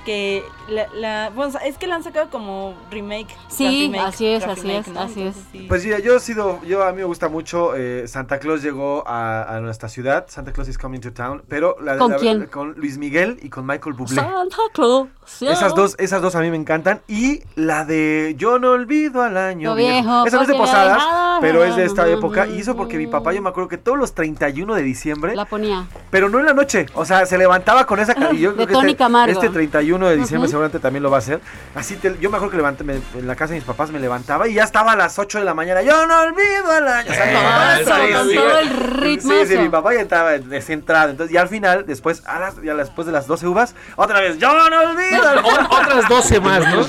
que 0.05 0.43
la, 0.67 0.87
la- 0.93 1.29
bueno, 1.35 1.53
es 1.65 1.77
que 1.77 1.87
la 1.87 1.95
han 1.95 2.03
sacado 2.03 2.29
como 2.29 2.75
remake. 2.91 3.27
Sí, 3.47 3.87
remake, 3.91 4.01
así 4.07 4.25
es, 4.27 4.43
así 4.43 4.61
remake, 4.61 4.87
es, 4.87 4.93
¿no? 4.93 4.99
así 5.01 5.21
es. 5.23 5.35
Sí. 5.51 5.65
Pues 5.67 5.83
mira, 5.85 5.99
yo 5.99 6.15
he 6.15 6.19
sido, 6.19 6.61
yo 6.63 6.83
a 6.83 6.91
mí 6.91 6.97
me 6.97 7.03
gusta 7.05 7.27
mucho, 7.29 7.75
eh, 7.75 8.07
Santa 8.07 8.39
Claus 8.39 8.61
llegó 8.61 9.03
a, 9.07 9.43
a 9.55 9.59
nuestra 9.61 9.89
ciudad, 9.89 10.25
Santa 10.29 10.51
Claus 10.53 10.67
is 10.69 10.77
coming 10.77 10.99
to 10.99 11.11
town, 11.13 11.43
pero 11.47 11.75
la, 11.81 11.97
¿Con 11.97 12.11
la- 12.11 12.17
quién? 12.17 12.45
con 12.47 12.73
Luis 12.73 12.97
Miguel 12.97 13.37
y 13.41 13.49
con 13.49 13.65
Michael 13.65 13.93
Bublé. 13.95 14.15
Santa 14.15 14.57
Claus. 14.73 15.07
Esas 15.41 15.73
dos, 15.75 15.95
esas 15.99 16.21
dos 16.21 16.35
a 16.35 16.41
mí 16.41 16.49
me 16.49 16.57
encantan. 16.57 17.01
Y 17.07 17.43
la 17.55 17.85
de 17.85 18.35
Yo 18.37 18.59
no 18.59 18.71
olvido 18.71 19.21
al 19.23 19.37
año 19.37 19.69
Lo 19.69 19.75
viejo. 19.75 19.91
viejo, 20.01 20.25
Esa 20.25 20.35
no 20.37 20.41
es 20.43 20.47
de 20.49 20.55
Posadas, 20.55 21.03
pero 21.41 21.63
es 21.63 21.75
de 21.75 21.85
esta 21.85 22.07
época. 22.07 22.47
Y 22.47 22.59
eso 22.61 22.75
porque 22.75 22.97
mi 22.97 23.07
papá, 23.07 23.31
yo 23.33 23.41
me 23.41 23.49
acuerdo 23.49 23.69
que 23.69 23.77
todos 23.77 23.97
los 23.97 24.13
31 24.13 24.75
de 24.75 24.81
diciembre, 24.81 25.35
La 25.35 25.45
ponía. 25.45 25.85
pero 26.11 26.29
no 26.29 26.39
en 26.39 26.45
la 26.45 26.53
noche. 26.53 26.85
O 26.93 27.05
sea, 27.05 27.25
se 27.25 27.37
levantaba 27.37 27.85
con 27.85 27.99
esa 27.99 28.13
y 28.33 28.39
yo 28.39 28.49
De 28.51 28.55
creo 28.55 28.67
que 28.67 28.73
Tony 28.73 28.91
este, 28.91 28.97
Camargo. 28.97 29.31
este 29.31 29.49
31 29.49 30.07
de 30.09 30.17
diciembre 30.17 30.49
seguramente 30.49 30.79
también 30.79 31.03
lo 31.03 31.09
va 31.11 31.17
a 31.17 31.19
hacer. 31.19 31.39
Así 31.75 31.95
te- 31.95 32.17
yo 32.19 32.29
me 32.29 32.37
acuerdo 32.37 32.51
que 32.51 32.57
levanté, 32.57 32.83
me- 32.83 32.95
en 33.15 33.27
la 33.27 33.35
casa 33.35 33.53
de 33.53 33.59
mis 33.59 33.65
papás 33.65 33.91
me 33.91 33.99
levantaba 33.99 34.47
y 34.47 34.55
ya 34.55 34.63
estaba 34.63 34.91
a 34.93 34.95
las 34.95 35.17
8 35.19 35.39
de 35.39 35.45
la 35.45 35.53
mañana. 35.53 35.81
Yo 35.81 36.05
no 36.05 36.21
olvido 36.21 36.71
al 36.71 36.87
año. 36.87 37.11
O 37.11 37.13
sea, 37.13 37.33
papá 37.33 37.73
Eso, 37.73 37.81
estaba 37.81 38.07
con 38.07 38.15
así, 38.27 38.35
todo 38.35 38.59
el 38.59 38.69
ritmo 38.69 39.31
Sí, 39.31 39.47
sí, 39.47 39.57
mi 39.57 39.69
papá 39.69 39.93
ya 39.93 40.01
estaba 40.01 40.31
descentrado. 40.31 41.09
Entonces, 41.11 41.33
y 41.33 41.37
al 41.37 41.47
final, 41.47 41.85
después, 41.85 42.23
a 42.25 42.39
las, 42.39 42.61
ya 42.61 42.75
después 42.75 43.05
de 43.05 43.13
las 43.13 43.27
12 43.27 43.47
uvas, 43.47 43.75
otra 43.95 44.19
vez, 44.19 44.37
yo 44.37 44.47
no 44.69 44.79
olvido. 44.81 45.18
Al 45.27 45.37
año". 45.39 45.47
Otras 45.69 46.09
12 46.09 46.39
más, 46.41 46.59
¿no? 46.61 46.81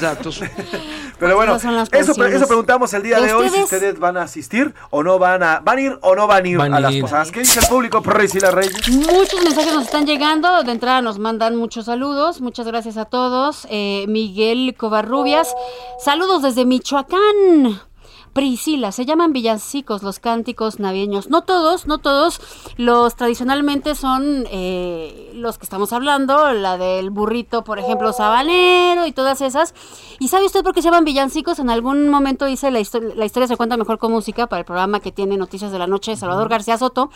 Pero 1.19 1.37
bueno, 1.37 1.57
eso, 1.57 1.71
eso 1.93 2.47
preguntamos 2.47 2.95
el 2.95 3.03
día 3.03 3.21
¿Y 3.21 3.25
de 3.27 3.35
hoy, 3.35 3.51
si 3.51 3.63
ustedes? 3.63 3.99
van 3.99 4.17
a 4.17 4.23
asistir 4.23 4.75
o 4.89 5.03
no 5.03 5.19
van 5.19 5.43
a, 5.43 5.61
van 5.63 5.77
a 5.77 5.81
ir 5.83 5.99
o 6.01 6.15
no 6.17 6.27
van 6.27 6.45
a 6.45 6.49
ir 6.49 6.57
Van 6.57 6.73
a 6.73 6.79
a 6.79 6.81
las 6.81 6.93
ir. 6.95 7.03
posadas. 7.03 7.31
¿Qué 7.31 7.41
dice 7.41 7.61
el 7.61 7.67
público, 7.67 8.01
Priscila 8.03 8.51
Reyes? 8.51 8.89
Muchos 8.89 9.43
mensajes 9.45 9.75
nos 9.75 9.85
están 9.85 10.07
llegando. 10.07 10.63
De 10.63 10.73
entrada 10.73 11.03
nos 11.03 11.19
mandan 11.19 11.57
muchos 11.57 11.85
saludos. 11.87 12.41
Muchas 12.41 12.67
gracias 12.67 12.97
a 12.97 13.05
todos. 13.05 13.67
Eh, 13.71 14.07
Miguel 14.09 14.75
Covarrubias. 14.79 15.55
Saludos 16.03 16.43
desde 16.43 16.65
Michoacán. 16.65 17.81
Priscila, 18.41 18.91
se 18.91 19.05
llaman 19.05 19.35
villancicos 19.35 20.03
los 20.03 20.19
cánticos 20.19 20.79
navideños. 20.81 21.29
No 21.29 21.43
todos, 21.43 21.87
no 21.87 21.99
todos. 21.99 22.41
Los 22.79 23.15
tradicionalmente 23.15 23.95
son 23.95 24.47
eh, 24.51 25.31
los 25.35 25.59
que 25.59 25.65
estamos 25.65 25.93
hablando, 25.93 26.51
la 26.55 26.79
del 26.79 27.11
burrito, 27.11 27.65
por 27.65 27.79
ejemplo, 27.79 28.15
sabanero 28.15 29.05
y 29.05 29.13
todas 29.13 29.43
esas. 29.43 29.75
¿Y 30.21 30.29
sabe 30.29 30.47
usted 30.47 30.63
por 30.63 30.73
qué 30.73 30.81
se 30.81 30.87
llaman 30.87 31.05
villancicos? 31.05 31.59
En 31.59 31.69
algún 31.69 32.09
momento 32.09 32.49
hice 32.49 32.71
la, 32.71 32.81
histo- 32.81 33.13
la 33.15 33.27
historia 33.27 33.47
se 33.47 33.59
cuenta 33.59 33.77
mejor 33.77 33.99
con 33.99 34.11
música 34.11 34.47
para 34.47 34.61
el 34.61 34.65
programa 34.65 35.01
que 35.01 35.13
tiene 35.13 35.37
Noticias 35.37 35.71
de 35.71 35.79
la 35.79 35.87
Noche, 35.87 36.17
Salvador 36.17 36.49
García 36.49 36.79
Soto, 36.79 37.11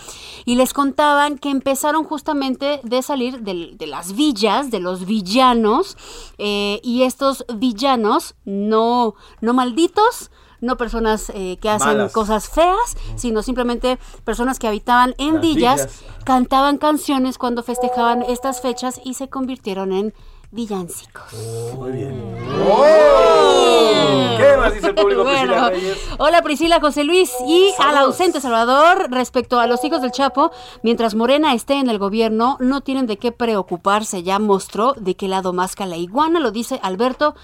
y 0.44 0.56
les 0.56 0.74
contaban 0.74 1.38
que 1.38 1.48
empezaron 1.48 2.04
justamente 2.04 2.80
de 2.82 3.00
salir 3.00 3.40
de, 3.40 3.86
las 3.86 4.14
villas, 4.14 4.70
de 4.70 4.80
los 4.80 5.06
villanos, 5.06 5.96
eh, 6.36 6.80
y 6.82 7.04
estos 7.04 7.46
villanos 7.54 8.34
no, 8.44 9.14
no 9.40 9.54
malditos, 9.54 10.30
no 10.64 10.76
personas 10.76 11.30
eh, 11.34 11.58
que 11.60 11.68
hacen 11.68 11.98
Malas. 11.98 12.12
cosas 12.12 12.48
feas, 12.48 12.96
sino 13.16 13.42
simplemente 13.42 13.98
personas 14.24 14.58
que 14.58 14.66
habitaban 14.66 15.14
en 15.18 15.34
Las 15.34 15.42
villas, 15.42 15.80
villas. 15.86 16.24
cantaban 16.24 16.78
canciones 16.78 17.38
cuando 17.38 17.62
festejaban 17.62 18.22
estas 18.22 18.60
fechas 18.60 19.00
y 19.04 19.14
se 19.14 19.28
convirtieron 19.28 19.92
en 19.92 20.14
villancicos. 20.54 21.32
Muy 21.74 21.92
bien. 21.92 22.36
¡Oh! 22.68 24.34
¿Qué 24.36 24.56
más 24.56 24.72
dice 24.74 24.88
el 24.88 24.94
público, 24.94 25.24
Priscila 25.24 25.70
Bueno, 25.70 25.86
hola 26.18 26.42
Priscila, 26.42 26.80
José 26.80 27.04
Luis 27.04 27.32
y 27.46 27.72
al 27.78 27.96
ausente 27.96 28.40
Salvador 28.40 29.10
respecto 29.10 29.58
a 29.58 29.66
los 29.66 29.84
hijos 29.84 30.00
del 30.00 30.12
Chapo, 30.12 30.52
mientras 30.82 31.14
Morena 31.14 31.54
esté 31.54 31.74
en 31.74 31.88
el 31.88 31.98
gobierno 31.98 32.56
no 32.60 32.80
tienen 32.82 33.06
de 33.06 33.16
qué 33.16 33.32
preocuparse, 33.32 34.22
ya 34.22 34.38
mostró 34.38 34.94
de 34.94 35.16
qué 35.16 35.28
lado 35.28 35.52
masca 35.52 35.86
la 35.86 35.96
iguana, 35.96 36.40
lo 36.40 36.52
dice 36.52 36.78
Alberto 36.82 37.34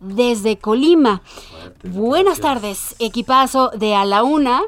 desde 0.00 0.58
Colima. 0.58 1.22
Buenas 1.84 2.40
tardes, 2.40 2.96
equipazo 2.98 3.70
de 3.70 3.94
A 3.94 4.04
la 4.04 4.22
Una. 4.22 4.62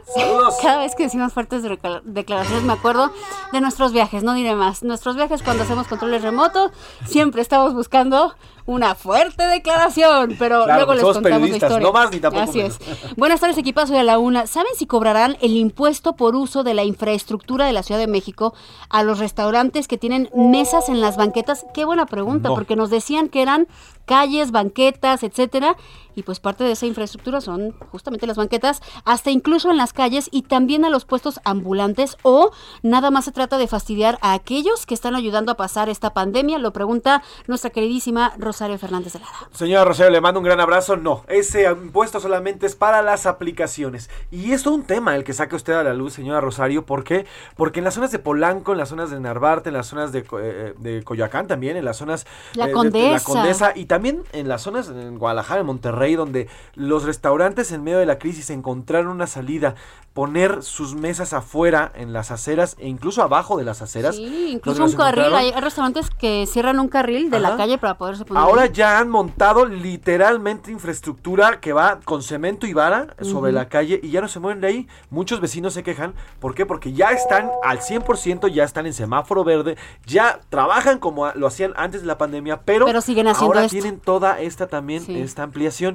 Cada 0.63 0.79
vez 0.79 0.95
que 0.95 1.05
decimos 1.05 1.33
fuertes 1.33 1.63
decla- 1.65 2.03
declaraciones 2.05 2.65
me 2.65 2.73
acuerdo 2.75 3.11
de 3.53 3.61
nuestros 3.61 3.93
viajes, 3.93 4.23
no 4.23 4.35
diré 4.35 4.55
más. 4.55 4.83
Nuestros 4.83 5.17
viajes 5.17 5.43
cuando 5.43 5.65
hacemos 5.65 5.89
controles 5.89 6.23
remotos, 6.23 6.71
siempre 7.07 7.43
estamos 7.43 7.75
buscando 7.75 8.35
una 8.67 8.95
fuerte 8.95 9.47
declaración, 9.47 10.37
pero 10.39 10.65
Claro, 10.65 10.87
luego 10.87 10.95
les 10.95 11.03
contamos 11.17 11.49
la 11.51 11.57
historia. 11.57 11.79
no 11.81 11.93
más 11.93 12.11
ni 12.11 12.21
tampoco 12.21 12.45
Así 12.51 12.61
es. 12.61 12.79
Buenas 13.17 13.41
tardes, 13.41 13.59
equipazo 13.59 13.93
de 13.93 14.01
A 14.01 14.03
la 14.05 14.19
Una. 14.19 14.47
¿Saben 14.47 14.73
si 14.77 14.87
cobrarán 14.87 15.37
el 15.41 15.57
impuesto 15.57 16.15
por 16.15 16.37
uso 16.37 16.63
de 16.63 16.75
la 16.75 16.85
infraestructura 16.85 17.67
de 17.67 17.73
la 17.73 17.83
Ciudad 17.83 18.01
de 18.01 18.07
México 18.07 18.55
a 18.89 19.03
los 19.03 19.19
restaurantes 19.19 19.89
que 19.89 19.99
tienen 19.99 20.31
mesas 20.35 20.89
en 20.89 21.01
las 21.01 21.17
banquetas? 21.17 21.67
Qué 21.75 21.85
buena 21.85 22.07
pregunta, 22.07 22.49
No. 22.51 22.55
porque 22.55 22.77
nos 22.77 22.91
decían 22.91 23.29
que 23.29 23.43
eran 23.43 23.67
calles, 24.05 24.51
banquetas, 24.51 25.23
etcétera, 25.23 25.77
y 26.15 26.23
pues 26.23 26.41
parte 26.41 26.65
de 26.65 26.73
esa 26.73 26.87
infraestructura 26.87 27.41
son 27.41 27.73
justamente 27.91 28.27
las 28.27 28.37
banquetas, 28.37 28.81
hasta 29.05 29.31
incluso 29.31 29.71
en 29.71 29.77
las 29.77 29.93
calles 29.93 30.29
y 30.33 30.43
también 30.43 30.85
a 30.85 30.91
los 30.91 31.05
puestos 31.05 31.41
ambulantes 31.45 32.17
o 32.23 32.51
nada 32.83 33.11
más 33.11 33.25
se 33.25 33.33
trata 33.33 33.59
de 33.59 33.67
fastidiar 33.69 34.19
a 34.21 34.33
aquellos 34.35 34.87
que 34.87 34.95
están 34.95 35.15
ayudando 35.15 35.53
a 35.53 35.57
pasar 35.57 35.89
esta 35.89 36.13
pandemia, 36.15 36.59
lo 36.59 36.73
pregunta 36.73 37.23
nuestra 37.47 37.71
queridísima 37.71 38.33
Rosario 38.39 38.79
Fernández 38.79 39.13
de 39.15 39.21
Lara. 39.21 39.33
Señora 39.53 39.85
Rosario, 39.85 40.11
le 40.13 40.21
mando 40.21 40.41
un 40.41 40.45
gran 40.47 40.61
abrazo. 40.61 40.97
No, 40.97 41.25
ese 41.29 41.65
impuesto 41.71 42.21
solamente 42.21 42.67
es 42.67 42.75
para 42.77 43.03
las 43.03 43.27
aplicaciones. 43.27 44.11
Y 44.31 44.53
es 44.53 44.63
todo 44.63 44.75
un 44.75 44.85
tema 44.85 45.15
el 45.17 45.25
que 45.25 45.33
saque 45.33 45.57
usted 45.57 45.73
a 45.75 45.83
la 45.85 45.95
luz, 45.95 46.13
señora 46.15 46.41
Rosario. 46.41 46.85
¿Por 46.85 47.05
qué? 47.05 47.27
Porque 47.57 47.81
en 47.81 47.85
las 47.85 47.95
zonas 47.95 48.11
de 48.13 48.19
Polanco, 48.19 48.73
en 48.73 48.79
las 48.79 48.89
zonas 48.89 49.11
de 49.11 49.21
Narvarte, 49.21 49.69
en 49.71 49.75
las 49.75 49.87
zonas 49.87 50.13
de, 50.13 50.25
eh, 50.41 50.75
de 50.79 51.03
Coyoacán 51.05 51.47
también, 51.47 51.77
en 51.77 51.85
las 51.85 51.97
zonas 51.97 52.27
La 52.55 52.65
eh, 52.65 52.67
de- 52.67 52.73
de 52.73 52.75
Condesa. 52.75 53.13
la 53.13 53.21
Condesa 53.21 53.73
y 53.75 53.87
también 53.87 54.23
en 54.33 54.49
las 54.49 54.63
zonas 54.63 54.89
en 54.89 55.19
Guadalajara, 55.19 55.61
en 55.61 55.67
Monterrey, 55.67 55.93
donde 56.17 56.49
los 56.75 57.05
restaurantes 57.05 57.73
en 57.73 57.83
medio 57.83 57.99
de 57.99 58.07
la 58.07 58.19
crisis 58.19 58.51
encontraron 58.51 59.13
una 59.13 59.27
salida 59.27 59.75
poner 60.13 60.63
sus 60.63 60.95
mesas 60.95 61.33
afuera 61.33 61.91
en 61.95 62.13
las 62.13 62.31
aceras 62.31 62.77
e 62.79 62.87
incluso 62.89 63.23
abajo 63.23 63.57
de 63.57 63.65
las 63.65 63.81
aceras. 63.81 64.17
Sí, 64.17 64.51
incluso 64.51 64.85
un 64.85 64.93
carril. 64.93 65.33
Hay, 65.35 65.53
restaurantes 65.53 66.11
que 66.11 66.47
cierran 66.47 66.79
un 66.81 66.89
carril 66.89 67.31
de 67.31 67.41
la 67.41 67.57
calle 67.57 67.79
para 67.79 67.97
poderse 67.97 68.25
poner. 68.25 68.43
Ahora 68.43 68.63
ahí. 68.63 68.71
ya 68.75 68.99
han 68.99 69.09
montado 69.09 69.65
literalmente 69.65 70.71
infraestructura 70.71 71.61
que 71.61 71.73
va 71.73 72.01
con 72.05 72.23
cemento 72.23 72.67
y 72.67 72.75
vara 72.75 73.17
sobre 73.23 73.53
la 73.53 73.69
calle 73.69 74.01
y 74.03 74.11
ya 74.11 74.21
no 74.21 74.29
se 74.29 74.39
mueven 74.39 74.61
de 74.61 74.67
ahí. 74.67 74.89
Muchos 75.09 75.41
vecinos 75.41 75.73
se 75.73 75.83
quejan. 75.83 76.15
¿Por 76.41 76.55
qué? 76.55 76.67
Porque 76.67 76.93
ya 76.93 77.13
están 77.13 77.51
al 77.63 77.81
100%, 77.81 78.49
ya 78.49 78.65
están 78.65 78.87
en 78.87 78.93
semáforo 78.93 79.45
verde, 79.45 79.77
ya 80.05 80.41
trabajan 80.51 80.99
como 80.99 81.31
lo 81.33 81.47
hacían 81.47 81.73
antes 81.77 82.03
de 82.03 82.07
la 82.07 82.19
pandemia, 82.19 82.61
pero, 82.63 82.85
Pero 82.85 83.01
siguen 83.01 83.29
haciendo 83.29 83.55
ahora 83.55 83.65
esto. 83.65 83.73
tienen 83.73 83.99
toda 83.99 84.41
esta 84.41 84.67
también, 84.67 85.03
Sí. 85.03 85.19
esta 85.21 85.43
ampliación. 85.43 85.92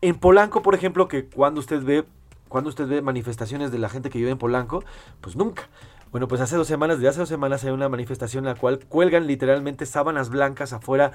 En 0.00 0.14
Polanco, 0.16 0.62
por 0.62 0.74
ejemplo, 0.74 1.08
que 1.08 1.26
cuando 1.26 1.60
usted 1.60 1.82
ve, 1.82 2.04
cuando 2.48 2.70
usted 2.70 2.86
ve 2.86 3.02
manifestaciones 3.02 3.70
de 3.70 3.78
la 3.78 3.88
gente 3.88 4.10
que 4.10 4.18
vive 4.18 4.30
en 4.30 4.38
Polanco, 4.38 4.82
pues 5.20 5.36
nunca. 5.36 5.68
Bueno, 6.10 6.26
pues 6.26 6.40
hace 6.40 6.56
dos 6.56 6.66
semanas, 6.66 6.96
desde 6.96 7.10
hace 7.10 7.20
dos 7.20 7.28
semanas 7.28 7.62
hay 7.62 7.70
una 7.70 7.88
manifestación 7.88 8.44
en 8.44 8.54
la 8.54 8.58
cual 8.58 8.80
cuelgan 8.88 9.28
literalmente 9.28 9.86
sábanas 9.86 10.28
blancas 10.28 10.72
afuera 10.72 11.12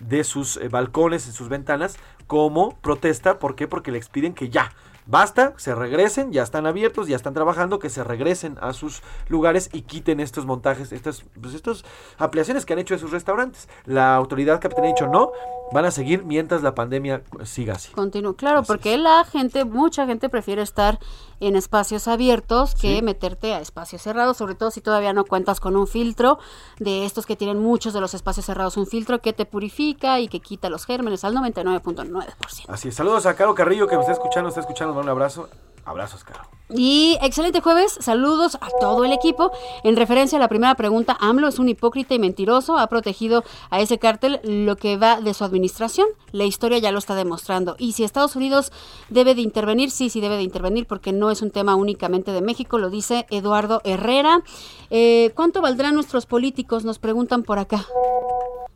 de 0.00 0.24
sus 0.24 0.56
eh, 0.56 0.68
balcones, 0.68 1.26
en 1.26 1.34
sus 1.34 1.50
ventanas, 1.50 1.98
como 2.26 2.78
protesta. 2.78 3.38
¿Por 3.38 3.56
qué? 3.56 3.68
Porque 3.68 3.92
les 3.92 4.08
piden 4.08 4.32
que 4.32 4.48
ya, 4.48 4.72
basta, 5.08 5.54
se 5.56 5.74
regresen, 5.74 6.32
ya 6.32 6.42
están 6.44 6.66
abiertos, 6.66 7.08
ya 7.08 7.16
están 7.16 7.34
trabajando, 7.34 7.78
que 7.80 7.88
se 7.90 8.04
regresen 8.04 8.56
a 8.60 8.72
sus 8.74 9.02
lugares 9.28 9.70
y 9.72 9.82
quiten 9.82 10.20
estos 10.20 10.46
montajes, 10.46 10.92
estas 10.92 11.24
pues 11.40 11.54
estos 11.54 11.84
ampliaciones 12.18 12.64
que 12.64 12.74
han 12.74 12.78
hecho 12.78 12.94
de 12.94 13.00
sus 13.00 13.10
restaurantes. 13.10 13.68
La 13.86 14.14
autoridad 14.14 14.60
capitalina 14.60 14.92
ha 14.92 14.94
dicho 14.94 15.06
no, 15.08 15.32
van 15.72 15.84
a 15.86 15.90
seguir 15.90 16.24
mientras 16.24 16.62
la 16.62 16.74
pandemia 16.74 17.22
siga 17.44 17.74
así. 17.74 17.90
Continúo, 17.92 18.34
claro, 18.36 18.62
porque 18.62 18.96
la 18.98 19.24
gente, 19.24 19.64
mucha 19.64 20.06
gente 20.06 20.28
prefiere 20.28 20.62
estar 20.62 20.98
en 21.40 21.56
espacios 21.56 22.06
abiertos 22.08 22.74
que 22.74 22.96
Sí. 22.96 23.02
meterte 23.02 23.54
a 23.54 23.60
espacios 23.60 24.02
cerrados, 24.02 24.36
sobre 24.36 24.54
todo 24.54 24.70
si 24.70 24.80
todavía 24.80 25.12
no 25.12 25.24
cuentas 25.24 25.60
con 25.60 25.76
un 25.76 25.86
filtro 25.86 26.38
de 26.78 27.04
estos 27.06 27.26
que 27.26 27.36
tienen 27.36 27.58
muchos 27.60 27.92
de 27.94 28.00
los 28.00 28.12
espacios 28.14 28.44
cerrados, 28.46 28.76
un 28.76 28.86
filtro 28.86 29.20
que 29.20 29.32
te 29.32 29.46
purifica 29.46 30.20
y 30.20 30.28
que 30.28 30.40
quita 30.40 30.68
los 30.68 30.84
gérmenes 30.84 31.24
al 31.24 31.34
99.9%. 31.34 32.64
Así 32.68 32.88
es. 32.88 32.94
Saludos 32.94 33.26
a 33.26 33.34
Caro 33.34 33.54
Carrillo 33.54 33.86
que 33.86 33.94
me 33.96 34.00
está 34.02 34.12
escuchando, 34.12 34.48
está 34.48 34.60
escuchando, 34.60 34.94
un 35.00 35.08
abrazo. 35.08 35.48
Abrazos, 35.84 36.22
Caro. 36.22 36.42
Y 36.70 37.16
excelente 37.22 37.62
jueves, 37.62 37.96
saludos 37.98 38.56
a 38.56 38.68
todo 38.78 39.06
el 39.06 39.12
equipo. 39.12 39.50
En 39.84 39.96
referencia 39.96 40.36
a 40.36 40.40
la 40.40 40.48
primera 40.48 40.74
pregunta, 40.74 41.16
AMLO 41.18 41.48
es 41.48 41.58
un 41.58 41.70
hipócrita 41.70 42.12
y 42.14 42.18
mentiroso, 42.18 42.76
ha 42.76 42.86
protegido 42.88 43.42
a 43.70 43.80
ese 43.80 43.98
cártel 43.98 44.38
lo 44.44 44.76
que 44.76 44.98
va 44.98 45.22
de 45.22 45.32
su 45.32 45.44
administración. 45.44 46.08
La 46.30 46.44
historia 46.44 46.76
ya 46.76 46.92
lo 46.92 46.98
está 46.98 47.14
demostrando. 47.14 47.74
Y 47.78 47.92
si 47.92 48.04
Estados 48.04 48.36
Unidos 48.36 48.70
debe 49.08 49.34
de 49.34 49.40
intervenir, 49.40 49.90
sí, 49.90 50.10
sí 50.10 50.20
debe 50.20 50.36
de 50.36 50.42
intervenir 50.42 50.86
porque 50.86 51.10
no 51.10 51.30
es 51.30 51.40
un 51.40 51.50
tema 51.50 51.74
únicamente 51.74 52.32
de 52.32 52.42
México, 52.42 52.76
lo 52.76 52.90
dice 52.90 53.26
Eduardo 53.30 53.80
Herrera. 53.84 54.42
Eh, 54.90 55.32
¿Cuánto 55.34 55.62
valdrán 55.62 55.94
nuestros 55.94 56.26
políticos? 56.26 56.84
Nos 56.84 56.98
preguntan 56.98 57.44
por 57.44 57.58
acá. 57.58 57.86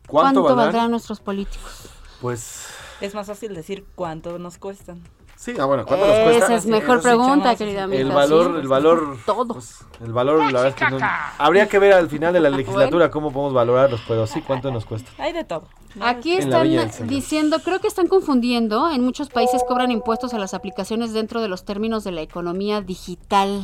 ¿Cuánto 0.07 0.41
valdrán? 0.41 0.65
valdrán 0.65 0.91
nuestros 0.91 1.19
políticos? 1.19 1.89
Pues 2.21 2.65
Es 3.01 3.13
más 3.13 3.27
fácil 3.27 3.53
decir 3.53 3.85
cuánto 3.93 4.39
nos 4.39 4.57
cuestan. 4.57 5.03
Sí, 5.43 5.53
ah, 5.59 5.65
bueno, 5.65 5.85
¿cuánto 5.85 6.07
nos 6.07 6.17
cuesta? 6.19 6.45
Esa 6.45 6.55
es 6.55 6.65
mejor 6.65 7.01
pregunta, 7.01 7.55
querida 7.55 7.83
amiga. 7.83 8.01
El 8.01 8.11
valor, 8.11 8.55
el 8.59 8.67
valor, 8.67 9.17
Todo. 9.25 9.53
pues, 9.53 9.79
el 10.03 10.13
valor, 10.13 10.39
la 10.39 10.61
verdad 10.61 10.67
es 10.67 10.75
que 10.75 10.89
no- 10.89 10.97
habría 11.37 11.67
que 11.67 11.79
ver 11.79 11.93
al 11.93 12.07
final 12.09 12.31
de 12.33 12.39
la 12.39 12.49
legislatura 12.49 13.11
cómo 13.11 13.31
podemos 13.31 13.53
valorarlos, 13.53 14.01
pero 14.07 14.25
sí, 14.25 14.41
¿cuánto 14.41 14.71
nos 14.71 14.85
cuesta? 14.85 15.11
Hay 15.17 15.33
de 15.33 15.43
todo. 15.43 15.67
¿no? 15.95 16.05
Aquí 16.05 16.33
están 16.33 16.67
diciendo, 17.07 17.59
creo 17.63 17.79
que 17.79 17.87
están 17.87 18.07
confundiendo, 18.07 18.89
en 18.89 19.03
muchos 19.03 19.29
países 19.29 19.63
cobran 19.67 19.91
impuestos 19.91 20.33
a 20.33 20.39
las 20.39 20.53
aplicaciones 20.53 21.13
dentro 21.13 21.41
de 21.41 21.47
los 21.49 21.65
términos 21.65 22.03
de 22.03 22.11
la 22.11 22.21
economía 22.21 22.81
digital. 22.81 23.63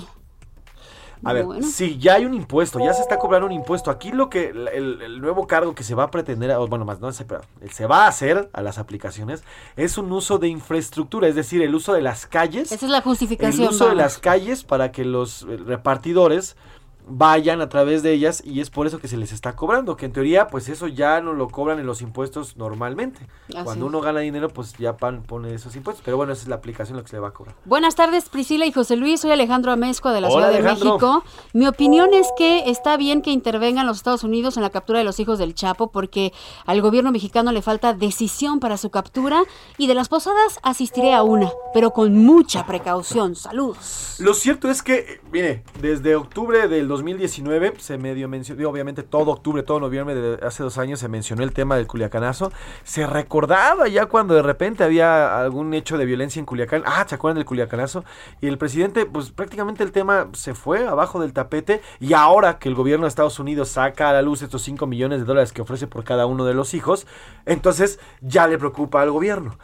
A 1.24 1.34
ver, 1.34 1.44
Bueno. 1.46 1.68
sí, 1.68 1.98
ya 2.00 2.14
hay 2.16 2.26
un 2.26 2.34
impuesto, 2.34 2.80
ya 2.80 2.94
se 2.94 3.02
está 3.02 3.18
cobrando 3.18 3.46
un 3.46 3.52
impuesto. 3.52 3.92
Aquí 3.92 4.12
lo 4.12 4.30
que 4.30 4.50
el, 4.50 4.68
el- 4.70 5.02
el 5.02 5.22
nuevo 5.22 5.48
cargo 5.48 5.76
que 5.76 5.84
se 5.84 5.94
va 5.94 6.04
a 6.06 6.12
pretender, 6.12 6.56
bueno, 6.70 6.86
más 6.86 7.02
no 7.02 7.12
se 7.12 7.26
va 7.88 8.06
a 8.06 8.08
hacer 8.08 8.50
a 8.54 8.62
las 8.62 8.78
aplicaciones 8.78 9.44
es 9.76 9.98
un 9.98 10.12
uso 10.12 10.38
de 10.38 10.48
infraestructura, 10.48 11.28
es 11.28 11.36
decir, 11.36 11.62
el 11.62 11.76
uso 11.76 11.94
de 11.94 12.02
las 12.02 12.26
calles. 12.26 12.72
Esa 12.72 12.86
es 12.86 12.92
la 12.92 12.98
el 13.00 13.04
justificación. 13.04 13.68
uso 13.68 13.90
de 13.90 13.96
las 13.96 14.18
calles 14.18 14.64
para 14.64 14.92
que 14.94 15.04
los 15.04 15.44
eh, 15.44 15.58
repartidores 15.58 16.56
vayan 17.10 17.62
a 17.62 17.70
través 17.70 18.04
de 18.04 18.14
ellas 18.14 18.42
y 18.46 18.62
es 18.62 18.70
por 18.70 18.88
eso 18.88 19.00
que 19.00 19.08
se 19.08 19.18
les 19.18 19.32
está 19.32 19.56
cobrando, 19.56 19.98
que 19.98 20.06
en 20.06 20.14
teoría 20.14 20.48
pues 20.48 20.70
eso 20.70 20.88
ya 20.88 21.22
no 21.22 21.34
lo 21.34 21.50
cobran 21.50 21.80
en 21.80 21.86
los 21.86 22.02
impuestos 22.02 22.56
normalmente. 22.56 23.28
Así 23.50 23.64
Cuando 23.64 23.88
uno 23.88 24.02
gana 24.02 24.20
dinero 24.20 24.50
pues 24.50 24.74
ya 24.78 24.98
pan, 24.98 25.24
pone 25.24 25.54
esos 25.54 25.76
impuestos, 25.76 26.04
pero 26.06 26.18
bueno, 26.18 26.34
esa 26.34 26.44
es 26.44 26.48
la 26.48 26.56
aplicación 26.56 26.98
lo 26.98 27.04
que 27.04 27.10
se 27.10 27.16
le 27.16 27.22
va 27.22 27.30
a 27.30 27.34
cobrar. 27.34 27.56
Buenas 27.66 27.96
tardes, 27.96 28.30
Priscila 28.30 28.66
y 28.66 28.72
José 28.72 28.96
Luis. 28.96 29.22
Soy 29.22 29.32
Alejandro 29.32 29.72
Amezco 29.72 30.12
de 30.12 30.22
la 30.22 30.30
Hola, 30.30 30.50
Ciudad 30.50 30.64
de. 30.64 30.70
México. 30.70 31.24
Mi 31.54 31.68
opinión 31.68 32.14
es 32.14 32.28
que 32.38 32.70
está 32.70 32.96
bien 32.98 33.22
que 33.22 33.32
intervengan 33.32 33.88
los 33.88 33.98
Estados 33.98 34.24
Unidos 34.24 34.58
en 34.58 34.64
la 34.64 34.70
captura 34.70 35.00
de 35.00 35.06
los 35.06 35.20
hijos 35.20 35.40
del 35.40 35.56
Chapo 35.56 35.92
porque 35.92 36.34
al 36.66 36.82
gobierno 36.82 37.12
mexicano 37.12 37.52
le 37.52 37.62
falta 37.62 37.94
decisión 37.94 38.60
para 38.60 38.78
su 38.78 38.90
captura 38.90 39.44
y 39.78 39.88
de 39.88 39.96
las 39.96 40.10
posadas 40.10 40.60
asistiré 40.64 41.14
a 41.14 41.24
una, 41.24 41.50
pero 41.74 41.92
con 41.92 42.16
mucha 42.16 42.66
precaución. 42.66 43.36
Saludos. 43.36 44.18
Lo 44.20 44.34
cierto 44.34 44.70
es 44.70 44.84
que, 44.84 45.22
mire, 45.32 45.64
desde 45.82 46.16
octubre 46.16 46.68
del 46.68 46.88
2019 47.00 47.76
se 47.78 47.98
medio 47.98 48.28
mencionó, 48.28 48.70
obviamente 48.70 49.04
todo 49.04 49.32
octubre, 49.32 49.64
todo 49.64 49.80
noviembre 49.80 50.16
de 50.16 50.46
hace 50.46 50.64
dos 50.64 50.78
años 50.78 51.00
se 51.00 51.08
mencionó 51.08 51.44
el 51.44 51.54
tema 51.54 51.78
del 51.78 51.88
Culiacanazo. 51.88 52.52
Se 52.84 53.08
recordaba 53.08 53.88
ya 53.88 54.08
cuando 54.08 54.34
de 54.34 54.42
repente 54.42 54.84
había 54.84 55.40
algún 55.40 55.74
hecho 55.74 55.98
de 55.98 56.06
violencia 56.06 56.40
en 56.40 56.46
Culiacán. 56.46 56.84
Ah, 56.86 57.06
¿se 57.08 57.16
acuerdan 57.16 57.38
del 57.38 57.46
Culiacanazo? 57.46 58.04
Y 58.42 58.48
el 58.48 58.58
presidente, 58.58 59.06
pues 59.06 59.32
prácticamente 59.32 59.82
el 59.84 59.94
tema 59.94 60.28
se 60.34 60.54
fue 60.54 60.86
abajo 60.86 61.22
del 61.22 61.32
tapete. 61.32 61.82
Y 62.02 62.14
ahora 62.14 62.60
que 62.60 62.68
el 62.68 62.76
gobierno 62.76 63.06
de 63.06 63.10
Estados 63.10 63.40
Unidos 63.40 63.70
saca 63.70 64.10
a 64.10 64.14
la 64.14 64.22
luz 64.22 64.42
estos 64.42 64.62
5 64.64 64.86
millones 64.86 65.20
de 65.20 65.26
dólares 65.26 65.54
que 65.54 65.62
ofrece 65.62 65.88
por 65.88 66.04
cada 66.04 66.26
uno 66.26 66.44
de 66.44 66.54
los 66.54 66.74
hijos, 66.74 67.08
entonces 67.46 68.00
ya 68.20 68.46
le 68.48 68.58
preocupa 68.58 69.02
al 69.02 69.12
gobierno. 69.12 69.58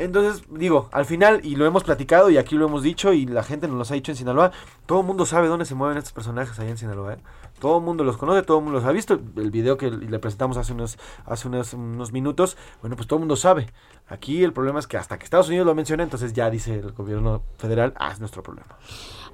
Entonces, 0.00 0.44
digo, 0.48 0.88
al 0.92 1.04
final, 1.04 1.40
y 1.44 1.56
lo 1.56 1.66
hemos 1.66 1.84
platicado 1.84 2.30
y 2.30 2.38
aquí 2.38 2.56
lo 2.56 2.64
hemos 2.64 2.82
dicho 2.82 3.12
y 3.12 3.26
la 3.26 3.42
gente 3.42 3.68
nos 3.68 3.76
lo 3.76 3.82
ha 3.82 3.94
dicho 3.94 4.10
en 4.10 4.16
Sinaloa, 4.16 4.50
todo 4.86 5.00
el 5.00 5.06
mundo 5.06 5.26
sabe 5.26 5.46
dónde 5.46 5.66
se 5.66 5.74
mueven 5.74 5.98
estos 5.98 6.14
personajes 6.14 6.58
allá 6.58 6.70
en 6.70 6.78
Sinaloa. 6.78 7.12
¿eh? 7.12 7.18
Todo 7.58 7.76
el 7.76 7.84
mundo 7.84 8.02
los 8.02 8.16
conoce, 8.16 8.42
todo 8.42 8.58
el 8.58 8.64
mundo 8.64 8.78
los 8.78 8.88
ha 8.88 8.92
visto. 8.92 9.20
El 9.36 9.50
video 9.50 9.76
que 9.76 9.90
le 9.90 10.18
presentamos 10.18 10.56
hace 10.56 10.72
unos, 10.72 10.98
hace 11.26 11.48
unos, 11.48 11.74
unos 11.74 12.12
minutos, 12.12 12.56
bueno, 12.80 12.96
pues 12.96 13.06
todo 13.08 13.18
el 13.18 13.20
mundo 13.20 13.36
sabe. 13.36 13.70
Aquí 14.08 14.42
el 14.42 14.54
problema 14.54 14.78
es 14.78 14.86
que 14.86 14.96
hasta 14.96 15.18
que 15.18 15.24
Estados 15.24 15.48
Unidos 15.48 15.66
lo 15.66 15.74
menciona, 15.74 16.02
entonces 16.02 16.32
ya 16.32 16.48
dice 16.48 16.76
el 16.76 16.92
gobierno 16.92 17.42
federal, 17.58 17.92
ah, 17.98 18.10
es 18.10 18.20
nuestro 18.20 18.42
problema. 18.42 18.78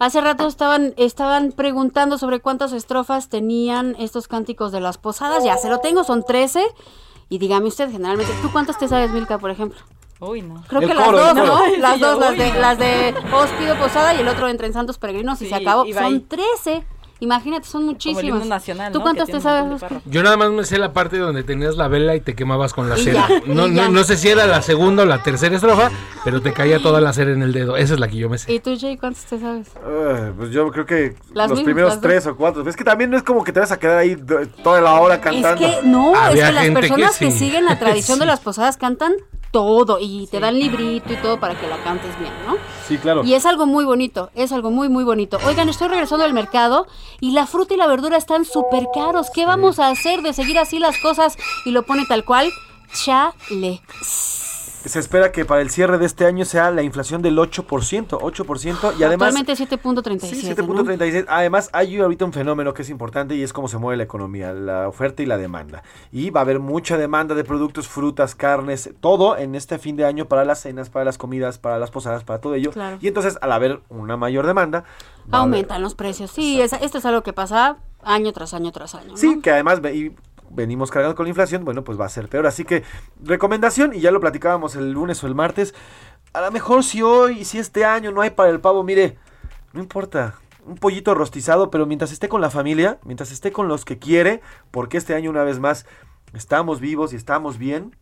Hace 0.00 0.20
rato 0.20 0.48
estaban, 0.48 0.94
estaban 0.96 1.52
preguntando 1.52 2.18
sobre 2.18 2.40
cuántas 2.40 2.72
estrofas 2.72 3.28
tenían 3.28 3.94
estos 4.00 4.26
cánticos 4.26 4.72
de 4.72 4.80
las 4.80 4.98
posadas. 4.98 5.44
Ya 5.44 5.56
se 5.58 5.68
lo 5.68 5.78
tengo, 5.78 6.02
son 6.02 6.24
13. 6.24 6.66
Y 7.28 7.38
dígame 7.38 7.68
usted, 7.68 7.88
generalmente, 7.88 8.32
¿tú 8.42 8.50
cuántas 8.50 8.78
te 8.78 8.88
sabes, 8.88 9.12
Milka, 9.12 9.38
por 9.38 9.50
ejemplo? 9.50 9.78
Uy, 10.20 10.42
no. 10.42 10.62
Creo 10.68 10.80
El 10.80 10.88
que 10.88 10.94
coro, 10.94 11.12
las 11.18 11.34
dos. 11.34 11.46
¿no? 11.46 11.64
Sí, 11.66 11.80
Las 11.80 12.00
yo, 12.00 12.10
dos, 12.12 12.20
las 12.20 12.30
uy, 12.32 12.36
de, 12.38 12.52
no. 12.52 12.60
las 12.60 12.78
de 12.78 13.14
Os 13.32 13.50
pido 13.50 13.76
posada 13.76 14.14
y 14.14 14.20
el 14.20 14.28
otro 14.28 14.48
entra 14.48 14.66
en 14.66 14.72
Santos 14.72 14.98
Peregrinos 14.98 15.40
y 15.42 15.48
se 15.48 15.54
acabó. 15.54 15.84
iba 15.84 16.00
Son 16.02 16.12
ahí. 16.14 16.20
13. 16.20 16.84
Imagínate, 17.18 17.66
son 17.66 17.96
himno 17.98 18.44
nacional, 18.44 18.92
¿Tú 18.92 18.98
¿no? 18.98 19.02
cuántas 19.04 19.26
te 19.30 19.40
sabes? 19.40 19.80
Yo 20.04 20.22
nada 20.22 20.36
más 20.36 20.50
me 20.50 20.64
sé 20.64 20.76
la 20.76 20.92
parte 20.92 21.16
donde 21.16 21.42
tenías 21.44 21.74
la 21.76 21.88
vela 21.88 22.14
y 22.14 22.20
te 22.20 22.34
quemabas 22.34 22.74
con 22.74 22.90
la 22.90 22.98
Y 22.98 23.04
cera. 23.04 23.26
ya, 23.26 23.40
no, 23.46 23.68
y 23.68 23.70
no, 23.70 23.88
no 23.88 24.04
sé 24.04 24.18
si 24.18 24.28
era 24.28 24.46
la 24.46 24.60
segunda 24.60 25.02
o 25.02 25.06
la 25.06 25.22
tercera 25.22 25.56
estrofa, 25.56 25.90
pero 26.24 26.42
te 26.42 26.52
caía 26.52 26.78
toda 26.78 27.00
la 27.00 27.14
cera 27.14 27.32
en 27.32 27.42
el 27.42 27.54
dedo. 27.54 27.78
Esa 27.78 27.94
es 27.94 28.00
la 28.00 28.08
que 28.08 28.16
yo 28.18 28.28
me 28.28 28.36
sé. 28.36 28.52
¿Y 28.52 28.60
tú, 28.60 28.76
Jay, 28.78 28.98
cuántas 28.98 29.24
te 29.24 29.40
sabes? 29.40 29.68
Ah, 29.76 30.32
pues 30.36 30.50
yo 30.50 30.70
creo 30.70 30.84
que 30.84 31.16
Las 31.32 31.48
los 31.48 31.58
mismas, 31.58 31.64
primeros 31.64 31.92
dos. 31.94 32.00
tres 32.02 32.26
o 32.26 32.36
cuatro. 32.36 32.68
Es 32.68 32.76
que 32.76 32.84
también 32.84 33.08
no 33.10 33.16
es 33.16 33.22
como 33.22 33.44
que 33.44 33.52
te 33.52 33.60
vas 33.60 33.72
a 33.72 33.78
quedar 33.78 33.96
ahí 33.96 34.14
toda 34.62 34.82
la 34.82 35.00
hora 35.00 35.18
cantando. 35.18 35.66
Es 35.66 35.76
que 35.76 35.86
no, 35.88 36.14
Había 36.14 36.42
es 36.44 36.48
que 36.50 36.54
las 36.54 36.64
que 36.66 36.72
personas 36.72 37.18
que, 37.18 37.30
siguen 37.30 37.64
la 37.64 37.78
tradición 37.78 38.18
de 38.18 38.26
las 38.26 38.40
posadas 38.40 38.76
cantan 38.76 39.14
todo 39.56 39.96
y 39.98 40.26
te 40.26 40.38
dan 40.38 40.58
librito 40.58 41.14
y 41.14 41.16
todo 41.16 41.40
para 41.40 41.58
que 41.58 41.66
la 41.66 41.82
cantes 41.82 42.18
bien, 42.18 42.30
¿no? 42.46 42.58
Sí, 42.86 42.98
claro. 42.98 43.24
Y 43.24 43.32
es 43.32 43.46
algo 43.46 43.64
muy 43.64 43.86
bonito, 43.86 44.28
es 44.34 44.52
algo 44.52 44.70
muy, 44.70 44.90
muy 44.90 45.02
bonito. 45.02 45.38
Oigan, 45.46 45.70
estoy 45.70 45.88
regresando 45.88 46.26
al 46.26 46.34
mercado 46.34 46.86
y 47.20 47.30
la 47.30 47.46
fruta 47.46 47.72
y 47.72 47.78
la 47.78 47.86
verdura 47.86 48.18
están 48.18 48.44
súper 48.44 48.84
caros. 48.92 49.30
¿Qué 49.30 49.46
vamos 49.46 49.78
a 49.78 49.88
hacer 49.88 50.20
de 50.20 50.34
seguir 50.34 50.58
así 50.58 50.78
las 50.78 50.98
cosas? 50.98 51.38
Y 51.64 51.70
lo 51.70 51.84
pone 51.84 52.04
tal 52.04 52.26
cual. 52.26 52.50
Chale. 52.92 53.80
Se 54.88 54.98
espera 54.98 55.32
que 55.32 55.44
para 55.44 55.60
el 55.62 55.70
cierre 55.70 55.98
de 55.98 56.06
este 56.06 56.26
año 56.26 56.44
sea 56.44 56.70
la 56.70 56.82
inflación 56.82 57.22
del 57.22 57.36
8%, 57.38 57.66
8% 58.08 58.94
y 58.98 59.02
además 59.02 59.34
Actualmente 59.34 59.52
7.37. 59.54 60.20
Sí, 60.20 60.48
¿no? 60.54 60.84
7.36. 60.84 61.24
Además, 61.28 61.70
hay 61.72 61.98
ahorita 61.98 62.24
un 62.24 62.32
fenómeno 62.32 62.72
que 62.74 62.82
es 62.82 62.90
importante 62.90 63.34
y 63.34 63.42
es 63.42 63.52
cómo 63.52 63.68
se 63.68 63.78
mueve 63.78 63.96
la 63.96 64.04
economía, 64.04 64.52
la 64.52 64.88
oferta 64.88 65.22
y 65.22 65.26
la 65.26 65.36
demanda. 65.38 65.82
Y 66.12 66.30
va 66.30 66.40
a 66.40 66.42
haber 66.44 66.58
mucha 66.60 66.96
demanda 66.96 67.34
de 67.34 67.44
productos, 67.44 67.88
frutas, 67.88 68.34
carnes, 68.34 68.90
todo 69.00 69.36
en 69.36 69.54
este 69.54 69.78
fin 69.78 69.96
de 69.96 70.04
año 70.04 70.26
para 70.26 70.44
las 70.44 70.60
cenas, 70.60 70.90
para 70.90 71.04
las 71.04 71.18
comidas, 71.18 71.58
para 71.58 71.78
las 71.78 71.90
posadas, 71.90 72.24
para 72.24 72.40
todo 72.40 72.54
ello. 72.54 72.70
Claro. 72.70 72.98
Y 73.00 73.08
entonces, 73.08 73.38
al 73.40 73.52
haber 73.52 73.80
una 73.88 74.16
mayor 74.16 74.46
demanda, 74.46 74.84
haber- 75.30 75.40
Aumentan 75.40 75.82
los 75.82 75.94
precios. 75.94 76.30
Sí, 76.30 76.60
es- 76.60 76.72
esto 76.74 76.98
es 76.98 77.04
algo 77.06 77.22
que 77.22 77.32
pasa 77.32 77.78
año 78.02 78.32
tras 78.32 78.54
año 78.54 78.70
tras 78.72 78.94
año. 78.94 79.08
¿no? 79.12 79.16
Sí, 79.16 79.40
que 79.40 79.50
además 79.50 79.80
y 79.92 80.12
venimos 80.56 80.90
cargando 80.90 81.14
con 81.14 81.24
la 81.24 81.28
inflación, 81.28 81.64
bueno, 81.64 81.84
pues 81.84 82.00
va 82.00 82.06
a 82.06 82.08
ser 82.08 82.28
peor. 82.28 82.46
Así 82.46 82.64
que, 82.64 82.82
recomendación, 83.22 83.94
y 83.94 84.00
ya 84.00 84.10
lo 84.10 84.20
platicábamos 84.20 84.74
el 84.74 84.90
lunes 84.90 85.22
o 85.22 85.26
el 85.26 85.34
martes, 85.34 85.74
a 86.32 86.40
lo 86.40 86.50
mejor 86.50 86.82
si 86.82 87.02
hoy, 87.02 87.44
si 87.44 87.58
este 87.58 87.84
año 87.84 88.10
no 88.10 88.22
hay 88.22 88.30
para 88.30 88.50
el 88.50 88.60
pavo, 88.60 88.82
mire, 88.82 89.18
No 89.72 89.80
importa. 89.80 90.34
Un 90.64 90.76
pollito 90.78 91.14
rostizado, 91.14 91.70
pero 91.70 91.86
mientras 91.86 92.10
esté 92.10 92.28
con 92.28 92.40
la 92.40 92.50
familia, 92.50 92.98
mientras 93.04 93.30
esté 93.30 93.52
con 93.52 93.68
los 93.68 93.84
que 93.84 93.98
quiere, 93.98 94.40
porque 94.72 94.96
este 94.96 95.14
año 95.14 95.30
una 95.30 95.44
vez 95.44 95.60
más 95.60 95.86
estamos 96.34 96.80
vivos 96.80 97.12
y 97.12 97.16
estamos 97.16 97.56
bien, 97.56 97.94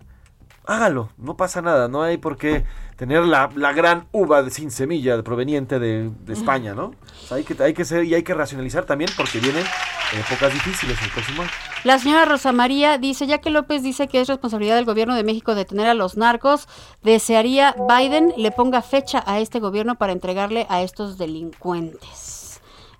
hágalo, 0.66 1.10
no 1.18 1.36
pasa 1.36 1.62
nada, 1.62 1.88
no 1.88 2.02
hay 2.02 2.16
por 2.16 2.36
qué 2.36 2.64
tener 2.96 3.24
la, 3.24 3.50
la 3.56 3.72
gran 3.72 4.06
uva 4.12 4.42
de- 4.42 4.50
sin 4.50 4.70
semilla 4.70 5.20
proveniente 5.22 5.78
de, 5.78 6.10
de 6.10 6.32
España, 6.32 6.74
¿no? 6.74 6.86
O 6.86 7.26
sea, 7.26 7.36
hay, 7.38 7.44
que, 7.44 7.60
hay 7.62 7.74
que 7.74 7.84
ser 7.84 8.04
y 8.04 8.14
hay 8.14 8.22
que 8.22 8.34
racionalizar 8.34 8.84
también 8.84 9.10
porque 9.16 9.40
vienen 9.40 9.64
épocas 10.12 10.52
difíciles 10.52 10.96
el 11.02 11.10
próximo 11.10 11.42
año. 11.42 11.50
La 11.82 11.98
señora 11.98 12.24
Rosa 12.24 12.52
María 12.52 12.98
dice, 12.98 13.26
ya 13.26 13.38
que 13.38 13.50
López 13.50 13.82
dice 13.82 14.06
que 14.08 14.20
es 14.20 14.28
responsabilidad 14.28 14.76
del 14.76 14.84
gobierno 14.84 15.14
de 15.16 15.24
México 15.24 15.54
detener 15.54 15.86
a 15.88 15.94
los 15.94 16.16
narcos, 16.16 16.68
desearía 17.02 17.74
Biden 17.88 18.32
le 18.36 18.50
ponga 18.52 18.80
fecha 18.80 19.22
a 19.26 19.40
este 19.40 19.58
gobierno 19.60 19.96
para 19.96 20.12
entregarle 20.12 20.66
a 20.70 20.82
estos 20.82 21.18
delincuentes. 21.18 22.43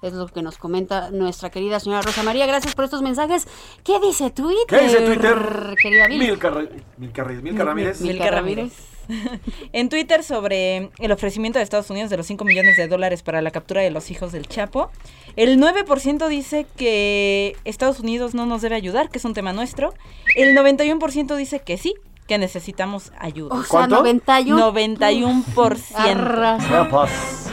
Es 0.04 0.12
lo 0.12 0.26
que 0.26 0.42
nos 0.42 0.58
comenta 0.58 1.10
nuestra 1.10 1.50
querida 1.50 1.80
señora 1.80 2.02
Rosa 2.02 2.22
María. 2.22 2.46
Gracias 2.46 2.74
por 2.74 2.84
estos 2.84 3.00
mensajes. 3.00 3.48
¿Qué 3.82 3.98
dice 4.00 4.28
Twitter? 4.30 4.66
¿Qué 4.68 4.82
dice 4.82 5.00
Twitter? 5.00 5.74
Querida 5.80 6.08
Vil? 6.08 6.18
Milka, 6.18 6.50
Milka 6.98 7.24
Milka 7.24 7.64
Ramírez. 7.64 8.02
Milka 8.02 8.30
Ramírez. 8.30 8.72
en 9.72 9.88
Twitter 9.88 10.22
sobre 10.22 10.90
el 10.98 11.12
ofrecimiento 11.12 11.58
de 11.58 11.62
Estados 11.62 11.88
Unidos 11.88 12.10
de 12.10 12.18
los 12.18 12.26
5 12.26 12.44
millones 12.44 12.76
de 12.76 12.86
dólares 12.86 13.22
para 13.22 13.40
la 13.40 13.50
captura 13.50 13.80
de 13.80 13.90
los 13.90 14.10
hijos 14.10 14.30
del 14.32 14.46
Chapo, 14.46 14.90
el 15.36 15.58
9% 15.58 16.28
dice 16.28 16.66
que 16.76 17.56
Estados 17.64 18.00
Unidos 18.00 18.34
no 18.34 18.44
nos 18.46 18.62
debe 18.62 18.76
ayudar, 18.76 19.08
que 19.08 19.18
es 19.18 19.24
un 19.24 19.34
tema 19.34 19.52
nuestro. 19.52 19.94
El 20.36 20.56
91% 20.56 21.36
dice 21.36 21.60
que 21.60 21.78
sí, 21.78 21.94
que 22.26 22.38
necesitamos 22.38 23.12
ayuda. 23.18 23.54
O 23.54 23.62
sea, 23.62 23.68
¿Cuánto? 23.68 23.96
91. 23.96 24.72
91%. 24.72 27.44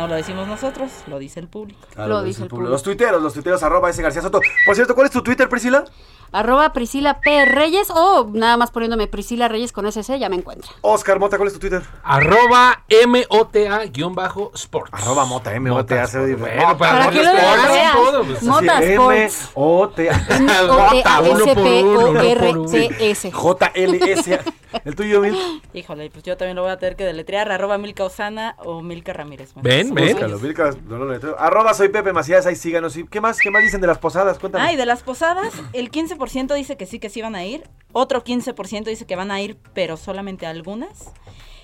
No 0.00 0.08
lo 0.08 0.14
decimos 0.14 0.48
nosotros, 0.48 0.90
lo 1.08 1.18
dice 1.18 1.40
el 1.40 1.48
público. 1.48 1.78
Claro, 1.94 2.22
dice 2.22 2.44
el 2.44 2.48
público. 2.48 2.70
Los 2.70 2.82
tuiteros, 2.82 3.20
los 3.22 3.34
tuiteros, 3.34 3.62
arroba 3.62 3.90
ese 3.90 4.00
García 4.00 4.22
Soto. 4.22 4.40
Por 4.64 4.74
cierto, 4.74 4.94
¿cuál 4.94 5.08
es 5.08 5.12
tu 5.12 5.22
Twitter, 5.22 5.46
Priscila? 5.50 5.84
Arroba 6.32 6.72
Priscila 6.72 7.20
P. 7.20 7.44
Reyes 7.44 7.90
o 7.90 8.30
nada 8.32 8.56
más 8.56 8.70
poniéndome 8.70 9.08
Priscila 9.08 9.48
Reyes 9.48 9.72
con 9.72 9.84
SC 9.90 10.16
ya 10.18 10.28
me 10.30 10.36
encuentra. 10.36 10.70
Oscar 10.80 11.18
Mota, 11.18 11.36
¿cuál 11.36 11.48
es 11.48 11.52
tu 11.54 11.60
Twitter? 11.60 11.82
Arroba 12.04 12.84
MOTA-Sports. 13.06 14.90
Arroba 14.92 15.24
Mota, 15.26 15.54
M-O-T-A. 15.54 16.06
se 16.06 16.18
oye- 16.18 16.36
Bueno, 16.36 16.78
para, 16.78 17.10
que 17.10 17.22
lo 17.22 17.30
sport, 17.32 17.68
veas. 17.72 17.92
todo, 17.92 18.24
pues. 18.24 18.42
Mota 18.42 18.82
Sports. 18.82 19.40
M-O-T-A. 19.50 20.18
Mota, 20.66 21.20
uno 21.20 21.44
por 21.46 21.58
uno, 21.58 22.08
uno 22.10 22.22
por 22.22 22.42
uno. 22.56 22.62
O-T-A-S-P-S. 22.62 23.32
J-L-S. 23.32 24.40
¿El 24.84 24.94
tuyo, 24.94 25.20
Mil? 25.20 25.36
Híjole, 25.74 26.10
pues 26.10 26.22
yo 26.24 26.36
también 26.36 26.54
lo 26.56 26.62
voy 26.62 26.70
a 26.70 26.78
tener 26.78 26.94
que 26.94 27.04
deletrear, 27.04 27.50
arroba 27.50 27.76
Milka 27.76 28.04
Osana 28.04 28.54
o 28.58 28.82
Milka 28.82 29.12
Ramírez. 29.12 29.50
Ven, 29.56 29.89
ven. 29.92 30.16
Búscalo. 30.16 31.36
Arroba 31.38 31.74
soy 31.74 31.88
Pepe 31.88 32.12
Macías, 32.12 32.46
ahí 32.46 32.56
síganos. 32.56 32.96
¿Y 32.96 33.06
¿Qué 33.06 33.20
más, 33.20 33.38
qué 33.38 33.50
más 33.50 33.62
dicen 33.62 33.80
de 33.80 33.86
las 33.86 33.98
posadas? 33.98 34.38
Cuéntame. 34.38 34.64
Ah, 34.64 34.72
y 34.72 34.76
de 34.76 34.86
las 34.86 35.02
posadas, 35.02 35.52
el 35.72 35.90
15% 35.90 36.54
dice 36.54 36.76
que 36.76 36.86
sí, 36.86 36.98
que 36.98 37.10
sí 37.10 37.22
van 37.22 37.34
a 37.34 37.44
ir. 37.44 37.64
Otro 37.92 38.22
15% 38.22 38.84
dice 38.84 39.06
que 39.06 39.16
van 39.16 39.30
a 39.30 39.40
ir, 39.40 39.58
pero 39.74 39.96
solamente 39.96 40.46
algunas. 40.46 41.12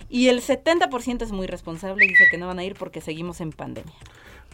Y 0.08 0.28
el 0.28 0.40
70% 0.40 1.22
es 1.22 1.32
muy 1.32 1.46
responsable 1.46 2.04
y 2.04 2.08
dice 2.08 2.24
que 2.30 2.38
no 2.38 2.46
van 2.46 2.58
a 2.58 2.64
ir 2.64 2.74
porque 2.74 3.00
seguimos 3.00 3.40
en 3.40 3.52
pandemia. 3.52 3.94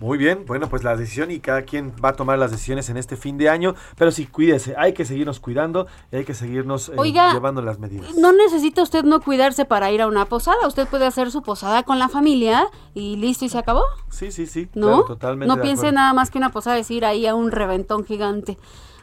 Muy 0.00 0.18
bien, 0.18 0.46
bueno, 0.46 0.68
pues 0.68 0.82
la 0.82 0.96
decisión 0.96 1.30
y 1.30 1.38
cada 1.38 1.62
quien 1.62 1.92
va 2.04 2.08
a 2.08 2.12
tomar 2.14 2.36
las 2.36 2.50
decisiones 2.50 2.88
en 2.88 2.96
este 2.96 3.16
fin 3.16 3.38
de 3.38 3.48
año, 3.48 3.76
pero 3.96 4.10
sí, 4.10 4.26
cuídese, 4.26 4.74
hay 4.76 4.94
que 4.94 5.04
seguirnos 5.04 5.38
cuidando 5.38 5.86
y 6.10 6.16
hay 6.16 6.24
que 6.24 6.34
seguirnos 6.34 6.88
eh, 6.88 6.94
Oiga, 6.96 7.32
llevando 7.32 7.62
las 7.62 7.78
medidas. 7.78 8.12
No 8.16 8.32
necesita 8.32 8.82
usted 8.82 9.04
no 9.04 9.20
cuidarse 9.20 9.64
para 9.64 9.92
ir 9.92 10.02
a 10.02 10.08
una 10.08 10.24
posada. 10.24 10.66
Usted 10.66 10.88
puede 10.88 11.06
hacer 11.06 11.30
su 11.30 11.42
posada 11.42 11.84
con 11.84 12.00
la 12.00 12.08
familia 12.08 12.66
y 12.94 13.14
listo 13.16 13.44
y 13.44 13.48
se 13.48 13.58
acabó. 13.58 13.84
Sí, 14.10 14.32
sí, 14.32 14.46
sí, 14.46 14.68
¿No? 14.74 14.86
claro, 14.86 15.04
totalmente 15.04 15.54
no 15.54 15.62
piense 15.62 15.82
acuerdo. 15.82 15.96
nada 15.96 16.12
más 16.14 16.30
que 16.30 16.38
una 16.38 16.50
posada 16.50 16.78
es 16.78 16.90
ir 16.90 17.04
ahí 17.04 17.26
a 17.26 17.36
un 17.36 17.52
reventón 17.52 18.04
gigante. 18.04 18.58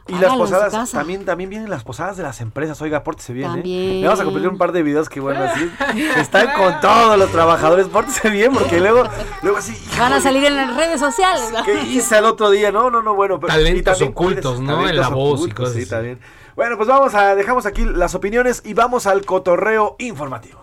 Y 0.10 0.14
las 0.14 0.24
Hágalo 0.24 0.40
posadas, 0.40 0.92
también, 0.92 1.24
también 1.26 1.50
vienen 1.50 1.70
las 1.70 1.84
posadas 1.84 2.18
de 2.18 2.24
las 2.24 2.42
empresas. 2.42 2.82
Oiga, 2.82 3.04
pórtese 3.04 3.32
bien, 3.34 3.50
¿eh? 3.52 3.54
También. 3.54 4.02
Le 4.02 4.08
vamos 4.08 4.20
a 4.20 4.24
compartir 4.24 4.50
un 4.50 4.58
par 4.58 4.72
de 4.72 4.84
videos 4.84 5.08
que, 5.08 5.20
bueno, 5.20 5.44
así 5.44 5.70
están 6.18 6.54
con 6.54 6.80
todos 6.82 7.18
los 7.18 7.32
trabajadores. 7.32 7.88
Pórtese 7.88 8.30
bien, 8.30 8.52
porque 8.54 8.80
luego, 8.80 9.04
luego 9.44 9.58
así. 9.58 9.78
Van 9.98 10.14
a 10.14 10.20
salir 10.22 10.44
en 10.46 10.56
las 10.56 10.76
redes 10.76 11.00
sociales. 11.00 11.44
¿Qué 11.66 11.84
hice 11.84 12.18
el 12.18 12.26
otro 12.26 12.50
día? 12.50 12.72
No, 12.72 12.90
no, 12.90 13.02
no, 13.02 13.14
bueno. 13.14 13.40
Pero, 13.40 13.54
Talentos 13.54 14.02
y 14.02 14.04
ocultos, 14.06 14.60
¿no? 14.60 14.88
En 14.88 14.98
la 14.98 15.10
voz 15.10 15.48
y 15.48 15.52
cosas 15.52 15.74
Sí, 15.76 15.82
así. 15.82 15.90
también. 15.90 16.20
Bueno, 16.56 16.76
pues 16.76 16.90
vamos 16.90 17.14
a, 17.16 17.36
dejamos 17.36 17.66
aquí 17.66 17.86
las 17.86 18.16
opiniones 18.16 18.62
y 18.66 18.74
vamos 18.74 19.06
al 19.08 19.24
cotorreo 19.26 19.96
informativo. 20.00 20.60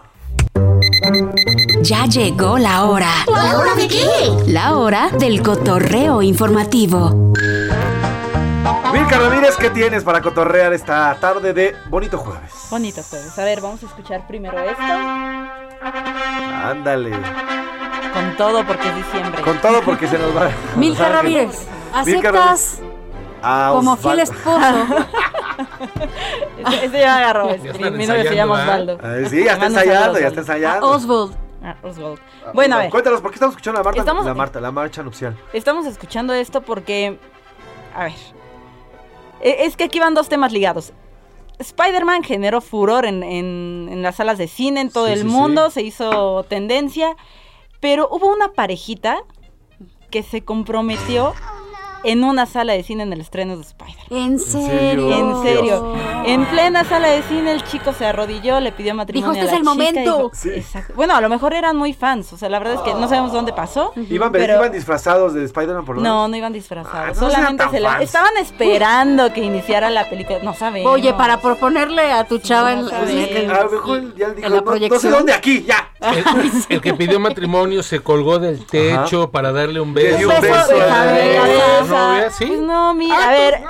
Ya 1.83 2.07
llegó 2.07 2.59
la 2.59 2.85
hora. 2.85 3.11
¿La 3.33 3.59
hora 3.59 3.75
de 3.77 3.87
qué? 3.89 4.05
La 4.49 4.77
hora 4.77 5.11
del 5.19 5.43
cotorreo 5.43 6.21
informativo. 6.23 7.33
Milka 8.93 9.19
Ramírez, 9.19 9.57
¿qué 9.57 9.71
tienes 9.71 10.03
para 10.05 10.21
cotorrear 10.21 10.73
esta 10.73 11.15
tarde 11.21 11.53
de 11.53 11.77
bonito 11.89 12.19
jueves? 12.19 12.53
Bonito 12.71 13.03
jueves. 13.03 13.39
A 13.39 13.45
ver, 13.45 13.61
vamos 13.61 13.83
a 13.83 13.87
escuchar 13.87 14.27
primero 14.27 14.59
esto. 14.59 14.83
Ándale. 16.65 17.11
Con 18.13 18.37
todo 18.37 18.65
porque 18.67 18.89
es 18.89 18.97
diciembre. 18.97 19.43
Con 19.43 19.59
todo 19.59 19.83
porque 19.83 20.09
se 20.09 20.19
nos 20.19 20.37
va. 20.37 20.51
Milka 20.77 21.09
Ramírez, 21.09 21.67
¿aceptas 21.95 22.81
Ah, 23.43 23.71
como 23.73 23.97
fiel 23.97 24.21
esposo? 24.21 24.59
Ese, 26.83 26.99
ya 27.01 27.17
agarró. 27.19 27.49
Mi 27.93 28.07
novio 28.07 28.23
se 28.25 28.35
llama 28.35 28.59
¿ah? 28.59 28.63
Osvaldo. 28.65 28.99
Ay, 29.03 29.27
sí, 29.27 29.45
ya 29.45 29.53
está 29.53 29.67
ensayando, 29.67 30.19
ya 30.19 30.27
está 30.29 30.41
Osvaldo. 30.41 30.41
ensayando. 30.41 30.89
Oswald. 30.91 31.37
Ah, 31.63 31.77
Osvaldo. 31.83 32.19
Bueno, 32.55 32.77
a 32.77 32.79
ver. 32.79 32.91
Cuéntanos, 32.91 33.21
¿por 33.21 33.31
qué 33.31 33.37
estamos 33.37 33.53
escuchando 33.53 33.79
a 33.81 33.83
la 33.83 33.85
Marta? 33.85 34.01
Estamos- 34.01 34.27
La 34.27 34.35
Marta, 34.35 34.61
la 34.61 34.71
marcha 34.73 35.03
nupcial. 35.03 35.37
Estamos 35.53 35.87
escuchando 35.87 36.33
esto 36.33 36.63
porque, 36.63 37.19
a 37.95 38.05
ver, 38.05 38.13
es 39.41 39.77
que 39.77 39.85
aquí 39.85 39.99
van 39.99 40.15
dos 40.15 40.29
temas 40.29 40.53
ligados. 40.53 40.93
Spider-Man 41.59 42.23
generó 42.23 42.61
furor 42.61 43.07
en, 43.07 43.23
en- 43.23 43.89
en 43.91 44.03
las 44.03 44.17
salas 44.17 44.37
de 44.39 44.49
cine, 44.49 44.81
en 44.83 44.91
todo 44.91 45.07
Sí, 45.07 45.13
el 45.13 45.19
sí, 45.21 45.25
mundo, 45.25 45.71
se 45.71 45.83
hizo 45.83 46.45
tendencia, 46.45 47.17
pero 47.81 48.09
hubo 48.11 48.27
una 48.33 48.53
parejita 48.53 49.19
que 50.11 50.23
se 50.23 50.45
comprometió 50.45 51.33
en 52.05 52.23
una 52.25 52.47
sala 52.47 52.73
de 52.75 52.83
cine 52.83 53.03
en 53.03 53.13
el 53.13 53.21
estreno 53.21 53.57
de 53.57 53.63
Spider. 53.63 53.95
¿En 54.11 54.39
serio? 54.39 55.11
En 55.13 55.43
serio. 55.43 55.95
En 56.25 56.45
plena 56.47 56.85
sala 56.85 57.09
de 57.09 57.23
cine 57.23 57.53
el 57.53 57.63
chico 57.65 57.93
se 57.93 58.07
arrodilló, 58.07 58.61
le 58.61 58.73
pidió 58.73 58.95
matrimonio 58.95 59.33
Dijo, 59.35 59.43
a 59.43 59.45
"Este 59.45 59.63
la 59.63 59.71
es 59.73 59.79
el 59.79 59.89
chica", 59.95 60.01
y 60.03 60.07
momento. 60.07 60.31
dijo- 60.33 60.57
Exacto. 60.57 60.93
Bueno, 60.95 61.17
a 61.17 61.21
lo 61.21 61.29
mejor 61.29 61.55
eran 61.55 61.77
muy 61.77 61.93
fans, 61.93 62.33
o 62.33 62.37
sea, 62.37 62.49
la 62.49 62.59
verdad 62.59 62.75
es 62.77 62.81
que 62.83 62.95
no 62.95 63.09
sabemos 63.09 63.33
dónde 63.33 63.53
pasó. 63.53 63.93
¿Iban, 63.97 64.31
pero- 64.33 64.55
iban 64.57 64.73
disfrazados 64.73 65.35
de 65.35 65.45
Spider-Man 65.45 65.85
por 65.85 65.97
lo 65.97 66.03
no, 66.03 66.09
menos? 66.15 66.31
no 66.31 66.37
iban 66.37 66.53
disfrazados. 66.53 66.97
Ah, 67.19 67.21
no 67.21 67.31
Solamente 67.31 67.65
se 67.71 67.81
la- 67.81 67.91
fans. 67.93 68.03
estaban 68.05 68.37
esperando 68.39 69.33
que 69.33 69.41
iniciara 69.43 69.91
la 69.91 70.09
película. 70.09 70.39
No 70.43 70.55
sabemos. 70.55 70.93
Oye, 70.93 71.13
para 71.15 71.41
proponerle 71.41 72.13
a 72.13 72.25
tu 72.25 72.39
chava 72.39 72.73
en, 72.73 72.83
no 72.83 72.89
que 72.91 73.43
en- 73.45 73.51
a 73.51 73.63
lo 73.65 73.71
mejor 73.71 74.15
ya 74.17 74.29
dijo, 74.31 74.47
en 74.47 74.55
la 74.55 74.61
no, 74.61 74.77
no 74.89 74.99
sé 74.99 75.11
dónde 75.11 75.33
aquí, 75.33 75.65
ya. 75.67 75.91
El, 76.01 76.25
el 76.77 76.81
que 76.81 76.95
pidió 76.95 77.19
matrimonio 77.19 77.83
se 77.83 78.01
colgó 78.01 78.39
del 78.39 78.65
techo 78.67 79.31
para 79.31 79.51
darle 79.53 79.81
un 79.81 79.95
beso. 79.95 80.29
un 80.29 80.41
beso 80.41 80.41
Pues, 80.41 80.53
a 80.53 80.63
a 80.63 80.67
ver, 80.67 80.79
la 80.89 81.45
a 81.45 81.47
ver, 81.49 81.59
la 81.81 81.86
o 81.87 81.89
sea, 81.89 82.09
novia, 82.09 82.31
¿sí? 82.31 82.45
pues 82.47 82.61
no, 82.61 82.95
mira, 82.95 83.29
a 83.29 83.31
ver, 83.31 83.63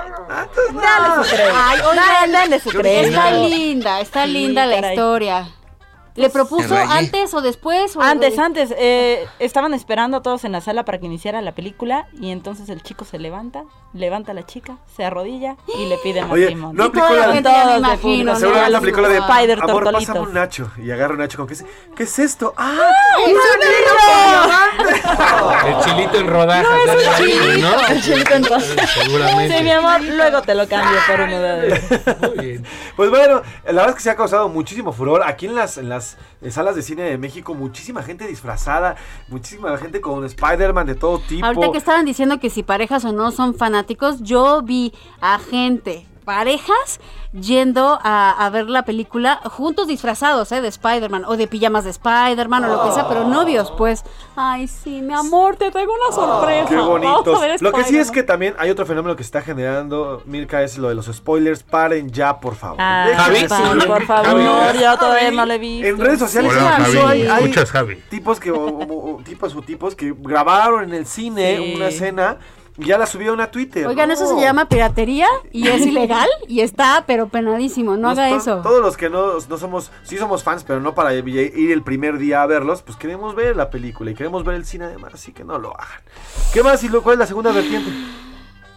dale 0.72 1.24
su 1.24 1.34
crédito. 1.34 1.54
Ay, 1.56 1.80
oigan, 1.80 2.32
Dale, 2.32 2.60
su 2.60 2.70
crédito. 2.70 3.18
Está 3.18 3.30
linda, 3.32 4.00
está 4.00 4.26
linda 4.26 4.66
la 4.66 4.90
historia. 4.90 5.48
¿Le 6.16 6.30
propuso 6.30 6.74
antes 6.76 7.32
o 7.34 7.40
después? 7.42 7.96
o- 7.96 8.00
Antes, 8.02 8.38
antes, 8.38 8.74
eh, 8.78 9.26
estaban 9.38 9.74
esperando 9.74 10.22
todos 10.22 10.44
en 10.44 10.52
la 10.52 10.60
sala 10.60 10.84
para 10.84 10.98
que 10.98 11.06
iniciara 11.06 11.40
la 11.42 11.52
película 11.52 12.06
y 12.18 12.30
entonces 12.30 12.68
el 12.68 12.82
chico 12.82 13.04
se 13.04 13.18
levanta, 13.18 13.64
levanta 13.92 14.32
a 14.32 14.34
la 14.34 14.44
chica, 14.46 14.78
se 14.96 15.04
arrodilla 15.04 15.56
y 15.78 15.86
le 15.86 15.98
pide 15.98 16.22
Oye, 16.24 16.42
matrimonio. 16.46 16.72
no 16.74 16.84
aplicó 16.84 17.14
la 17.14 17.26
me 17.28 17.42
de 17.42 17.78
imagino, 17.78 17.98
público, 18.00 18.24
¿no? 18.32 18.36
Seguramente 18.36 18.70
Ya 18.72 18.78
aplicó 18.78 19.00
la 19.02 19.08
de 19.08 19.18
Spider 19.18 19.58
Amor, 19.62 19.72
Tortolitos. 19.74 20.06
pásame 20.06 20.26
un 20.26 20.34
nacho. 20.34 20.70
Y 20.82 20.90
agarra 20.90 21.12
un 21.14 21.18
nacho 21.20 21.38
con 21.38 21.46
¿qué 21.46 21.54
es, 21.54 21.64
¿qué 21.96 22.02
es 22.04 22.18
esto? 22.18 22.54
¡Ah! 22.56 22.74
El 25.66 25.78
chilito 25.84 26.18
en 26.18 26.26
rodajas. 26.28 26.66
No, 26.86 26.92
es 26.92 26.98
un 26.98 27.04
¿no? 27.04 27.16
chilito, 27.18 27.58
¿no? 27.68 27.86
el 27.88 28.02
chilito 28.02 28.34
en 28.34 28.44
rodajas. 28.44 28.90
Seguramente. 29.02 29.58
Sí, 29.58 29.64
mi 29.64 29.70
amor, 29.70 30.02
luego 30.02 30.42
te 30.42 30.54
lo 30.54 30.68
cambio 30.68 30.98
por 31.06 31.20
uno 31.20 31.38
de 31.40 31.80
Muy 32.20 32.46
bien. 32.46 32.64
Pues 32.96 33.10
bueno, 33.10 33.42
la 33.64 33.72
verdad 33.72 33.88
es 33.90 33.94
que 33.96 34.00
se 34.02 34.10
ha 34.10 34.16
causado 34.16 34.48
muchísimo 34.48 34.92
furor. 34.92 35.22
Aquí 35.24 35.46
en 35.46 35.54
las, 35.54 35.78
en 35.78 35.88
las 35.88 36.05
eh, 36.40 36.50
salas 36.50 36.76
de 36.76 36.82
cine 36.82 37.02
de 37.02 37.18
México, 37.18 37.54
muchísima 37.54 38.02
gente 38.02 38.26
disfrazada, 38.26 38.96
muchísima 39.28 39.76
gente 39.78 40.00
con 40.00 40.24
Spider-Man 40.24 40.86
de 40.86 40.94
todo 40.94 41.18
tipo. 41.18 41.44
Ahorita 41.44 41.72
que 41.72 41.78
estaban 41.78 42.04
diciendo 42.04 42.38
que 42.38 42.50
si 42.50 42.62
parejas 42.62 43.04
o 43.04 43.12
no 43.12 43.30
son 43.30 43.54
fanáticos, 43.54 44.22
yo 44.22 44.62
vi 44.62 44.92
a 45.20 45.38
gente 45.38 46.06
parejas 46.26 47.00
yendo 47.32 47.98
a, 48.02 48.30
a 48.44 48.50
ver 48.50 48.68
la 48.68 48.84
película 48.84 49.40
juntos 49.44 49.86
disfrazados, 49.86 50.50
¿eh? 50.52 50.60
De 50.60 50.68
Spider-Man 50.68 51.24
o 51.26 51.36
de 51.36 51.46
pijamas 51.46 51.84
de 51.84 51.90
Spider-Man 51.90 52.64
o 52.64 52.68
lo 52.68 52.84
que 52.84 52.92
sea, 52.92 53.08
pero 53.08 53.26
novios, 53.28 53.72
pues. 53.78 54.02
Ay, 54.34 54.66
sí, 54.66 55.00
mi 55.02 55.14
amor, 55.14 55.54
te 55.56 55.70
traigo 55.70 55.92
una 55.94 56.14
sorpresa. 56.14 56.68
Qué 56.68 56.76
ver 57.48 57.62
Lo 57.62 57.72
que 57.72 57.84
sí 57.84 57.96
es 57.96 58.10
que 58.10 58.22
también 58.24 58.54
hay 58.58 58.70
otro 58.70 58.84
fenómeno 58.84 59.14
que 59.16 59.22
se 59.22 59.28
está 59.28 59.40
generando, 59.40 60.22
Mirka, 60.26 60.62
es 60.62 60.76
lo 60.78 60.88
de 60.88 60.96
los 60.96 61.06
spoilers. 61.06 61.62
Paren 61.62 62.10
ya, 62.10 62.40
por 62.40 62.56
favor. 62.56 62.76
Ah, 62.80 63.06
Javi. 63.16 63.42
de- 63.42 63.86
por 63.86 64.04
favor, 64.04 64.74
yo 64.74 64.98
todavía 64.98 65.30
no 65.30 65.46
le 65.46 65.58
vi. 65.58 65.86
En 65.86 65.98
redes 65.98 66.18
sociales 66.18 66.52
Hola, 66.52 66.70
Javi. 66.72 66.98
hay, 66.98 67.22
hay 67.28 67.44
Escuchas, 67.44 67.70
Javi. 67.70 67.96
tipos 68.10 68.40
que 68.40 68.50
o- 68.50 69.20
tipos 69.24 69.54
o 69.54 69.62
tipos 69.62 69.94
que 69.94 70.12
grabaron 70.18 70.82
en 70.84 70.92
el 70.94 71.06
cine 71.06 71.56
Sí. 71.56 71.74
una 71.76 71.86
escena 71.88 72.38
ya 72.78 72.98
la 72.98 73.06
subieron 73.06 73.40
a 73.40 73.50
Twitter. 73.50 73.86
Oigan, 73.86 74.10
eso 74.10 74.26
se 74.26 74.34
No. 74.34 74.40
llama 74.40 74.68
piratería 74.68 75.26
y 75.52 75.68
es 75.68 75.80
ilegal 75.86 76.28
y 76.48 76.60
está, 76.60 77.04
pero 77.06 77.28
penadísimo. 77.28 77.92
No 77.96 78.08
Nos- 78.10 78.18
haga 78.18 78.30
eso. 78.36 78.56
Todos 78.62 78.80
los 78.82 78.96
que 78.96 79.08
no, 79.10 79.38
no 79.48 79.58
somos, 79.58 79.90
sí 80.02 80.16
somos 80.18 80.42
fans, 80.42 80.64
pero 80.64 80.80
no 80.80 80.94
para 80.94 81.14
ir 81.14 81.70
el 81.72 81.82
primer 81.82 82.18
día 82.18 82.42
a 82.42 82.46
verlos, 82.46 82.82
pues 82.82 82.96
queremos 82.96 83.34
ver 83.34 83.56
la 83.56 83.70
película 83.70 84.10
y 84.10 84.14
queremos 84.14 84.44
ver 84.44 84.56
el 84.56 84.64
cine 84.66 84.84
además, 84.86 85.14
así 85.14 85.32
que 85.32 85.44
no 85.44 85.58
lo 85.58 85.70
hagan. 85.78 86.00
¿Qué 86.52 86.62
más? 86.62 86.82
¿Y 86.84 86.88
lo, 86.88 87.02
cuál 87.02 87.14
es 87.14 87.18
la 87.20 87.26
segunda 87.26 87.52
vertiente? 87.52 87.90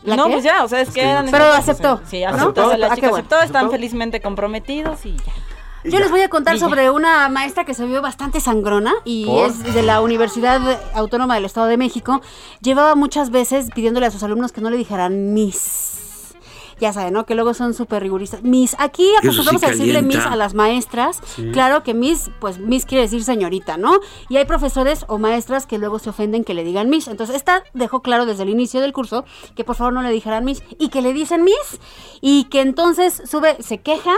¿La 0.04 0.16
no, 0.16 0.26
qué? 0.28 0.32
pues 0.32 0.44
ya, 0.46 0.64
o 0.64 0.68
sea, 0.70 0.80
es 0.80 0.88
que 0.90 1.02
que- 1.02 1.10
eran 1.10 1.28
Pero 1.30 1.44
aceptó, 1.46 2.00
Sí, 2.06 2.22
¿no? 2.24 2.30
aceptó. 2.30 2.66
o 2.68 2.70
sea, 2.70 2.78
la 2.78 2.88
Ah, 2.88 2.96
chica 2.96 3.10
bueno. 3.10 3.18
aceptó, 3.18 3.36
están 3.42 3.58
¿Aceptó? 3.66 3.72
felizmente 3.72 4.22
comprometidos 4.22 5.06
y 5.06 5.18
ya. 5.18 5.34
Yo 5.84 5.92
ya. 5.92 6.00
les 6.00 6.12
voy 6.12 6.22
a 6.22 6.30
contar 6.30 6.60
sobre 6.60 6.90
una 6.90 7.30
maestra 7.30 7.64
que 7.64 7.74
se 7.74 7.86
vio 7.86 8.02
bastante 8.02 8.42
sangrona 8.42 8.94
y 9.06 9.26
¿Por? 9.26 9.50
es 9.50 9.74
de 9.74 9.82
la 9.82 10.02
Universidad 10.02 10.62
Autónoma 10.94 11.36
del 11.36 11.46
Estado 11.46 11.68
de 11.68 11.78
México. 11.78 12.22
Llevaba 12.62 12.96
muchas 12.96 13.30
veces 13.30 13.70
pidiéndole 13.74 14.06
a 14.06 14.12
sus 14.12 14.24
alumnos 14.24 14.52
que 14.52 14.62
no 14.62 14.70
le 14.70 14.78
dijeran 14.78 15.34
Miss. 15.34 16.36
Ya 16.80 16.94
saben, 16.94 17.14
¿no? 17.14 17.26
Que 17.26 17.36
luego 17.36 17.54
son 17.54 17.74
súper 17.74 18.02
riguristas. 18.02 18.42
Miss. 18.42 18.76
Aquí 18.80 19.10
acostumbramos 19.18 19.62
sí 19.62 19.68
a 19.68 19.70
decirle. 19.72 20.02
Miss 20.02 20.26
a 20.26 20.36
las 20.36 20.54
maestras. 20.54 21.20
Sí. 21.36 21.52
Claro 21.52 21.84
que 21.84 21.94
Miss, 21.94 22.32
pues 22.40 22.58
Miss 22.58 22.86
quiere 22.86 23.04
decir 23.04 23.24
señorita, 23.24 23.78
¿no? 23.78 24.00
Y 24.30 24.38
hay 24.38 24.46
profesores 24.46 25.04
o 25.10 25.18
maestras 25.18 25.66
que 25.66 25.78
luego 25.78 26.00
se 26.00 26.10
ofenden 26.10 26.46
que 26.46 26.54
le 26.54 26.64
digan 26.64 26.90
Miss. 26.90 27.10
Entonces, 27.10 27.36
esta 27.36 27.64
dejó 27.74 28.02
claro 28.02 28.26
desde 28.26 28.44
el 28.44 28.50
inicio 28.50 28.80
del 28.80 28.94
curso 28.94 29.26
que 29.56 29.66
por 29.66 29.76
favor 29.76 29.94
no 29.94 30.02
le 30.02 30.10
dijeran 30.10 30.46
Miss 30.46 30.64
y 30.78 30.88
que 30.88 31.02
le 31.02 31.12
dicen 31.12 31.44
Miss 31.44 31.80
y 32.22 32.46
que 32.46 32.62
entonces 32.62 33.24
sube, 33.30 33.58
se 33.62 33.80
queja 33.80 34.16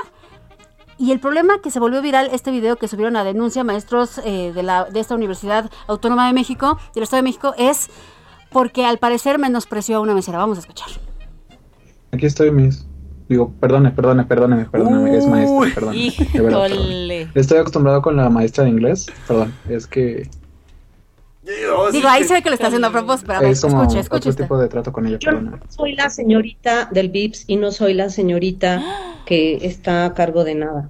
y 1.02 1.12
el 1.12 1.20
problema 1.20 1.62
que 1.64 1.72
se 1.72 1.80
volvió 1.80 2.00
viral 2.02 2.30
este 2.32 2.52
video 2.52 2.76
que 2.76 2.88
subieron 2.88 3.16
a 3.16 3.24
denuncia 3.24 3.64
maestros 3.64 4.22
eh, 4.24 4.52
de, 4.54 4.62
la, 4.62 4.86
de 4.86 5.00
esta 5.00 5.16
Universidad 5.16 5.72
Autónoma 5.88 6.28
de 6.28 6.34
México, 6.34 6.78
del 6.94 7.04
Estado 7.04 7.24
de 7.24 7.28
México, 7.28 7.56
es 7.58 7.90
porque 8.52 8.86
al 8.86 9.00
parecer 9.00 9.40
menospreció 9.40 9.98
a 9.98 10.00
una 10.00 10.14
mesera. 10.14 10.38
Vamos 10.38 10.60
a 10.60 10.62
escuchar. 10.62 10.90
Aquí 12.12 12.28
estoy, 12.28 12.52
Miss. 12.52 12.86
Digo, 13.30 13.52
perdone, 13.60 13.90
perdone, 13.90 14.26
perdóneme, 14.26 14.66
perdóneme, 14.66 15.18
es 15.18 15.26
maestra, 15.26 15.74
perdón. 15.74 15.96
Estoy 17.34 17.58
acostumbrado 17.58 18.04
con 18.04 18.16
la 18.16 18.30
maestra 18.30 18.66
de 18.66 18.70
inglés, 18.70 19.08
perdón, 19.28 19.54
es 19.70 19.88
que 19.88 20.30
Digo, 21.44 22.08
ahí 22.08 22.24
se 22.24 22.36
ve 22.36 22.42
que 22.44 22.50
lo 22.50 22.54
está 22.56 22.68
haciendo 22.68 22.88
a 22.88 22.92
propósito, 22.92 23.28
pero 23.28 23.40
a 23.40 23.42
ver, 23.42 23.52
es 23.52 23.62
como 23.62 23.82
escuche, 23.82 24.00
escuche 24.00 24.30
otro 24.30 24.44
tipo 24.44 24.58
de 24.60 24.68
trato 24.68 24.92
con 24.94 25.08
ella, 25.08 25.18
Yo 25.20 25.32
no 25.32 25.60
soy 25.70 25.94
la 25.96 26.10
señorita 26.10 26.88
del 26.92 27.10
VIPS 27.10 27.46
y 27.48 27.56
no 27.56 27.72
soy 27.72 27.94
la 27.96 28.10
señorita 28.10 28.84
que 29.26 29.66
está 29.66 30.06
a 30.06 30.14
cargo 30.14 30.44
de 30.44 30.56
nada. 30.56 30.90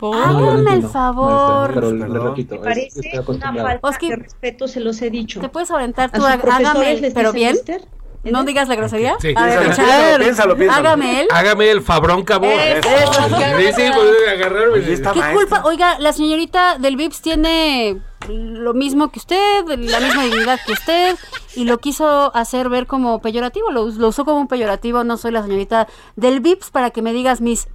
Lo 0.00 0.14
Hágame 0.14 0.74
el 0.74 0.82
favor. 0.88 1.70
pero 1.74 1.92
le 1.92 2.06
repito, 2.18 2.54
Me 2.56 2.60
es- 2.60 2.66
parece 2.66 3.00
estoy 3.12 3.36
una 3.36 3.54
falta 3.54 3.88
Oski, 3.88 4.08
de 4.08 4.16
respeto, 4.16 4.66
se 4.66 4.80
los 4.80 5.00
he 5.00 5.10
dicho. 5.10 5.40
¿Te 5.40 5.48
puedes 5.48 5.70
aventar 5.70 6.10
¿A 6.12 6.18
tú? 6.18 6.22
profesores 6.40 6.54
Hágame, 6.66 7.00
les 7.00 7.14
pero 7.14 7.32
bien. 7.32 7.52
mister? 7.52 7.82
No 8.24 8.44
digas 8.44 8.68
la 8.68 8.76
grosería. 8.76 9.14
Sí, 9.20 9.32
a 9.36 9.46
ver, 9.46 9.60
piénsalo, 9.62 10.14
a 10.14 10.18
piénsalo, 10.18 10.56
piénsalo. 10.56 10.88
Hágame 10.88 11.20
él. 11.22 11.28
Hágame 11.32 11.70
el 11.70 11.82
Fabrón 11.82 12.22
Cabor. 12.24 12.50
Eso. 12.52 12.88
Sí, 13.12 13.66
sí, 13.76 13.82
pues 13.94 14.10
agarrarme. 14.32 14.80
¿Qué 14.80 15.34
culpa? 15.34 15.62
Oiga, 15.64 15.98
la 15.98 16.12
señorita 16.12 16.78
del 16.78 16.96
VIPS 16.96 17.20
tiene 17.20 18.00
lo 18.28 18.74
mismo 18.74 19.10
que 19.10 19.18
usted, 19.18 19.64
la 19.66 20.00
misma 20.00 20.24
dignidad 20.24 20.60
que 20.66 20.72
usted, 20.72 21.16
y 21.54 21.64
lo 21.64 21.78
quiso 21.78 22.34
hacer 22.34 22.68
ver 22.68 22.86
como 22.86 23.20
peyorativo, 23.20 23.70
lo, 23.70 23.86
lo 23.86 24.08
usó 24.08 24.24
como 24.24 24.38
un 24.40 24.48
peyorativo, 24.48 25.04
no 25.04 25.16
soy 25.16 25.32
la 25.32 25.42
señorita 25.42 25.86
del 26.16 26.40
VIPS 26.40 26.70
para 26.70 26.90
que 26.90 27.02
me 27.02 27.12
digas 27.12 27.40
mis... 27.40 27.68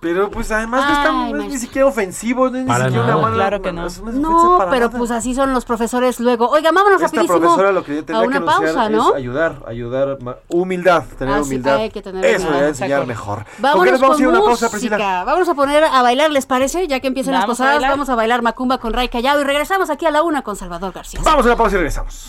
Pero 0.00 0.30
pues 0.30 0.50
además 0.50 0.84
no, 0.86 0.92
está- 0.92 1.12
no 1.36 1.42
es 1.42 1.48
ni 1.52 1.58
siquiera 1.58 1.86
ofensivo, 1.88 2.50
no 2.50 2.56
es 2.58 2.62
ni 2.64 2.68
Para 2.68 2.84
siquiera 2.86 3.06
nada. 3.06 3.16
una 3.18 3.22
mala- 3.28 3.34
Claro 3.34 3.62
que 3.62 3.72
no. 3.72 3.86
No, 4.12 4.58
para 4.58 4.70
pero 4.70 4.86
nada. 4.86 4.98
pues 4.98 5.10
así 5.10 5.34
son 5.34 5.52
los 5.52 5.64
profesores 5.64 6.20
luego. 6.20 6.48
Oiga, 6.48 6.70
vámonos 6.72 7.00
Esta 7.02 7.06
rapidísimo 7.16 7.38
profesora 7.40 7.72
lo 7.72 7.84
que 7.84 7.98
a 8.00 8.04
que 8.04 8.12
una 8.12 8.44
pausa, 8.44 8.86
es 8.86 8.90
¿no? 8.92 9.14
ayudar, 9.14 9.62
ayudar, 9.66 10.18
humildad, 10.48 11.04
tener 11.18 11.34
Ah, 11.34 11.38
sí, 11.42 11.48
humildad. 11.50 11.76
hay 11.76 11.90
que 11.90 12.02
tener 12.02 12.24
Eso 12.24 12.36
humildad, 12.42 12.56
debe 12.58 12.68
enseñar 12.68 12.90
exacto. 13.02 13.06
mejor. 13.06 13.38
¿Con 13.38 13.44
qué 13.54 13.62
Vámonos 13.62 13.92
nos 13.92 14.00
vamos 14.00 14.20
a 14.20 14.24
a 14.24 14.28
una 14.28 14.38
pausa, 14.38 14.50
música. 14.66 14.70
Priscila? 14.70 15.24
Vamos 15.24 15.48
a 15.48 15.54
poner 15.54 15.84
a 15.84 16.02
bailar, 16.02 16.30
¿les 16.30 16.46
parece? 16.46 16.86
Ya 16.86 17.00
que 17.00 17.08
empiezan 17.08 17.32
las 17.34 17.42
Vamos 17.42 17.60
a 17.60 17.64
posadas, 17.64 17.82
vamos 17.90 18.08
a 18.08 18.14
bailar 18.14 18.42
Macumba 18.42 18.78
con 18.78 18.92
Ray 18.92 19.08
Callao 19.08 19.40
y 19.40 19.44
regresamos 19.44 19.90
aquí 19.90 20.06
a 20.06 20.10
la 20.10 20.22
una 20.22 20.42
con 20.42 20.56
Salvador 20.56 20.92
García. 20.92 21.20
Vamos 21.24 21.44
a 21.44 21.48
una 21.48 21.56
pausa 21.56 21.74
y 21.76 21.78
regresamos. 21.78 22.28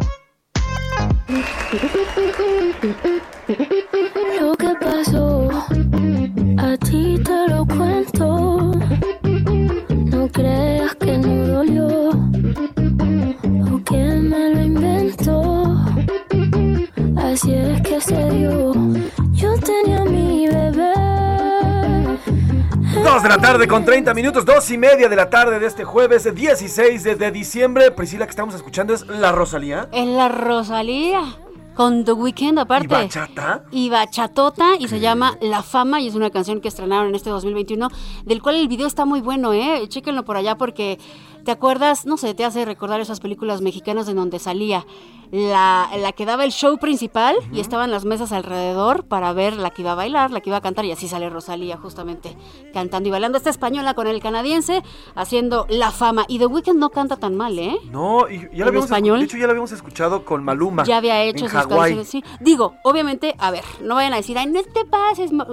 Lo 4.39 4.55
que 4.55 4.73
pasó, 4.79 5.49
a 6.57 6.77
ti 6.77 7.19
te 7.23 7.47
lo 7.49 7.65
cuento. 7.65 8.71
No 10.05 10.27
creas 10.29 10.95
que 10.95 11.17
no 11.17 11.47
dolió, 11.47 12.09
o 13.71 13.83
que 13.83 14.03
me 14.29 14.49
lo 14.53 14.61
inventó. 14.61 15.77
Así 17.17 17.53
es 17.53 17.81
que 17.81 18.01
se 18.01 18.29
dio. 18.31 18.73
Yo 19.33 19.53
tenía 19.59 20.03
mi 20.05 20.47
bebé. 20.47 21.30
Dos 22.93 23.23
de 23.23 23.29
la 23.29 23.37
tarde 23.37 23.67
con 23.69 23.85
30 23.85 24.13
minutos, 24.13 24.43
dos 24.43 24.69
y 24.69 24.77
media 24.77 25.07
de 25.07 25.15
la 25.15 25.29
tarde 25.29 25.59
de 25.59 25.65
este 25.65 25.85
jueves 25.85 26.27
16 26.35 27.03
de, 27.03 27.31
diciembre. 27.31 27.89
Priscila, 27.91 28.25
que 28.25 28.31
estamos 28.31 28.53
escuchando 28.53 28.93
es 28.93 29.07
La 29.07 29.31
Rosalía. 29.31 29.87
En 29.93 30.17
la 30.17 30.27
Rosalía, 30.27 31.23
con 31.73 32.03
The 32.03 32.11
Weeknd 32.11 32.59
aparte. 32.59 32.87
¿Y 32.87 32.89
bachata? 32.89 33.63
Y 33.71 33.89
bachatota, 33.89 34.75
y 34.77 34.89
se 34.89 34.99
llama 34.99 35.37
La 35.39 35.63
Fama, 35.63 36.01
y 36.01 36.07
es 36.07 36.15
una 36.15 36.31
canción 36.31 36.59
que 36.59 36.67
estrenaron 36.67 37.07
en 37.07 37.15
este 37.15 37.29
2021, 37.29 37.87
del 38.25 38.41
cual 38.41 38.55
el 38.55 38.67
video 38.67 38.87
está 38.87 39.05
muy 39.05 39.21
bueno, 39.21 39.53
¿eh? 39.53 39.87
Chéquenlo 39.87 40.23
por 40.23 40.35
allá 40.35 40.55
porque, 40.57 40.99
¿te 41.43 41.51
acuerdas? 41.51 42.05
No 42.05 42.17
sé, 42.17 42.33
te 42.33 42.45
hace 42.45 42.65
recordar 42.65 42.99
esas 43.01 43.19
películas 43.19 43.61
mexicanas 43.61 44.07
en 44.07 44.15
donde 44.15 44.39
salía 44.39 44.85
la, 45.31 45.89
la 45.97 46.11
que 46.11 46.25
daba 46.25 46.43
el 46.43 46.51
show 46.51 46.77
principal 46.77 47.37
y 47.53 47.61
estaban 47.61 47.89
las 47.89 48.03
mesas 48.03 48.33
alrededor 48.33 49.05
para 49.05 49.31
ver 49.31 49.53
la 49.55 49.69
que 49.69 49.81
iba 49.81 49.93
a 49.93 49.95
bailar, 49.95 50.29
la 50.31 50.41
que 50.41 50.49
iba 50.49 50.57
a 50.57 50.61
cantar, 50.61 50.83
y 50.83 50.91
así 50.91 51.07
sale 51.07 51.29
Rosalía 51.29 51.77
justamente 51.77 52.35
cantando 52.73 53.07
y 53.07 53.11
bailando. 53.13 53.37
Esta 53.37 53.49
española 53.49 53.93
con 53.93 54.07
el 54.07 54.21
canadiense 54.21 54.83
haciendo 55.15 55.65
La 55.69 55.91
Fama, 55.91 56.25
y 56.27 56.37
The 56.37 56.47
Weeknd 56.47 56.77
no 56.77 56.89
canta 56.89 57.15
tan 57.15 57.37
mal, 57.37 57.57
¿eh? 57.57 57.77
No, 57.89 58.29
y 58.29 58.39
ya 58.39 58.47
¿En 58.51 58.59
lo 58.59 58.65
habíamos 58.65 58.85
español? 58.85 59.19
De 59.19 59.25
hecho, 59.25 59.37
ya 59.37 59.45
lo 59.45 59.51
habíamos 59.51 59.71
escuchado 59.71 60.25
con 60.25 60.43
Maluma. 60.43 60.83
ya 60.83 60.97
había 60.97 61.23
hecho 61.23 61.45
en 61.45 61.51
sus 61.51 61.65
canciones. 61.65 62.09
Sí. 62.09 62.23
Digo, 62.41 62.75
obviamente, 62.83 63.35
a 63.39 63.51
ver, 63.51 63.63
no 63.81 63.95
vayan 63.95 64.11
a 64.13 64.17
decir, 64.17 64.37
ay, 64.37 64.47
no 64.47 64.61
te 64.63 64.83
pases. 64.83 65.31
ma-". 65.31 65.47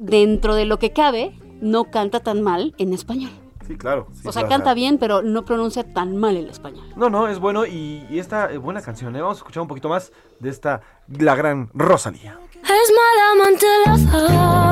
Dentro 0.00 0.56
de 0.56 0.64
lo 0.64 0.80
que 0.80 0.92
cabe, 0.92 1.38
no 1.60 1.84
canta 1.84 2.18
tan 2.20 2.42
mal 2.42 2.74
en 2.78 2.92
español. 2.92 3.30
Sí, 3.68 3.76
claro. 3.76 4.06
sí, 4.14 4.26
o 4.26 4.32
sea, 4.32 4.42
claro. 4.42 4.48
canta 4.48 4.72
bien, 4.72 4.96
pero 4.96 5.20
no 5.20 5.44
pronuncia 5.44 5.84
tan 5.84 6.16
mal 6.16 6.36
el 6.38 6.48
español. 6.48 6.84
No, 6.96 7.10
no, 7.10 7.28
es 7.28 7.38
bueno 7.38 7.66
y, 7.66 8.06
y 8.08 8.18
esta 8.18 8.50
eh, 8.50 8.56
buena 8.56 8.80
canción. 8.80 9.14
¿eh? 9.14 9.20
Vamos 9.20 9.36
a 9.36 9.40
escuchar 9.40 9.60
un 9.60 9.68
poquito 9.68 9.90
más 9.90 10.10
de 10.40 10.48
esta, 10.48 10.80
la 11.06 11.34
gran 11.34 11.68
Rosalía. 11.74 12.38
Es 12.62 12.92
mala 12.96 13.32
amante 13.32 13.66
la 13.84 13.98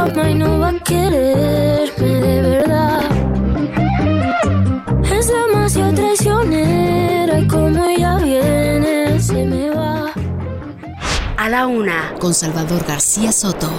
fama 0.07 0.31
y 0.31 0.35
no 0.35 0.59
va 0.59 0.69
a 0.69 0.79
quererme 0.83 2.09
de 2.09 2.43
verdad. 2.43 3.03
Es 5.13 5.29
demasiado 5.29 5.95
traicionera 5.95 7.39
y 7.39 7.47
como 7.47 7.85
ella 7.85 8.17
viene, 8.17 9.21
se 9.21 9.45
me 9.45 9.71
va. 9.71 10.11
A 11.37 11.49
la 11.51 11.67
Una 11.67 12.15
con 12.19 12.33
Salvador 12.33 12.83
García 12.87 13.31
Soto. 13.31 13.71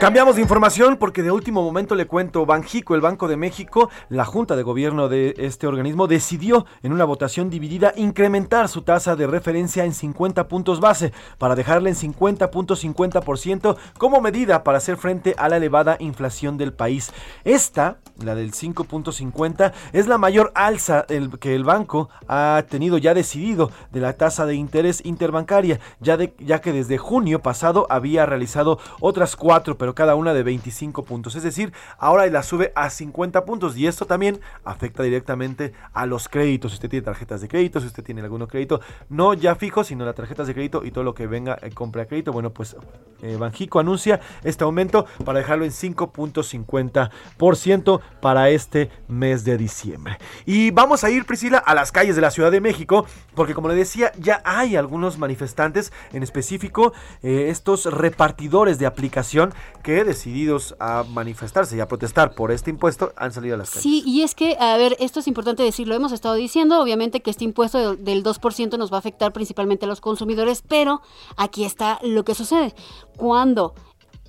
Cambiamos 0.00 0.36
de 0.36 0.42
información 0.42 0.96
porque 0.96 1.24
de 1.24 1.32
último 1.32 1.60
momento 1.60 1.96
le 1.96 2.06
cuento, 2.06 2.46
Banjico, 2.46 2.94
el 2.94 3.00
Banco 3.00 3.26
de 3.26 3.36
México, 3.36 3.90
la 4.08 4.24
Junta 4.24 4.54
de 4.54 4.62
Gobierno 4.62 5.08
de 5.08 5.34
este 5.38 5.66
organismo 5.66 6.06
decidió 6.06 6.66
en 6.84 6.92
una 6.92 7.04
votación 7.04 7.50
dividida 7.50 7.92
incrementar 7.96 8.68
su 8.68 8.82
tasa 8.82 9.16
de 9.16 9.26
referencia 9.26 9.84
en 9.84 9.92
50 9.92 10.46
puntos 10.46 10.78
base 10.78 11.12
para 11.38 11.56
dejarla 11.56 11.88
en 11.88 11.96
50.50% 11.96 13.76
como 13.98 14.20
medida 14.20 14.62
para 14.62 14.78
hacer 14.78 14.98
frente 14.98 15.34
a 15.36 15.48
la 15.48 15.56
elevada 15.56 15.96
inflación 15.98 16.58
del 16.58 16.72
país. 16.72 17.10
Esta, 17.42 17.98
la 18.22 18.36
del 18.36 18.52
5.50, 18.52 19.72
es 19.92 20.06
la 20.06 20.16
mayor 20.16 20.52
alza 20.54 21.06
que 21.40 21.56
el 21.56 21.64
banco 21.64 22.08
ha 22.28 22.62
tenido 22.70 22.98
ya 22.98 23.14
decidido 23.14 23.72
de 23.90 23.98
la 23.98 24.12
tasa 24.12 24.46
de 24.46 24.54
interés 24.54 25.04
interbancaria, 25.04 25.80
ya, 25.98 26.16
de- 26.16 26.34
ya 26.38 26.60
que 26.60 26.72
desde 26.72 26.98
junio 26.98 27.42
pasado 27.42 27.88
había 27.90 28.26
realizado 28.26 28.78
otras 29.00 29.34
cuatro, 29.34 29.76
cada 29.94 30.14
una 30.14 30.34
de 30.34 30.42
25 30.42 31.04
puntos. 31.04 31.34
Es 31.34 31.42
decir, 31.42 31.72
ahora 31.98 32.26
la 32.26 32.42
sube 32.42 32.72
a 32.74 32.90
50 32.90 33.44
puntos 33.44 33.76
y 33.76 33.86
esto 33.86 34.06
también 34.06 34.40
afecta 34.64 35.02
directamente 35.02 35.72
a 35.92 36.06
los 36.06 36.28
créditos. 36.28 36.72
Si 36.72 36.76
usted 36.76 36.90
tiene 36.90 37.04
tarjetas 37.04 37.40
de 37.40 37.48
crédito, 37.48 37.80
si 37.80 37.86
usted 37.86 38.02
tiene 38.02 38.22
alguno 38.22 38.48
crédito, 38.48 38.80
no 39.08 39.34
ya 39.34 39.54
fijo, 39.54 39.84
sino 39.84 40.04
las 40.04 40.14
tarjetas 40.14 40.46
de 40.46 40.54
crédito 40.54 40.84
y 40.84 40.90
todo 40.90 41.04
lo 41.04 41.14
que 41.14 41.26
venga 41.26 41.58
en 41.62 41.72
compra 41.72 42.02
de 42.02 42.08
crédito. 42.08 42.32
Bueno, 42.32 42.50
pues 42.50 42.76
eh, 43.22 43.36
Banjico 43.36 43.80
anuncia 43.80 44.20
este 44.44 44.64
aumento 44.64 45.06
para 45.24 45.38
dejarlo 45.38 45.64
en 45.64 45.70
5.50% 45.70 48.00
para 48.20 48.50
este 48.50 48.90
mes 49.08 49.44
de 49.44 49.56
diciembre. 49.56 50.18
Y 50.46 50.70
vamos 50.70 51.04
a 51.04 51.10
ir, 51.10 51.24
Priscila, 51.24 51.58
a 51.58 51.74
las 51.74 51.92
calles 51.92 52.16
de 52.16 52.22
la 52.22 52.30
Ciudad 52.30 52.50
de 52.50 52.60
México, 52.60 53.06
porque 53.34 53.54
como 53.54 53.68
le 53.68 53.74
decía, 53.74 54.12
ya 54.18 54.42
hay 54.44 54.76
algunos 54.76 55.18
manifestantes, 55.18 55.92
en 56.12 56.22
específico 56.22 56.92
eh, 57.22 57.46
estos 57.48 57.86
repartidores 57.86 58.78
de 58.78 58.86
aplicación 58.86 59.52
que 59.88 60.04
decididos 60.04 60.76
a 60.80 61.02
manifestarse 61.02 61.74
y 61.74 61.80
a 61.80 61.88
protestar 61.88 62.34
por 62.34 62.52
este 62.52 62.68
impuesto 62.68 63.10
han 63.16 63.32
salido 63.32 63.54
a 63.54 63.58
las 63.58 63.70
calles. 63.70 63.82
Sí, 63.84 64.02
y 64.04 64.20
es 64.20 64.34
que, 64.34 64.54
a 64.60 64.76
ver, 64.76 64.94
esto 65.00 65.20
es 65.20 65.26
importante 65.26 65.62
decirlo, 65.62 65.94
hemos 65.94 66.12
estado 66.12 66.34
diciendo, 66.34 66.78
obviamente 66.82 67.22
que 67.22 67.30
este 67.30 67.44
impuesto 67.44 67.78
del- 67.78 68.04
del 68.04 68.22
2% 68.22 68.76
nos 68.76 68.92
va 68.92 68.96
a 68.96 68.98
afectar 68.98 69.32
principalmente 69.32 69.86
a 69.86 69.88
los 69.88 70.02
consumidores, 70.02 70.60
pero 70.60 71.00
aquí 71.38 71.64
está 71.64 72.00
lo 72.02 72.22
que 72.22 72.34
sucede. 72.34 72.74
Cuando 73.16 73.74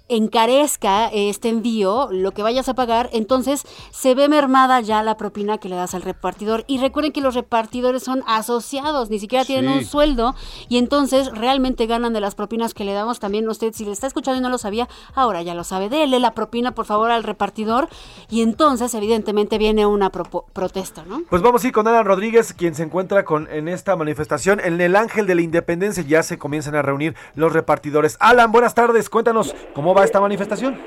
encarezca 0.09 1.07
este 1.07 1.49
envío, 1.49 2.09
lo 2.11 2.31
que 2.31 2.43
vayas 2.43 2.67
a 2.69 2.73
pagar, 2.73 3.09
entonces 3.13 3.63
se 3.91 4.15
ve 4.15 4.27
mermada 4.29 4.81
ya 4.81 5.01
la 5.03 5.17
propina 5.17 5.57
que 5.57 5.69
le 5.69 5.75
das 5.75 5.93
al 5.95 6.01
repartidor. 6.01 6.63
Y 6.67 6.79
recuerden 6.79 7.11
que 7.11 7.21
los 7.21 7.35
repartidores 7.35 8.03
son 8.03 8.23
asociados, 8.27 9.09
ni 9.09 9.19
siquiera 9.19 9.45
tienen 9.45 9.71
Sí. 9.73 9.79
un 9.79 9.85
sueldo 9.85 10.35
y 10.67 10.77
entonces 10.77 11.31
realmente 11.31 11.85
ganan 11.85 12.13
de 12.13 12.21
las 12.21 12.35
propinas 12.35 12.73
que 12.73 12.83
le 12.85 12.93
damos 12.93 13.19
también 13.19 13.47
usted. 13.49 13.73
Si 13.73 13.85
le 13.85 13.91
está 13.91 14.07
escuchando 14.07 14.39
y 14.39 14.41
no 14.41 14.49
lo 14.49 14.57
sabía, 14.57 14.87
ahora 15.15 15.41
ya 15.41 15.53
lo 15.53 15.63
sabe. 15.63 15.89
Dele 15.89 16.19
la 16.19 16.31
propina, 16.33 16.71
por 16.73 16.85
favor, 16.85 17.11
al 17.11 17.23
repartidor 17.23 17.87
y 18.29 18.41
entonces 18.41 18.93
evidentemente 18.93 19.57
viene 19.57 19.85
una 19.85 20.09
protesta, 20.11 21.03
¿no? 21.05 21.21
Pues 21.29 21.41
vamos 21.41 21.63
a 21.63 21.67
ir 21.67 21.73
con 21.73 21.87
Alan 21.87 22.05
Rodríguez, 22.05 22.53
quien 22.53 22.75
se 22.75 22.83
encuentra 22.83 23.25
con, 23.25 23.47
en 23.51 23.67
esta 23.67 23.95
manifestación. 23.95 24.59
En 24.59 24.79
el 24.81 24.95
Ángel 24.95 25.27
de 25.27 25.35
la 25.35 25.41
Independencia 25.41 26.03
ya 26.03 26.23
se 26.23 26.37
comienzan 26.37 26.75
a 26.75 26.81
reunir 26.81 27.15
los 27.35 27.53
repartidores. 27.53 28.17
Alan, 28.19 28.51
buenas 28.51 28.73
tardes. 28.73 29.09
Cuéntanos 29.09 29.53
cómo 29.73 29.93
va 29.93 29.98
esta 30.05 30.19
manifestación. 30.19 30.77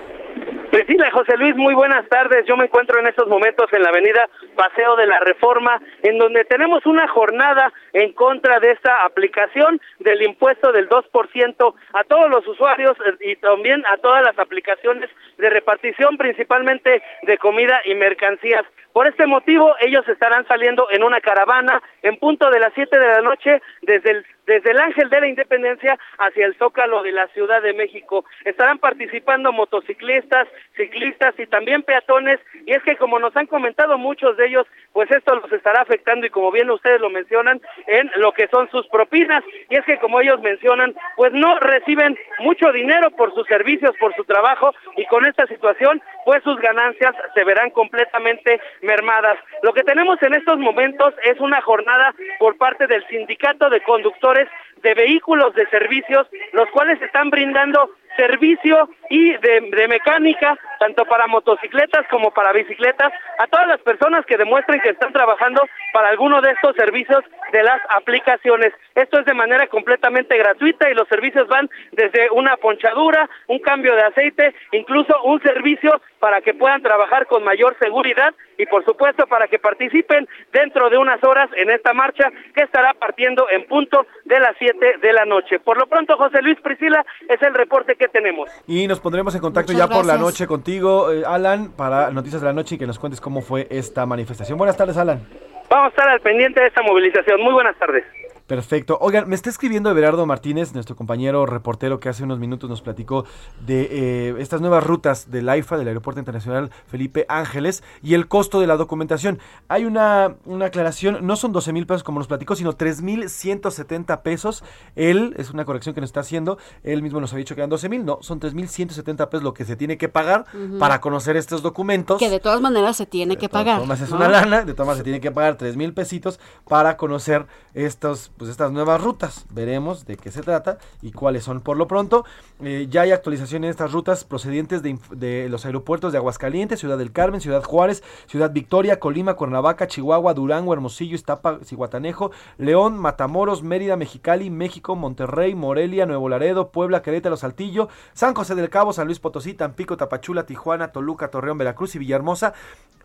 Priscila, 0.73 1.11
José 1.11 1.37
Luis, 1.37 1.55
muy 1.55 1.75
buenas 1.75 2.09
tardes. 2.09 2.47
Yo 2.47 2.57
me 2.57 2.65
encuentro 2.65 2.99
en 2.99 3.07
estos 3.07 3.29
momentos 3.29 3.71
en 3.75 3.83
la 3.83 3.91
avenida 3.91 4.27
Paseo 4.57 4.97
de 4.97 5.07
la 5.07 5.19
Reforma, 5.21 5.79
en 6.03 6.17
donde 6.17 6.47
tenemos 6.47 6.87
una 6.87 7.07
jornada 7.09 7.71
en 7.93 8.15
contra 8.15 8.59
de 8.59 8.71
esta 8.71 9.05
aplicación 9.05 9.79
del 9.99 10.23
impuesto 10.23 10.73
del 10.73 10.89
2% 10.89 11.75
a 11.93 12.05
todos 12.05 12.31
los 12.31 12.49
usuarios 12.49 12.97
eh, 13.05 13.33
y 13.33 13.37
también 13.37 13.85
a 13.87 13.99
todas 13.99 14.23
las 14.25 14.39
aplicaciones 14.39 15.11
de 15.37 15.51
repartición, 15.51 16.17
principalmente 16.17 17.03
de 17.21 17.37
comida 17.37 17.83
y 17.85 17.95
mercancías. 17.95 18.65
Por 18.93 19.07
este 19.07 19.27
motivo, 19.27 19.75
ellos 19.81 20.07
estarán 20.09 20.47
saliendo 20.47 20.87
en 20.91 21.03
una 21.03 21.21
caravana 21.21 21.83
en 22.03 22.19
punto 22.19 22.51
de 22.51 22.61
las 22.61 22.73
7 22.75 22.99
de 22.99 23.07
la 23.07 23.23
noche 23.23 23.63
desde 23.83 24.11
el 24.11 24.27
desde 24.47 24.73
el 24.73 24.79
Ángel 24.79 25.09
de 25.09 25.21
la 25.21 25.29
Independencia 25.29 25.99
hacia 26.19 26.47
el 26.47 26.57
Zócalo 26.57 27.03
de 27.03 27.13
la 27.13 27.29
Ciudad 27.29 27.63
de 27.63 27.75
México. 27.75 28.25
Estarán 28.45 28.79
participando 28.79 29.53
motociclistas, 29.53 30.49
ciclistas 30.77 31.35
y 31.39 31.47
también 31.47 31.83
peatones. 31.83 32.41
Y 32.67 32.73
es 32.73 32.83
que 32.83 32.97
como 32.97 33.19
nos 33.19 33.37
han 33.37 33.47
comentado 33.47 33.99
muchos 33.99 34.37
de 34.37 34.47
ellos, 34.47 34.67
pues 34.93 35.11
esto 35.11 35.37
los 35.37 35.53
estará 35.53 35.83
afectando 35.83 36.27
y 36.27 36.31
como 36.31 36.51
bien 36.51 36.71
ustedes 36.71 37.01
lo 37.01 37.11
mencionan, 37.11 37.61
en 37.87 38.11
lo 38.17 38.33
que 38.33 38.49
son 38.49 38.69
sus 38.71 38.87
propinas. 38.89 39.45
Y 39.71 39.77
es 39.77 39.85
que 39.85 39.99
como 39.99 40.21
ellos 40.21 40.41
mencionan, 40.41 40.95
pues 41.17 41.33
no 41.33 41.59
reciben 41.61 42.19
mucho 42.41 42.73
dinero 42.73 43.11
por 43.13 43.33
sus 43.35 43.47
servicios, 43.47 43.95
por 43.99 44.15
su 44.15 44.25
trabajo 44.25 44.75
y 44.97 45.07
con 45.07 45.25
esta 45.25 45.47
situación, 45.47 46.03
pues 46.25 46.43
sus 46.43 46.59
ganancias 46.61 47.15
se 47.35 47.45
verán 47.45 47.71
completamente 47.71 48.61
mermadas. 48.83 49.39
Lo 49.63 49.73
que 49.73 49.83
tenemos 49.85 50.23
en 50.23 50.35
estos 50.35 50.59
momentos 50.59 51.15
es 51.25 51.41
una 51.41 51.61
jornada 51.63 52.15
por 52.39 52.57
parte 52.57 52.87
del 52.87 53.07
Sindicato 53.09 53.71
de 53.71 53.81
Conductores 53.83 54.49
de 54.83 54.95
Vehículos 54.95 55.55
de 55.55 55.67
Servicios, 55.69 56.27
los 56.53 56.69
cuales 56.71 57.01
están 57.01 57.31
brindando 57.31 57.91
servicio 58.17 58.89
y 59.11 59.33
de, 59.39 59.61
de 59.71 59.89
mecánica, 59.89 60.59
tanto 60.79 61.05
para 61.05 61.27
motocicletas 61.27 62.07
como 62.09 62.31
para 62.31 62.53
bicicletas, 62.53 63.13
a 63.39 63.47
todas 63.47 63.69
las 63.69 63.81
personas 63.81 64.25
que 64.27 64.37
demuestren 64.37 64.81
que 64.81 64.91
están 64.91 65.13
trabajando 65.13 65.63
para 65.93 66.09
alguno 66.09 66.41
de 66.41 66.51
estos 66.51 66.75
servicios 66.77 67.25
de 67.53 67.63
las 67.63 67.81
aplicaciones. 67.91 68.73
Esto 68.95 69.21
es 69.21 69.27
de 69.27 69.35
manera 69.35 69.67
completamente 69.67 70.37
gratuita 70.37 70.91
y 70.91 70.95
los 70.95 71.09
servicios 71.09 71.47
van 71.49 71.69
desde 71.93 72.31
una 72.31 72.57
ponchadura, 72.57 73.29
un 73.49 73.59
cambio 73.59 73.95
de 73.95 74.03
aceite, 74.03 74.55
incluso 74.73 75.23
un 75.23 75.41
servicio 75.43 76.01
para 76.19 76.41
que 76.41 76.55
puedan 76.55 76.83
trabajar 76.83 77.27
con 77.27 77.45
mayor 77.45 77.77
seguridad 77.79 78.35
y 78.59 78.67
por 78.67 78.85
supuesto 78.85 79.27
para 79.27 79.49
que 79.49 79.59
participen 79.59 80.29
dentro 80.53 80.89
de 80.89 80.99
unas 80.99 81.23
horas 81.25 81.51
en 81.57 81.71
esta 81.71 81.93
marcha 81.93 82.31
que 82.55 82.63
estará 82.63 82.95
partiendo 82.95 83.47
en 83.51 83.67
punto 83.67 84.07
de 84.25 84.39
las 84.39 84.57
7 84.59 84.99
de 85.01 85.13
la 85.13 85.25
noche. 85.25 85.59
Por 85.59 85.79
lo 85.79 85.87
pronto, 85.87 86.17
José 86.17 86.41
Luis 86.43 86.61
Priscila, 86.61 87.05
es 87.29 87.43
el 87.43 87.55
reporte 87.55 87.97
que 87.97 88.02
tenemos. 88.09 88.51
Y 88.67 88.87
nos 88.87 89.01
pondremos 89.01 89.35
en 89.35 89.41
contacto 89.41 89.73
Muchas 89.73 89.89
ya 89.89 89.95
por 89.95 90.07
la 90.07 90.17
noche 90.17 90.47
contigo, 90.47 91.13
eh, 91.13 91.23
Alan, 91.27 91.73
para 91.73 92.11
Noticias 92.11 92.41
de 92.41 92.47
la 92.47 92.53
Noche 92.53 92.77
y 92.77 92.79
que 92.79 92.87
nos 92.87 92.99
cuentes 92.99 93.21
cómo 93.21 93.41
fue 93.41 93.67
esta 93.71 94.07
manifestación. 94.07 94.59
Buenas 94.59 94.77
tardes, 94.77 94.97
Alan. 94.97 95.27
Vamos 95.69 95.87
a 95.87 95.89
estar 95.89 96.09
al 96.09 96.21
pendiente 96.21 96.61
de 96.61 96.67
esta 96.67 96.83
movilización. 96.83 97.41
Muy 97.41 97.53
buenas 97.55 97.77
tardes. 97.79 98.05
Perfecto. 98.47 98.99
Oigan, 99.01 99.29
me 99.29 99.35
está 99.35 99.51
escribiendo 99.51 99.91
Everardo 99.91 100.27
Martínez, 100.27 100.75
nuestro 100.75 100.97
compañero 100.97 101.47
reportero 101.47 102.01
que 102.01 102.09
hace 102.09 102.25
unos 102.25 102.39
minutos 102.39 102.69
nos 102.69 102.83
platicó 102.83 103.25
de 103.65 103.89
eh, 103.91 104.35
estas 104.39 104.61
nuevas 104.61 104.85
rutas 104.85 105.31
del 105.31 105.49
AIFA, 105.49 105.79
del 105.79 105.89
Aeropuerto 105.89 106.21
Internacional 106.21 106.71
Felipe 106.87 107.25
Ángeles, 107.29 107.83
y 108.03 108.15
el 108.15 108.29
costo 108.29 108.61
de 108.61 108.67
la 108.67 108.77
documentación. 108.77 109.39
Hay 109.69 109.85
una, 109.85 110.37
una 110.45 110.67
aclaración, 110.67 111.27
no 111.27 111.37
son 111.37 111.53
12 111.53 111.73
mil 111.73 111.87
pesos 111.87 112.03
como 112.03 112.19
nos 112.19 112.27
platicó, 112.27 112.57
sino 112.57 112.75
3 112.75 113.03
mil 113.03 113.29
170 113.29 114.23
pesos. 114.23 114.65
Él, 114.97 115.35
es 115.39 115.51
una 115.51 115.65
corrección 115.65 115.95
que 115.95 116.01
nos 116.01 116.11
está 116.11 116.21
haciendo, 116.21 116.59
él 116.83 117.03
mismo 117.03 117.21
nos 117.21 117.33
había 117.33 117.43
dicho 117.43 117.55
que 117.55 117.61
eran 117.61 117.71
12 117.71 117.89
mil, 117.89 118.05
no, 118.05 118.19
son 118.23 118.41
3 118.41 118.55
mil 118.55 118.69
170 118.69 119.31
pesos 119.31 119.45
lo 119.45 119.55
que 119.55 119.65
se 119.65 119.77
tiene 119.77 119.99
que 119.99 120.09
pagar 120.09 120.47
para 120.79 121.01
conocer 121.01 121.37
estos 121.37 121.63
documentos. 121.63 122.19
Que 122.19 122.31
de 122.31 122.41
todas 122.41 122.61
maneras 122.61 122.97
se 122.97 123.07
tiene 123.07 123.37
que 123.37 123.49
pagar. 123.49 123.81
Tomas 123.81 124.01
es 124.01 124.11
¿no? 124.11 124.17
una 124.17 124.29
lana, 124.29 124.65
de 124.65 124.75
todas 124.75 124.87
maneras 124.87 124.99
se 124.99 125.05
tiene 125.05 125.21
que 125.21 125.31
pagar 125.31 125.57
3 125.57 125.77
mil 125.77 125.95
pesitos 125.95 126.41
para 126.69 126.97
conocer 126.97 127.47
estos, 127.75 128.32
pues 128.37 128.51
estas 128.51 128.73
nuevas 128.73 129.01
rutas. 129.03 129.47
Veremos 129.51 130.05
de 130.07 130.17
qué 130.17 130.31
se 130.31 130.43
trata 130.43 130.79
y 131.01 131.13
cuáles 131.13 131.45
son. 131.45 131.61
Por 131.61 131.77
lo 131.77 131.87
pronto, 131.87 132.25
eh, 132.61 132.87
ya 132.91 133.03
hay 133.03 133.13
actualización 133.13 133.65
en 133.65 133.71
estas 133.71 133.93
rutas 133.93 134.25
procedientes 134.25 134.83
de, 134.83 135.49
los 135.49 135.65
aeropuertos 135.67 136.13
de 136.13 136.19
Aguascalientes, 136.19 136.81
Ciudad 136.81 136.99
del 136.99 137.13
Carmen, 137.13 137.41
Ciudad 137.41 137.63
Juárez, 137.63 138.03
Ciudad 138.27 138.53
Victoria, 138.53 138.99
Colima, 138.99 139.35
Cuernavaca, 139.35 139.87
Chihuahua, 139.87 140.35
Durango, 140.35 140.73
Hermosillo, 140.73 141.15
Iztapa, 141.15 141.61
Cihuatanejo, 141.65 142.31
León, 142.59 142.99
Matamoros, 142.99 143.63
Mérida, 143.63 143.97
Mexicali, 143.97 144.51
México, 144.51 144.97
Monterrey, 144.97 145.55
Morelia, 145.55 146.07
Nuevo 146.07 146.29
Laredo, 146.29 146.71
Puebla, 146.71 147.03
Querétaro, 147.03 147.37
Saltillo, 147.37 147.89
San 148.13 148.35
José 148.35 148.55
del 148.55 148.71
Cabo, 148.71 148.93
San 148.93 149.07
Luis 149.07 149.21
Potosí, 149.21 149.55
Tampico, 149.55 149.97
Tapachula, 149.97 150.47
Tijuana, 150.47 150.89
Toluca, 150.89 151.29
Torreón, 151.29 151.59
Veracruz 151.59 151.95
y 151.95 151.99
Villahermosa. 151.99 152.55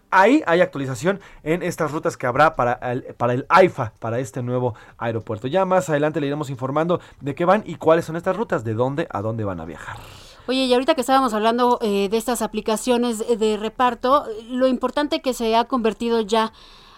Ahí 0.09 0.41
hay 0.45 0.61
actualización 0.61 1.19
en 1.43 1.63
estas 1.63 1.91
rutas 1.91 2.15
que 2.15 2.27
habrá 2.27 2.55
para 2.55 2.73
el, 2.91 3.03
para 3.15 3.33
el 3.33 3.45
AIFA, 3.49 3.93
para 3.99 4.19
este 4.19 4.41
nuevo 4.41 4.75
aeropuerto. 4.97 5.47
Ya 5.47 5.65
más 5.65 5.89
adelante 5.89 6.21
le 6.21 6.27
iremos 6.27 6.49
informando 6.49 7.01
de 7.19 7.35
qué 7.35 7.45
van 7.45 7.63
y 7.65 7.75
cuáles 7.75 8.05
son 8.05 8.15
estas 8.15 8.35
rutas, 8.35 8.63
de 8.63 8.73
dónde 8.73 9.07
a 9.11 9.21
dónde 9.21 9.43
van 9.43 9.59
a 9.59 9.65
viajar. 9.65 9.97
Oye, 10.47 10.63
y 10.63 10.73
ahorita 10.73 10.95
que 10.95 11.01
estábamos 11.01 11.33
hablando 11.33 11.77
eh, 11.81 12.07
de 12.09 12.15
estas 12.15 12.41
aplicaciones 12.41 13.19
de 13.37 13.57
reparto, 13.57 14.25
lo 14.49 14.67
importante 14.67 15.21
que 15.21 15.33
se 15.33 15.57
ha 15.57 15.65
convertido 15.65 16.21
ya 16.21 16.53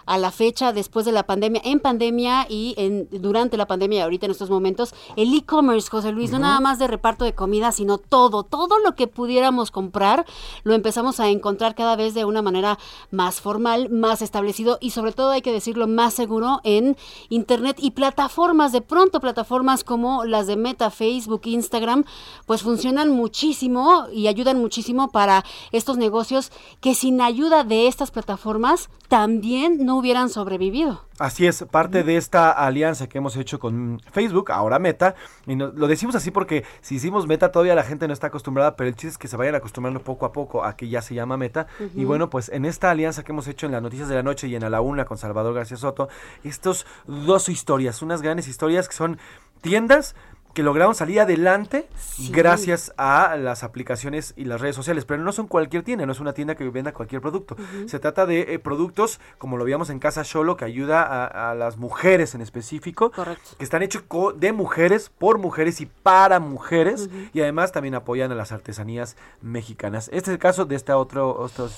a 0.09 0.17
la 0.17 0.31
fecha 0.31 0.73
después 0.73 1.05
de 1.05 1.11
la 1.11 1.27
pandemia, 1.27 1.61
en 1.63 1.79
pandemia 1.79 2.47
y 2.49 2.73
en, 2.77 3.07
durante 3.11 3.57
la 3.57 3.67
pandemia 3.67 3.99
y 3.99 4.01
ahorita 4.01 4.25
en 4.25 4.31
estos 4.31 4.49
momentos, 4.49 4.95
el 5.15 5.31
e-commerce, 5.35 5.87
José 5.87 6.11
Luis, 6.11 6.31
no 6.31 6.39
nada 6.39 6.59
más 6.59 6.79
de 6.79 6.87
reparto 6.87 7.25
de 7.25 7.35
comida, 7.35 7.71
sino 7.71 7.99
todo, 7.99 8.41
todo 8.41 8.79
lo 8.79 8.95
que 8.95 9.05
pudiéramos 9.05 9.69
comprar, 9.69 10.25
lo 10.63 10.73
empezamos 10.73 11.19
a 11.19 11.29
encontrar 11.29 11.75
cada 11.75 11.95
vez 11.95 12.15
de 12.15 12.25
una 12.25 12.41
manera 12.41 12.79
más 13.11 13.39
formal, 13.39 13.91
más 13.91 14.23
establecido 14.23 14.79
y 14.81 14.89
sobre 14.89 15.11
todo 15.11 15.29
hay 15.29 15.43
que 15.43 15.53
decirlo 15.53 15.87
más 15.87 16.15
seguro 16.15 16.59
en 16.63 16.97
internet 17.29 17.77
y 17.79 17.91
plataformas, 17.91 18.71
de 18.71 18.81
pronto 18.81 19.19
plataformas 19.19 19.83
como 19.83 20.25
las 20.25 20.47
de 20.47 20.55
Meta, 20.55 20.89
Facebook, 20.89 21.41
Instagram, 21.45 22.03
pues 22.47 22.63
funcionan 22.63 23.11
muchísimo 23.11 24.07
y 24.11 24.25
ayudan 24.25 24.59
muchísimo 24.59 25.09
para 25.09 25.45
estos 25.71 25.97
negocios 25.97 26.51
que 26.81 26.95
sin 26.95 27.21
ayuda 27.21 27.63
de 27.63 27.85
estas 27.85 28.09
plataformas 28.09 28.89
también 29.07 29.85
no 29.85 29.98
hubieran 29.99 30.29
sobrevivido. 30.29 31.05
Así 31.19 31.45
es, 31.45 31.63
parte 31.69 32.03
de 32.03 32.17
esta 32.17 32.51
alianza 32.51 33.07
que 33.07 33.17
hemos 33.19 33.35
hecho 33.37 33.59
con 33.59 34.01
Facebook, 34.11 34.51
ahora 34.51 34.79
Meta, 34.79 35.15
y 35.45 35.55
no- 35.55 35.67
lo 35.75 35.87
decimos 35.87 36.15
así 36.15 36.31
porque 36.31 36.63
si 36.81 36.95
hicimos 36.95 37.27
Meta 37.27 37.51
todavía 37.51 37.75
la 37.75 37.83
gente 37.83 38.07
no 38.07 38.13
está 38.13 38.27
acostumbrada, 38.27 38.75
pero 38.75 38.87
el 38.87 38.95
chiste 38.95 39.09
es 39.09 39.17
que 39.17 39.27
se 39.27 39.37
vayan 39.37 39.55
acostumbrando 39.55 39.99
poco 40.01 40.25
a 40.25 40.31
poco 40.31 40.63
a 40.63 40.75
que 40.75 40.87
ya 40.89 41.01
se 41.01 41.13
llama 41.13 41.37
Meta. 41.37 41.67
Y 41.95 42.05
bueno, 42.05 42.29
pues 42.29 42.49
en 42.49 42.65
esta 42.65 42.89
alianza 42.89 43.23
que 43.23 43.31
hemos 43.31 43.47
hecho 43.47 43.65
en 43.65 43.73
las 43.73 43.81
noticias 43.81 44.07
de 44.09 44.15
la 44.15 44.23
noche 44.23 44.47
y 44.47 44.55
en 44.55 44.63
A 44.63 44.69
la 44.69 44.81
Una 44.81 45.05
con 45.05 45.17
Salvador 45.17 45.53
García 45.53 45.77
Soto, 45.77 46.09
estos 46.43 46.85
dos 47.05 47.49
historias, 47.49 48.01
unas 48.01 48.21
grandes 48.21 48.47
historias 48.47 48.87
que 48.87 48.95
son 48.95 49.19
tiendas 49.61 50.15
que 50.59 50.63
lograron 50.63 50.93
salir 50.93 51.21
adelante 51.21 51.87
gracias 52.31 52.91
a 52.97 53.37
las 53.37 53.63
aplicaciones 53.63 54.33
y 54.35 54.43
las 54.43 54.59
redes 54.59 54.75
sociales, 54.75 55.05
pero 55.05 55.23
no 55.23 55.31
son 55.31 55.47
cualquier 55.47 55.83
tienda, 55.83 56.05
no 56.05 56.11
es 56.11 56.19
una 56.19 56.33
tienda 56.33 56.55
que 56.55 56.67
venda 56.69 56.91
cualquier 56.91 57.21
producto. 57.21 57.55
Se 57.85 57.97
trata 57.97 58.25
de 58.25 58.41
eh, 58.41 58.59
productos, 58.59 59.21
como 59.37 59.55
lo 59.55 59.63
veíamos 59.63 59.89
en 59.89 59.99
Casa 59.99 60.21
Sholo, 60.25 60.57
que 60.57 60.65
ayuda 60.65 61.03
a, 61.03 61.51
a 61.51 61.55
las 61.55 61.77
mujeres 61.77 62.35
en 62.35 62.41
específico, 62.41 63.09
que 63.57 63.63
están 63.63 63.83
hechos 63.83 64.03
de 64.35 64.51
mujeres, 64.51 65.09
por 65.17 65.37
mujeres 65.37 65.79
y 65.79 65.85
para 65.85 66.41
mujeres, 66.41 67.09
y 67.33 67.39
además 67.39 67.71
también 67.71 67.95
apoyan 67.95 68.29
a 68.33 68.35
las 68.35 68.51
artesanías 68.51 69.15
mexicanas. 69.41 70.09
Este 70.09 70.31
es 70.31 70.33
el 70.33 70.39
caso 70.39 70.65
de 70.65 70.75
esta 70.75 70.97
otro, 70.97 71.39
otro, 71.39 71.69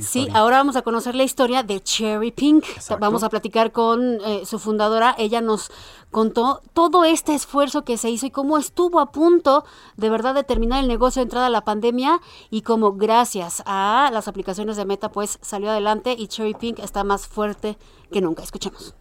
Sí, 0.00 0.28
ahora 0.32 0.56
vamos 0.56 0.76
a 0.76 0.80
conocer 0.80 1.14
la 1.14 1.24
historia 1.24 1.62
de 1.62 1.82
Cherry 1.82 2.30
Pink. 2.30 2.64
Vamos 2.98 3.24
a 3.24 3.28
platicar 3.28 3.72
con 3.72 4.20
eh, 4.24 4.46
su 4.46 4.58
fundadora. 4.58 5.14
Ella 5.18 5.42
nos 5.42 5.70
contó 6.12 6.60
todo 6.74 7.04
este 7.04 7.34
esfuerzo 7.34 7.84
que 7.84 7.96
se 7.96 8.10
hizo 8.10 8.21
y 8.26 8.30
cómo 8.30 8.58
estuvo 8.58 9.00
a 9.00 9.12
punto 9.12 9.64
de 9.96 10.10
verdad 10.10 10.34
de 10.34 10.44
terminar 10.44 10.80
el 10.80 10.88
negocio 10.88 11.20
de 11.20 11.24
entrada 11.24 11.46
a 11.46 11.50
la 11.50 11.64
pandemia 11.64 12.20
y 12.50 12.62
cómo 12.62 12.92
gracias 12.92 13.62
a 13.66 14.10
las 14.12 14.28
aplicaciones 14.28 14.76
de 14.76 14.84
Meta 14.84 15.10
pues 15.10 15.38
salió 15.42 15.70
adelante 15.70 16.14
y 16.16 16.28
Cherry 16.28 16.54
Pink 16.54 16.78
está 16.78 17.04
más 17.04 17.26
fuerte 17.26 17.78
que 18.10 18.20
nunca. 18.20 18.42
Escuchemos. 18.42 18.94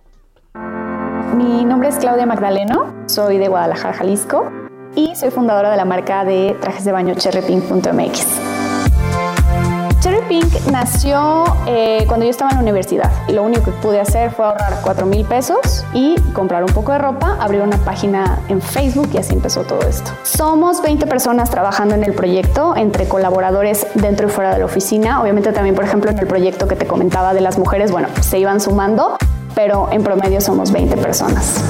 Mi 1.36 1.64
nombre 1.64 1.90
es 1.90 1.96
Claudia 1.98 2.26
Magdaleno, 2.26 2.94
soy 3.08 3.38
de 3.38 3.48
Guadalajara, 3.48 3.94
Jalisco 3.94 4.52
y 4.96 5.16
soy 5.16 5.32
fundadora 5.32 5.72
de 5.72 5.78
la 5.78 5.86
marca 5.86 6.26
de 6.26 6.58
trajes 6.60 6.84
de 6.84 6.92
baño 6.92 7.16
cherrypink.mx. 7.16 8.61
Pink 10.28 10.54
nació 10.72 11.44
eh, 11.68 12.06
cuando 12.08 12.26
yo 12.26 12.30
estaba 12.30 12.52
en 12.52 12.58
la 12.58 12.62
universidad. 12.62 13.12
Lo 13.30 13.44
único 13.44 13.66
que 13.66 13.72
pude 13.72 14.00
hacer 14.00 14.32
fue 14.32 14.46
ahorrar 14.46 14.80
4 14.84 15.06
mil 15.06 15.26
pesos 15.26 15.86
y 15.94 16.20
comprar 16.34 16.64
un 16.64 16.72
poco 16.74 16.92
de 16.92 17.00
ropa, 17.00 17.38
abrir 17.40 17.62
una 17.62 17.78
página 17.78 18.40
en 18.50 18.62
Facebook 18.62 19.10
y 19.14 19.18
así 19.18 19.34
empezó 19.34 19.64
todo 19.64 19.82
esto. 19.82 20.12
Somos 20.24 20.82
20 20.82 21.06
personas 21.08 21.50
trabajando 21.50 21.96
en 21.96 22.04
el 22.04 22.14
proyecto, 22.14 22.76
entre 22.76 23.08
colaboradores 23.08 23.88
dentro 23.96 24.28
y 24.28 24.30
fuera 24.30 24.54
de 24.54 24.60
la 24.60 24.66
oficina. 24.66 25.22
Obviamente 25.22 25.52
también, 25.52 25.76
por 25.76 25.86
ejemplo, 25.86 26.12
en 26.12 26.20
el 26.20 26.28
proyecto 26.28 26.68
que 26.68 26.76
te 26.76 26.88
comentaba 26.88 27.34
de 27.34 27.42
las 27.42 27.58
mujeres, 27.58 27.92
bueno, 27.92 28.08
se 28.22 28.40
iban 28.40 28.60
sumando, 28.60 29.18
pero 29.56 29.90
en 29.92 30.04
promedio 30.04 30.42
somos 30.42 30.72
20 30.72 30.98
personas. 30.98 31.62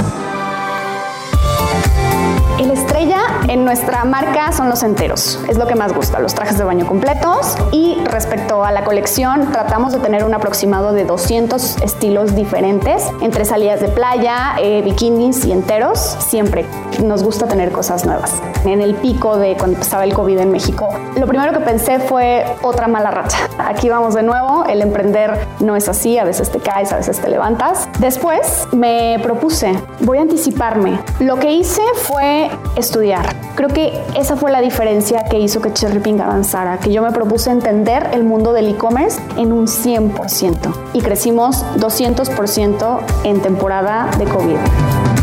El 3.02 3.08
estrella 3.08 3.26
en 3.48 3.66
nuestra 3.66 4.06
marca 4.06 4.52
son 4.52 4.70
los 4.70 4.84
enteros, 4.84 5.40
es 5.50 5.58
lo 5.58 5.66
que 5.66 5.74
más 5.74 5.92
gusta, 5.92 6.20
los 6.20 6.36
trajes 6.36 6.60
de 6.60 6.64
baño 6.64 6.86
completos 6.86 7.56
y 7.72 7.98
respecto 8.06 8.64
a 8.64 8.72
la 8.72 8.84
colección 8.84 9.52
tratamos 9.52 9.92
de 9.92 9.98
tener 10.00 10.24
un 10.24 10.36
aproximado 10.36 10.94
de 10.94 11.06
200 11.06 11.78
estilos 11.82 12.36
diferentes 12.36 13.08
entre 13.22 13.46
salidas 13.46 13.82
de 13.82 13.88
playa, 13.88 14.56
eh, 14.60 14.84
bikinis 14.84 15.46
y 15.46 15.52
enteros, 15.52 15.98
siempre 16.00 16.64
nos 17.04 17.24
gusta 17.24 17.48
tener 17.48 17.72
cosas 17.72 18.06
nuevas. 18.06 18.40
En 18.66 18.82
el 18.82 18.94
pico 18.94 19.38
de 19.38 19.56
cuando 19.58 19.78
empezaba 19.78 20.04
el 20.04 20.14
COVID 20.14 20.38
en 20.38 20.52
México, 20.52 20.90
lo 21.18 21.26
primero 21.26 21.52
que 21.54 21.60
pensé 21.62 21.98
fue 21.98 22.46
otra 22.62 22.88
mala 22.88 23.10
racha. 23.10 23.40
Aquí 23.58 23.90
vamos 23.90 24.14
de 24.14 24.22
nuevo, 24.22 24.66
el 24.66 24.82
emprender 24.82 25.48
no 25.60 25.76
es 25.76 25.90
así, 25.90 26.20
a 26.20 26.24
veces 26.24 26.52
te 26.52 26.60
caes, 26.60 26.94
a 26.94 26.98
veces 26.98 27.20
te 27.20 27.30
levantas. 27.30 27.90
Después 28.00 28.68
me 28.72 29.20
propuse, 29.24 29.74
voy 30.02 30.20
a 30.20 30.22
anticiparme. 30.22 31.00
Lo 31.20 31.38
que 31.38 31.52
hice 31.52 31.82
fue 32.04 32.52
Creo 33.56 33.70
que 33.70 33.94
esa 34.18 34.36
fue 34.36 34.52
la 34.52 34.62
diferencia 34.62 35.24
que 35.26 35.40
hizo 35.40 35.62
que 35.62 35.72
Cherry 35.72 36.00
Pink 36.00 36.20
avanzara, 36.20 36.78
que 36.78 36.92
yo 36.92 37.02
me 37.02 37.12
propuse 37.12 37.50
entender 37.50 38.10
el 38.14 38.24
mundo 38.24 38.54
del 38.54 38.68
e-commerce 38.70 39.20
en 39.38 39.54
un 39.54 39.68
100% 39.68 40.74
y 40.94 41.02
crecimos 41.02 41.64
200% 41.78 43.00
en 43.24 43.42
temporada 43.42 44.10
de 44.18 44.26
COVID. 44.26 45.21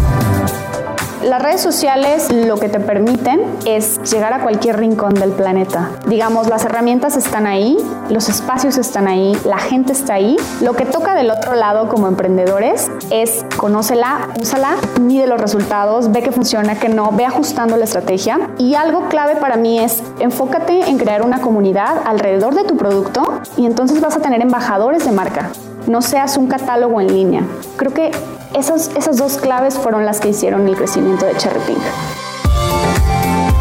Las 1.23 1.43
redes 1.43 1.61
sociales 1.61 2.33
lo 2.33 2.59
que 2.59 2.69
te 2.69 2.79
permiten 2.79 3.41
es 3.67 4.01
llegar 4.11 4.33
a 4.33 4.43
cualquier 4.43 4.79
rincón 4.79 5.15
del 5.15 5.31
planeta. 5.33 5.91
Digamos, 6.07 6.49
las 6.49 6.65
herramientas 6.65 7.17
están 7.17 7.45
ahí, 7.47 7.77
los 8.09 8.29
espacios 8.29 8.79
están 8.79 9.09
ahí, 9.09 9.37
la 9.45 9.59
gente 9.59 9.93
está 9.93 10.15
ahí. 10.15 10.37
Lo 10.61 10.75
que 10.75 10.85
toca 10.85 11.15
del 11.15 11.33
otro 11.33 11.57
lado 11.57 11.89
como 11.89 12.07
emprendedores 12.07 12.89
es 13.11 13.45
conócela, 13.57 14.29
úsala, 14.41 14.77
mide 15.01 15.27
los 15.27 15.41
resultados, 15.41 16.13
ve 16.13 16.23
que 16.23 16.31
funciona, 16.31 16.79
que 16.79 16.89
no, 16.89 17.11
ve 17.11 17.27
ajustando 17.27 17.77
la 17.77 17.85
estrategia. 17.85 18.51
Y 18.57 18.77
algo 18.77 19.09
clave 19.09 19.35
para 19.37 19.57
mí 19.57 19.81
es 19.81 20.03
enfócate 20.21 20.89
en 20.89 20.99
crear 20.99 21.23
una 21.23 21.41
comunidad 21.41 22.03
alrededor 22.05 22.55
de 22.55 22.63
tu 22.63 22.77
producto 22.77 23.41
y 23.57 23.67
entonces 23.67 24.01
vas 24.01 24.17
a 24.17 24.21
tener 24.21 24.41
embajadores 24.41 25.05
de 25.05 25.11
marca. 25.11 25.51
No 25.89 26.01
seas 26.01 26.37
un 26.37 26.47
catálogo 26.47 27.01
en 27.01 27.09
línea. 27.09 27.43
Creo 27.77 27.93
que 27.93 28.13
esas, 28.55 29.17
dos 29.17 29.37
claves 29.37 29.75
fueron 29.75 30.05
las 30.05 30.21
que 30.21 30.29
hicieron 30.29 30.67
el 30.69 30.77
crecimiento 30.77 31.27
de 31.27 31.37
Cherry 31.37 31.61
Pink. 31.61 31.79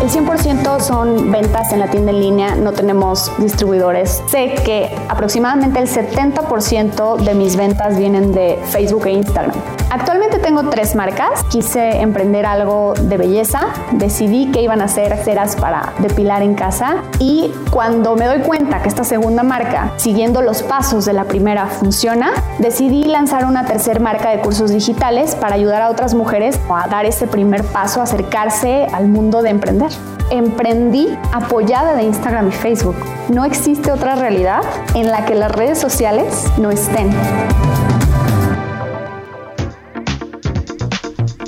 El 0.01 0.09
100% 0.09 0.79
son 0.79 1.31
ventas 1.31 1.73
en 1.73 1.79
la 1.79 1.87
tienda 1.89 2.11
en 2.11 2.19
línea, 2.19 2.55
no 2.55 2.71
tenemos 2.71 3.31
distribuidores. 3.39 4.21
Sé 4.29 4.53
que 4.63 4.89
aproximadamente 5.09 5.79
el 5.79 5.89
70% 5.89 7.17
de 7.17 7.33
mis 7.33 7.55
ventas 7.55 7.97
vienen 7.97 8.31
de 8.31 8.59
Facebook 8.69 9.07
e 9.07 9.11
Instagram. 9.11 9.55
Actualmente 9.89 10.39
tengo 10.39 10.69
tres 10.69 10.95
marcas. 10.95 11.43
Quise 11.45 12.01
emprender 12.01 12.45
algo 12.45 12.93
de 12.93 13.17
belleza. 13.17 13.61
Decidí 13.93 14.51
que 14.51 14.61
iban 14.61 14.81
a 14.81 14.87
ser 14.87 15.15
ceras 15.23 15.55
para 15.55 15.93
depilar 15.99 16.41
en 16.41 16.55
casa. 16.55 17.03
Y 17.19 17.51
cuando 17.71 18.15
me 18.15 18.25
doy 18.25 18.39
cuenta 18.39 18.81
que 18.81 18.89
esta 18.89 19.05
segunda 19.05 19.43
marca, 19.43 19.93
siguiendo 19.95 20.41
los 20.41 20.61
pasos 20.61 21.05
de 21.05 21.13
la 21.13 21.23
primera, 21.23 21.67
funciona, 21.67 22.31
decidí 22.59 23.05
lanzar 23.05 23.45
una 23.45 23.65
tercera 23.65 23.99
marca 23.99 24.29
de 24.29 24.41
cursos 24.41 24.71
digitales 24.71 25.35
para 25.35 25.55
ayudar 25.55 25.81
a 25.81 25.89
otras 25.89 26.13
mujeres 26.13 26.59
a 26.69 26.87
dar 26.87 27.05
ese 27.05 27.25
primer 27.25 27.63
paso, 27.63 28.01
acercarse 28.01 28.87
al 28.91 29.07
mundo 29.07 29.41
de 29.41 29.51
emprender. 29.51 29.91
Emprendí 30.29 31.17
apoyada 31.31 31.95
de 31.95 32.03
Instagram 32.03 32.49
y 32.49 32.51
Facebook. 32.51 32.97
No 33.29 33.45
existe 33.45 33.91
otra 33.91 34.15
realidad 34.15 34.61
en 34.93 35.09
la 35.09 35.25
que 35.25 35.35
las 35.35 35.51
redes 35.51 35.79
sociales 35.79 36.45
no 36.57 36.71
estén. 36.71 37.09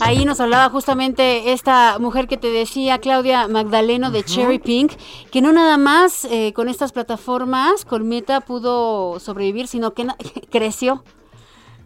Ahí 0.10 0.26
nos 0.26 0.40
hablaba 0.40 0.72
justamente 0.72 1.54
esta 1.54 2.00
mujer 2.00 2.28
que 2.28 2.36
te 2.36 2.50
decía, 2.50 2.98
Claudia 2.98 3.48
Magdaleno 3.48 4.10
de 4.10 4.24
Cherry 4.24 4.58
Pink, 4.58 4.94
que 5.30 5.40
no 5.40 5.54
nada 5.54 5.78
más 5.78 6.26
eh, 6.26 6.52
con 6.54 6.68
estas 6.68 6.92
plataformas, 6.92 7.86
con 7.86 8.08
Meta 8.08 8.42
pudo 8.42 9.20
sobrevivir, 9.20 9.68
sino 9.68 9.94
que 9.94 10.08
creció. 10.50 11.04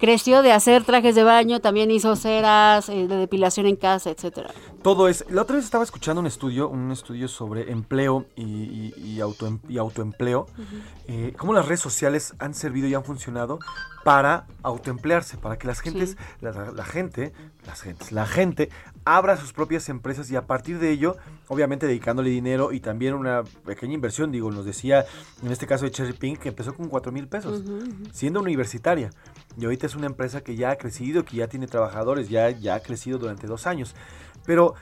Creció 0.04 0.42
de 0.42 0.52
hacer 0.52 0.84
trajes 0.84 1.16
de 1.16 1.24
baño, 1.24 1.62
también 1.62 1.90
hizo 1.90 2.18
ceras, 2.18 2.90
eh, 2.90 3.08
de 3.08 3.16
depilación 3.16 3.68
en 3.68 3.78
casa, 3.78 4.10
etcétera. 4.10 4.50
Todo 4.82 5.08
es. 5.08 5.24
La 5.30 5.44
otra 5.44 5.56
vez 5.56 5.64
estaba 5.64 5.86
escuchando 5.86 6.20
un 6.20 6.28
estudio, 6.28 6.68
un 6.68 6.92
estudio 6.92 7.30
sobre 7.30 7.72
empleo 7.72 8.26
y, 8.36 8.44
y- 8.44 8.94
y 8.98 9.22
auto, 9.22 9.62
y 9.70 9.78
autoempleo. 9.78 10.48
eh, 11.08 11.34
cómo 11.38 11.54
las 11.54 11.66
redes 11.68 11.80
sociales 11.80 12.34
han 12.40 12.54
servido 12.54 12.88
y 12.90 12.94
han 12.96 13.04
funcionado 13.06 13.60
para 14.04 14.46
autoemplearse, 14.64 15.38
para 15.38 15.58
que 15.58 15.68
las 15.68 15.80
gentes, 15.80 16.18
la, 16.42 16.52
la 16.72 16.84
gente, 16.84 17.32
las 17.66 17.82
gentes, 17.82 18.12
la 18.12 18.26
gente 18.26 18.70
abra 19.06 19.38
sus 19.38 19.54
propias 19.54 19.88
empresas 19.90 20.30
y 20.32 20.36
a 20.38 20.46
partir 20.48 20.80
de 20.80 20.92
ello, 20.92 21.16
obviamente 21.48 21.88
dedicándole 21.88 22.30
dinero 22.30 22.72
y 22.74 22.80
también 22.82 23.14
una 23.14 23.44
pequeña 23.66 23.94
inversión, 23.94 24.32
digo, 24.32 24.50
nos 24.52 24.66
decía 24.66 25.06
en 25.42 25.52
este 25.52 25.66
caso 25.68 25.86
de 25.86 25.92
Cherry 25.92 26.14
Pink 26.14 26.40
que 26.40 26.50
empezó 26.50 26.74
con 26.74 26.88
4 26.90 27.12
mil 27.14 27.28
pesos, 27.30 27.62
siendo 28.12 28.42
universitaria. 28.42 29.10
Y 29.58 29.66
ahorita 29.66 29.86
es 29.86 29.96
una 29.96 30.08
empresa 30.08 30.42
que 30.42 30.56
ya 30.56 30.72
ha 30.72 30.76
crecido, 30.78 31.24
que 31.26 31.38
ya 31.38 31.48
tiene 31.48 31.68
trabajadores, 31.68 32.30
ya, 32.30 32.50
ya 32.50 32.76
ha 32.76 32.80
crecido 32.80 33.20
durante 33.20 33.46
dos 33.48 33.68
años. 33.68 33.96
Pero 34.46 34.74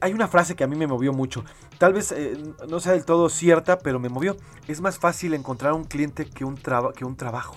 hay 0.00 0.12
una 0.12 0.28
frase 0.28 0.54
que 0.54 0.64
a 0.64 0.66
mí 0.66 0.76
me 0.76 0.86
movió 0.86 1.12
mucho. 1.12 1.44
Tal 1.78 1.92
vez 1.92 2.12
eh, 2.12 2.38
no 2.68 2.80
sea 2.80 2.92
del 2.92 3.04
todo 3.04 3.28
cierta, 3.28 3.78
pero 3.78 3.98
me 3.98 4.08
movió. 4.08 4.36
Es 4.68 4.80
más 4.80 4.98
fácil 4.98 5.34
encontrar 5.34 5.72
un 5.72 5.84
cliente 5.84 6.26
que 6.26 6.44
un, 6.44 6.54
traba- 6.56 6.92
que 6.92 7.04
un 7.04 7.16
trabajo. 7.16 7.56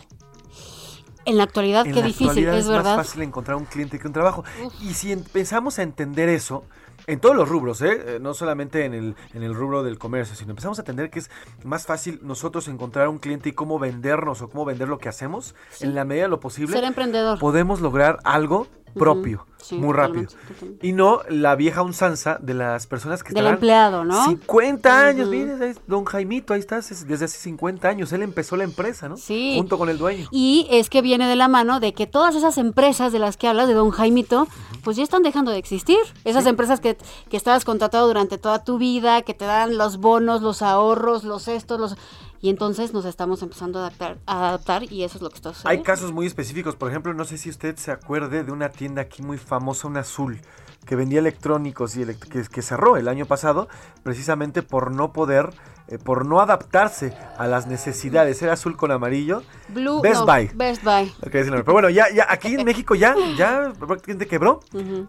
En 1.26 1.38
la 1.38 1.44
actualidad, 1.44 1.86
En 1.86 1.94
qué 1.94 2.00
la 2.00 2.08
difícil, 2.08 2.28
actualidad 2.30 2.58
es, 2.58 2.66
es 2.66 2.72
verdad. 2.72 2.96
más 2.98 3.08
fácil 3.08 3.22
encontrar 3.22 3.58
un 3.58 3.66
cliente 3.66 4.00
que 4.00 4.08
un 4.08 4.14
trabajo. 4.14 4.44
Y 4.82 4.94
si 4.94 5.12
empezamos 5.12 5.78
a 5.78 5.84
entender 5.84 6.30
eso, 6.30 6.64
en 7.08 7.20
todos 7.20 7.36
los 7.36 7.48
rubros, 7.48 7.82
¿eh? 7.82 8.16
Eh, 8.16 8.20
no 8.22 8.34
solamente 8.34 8.86
en 8.86 8.94
el, 8.94 9.16
en 9.34 9.44
el 9.44 9.56
rubro 9.56 9.82
del 9.84 9.98
comercio, 9.98 10.36
sino 10.36 10.52
empezamos 10.52 10.78
a 10.78 10.82
entender 10.82 11.10
que 11.10 11.20
es 11.20 11.32
más 11.64 11.86
fácil 11.86 12.20
nosotros 12.22 12.68
encontrar 12.68 13.08
un 13.08 13.18
cliente 13.18 13.50
y 13.50 13.54
cómo 13.54 13.80
vendernos 13.80 14.42
o 14.42 14.50
cómo 14.50 14.66
vender 14.66 14.90
lo 14.90 14.98
que 15.00 15.10
hacemos, 15.10 15.56
en 15.80 15.96
la 15.96 16.04
medida 16.04 16.24
de 16.24 16.30
lo 16.30 16.40
posible, 16.40 16.74
Ser 16.74 16.84
emprendedor. 16.84 17.40
podemos 17.40 17.80
lograr 17.82 18.20
algo 18.24 18.68
propio, 18.94 19.46
Sí, 19.62 19.76
muy 19.76 19.94
rápido. 19.94 20.24
totalmente, 20.26 20.54
totalmente. 20.54 20.88
Y 20.88 20.94
no 20.94 21.22
la 21.30 21.56
vieja 21.56 21.82
unsanza 21.82 22.38
de 22.42 22.54
las 22.54 22.88
personas 22.88 23.22
que 23.24 23.30
Del 23.30 23.38
estarán 23.38 23.54
empleado, 23.56 24.06
¿no? 24.06 24.26
50 24.26 25.08
años, 25.08 25.28
Ujú. 25.28 25.36
mire, 25.36 25.54
ahí- 25.66 25.76
don 25.88 26.06
Jaimito, 26.06 26.54
ahí 26.54 26.60
estás, 26.60 26.92
es- 26.92 27.08
desde 27.08 27.26
hace 27.26 27.38
50 27.38 27.88
años, 27.90 28.12
él 28.14 28.22
empezó 28.22 28.56
la 28.56 28.64
empresa, 28.64 29.08
¿no? 29.10 29.18
Sí. 29.18 29.54
Junto 29.58 29.78
con 29.78 29.90
el 29.90 29.98
dueño. 29.98 30.28
Y 30.32 30.68
es 30.72 30.90
que 30.90 31.02
viene 31.02 31.28
de 31.28 31.36
la 31.36 31.48
mano 31.48 31.80
de 31.80 31.94
que 31.94 32.08
todas 32.08 32.36
esas 32.36 32.58
empresas 32.58 33.12
de 33.12 33.20
las 33.20 33.38
que 33.38 33.48
hablas, 33.48 33.68
de 33.68 33.74
Don 33.74 33.92
Jaimito, 33.92 34.48
pues 34.84 34.96
ya 34.98 35.04
están 35.04 35.24
dejando 35.24 35.52
de 35.52 35.58
existir. 35.58 35.98
Esas 36.24 36.46
empresas 36.46 36.80
que, 36.80 36.98
que 37.30 37.38
estabas 37.38 37.66
contratado 37.66 38.08
durante 38.08 38.38
toda 38.38 38.64
tu 38.64 38.78
vida, 38.78 39.22
que 39.24 39.34
te 39.34 39.46
dan 39.46 39.78
los 39.78 39.98
bonos, 39.98 40.42
los 40.42 40.62
ahorros, 40.62 41.24
los 41.24 41.48
estos, 41.48 41.80
los... 41.80 41.96
Y 42.42 42.50
entonces 42.50 42.94
nos 42.94 43.06
estamos 43.06 43.42
empezando 43.42 43.80
a 43.80 43.88
adaptar, 43.88 44.18
a 44.26 44.50
adaptar 44.50 44.84
y 44.92 45.04
eso 45.04 45.18
es 45.18 45.22
lo 45.22 45.30
que 45.30 45.36
está 45.38 45.50
Hay 45.50 45.56
sucediendo. 45.56 45.84
casos 45.84 46.12
muy 46.12 46.28
específicos, 46.28 46.76
por 46.76 46.90
ejemplo, 46.90 47.14
no 47.14 47.26
sé 47.26 47.38
si 47.38 47.50
usted 47.50 47.76
se 47.78 47.92
acuerde 47.92 48.44
de 48.44 48.52
una 48.52 48.70
tienda 48.70 49.02
aquí 49.02 49.22
muy 49.24 49.38
famosa, 49.38 49.88
una 49.88 50.02
azul, 50.02 50.40
que 50.86 50.96
vendía 50.96 51.20
electrónicos 51.20 51.98
y 51.98 52.04
elect- 52.04 52.30
que, 52.30 52.44
que 52.44 52.62
cerró 52.62 52.96
el 52.98 53.08
año 53.08 53.26
pasado 53.26 53.68
precisamente 54.04 54.62
por 54.64 54.92
no 54.92 55.12
poder, 55.12 55.50
eh, 55.90 55.98
por 55.98 56.26
no 56.26 56.40
adaptarse 56.40 57.14
a 57.38 57.48
las 57.48 57.68
necesidades. 57.68 58.42
Era 58.42 58.54
azul 58.54 58.78
con 58.78 58.92
amarillo. 58.92 59.44
Blue, 59.70 60.00
Best 60.02 60.22
no, 60.22 60.26
Buy. 60.28 60.50
Best 60.54 60.84
Buy. 60.84 61.12
Ok, 61.26 61.36
es 61.36 61.42
el 61.42 61.48
nombre. 61.48 61.64
Pero 61.64 61.74
bueno, 61.74 61.90
ya, 61.90 62.06
ya 62.14 62.26
aquí 62.30 62.54
en 62.54 62.64
México 62.64 62.96
ya, 62.96 63.16
ya 63.38 63.74
prácticamente 63.78 64.28
quebró. 64.28 64.62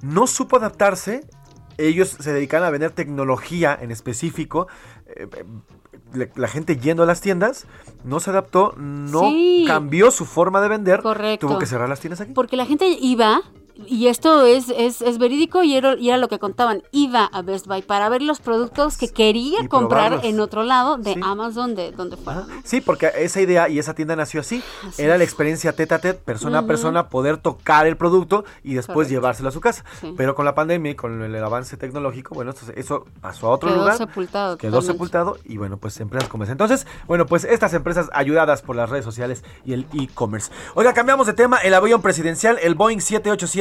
No 0.03 0.27
supo 0.27 0.57
adaptarse. 0.57 1.27
Ellos 1.81 2.09
se 2.19 2.33
dedican 2.33 2.65
a 2.65 2.71
vender 2.71 2.91
tecnología 2.91 3.79
en 3.81 3.93
específico. 3.93 4.67
Eh, 5.09 5.27
eh, 5.37 5.45
la, 6.15 6.29
la 6.37 6.49
gente 6.49 6.77
yendo 6.79 7.03
a 7.03 7.07
las 7.07 7.21
tiendas 7.21 7.67
no 8.05 8.21
se 8.21 8.31
adaptó, 8.31 8.75
no 8.77 9.21
Sí. 9.29 9.65
cambió 9.67 10.11
su 10.11 10.25
forma 10.25 10.61
de 10.61 10.69
vender. 10.69 11.03
Correcto. 11.03 11.47
Tuvo 11.47 11.59
que 11.59 11.67
cerrar 11.67 11.89
las 11.89 12.01
tiendas 12.01 12.21
aquí. 12.21 12.33
Porque 12.33 12.57
la 12.57 12.65
gente 12.67 12.87
iba, 13.01 13.43
y 13.87 14.09
esto 14.09 14.45
es, 14.47 14.69
es, 14.77 15.01
es 15.03 15.19
verídico 15.19 15.63
y 15.63 15.75
era, 15.77 15.97
y 15.97 16.09
era 16.09 16.19
lo 16.19 16.29
que 16.29 16.39
contaban, 16.39 16.83
iba 16.91 17.25
a 17.25 17.43
Best 17.43 17.67
Buy 17.67 17.83
para 17.83 18.09
ver 18.09 18.23
los 18.23 18.41
productos 18.41 18.97
que 18.97 19.09
quería 19.09 19.63
Y 19.63 19.69
comprar 19.69 20.09
probarlos. 20.11 20.33
en 20.35 20.41
otro 20.41 20.63
lado 20.65 20.97
de 20.99 21.17
Amazon, 21.23 21.75
de 21.75 21.93
donde 21.93 22.17
fuera. 22.17 22.41
¿no? 22.41 22.47
Sí, 22.65 22.81
porque 22.81 23.11
esa 23.17 23.41
idea 23.41 23.69
y 23.69 23.79
esa 23.79 23.95
tienda 23.95 24.17
nació 24.17 24.41
así. 24.41 24.63
Era 24.99 25.17
la 25.19 25.25
experiencia 25.25 25.73
tete 25.73 25.95
a 25.95 25.99
tete, 26.01 26.19
persona 26.19 26.59
a 26.61 26.67
persona, 26.67 27.09
poder 27.09 27.37
tocar 27.39 27.87
el 27.87 27.97
producto 27.97 28.45
y 28.63 28.75
después 28.75 28.95
Correcto. 28.95 29.11
llevárselo 29.11 29.49
a 29.49 29.53
su 29.53 29.61
casa. 29.61 29.85
Sí. 30.01 30.15
Pero 30.17 30.35
con 30.35 30.45
la 30.45 30.55
pandemia 30.55 30.93
y 30.93 30.95
con 30.95 31.23
el 31.23 31.45
avance 31.45 31.77
tecnológico, 31.77 32.35
bueno, 32.35 32.51
esto- 32.51 32.73
eso 32.75 33.07
pasó 33.21 33.47
a 33.49 33.51
otro 33.51 33.69
Quedó 33.69 33.79
lugar. 33.81 33.97
sepultado 33.99 34.57
Quedó 34.59 34.71
totalmente. 34.73 34.93
sepultado 34.93 35.39
y 35.45 35.57
bueno, 35.57 35.77
pues 35.77 35.99
empresas 36.01 36.29
como 36.29 36.45
esa. 36.45 36.53
Entonces, 36.53 36.87
bueno, 37.07 37.27
pues 37.27 37.45
estas 37.45 37.75
empresas 37.75 38.09
ayudadas 38.13 38.63
por 38.63 38.77
las 38.77 38.91
redes 38.91 39.05
sociales 39.05 39.45
y 39.65 39.73
el 39.73 39.87
e-commerce. 39.95 40.51
Oiga, 40.75 40.93
cambiamos 40.95 41.27
de 41.27 41.33
tema. 41.33 41.59
El 41.59 41.75
avión 41.75 42.03
presidencial, 42.03 42.59
el 42.63 42.75
Boeing 42.75 43.01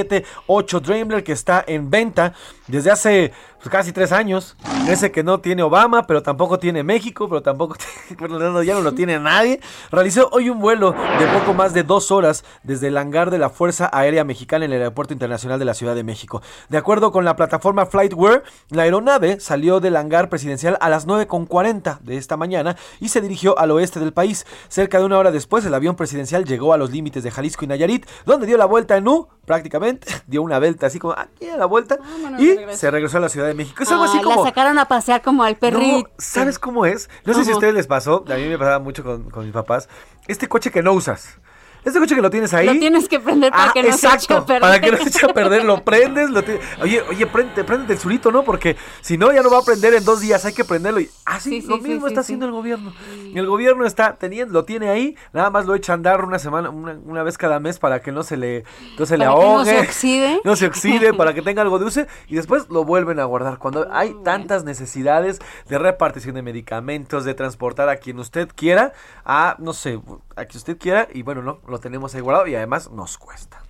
787-8 0.07 0.81
Dreamliner, 0.81 1.23
que 1.23 1.31
está 1.31 1.63
en 1.67 1.89
venta 1.89 2.33
desde 2.67 2.91
hace 2.91 3.33
pues, 3.67 3.81
casi 3.81 3.91
tres 3.91 4.11
años. 4.11 4.55
Ese 4.87 5.11
que 5.11 5.23
no 5.23 5.39
tiene 5.39 5.63
Obama, 5.63 6.07
pero 6.07 6.23
tampoco 6.23 6.59
tiene 6.59 6.83
México, 6.83 7.27
pero 7.27 7.41
tampoco 7.41 7.75
tiene- 8.07 8.27
no, 8.39 8.63
ya 8.63 8.73
no 8.73 8.81
lo 8.81 8.93
tiene 8.93 9.19
nadie. 9.19 9.59
Realizó 9.91 10.29
hoy 10.31 10.49
un 10.49 10.59
vuelo 10.59 10.91
de 11.19 11.27
poco 11.39 11.53
más 11.53 11.73
de 11.73 11.83
dos 11.83 12.11
horas 12.11 12.43
desde 12.63 12.87
el 12.87 12.97
hangar 12.97 13.29
de 13.31 13.37
la 13.37 13.49
Fuerza 13.49 13.89
Aérea 13.91 14.23
Mexicana 14.23 14.65
en 14.65 14.71
el 14.73 14.79
Aeropuerto 14.81 15.13
Internacional 15.13 15.59
de 15.59 15.65
la 15.65 15.73
Ciudad 15.73 15.95
de 15.95 16.03
México. 16.03 16.41
De 16.69 16.77
acuerdo 16.77 17.11
con 17.11 17.25
la 17.25 17.35
plataforma 17.35 17.85
FlightWare, 17.85 18.43
la 18.69 18.83
aeronave 18.83 19.39
salió 19.39 19.79
del 19.79 19.95
hangar 19.97 20.29
presidencial 20.29 20.77
a 20.79 20.89
las 20.89 21.07
9.40 21.07 21.99
de 21.99 22.17
esta 22.17 22.37
mañana 22.37 22.75
y 22.99 23.09
se 23.09 23.21
dirigió 23.21 23.57
al 23.59 23.71
oeste 23.71 23.99
del 23.99 24.13
país. 24.13 24.45
Cerca 24.69 24.99
de 24.99 25.05
una 25.05 25.17
hora 25.17 25.31
después, 25.31 25.65
el 25.65 25.73
avión 25.73 25.95
presidencial 25.95 26.45
llegó 26.45 26.73
a 26.73 26.77
los 26.77 26.91
límites 26.91 27.23
de 27.23 27.31
Jalisco 27.31 27.65
y 27.65 27.67
Nayarit, 27.67 28.05
donde 28.25 28.47
dio 28.47 28.57
la 28.57 28.65
vuelta 28.65 28.95
en 28.97 29.07
U, 29.07 29.27
prácticamente, 29.45 30.07
dio 30.27 30.41
una 30.41 30.59
vuelta 30.59 30.87
así 30.87 30.99
como 30.99 31.13
aquí 31.17 31.49
a 31.49 31.57
la 31.57 31.65
vuelta 31.65 31.97
y 32.39 32.55
se 32.75 32.91
regresó 32.91 33.17
a 33.17 33.21
la 33.21 33.29
Ciudad 33.29 33.47
de 33.47 33.53
México. 33.57 33.83
Es 33.83 33.91
algo 33.91 34.05
así 34.05 34.17
Ah, 34.19 34.23
como... 34.23 34.43
La 34.43 34.49
sacaron 34.49 34.79
a 34.79 34.85
pasear 34.85 35.21
como 35.21 35.43
al 35.43 35.57
perrito. 35.57 36.07
No, 36.07 36.15
¿sabes 36.17 36.57
cómo 36.59 36.85
es? 36.85 37.09
No 37.25 37.33
sé 37.33 37.43
si 37.43 37.51
a 37.51 37.55
ustedes 37.55 37.73
les 37.73 37.87
pasó, 37.87 38.23
a 38.29 38.35
mí 38.35 38.47
me 38.47 38.57
pasaba 38.57 38.79
mucho 38.79 39.03
con, 39.03 39.29
con 39.29 39.43
mis 39.43 39.53
papás. 39.53 39.89
Este 40.27 40.47
coche 40.47 40.71
que 40.71 40.81
no 40.81 40.93
usas. 40.93 41.39
Este 41.87 41.99
coche 41.99 42.15
que 42.15 42.21
lo 42.21 42.29
tienes 42.29 42.53
ahí. 42.53 42.65
Lo 42.65 42.73
tienes 42.73 43.07
que 43.07 43.17
prender 43.17 43.51
para 43.51 43.69
Ah, 43.69 43.71
que 43.73 43.81
no 43.81 43.97
se 43.97 44.07
eche 44.07 44.33
a 44.33 44.45
perder. 44.45 44.61
Para 44.61 44.81
que 44.81 44.91
no 44.91 44.97
se 44.97 45.07
eche 45.07 45.25
a 45.25 45.33
perder, 45.33 45.63
lo 45.63 45.85
prendes, 45.85 46.29
lo 46.29 46.43
Oye, 46.81 47.01
oye, 47.09 47.25
prende, 47.27 47.63
prende 47.63 47.93
el 47.93 47.99
surito, 47.99 48.29
¿no? 48.29 48.43
Porque 48.43 48.75
si 48.99 49.17
no, 49.17 49.31
ya 49.31 49.41
no 49.41 49.49
va 49.49 49.59
a 49.59 49.61
prender 49.61 49.93
en 49.93 50.03
dos 50.03 50.19
días, 50.19 50.43
hay 50.43 50.51
que 50.53 50.65
prenderlo. 50.65 50.99
Y, 50.99 51.09
ah, 51.25 51.39
sí, 51.39 51.49
Sí, 51.49 51.61
sí, 51.61 51.67
lo 51.69 51.77
sí, 51.77 51.83
mismo 51.83 52.01
sí, 52.01 52.07
está 52.11 52.19
haciendo 52.19 52.45
el 52.45 52.51
gobierno. 52.51 52.91
El 53.33 53.47
gobierno 53.47 53.85
está 53.85 54.17
teniendo, 54.17 54.53
lo 54.53 54.65
tiene 54.65 54.89
ahí, 54.89 55.15
nada 55.31 55.49
más 55.49 55.65
lo 55.65 55.75
echa 55.75 55.93
a 55.93 55.95
andar 55.95 56.25
una 56.25 56.39
semana, 56.39 56.71
una, 56.71 56.99
una 57.05 57.23
vez 57.23 57.37
cada 57.37 57.61
mes 57.61 57.79
para 57.79 58.01
que 58.01 58.11
no 58.11 58.23
se 58.23 58.35
le, 58.35 58.65
no 58.99 59.05
se 59.05 59.17
le 59.17 59.23
que 59.23 59.29
no 59.29 59.37
ahogue. 59.37 59.71
se 59.71 59.79
oxide. 59.79 60.41
No 60.43 60.55
se 60.57 60.65
oxide, 60.65 61.13
para 61.13 61.33
que 61.33 61.41
tenga 61.41 61.61
algo 61.61 61.79
de 61.79 61.85
uso 61.85 62.01
y 62.27 62.35
después 62.35 62.69
lo 62.69 62.83
vuelven 62.83 63.19
a 63.21 63.23
guardar. 63.23 63.59
Cuando 63.59 63.87
hay 63.91 64.13
tantas 64.25 64.65
necesidades 64.65 65.39
de 65.69 65.77
repartición 65.79 66.35
de 66.35 66.41
medicamentos, 66.41 67.23
de 67.23 67.33
transportar 67.33 67.87
a 67.87 67.95
quien 67.95 68.19
usted 68.19 68.49
quiera, 68.53 68.91
a, 69.23 69.55
no 69.59 69.71
sé, 69.71 70.01
a 70.35 70.45
quien 70.45 70.57
usted 70.57 70.77
quiera, 70.77 71.07
y 71.13 71.21
bueno, 71.21 71.41
no, 71.41 71.59
lo 71.67 71.76
tenemos 71.79 72.15
ahí 72.15 72.21
guardado 72.21 72.47
y 72.47 72.55
además 72.55 72.91
nos 72.91 73.17
cuesta. 73.17 73.61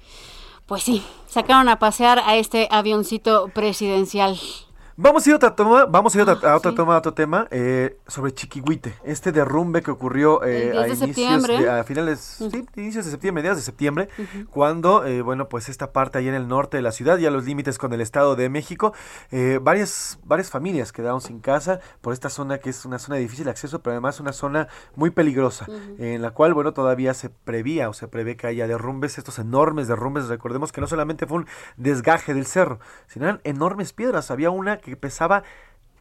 Pues 0.65 0.83
sí, 0.83 1.03
sacaron 1.27 1.69
a 1.69 1.79
pasear 1.79 2.19
a 2.19 2.35
este 2.35 2.67
avioncito 2.71 3.47
presidencial. 3.49 4.37
Vamos 4.99 5.27
a 5.27 5.29
ir 5.29 5.33
a 5.33 5.35
otra 5.37 5.55
toma, 5.55 5.85
vamos 5.85 6.15
a 6.15 6.17
ir 6.19 6.27
a 6.27 6.33
otra, 6.33 6.53
a 6.53 6.55
otra 6.57 6.71
sí. 6.71 6.75
toma, 6.77 6.95
a 6.95 6.97
otro 6.97 7.13
tema, 7.13 7.47
eh, 7.51 7.99
sobre 8.07 8.33
Chiquihuite, 8.33 8.95
este 9.03 9.31
derrumbe 9.31 9.83
que 9.83 9.91
ocurrió 9.91 10.43
eh, 10.43 10.71
El 10.71 10.85
10 10.85 11.01
a 11.01 11.05
inicios, 11.05 11.47
de- 11.47 11.69
a 11.69 11.83
finales, 11.83 12.19
sí, 12.19 12.65
inicios 12.75 13.05
de 13.05 13.11
septiembre, 13.11 13.43
mediados 13.43 13.59
de 13.59 13.63
septiembre, 13.63 14.09
cuando, 14.49 15.05
eh, 15.05 15.21
bueno, 15.21 15.49
pues 15.49 15.69
esta 15.69 15.93
parte 15.93 16.17
ahí 16.17 16.27
en 16.27 16.33
el 16.33 16.47
norte 16.47 16.77
de 16.77 16.81
la 16.81 16.91
ciudad, 16.91 17.19
ya 17.19 17.29
los 17.29 17.45
límites 17.45 17.77
con 17.77 17.93
el 17.93 18.01
Estado 18.01 18.35
de 18.35 18.49
México, 18.49 18.91
eh, 19.29 19.59
varias, 19.61 20.17
varias 20.23 20.49
familias 20.49 20.91
quedaron 20.91 21.21
sin 21.21 21.41
casa 21.41 21.79
por 22.01 22.13
esta 22.13 22.31
zona 22.31 22.57
que 22.57 22.71
es 22.71 22.83
una 22.83 22.97
zona 22.97 23.17
de 23.17 23.21
difícil 23.21 23.47
acceso, 23.49 23.83
pero 23.83 23.91
además 23.91 24.19
una 24.19 24.33
zona 24.33 24.67
muy 24.95 25.11
peligrosa, 25.11 25.67
en 25.99 26.23
la 26.23 26.31
cual, 26.31 26.55
bueno, 26.55 26.73
todavía 26.73 27.13
se 27.13 27.29
prevía 27.29 27.87
o 27.89 27.93
se 27.93 28.07
prevé 28.07 28.35
que 28.35 28.47
haya 28.47 28.65
derrumbes, 28.67 29.19
estos 29.19 29.37
enormes 29.37 29.87
derrumbes, 29.87 30.27
recordemos 30.27 30.71
que 30.71 30.81
no 30.81 30.87
solamente 30.87 31.27
fue 31.27 31.37
un 31.37 31.47
desgaje 31.75 32.33
del 32.33 32.47
cerro, 32.47 32.79
sino 33.05 33.25
eran 33.25 33.41
enormes 33.43 33.93
piedras, 33.93 34.31
había 34.31 34.49
una 34.49 34.77
que 34.77 34.86
pesaba 34.95 35.43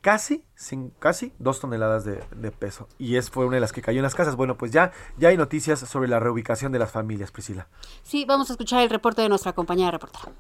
casi, 0.01 0.45
sin, 0.55 0.91
casi 1.01 1.33
dos 1.41 1.59
toneladas 1.59 2.05
de, 2.05 2.23
de 2.37 2.53
peso. 2.53 2.87
Y 2.97 3.17
es 3.17 3.29
fue 3.29 3.45
una 3.45 3.57
de 3.57 3.61
las 3.61 3.73
que 3.73 3.83
cayó 3.83 3.99
en 3.99 4.05
las 4.05 4.15
casas. 4.15 4.37
Bueno, 4.37 4.57
pues 4.57 4.71
ya, 4.71 4.93
ya 5.19 5.31
hay 5.31 5.37
noticias 5.37 5.81
sobre 5.81 6.09
la 6.09 6.21
reubicación 6.21 6.71
de 6.71 6.79
las 6.79 6.93
familias, 6.93 7.33
Priscila. 7.33 7.67
Sí, 8.05 8.25
vamos 8.25 8.49
a 8.51 8.53
escuchar 8.53 8.83
el 8.83 8.91
reporte 8.91 9.23
de 9.23 9.29
nuestra 9.29 9.53
compañera 9.53 9.91
reportera. 9.91 10.33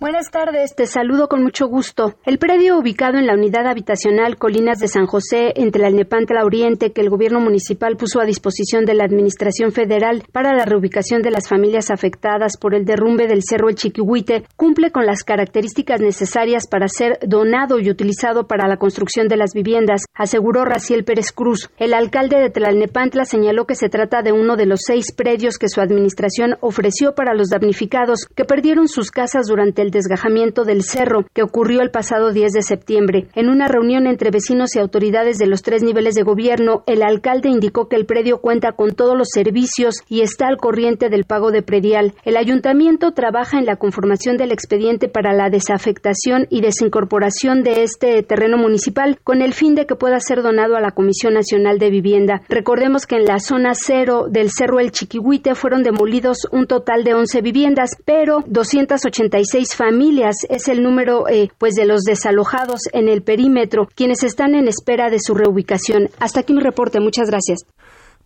Buenas 0.00 0.30
tardes, 0.30 0.74
te 0.74 0.86
saludo 0.86 1.28
con 1.28 1.42
mucho 1.42 1.66
gusto. 1.66 2.14
El 2.24 2.38
predio 2.38 2.78
ubicado 2.78 3.18
en 3.18 3.26
la 3.26 3.34
unidad 3.34 3.66
habitacional 3.66 4.38
Colinas 4.38 4.78
de 4.78 4.88
San 4.88 5.04
José, 5.04 5.52
entre 5.56 5.82
la 5.82 5.90
Nepantla 5.90 6.42
Oriente, 6.42 6.92
que 6.92 7.02
el 7.02 7.10
gobierno 7.10 7.38
municipal 7.38 7.98
puso 7.98 8.18
a 8.18 8.24
disposición 8.24 8.86
de 8.86 8.94
la 8.94 9.04
Administración 9.04 9.72
Federal 9.72 10.24
para 10.32 10.54
la 10.54 10.64
reubicación 10.64 11.20
de 11.20 11.30
las 11.30 11.50
familias 11.50 11.90
afectadas 11.90 12.56
por 12.56 12.74
el 12.74 12.86
derrumbe 12.86 13.26
del 13.26 13.42
Cerro 13.42 13.68
El 13.68 13.74
Chiquihuite, 13.74 14.44
cumple 14.56 14.90
con 14.90 15.04
las 15.04 15.22
características 15.22 16.00
necesarias 16.00 16.66
para 16.66 16.88
ser 16.88 17.18
donado 17.20 17.78
y 17.78 17.90
utilizado 17.90 18.46
para 18.46 18.68
la 18.68 18.78
construcción 18.78 19.28
de 19.28 19.36
las 19.36 19.52
viviendas, 19.52 20.06
aseguró 20.14 20.64
Raciel 20.64 21.04
Pérez 21.04 21.30
Cruz. 21.30 21.68
El 21.76 21.92
alcalde 21.92 22.38
de 22.38 22.48
Tlalnepantla 22.48 23.26
señaló 23.26 23.66
que 23.66 23.74
se 23.74 23.90
trata 23.90 24.22
de 24.22 24.32
uno 24.32 24.56
de 24.56 24.64
los 24.64 24.80
seis 24.82 25.12
predios 25.12 25.58
que 25.58 25.68
su 25.68 25.82
administración 25.82 26.56
ofreció 26.62 27.14
para 27.14 27.34
los 27.34 27.50
damnificados 27.50 28.24
que 28.34 28.46
perdieron 28.46 28.88
sus 28.88 29.10
casas 29.10 29.46
durante 29.46 29.82
el 29.82 29.89
desgajamiento 29.90 30.64
del 30.64 30.82
cerro 30.82 31.24
que 31.32 31.42
ocurrió 31.42 31.82
el 31.82 31.90
pasado 31.90 32.32
10 32.32 32.52
de 32.52 32.62
septiembre. 32.62 33.28
En 33.34 33.48
una 33.48 33.68
reunión 33.68 34.06
entre 34.06 34.30
vecinos 34.30 34.74
y 34.74 34.78
autoridades 34.78 35.38
de 35.38 35.46
los 35.46 35.62
tres 35.62 35.82
niveles 35.82 36.14
de 36.14 36.22
gobierno, 36.22 36.82
el 36.86 37.02
alcalde 37.02 37.48
indicó 37.48 37.88
que 37.88 37.96
el 37.96 38.06
predio 38.06 38.40
cuenta 38.40 38.72
con 38.72 38.92
todos 38.92 39.16
los 39.16 39.28
servicios 39.32 39.96
y 40.08 40.22
está 40.22 40.48
al 40.48 40.56
corriente 40.56 41.08
del 41.08 41.24
pago 41.24 41.50
de 41.50 41.62
predial. 41.62 42.14
El 42.24 42.36
ayuntamiento 42.36 43.12
trabaja 43.12 43.58
en 43.58 43.66
la 43.66 43.76
conformación 43.76 44.36
del 44.36 44.52
expediente 44.52 45.08
para 45.08 45.32
la 45.32 45.50
desafectación 45.50 46.46
y 46.50 46.60
desincorporación 46.60 47.62
de 47.62 47.82
este 47.82 48.22
terreno 48.22 48.56
municipal 48.56 49.18
con 49.24 49.42
el 49.42 49.54
fin 49.54 49.74
de 49.74 49.86
que 49.86 49.96
pueda 49.96 50.20
ser 50.20 50.42
donado 50.42 50.76
a 50.76 50.80
la 50.80 50.92
Comisión 50.92 51.34
Nacional 51.34 51.78
de 51.78 51.90
Vivienda. 51.90 52.42
Recordemos 52.48 53.06
que 53.06 53.16
en 53.16 53.24
la 53.24 53.38
zona 53.38 53.72
cero 53.74 54.26
del 54.28 54.50
Cerro 54.50 54.80
El 54.80 54.92
Chiquihuite 54.92 55.54
fueron 55.54 55.82
demolidos 55.82 56.46
un 56.50 56.66
total 56.66 57.04
de 57.04 57.14
11 57.14 57.40
viviendas, 57.42 57.96
pero 58.04 58.44
286 58.46 59.76
familias 59.80 60.36
es 60.50 60.68
el 60.68 60.82
número 60.82 61.26
eh, 61.26 61.48
pues 61.56 61.74
de 61.74 61.86
los 61.86 62.02
desalojados 62.02 62.80
en 62.92 63.08
el 63.08 63.22
perímetro, 63.22 63.88
quienes 63.94 64.22
están 64.22 64.54
en 64.54 64.68
espera 64.68 65.08
de 65.08 65.18
su 65.18 65.34
reubicación. 65.34 66.10
Hasta 66.18 66.40
aquí 66.40 66.52
mi 66.52 66.60
reporte. 66.60 67.00
Muchas 67.00 67.30
gracias. 67.30 67.60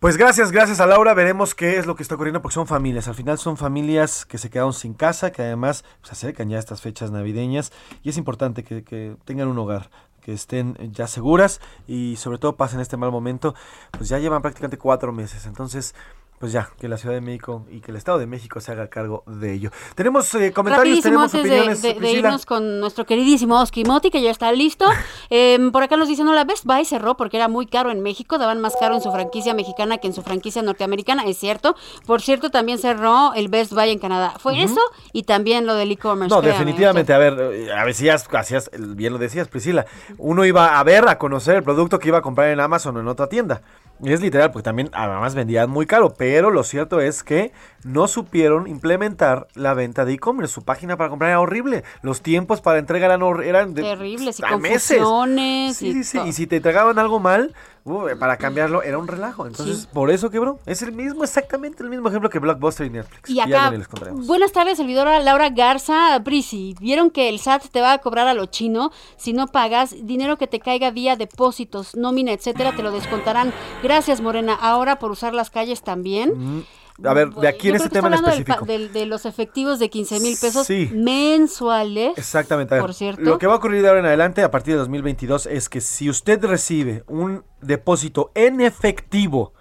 Pues 0.00 0.16
gracias, 0.16 0.50
gracias 0.50 0.80
a 0.80 0.86
Laura. 0.88 1.14
Veremos 1.14 1.54
qué 1.54 1.78
es 1.78 1.86
lo 1.86 1.94
que 1.94 2.02
está 2.02 2.16
ocurriendo 2.16 2.42
porque 2.42 2.54
son 2.54 2.66
familias. 2.66 3.06
Al 3.06 3.14
final 3.14 3.38
son 3.38 3.56
familias 3.56 4.26
que 4.26 4.36
se 4.36 4.50
quedaron 4.50 4.72
sin 4.72 4.94
casa, 4.94 5.30
que 5.30 5.42
además 5.42 5.84
se 6.02 6.10
acercan 6.10 6.48
ya 6.48 6.58
estas 6.58 6.82
fechas 6.82 7.12
navideñas 7.12 7.70
y 8.02 8.08
es 8.08 8.16
importante 8.16 8.64
que, 8.64 8.82
que 8.82 9.14
tengan 9.24 9.46
un 9.46 9.56
hogar 9.56 9.90
que 10.22 10.32
estén 10.32 10.76
ya 10.90 11.06
seguras 11.06 11.60
y 11.86 12.16
sobre 12.16 12.38
todo 12.38 12.56
pasen 12.56 12.80
este 12.80 12.96
mal 12.96 13.12
momento, 13.12 13.54
pues 13.92 14.08
ya 14.08 14.18
llevan 14.18 14.42
prácticamente 14.42 14.76
cuatro 14.76 15.12
meses. 15.12 15.46
Entonces, 15.46 15.94
pues 16.38 16.52
ya, 16.52 16.68
que 16.78 16.88
la 16.88 16.96
Ciudad 16.96 17.14
de 17.14 17.20
México 17.20 17.64
y 17.70 17.80
que 17.80 17.90
el 17.90 17.96
Estado 17.96 18.18
de 18.18 18.26
México 18.26 18.60
se 18.60 18.72
haga 18.72 18.88
cargo 18.88 19.22
de 19.26 19.52
ello. 19.52 19.70
Tenemos 19.94 20.34
eh, 20.34 20.52
comentarios, 20.52 21.00
tenemos 21.00 21.34
antes 21.34 21.40
opiniones. 21.40 21.82
de, 21.82 22.12
irnos 22.12 22.44
con 22.44 22.80
nuestro 22.80 23.06
queridísimo 23.06 23.60
Oski 23.60 23.84
Moti, 23.84 24.10
que 24.10 24.20
ya 24.20 24.30
está 24.30 24.52
listo. 24.52 24.84
Em, 25.30 25.72
por 25.72 25.82
acá 25.82 25.96
nos 25.96 26.06
dicen, 26.06 26.26
no, 26.26 26.32
la 26.32 26.44
Best 26.44 26.64
Buy 26.64 26.84
cerró 26.84 27.16
porque 27.16 27.38
era 27.38 27.48
muy 27.48 27.66
caro 27.66 27.90
en 27.90 28.02
México, 28.02 28.38
daban 28.38 28.60
más 28.60 28.76
caro 28.78 28.94
en 28.94 29.00
su 29.00 29.10
franquicia 29.10 29.54
mexicana 29.54 29.98
que 29.98 30.06
en 30.06 30.12
su 30.12 30.22
franquicia 30.22 30.62
norteamericana, 30.62 31.24
es 31.24 31.38
cierto. 31.38 31.76
Por 32.06 32.20
cierto, 32.20 32.50
también 32.50 32.78
cerró 32.78 33.32
el 33.34 33.48
Best 33.48 33.72
Buy 33.72 33.90
en 33.90 33.98
Canadá. 33.98 34.34
Fue 34.38 34.62
eso 34.62 34.80
y 35.12 35.22
también 35.22 35.66
lo 35.66 35.74
del 35.74 35.92
e-commerce. 35.92 36.34
No, 36.34 36.40
créame, 36.40 36.58
definitivamente, 36.58 37.12
a 37.12 37.18
ver, 37.18 37.38
eh, 37.52 37.72
a 37.72 37.84
ver 37.84 37.94
si 37.94 38.04
ya 38.04 38.14
hacías, 38.14 38.70
bien 38.78 39.12
lo 39.12 39.18
decías, 39.18 39.48
Priscila, 39.48 39.86
uno 40.18 40.44
iba 40.44 40.78
a 40.78 40.84
ver, 40.84 41.08
a 41.08 41.18
conocer 41.18 41.56
el 41.56 41.62
producto 41.62 41.98
que 41.98 42.08
iba 42.08 42.18
a 42.18 42.22
comprar 42.22 42.48
en 42.48 42.60
Amazon 42.60 42.96
o 42.96 43.00
en 43.00 43.08
otra 43.08 43.28
tienda. 43.28 43.62
Y 44.02 44.12
es 44.12 44.20
literal, 44.20 44.50
porque 44.50 44.64
también 44.64 44.90
además 44.92 45.34
vendían 45.34 45.70
muy 45.70 45.86
caro, 45.86 46.14
pero 46.14 46.50
lo 46.50 46.64
cierto 46.64 47.00
es 47.00 47.22
que 47.22 47.52
no 47.84 48.08
supieron 48.08 48.66
implementar 48.66 49.46
la 49.54 49.72
venta 49.72 50.04
de 50.04 50.14
e-commerce. 50.14 50.52
Su 50.52 50.64
página 50.64 50.96
para 50.96 51.10
comprar 51.10 51.30
era 51.30 51.40
horrible. 51.40 51.84
Los 52.02 52.20
tiempos 52.20 52.60
para 52.60 52.80
entrega 52.80 53.06
eran, 53.06 53.22
eran 53.44 53.72
de 53.74 53.82
Terribles 53.82 54.40
y 54.40 54.44
a 54.44 54.58
meses. 54.58 55.00
Sí, 55.72 55.88
y 55.88 55.92
sí, 55.92 56.04
sí. 56.04 56.18
Y 56.26 56.32
si 56.32 56.46
te 56.46 56.56
entregaban 56.56 56.98
algo 56.98 57.20
mal, 57.20 57.54
uh, 57.84 58.18
para 58.18 58.36
cambiarlo 58.36 58.82
era 58.82 58.98
un 58.98 59.06
relajo. 59.08 59.46
Entonces, 59.46 59.80
Sí. 59.82 59.88
por 59.92 60.10
eso 60.10 60.30
quebró. 60.30 60.58
Es 60.66 60.82
el 60.82 60.92
mismo, 60.92 61.24
exactamente 61.24 61.82
el 61.82 61.90
mismo 61.90 62.08
ejemplo 62.08 62.30
que 62.30 62.38
Blockbuster 62.38 62.86
y 62.86 62.90
Netflix. 62.90 63.30
Y 63.30 63.34
ya 63.34 63.44
acá, 63.44 63.70
ni 63.70 63.78
les 63.78 63.88
buenas 64.26 64.52
tardes, 64.52 64.76
servidora 64.76 65.18
Laura 65.20 65.50
Garza. 65.50 66.20
Prisi, 66.24 66.74
¿vieron 66.80 67.10
que 67.10 67.28
el 67.28 67.38
SAT 67.38 67.68
te 67.70 67.80
va 67.80 67.92
a 67.92 67.98
cobrar 67.98 68.26
a 68.26 68.34
lo 68.34 68.46
chino 68.46 68.90
si 69.16 69.32
no 69.32 69.46
pagas 69.48 69.94
dinero 70.06 70.36
que 70.38 70.46
te 70.46 70.60
caiga 70.60 70.90
vía 70.90 71.16
depósitos, 71.16 71.94
nómina, 71.96 72.32
etcétera? 72.32 72.74
Te 72.74 72.82
lo 72.82 72.90
descontarán. 72.90 73.52
Gracias, 73.82 74.20
Morena. 74.20 74.54
Ahora 74.54 74.98
por 74.98 75.10
usar 75.10 75.34
las 75.34 75.50
calles 75.50 75.82
también. 75.82 76.58
Mm, 76.58 76.64
A 77.02 77.12
ver, 77.12 77.30
de 77.30 77.48
aquí 77.48 77.70
en 77.70 77.74
este 77.76 77.88
tema 77.88 78.06
en 78.08 78.14
específico. 78.14 78.64
del- 78.66 78.92
de 78.92 79.06
los 79.06 79.26
efectivos 79.26 79.78
de 79.80 79.90
15 79.90 80.20
mil 80.20 80.36
pesos 80.40 80.66
Sí. 80.66 80.88
mensuales. 80.94 82.12
Exactamente. 82.16 82.74
ver, 82.76 82.82
Por 82.82 82.94
cierto. 82.94 83.22
Lo 83.22 83.38
que 83.38 83.46
va 83.46 83.54
a 83.54 83.56
ocurrir 83.56 83.82
de 83.82 83.88
ahora 83.88 84.00
en 84.00 84.06
adelante 84.06 84.42
a 84.42 84.50
partir 84.50 84.74
de 84.74 84.78
2022 84.78 85.46
es 85.46 85.68
que 85.68 85.80
si 85.80 86.08
usted 86.08 86.44
recibe 86.44 87.02
un 87.08 87.44
depósito 87.60 88.30
en 88.34 88.60
efectivo 88.60 89.52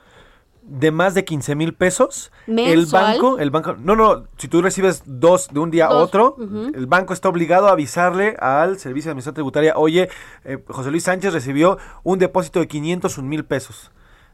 de 0.62 0.92
más 0.92 1.14
de 1.14 1.26
15 1.26 1.56
mil 1.56 1.74
pesos, 1.74 2.32
el 2.48 2.86
banco, 2.86 3.40
el 3.40 3.50
banco, 3.52 3.76
no, 3.80 3.96
no, 3.98 4.28
si 4.38 4.48
tú 4.48 4.62
recibes 4.62 5.04
dos 5.06 5.50
de 5.52 5.60
un 5.60 5.72
día 5.72 5.88
a 5.88 5.96
otro, 5.96 6.38
el 6.74 6.86
banco 6.88 7.14
está 7.14 7.28
obligado 7.30 7.68
a 7.68 7.72
avisarle 7.72 8.38
al 8.40 8.78
Servicio 8.80 9.10
de 9.10 9.12
Administración 9.12 9.34
Tributaria, 9.36 9.74
oye, 9.76 10.08
eh, 10.46 10.64
José 10.70 10.90
Luis 10.92 11.04
Sánchez 11.04 11.34
recibió 11.34 11.78
un 12.04 12.20
depósito 12.20 12.60
de 12.60 12.68
501 12.68 13.28
mil 13.28 13.44
pesos, 13.44 13.92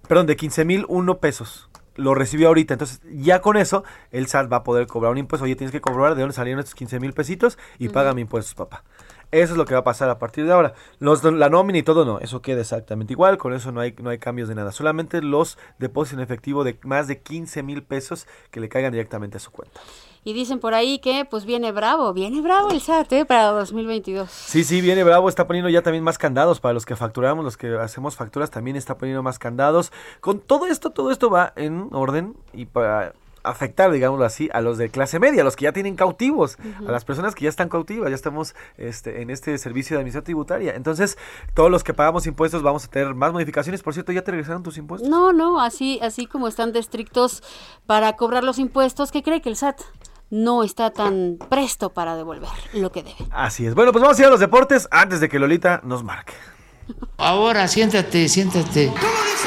perdón, 0.08 0.28
de 0.28 0.36
15 0.36 0.66
mil 0.66 0.86
uno 0.88 1.18
pesos. 1.20 1.69
Lo 1.96 2.16
recibió 2.16 2.48
ahorita, 2.48 2.76
entonces 2.76 3.02
ya 3.12 3.42
con 3.42 3.58
eso 3.58 3.84
el 4.12 4.28
SAT 4.28 4.52
va 4.52 4.58
a 4.58 4.64
poder 4.64 4.88
cobrar 4.88 5.12
un 5.12 5.18
impuesto. 5.18 5.46
Oye, 5.46 5.56
tienes 5.56 5.72
que 5.72 5.82
cobrar 5.82 6.16
de 6.16 6.22
dónde 6.22 6.36
salieron 6.36 6.60
estos 6.60 6.76
15 6.76 7.00
mil 7.00 7.14
pesitos 7.14 7.58
y 7.78 7.90
paga 7.90 8.14
mi 8.14 8.22
impuestos, 8.22 8.56
papá. 8.56 8.84
Eso 9.32 9.54
es 9.54 9.58
lo 9.58 9.66
que 9.66 9.76
va 9.76 9.82
a 9.82 9.84
pasar 9.84 10.10
a 10.10 10.18
partir 10.18 10.46
de 10.46 10.54
ahora. 10.54 10.74
Los, 11.00 11.24
la 11.24 11.50
nómina 11.50 11.78
y 11.78 11.84
todo 11.84 12.04
no, 12.04 12.20
eso 12.20 12.42
queda 12.42 12.62
exactamente 12.62 13.14
igual, 13.14 13.38
con 13.38 13.54
eso 13.54 13.72
no 13.72 13.80
hay, 13.80 13.96
no 14.02 14.10
hay 14.10 14.18
cambios 14.18 14.50
de 14.50 14.56
nada. 14.56 14.72
Solamente 14.72 15.22
los 15.22 15.58
depósitos 15.78 16.18
en 16.18 16.24
efectivo 16.24 16.64
de 16.64 16.80
más 16.84 17.08
de 17.08 17.20
15 17.20 17.62
mil 17.62 17.84
pesos 17.84 18.28
que 18.50 18.60
le 18.60 18.70
caigan 18.70 18.92
directamente 18.92 19.38
a 19.38 19.40
su 19.40 19.52
cuenta. 19.52 19.82
Y 20.24 20.34
dicen 20.34 20.60
por 20.60 20.74
ahí 20.74 21.00
que 21.00 21.26
pues 21.26 21.46
viene 21.46 21.72
bravo, 21.72 22.14
viene 22.14 22.42
bravo 22.42 22.72
el 22.72 22.82
SAT 22.82 23.12
¿eh? 23.14 23.26
para 23.26 23.46
2022. 23.52 24.30
Sí, 24.30 24.64
sí, 24.64 24.82
viene 24.82 25.04
bravo, 25.04 25.30
está 25.30 25.48
poniendo 25.48 25.70
ya 25.70 25.82
también 25.82 26.04
más 26.04 26.18
candados 26.18 26.60
para 26.60 26.74
los 26.74 26.86
que 26.86 26.96
facturamos, 26.96 27.46
los 27.46 27.58
que 27.58 27.76
hacemos 27.78 28.16
facturas 28.16 28.52
también 28.52 28.76
está 28.76 28.98
poniendo 28.98 29.24
más 29.24 29.40
candados. 29.40 29.92
Con 30.20 30.40
todo 30.40 30.66
esto, 30.66 30.90
todo 30.90 31.12
esto 31.12 31.30
va 31.30 31.54
en 31.56 31.90
orden 31.92 32.36
y 32.54 32.66
para 32.66 33.14
afectar, 33.44 33.92
digámoslo 33.92 34.26
así, 34.26 34.50
a 34.54 34.62
los 34.62 34.78
de 34.78 34.90
clase 34.90 35.20
media, 35.20 35.42
a 35.42 35.46
los 35.46 35.56
que 35.56 35.64
ya 35.64 35.72
tienen 35.72 35.96
cautivos, 35.96 36.58
a 36.86 36.92
las 36.92 37.06
personas 37.06 37.36
que 37.36 37.44
ya 37.44 37.50
están 37.50 37.70
cautivas, 37.70 38.10
ya 38.10 38.16
estamos 38.16 38.56
este, 38.78 39.22
en 39.22 39.30
este 39.30 39.58
servicio 39.58 39.96
de 39.96 40.02
administración 40.02 40.26
tributaria. 40.26 40.76
Entonces, 40.76 41.18
todos 41.54 41.72
los 41.72 41.84
que 41.84 41.94
pagamos 41.94 42.28
impuestos 42.28 42.62
vamos 42.62 42.86
a 42.86 42.88
tener 42.90 43.14
más 43.16 43.32
modificaciones. 43.32 43.84
Por 43.84 43.94
cierto, 43.94 44.12
¿ya 44.12 44.24
te 44.24 44.32
regresaron 44.32 44.64
tus 44.64 44.78
impuestos? 44.78 45.10
No, 45.10 45.34
no, 45.34 45.62
así, 45.62 46.00
así 46.02 46.26
como 46.26 46.48
están 46.48 46.74
de 46.74 46.80
estrictos 46.80 47.44
para 47.86 48.16
cobrar 48.16 48.44
los 48.44 48.60
impuestos, 48.60 49.12
¿qué 49.12 49.24
cree 49.24 49.42
que 49.42 49.50
el 49.50 49.56
SAT 49.56 49.82
no 50.30 50.64
está 50.64 50.92
tan 50.92 51.38
presto 51.50 51.92
para 51.92 52.16
devolver 52.16 52.50
lo 52.74 52.92
que 52.92 53.04
debe? 53.04 53.18
Así 53.32 53.66
es. 53.66 53.76
Bueno, 53.76 53.92
pues 53.92 54.02
vamos 54.02 54.18
a 54.18 54.22
ir 54.22 54.28
a 54.28 54.30
los 54.30 54.40
deportes 54.40 54.88
antes 54.92 55.20
de 55.20 55.30
que 55.30 55.40
Lolita 55.40 55.82
nos 55.84 56.04
marque. 56.04 56.34
Ahora, 57.18 57.68
siéntate, 57.68 58.28
siéntate. 58.28 58.88
Las 58.88 59.39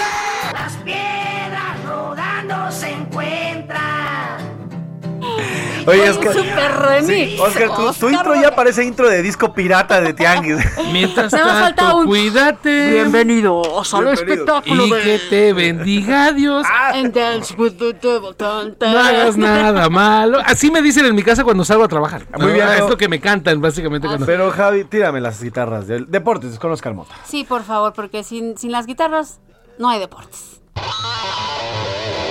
Oye, 5.86 6.10
Un 6.10 6.14
super 6.32 6.72
remix. 6.78 7.40
Oscar, 7.40 7.68
tu, 7.70 7.74
tu 7.74 7.82
Oscar 7.88 8.12
intro 8.12 8.34
ya 8.40 8.54
parece 8.54 8.84
intro 8.84 9.08
de 9.08 9.22
disco 9.22 9.52
pirata 9.52 10.00
de 10.00 10.12
Tianguis. 10.14 10.58
Mientras 10.92 11.32
Nada 11.32 11.44
más 11.46 11.60
falta 11.62 11.82
tanto, 11.82 11.96
un 11.98 12.06
cuídate. 12.06 12.90
Bienvenidos 12.92 13.94
al 13.94 14.04
Bienvenido. 14.04 14.32
espectáculo 14.32 14.86
Y 14.86 14.90
de 14.90 15.02
que 15.02 15.18
te 15.30 15.52
bendiga 15.52 16.32
Dios. 16.32 16.66
And 16.94 17.12
Dance 17.12 17.54
with 17.56 17.72
the 17.78 17.92
Devil. 17.94 18.34
Tan, 18.36 18.74
tan. 18.76 18.92
No 18.92 18.98
hagas 19.00 19.36
nada 19.36 19.88
malo. 19.88 20.38
Así 20.44 20.70
me 20.70 20.82
dicen 20.82 21.04
en 21.06 21.14
mi 21.14 21.22
casa 21.22 21.42
cuando 21.44 21.64
salgo 21.64 21.84
a 21.84 21.88
trabajar. 21.88 22.26
Muy 22.38 22.52
bien, 22.52 22.68
Es 22.68 22.80
¿no? 22.80 22.90
lo 22.90 22.96
que 22.96 23.08
me 23.08 23.20
cantan, 23.20 23.60
básicamente. 23.60 24.06
cuando- 24.06 24.26
Pero 24.26 24.50
Javi, 24.50 24.84
tírame 24.84 25.20
las 25.20 25.42
guitarras 25.42 25.86
del 25.88 26.10
deportes 26.10 26.58
con 26.58 26.70
Oscar 26.72 26.94
Mota. 26.94 27.14
Sí, 27.24 27.44
por 27.44 27.64
favor, 27.64 27.92
porque 27.92 28.22
sin, 28.22 28.56
sin 28.56 28.70
las 28.72 28.86
guitarras 28.86 29.40
no 29.78 29.88
hay 29.88 29.98
deportes. 29.98 30.60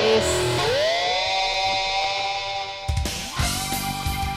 Es- 0.03 0.41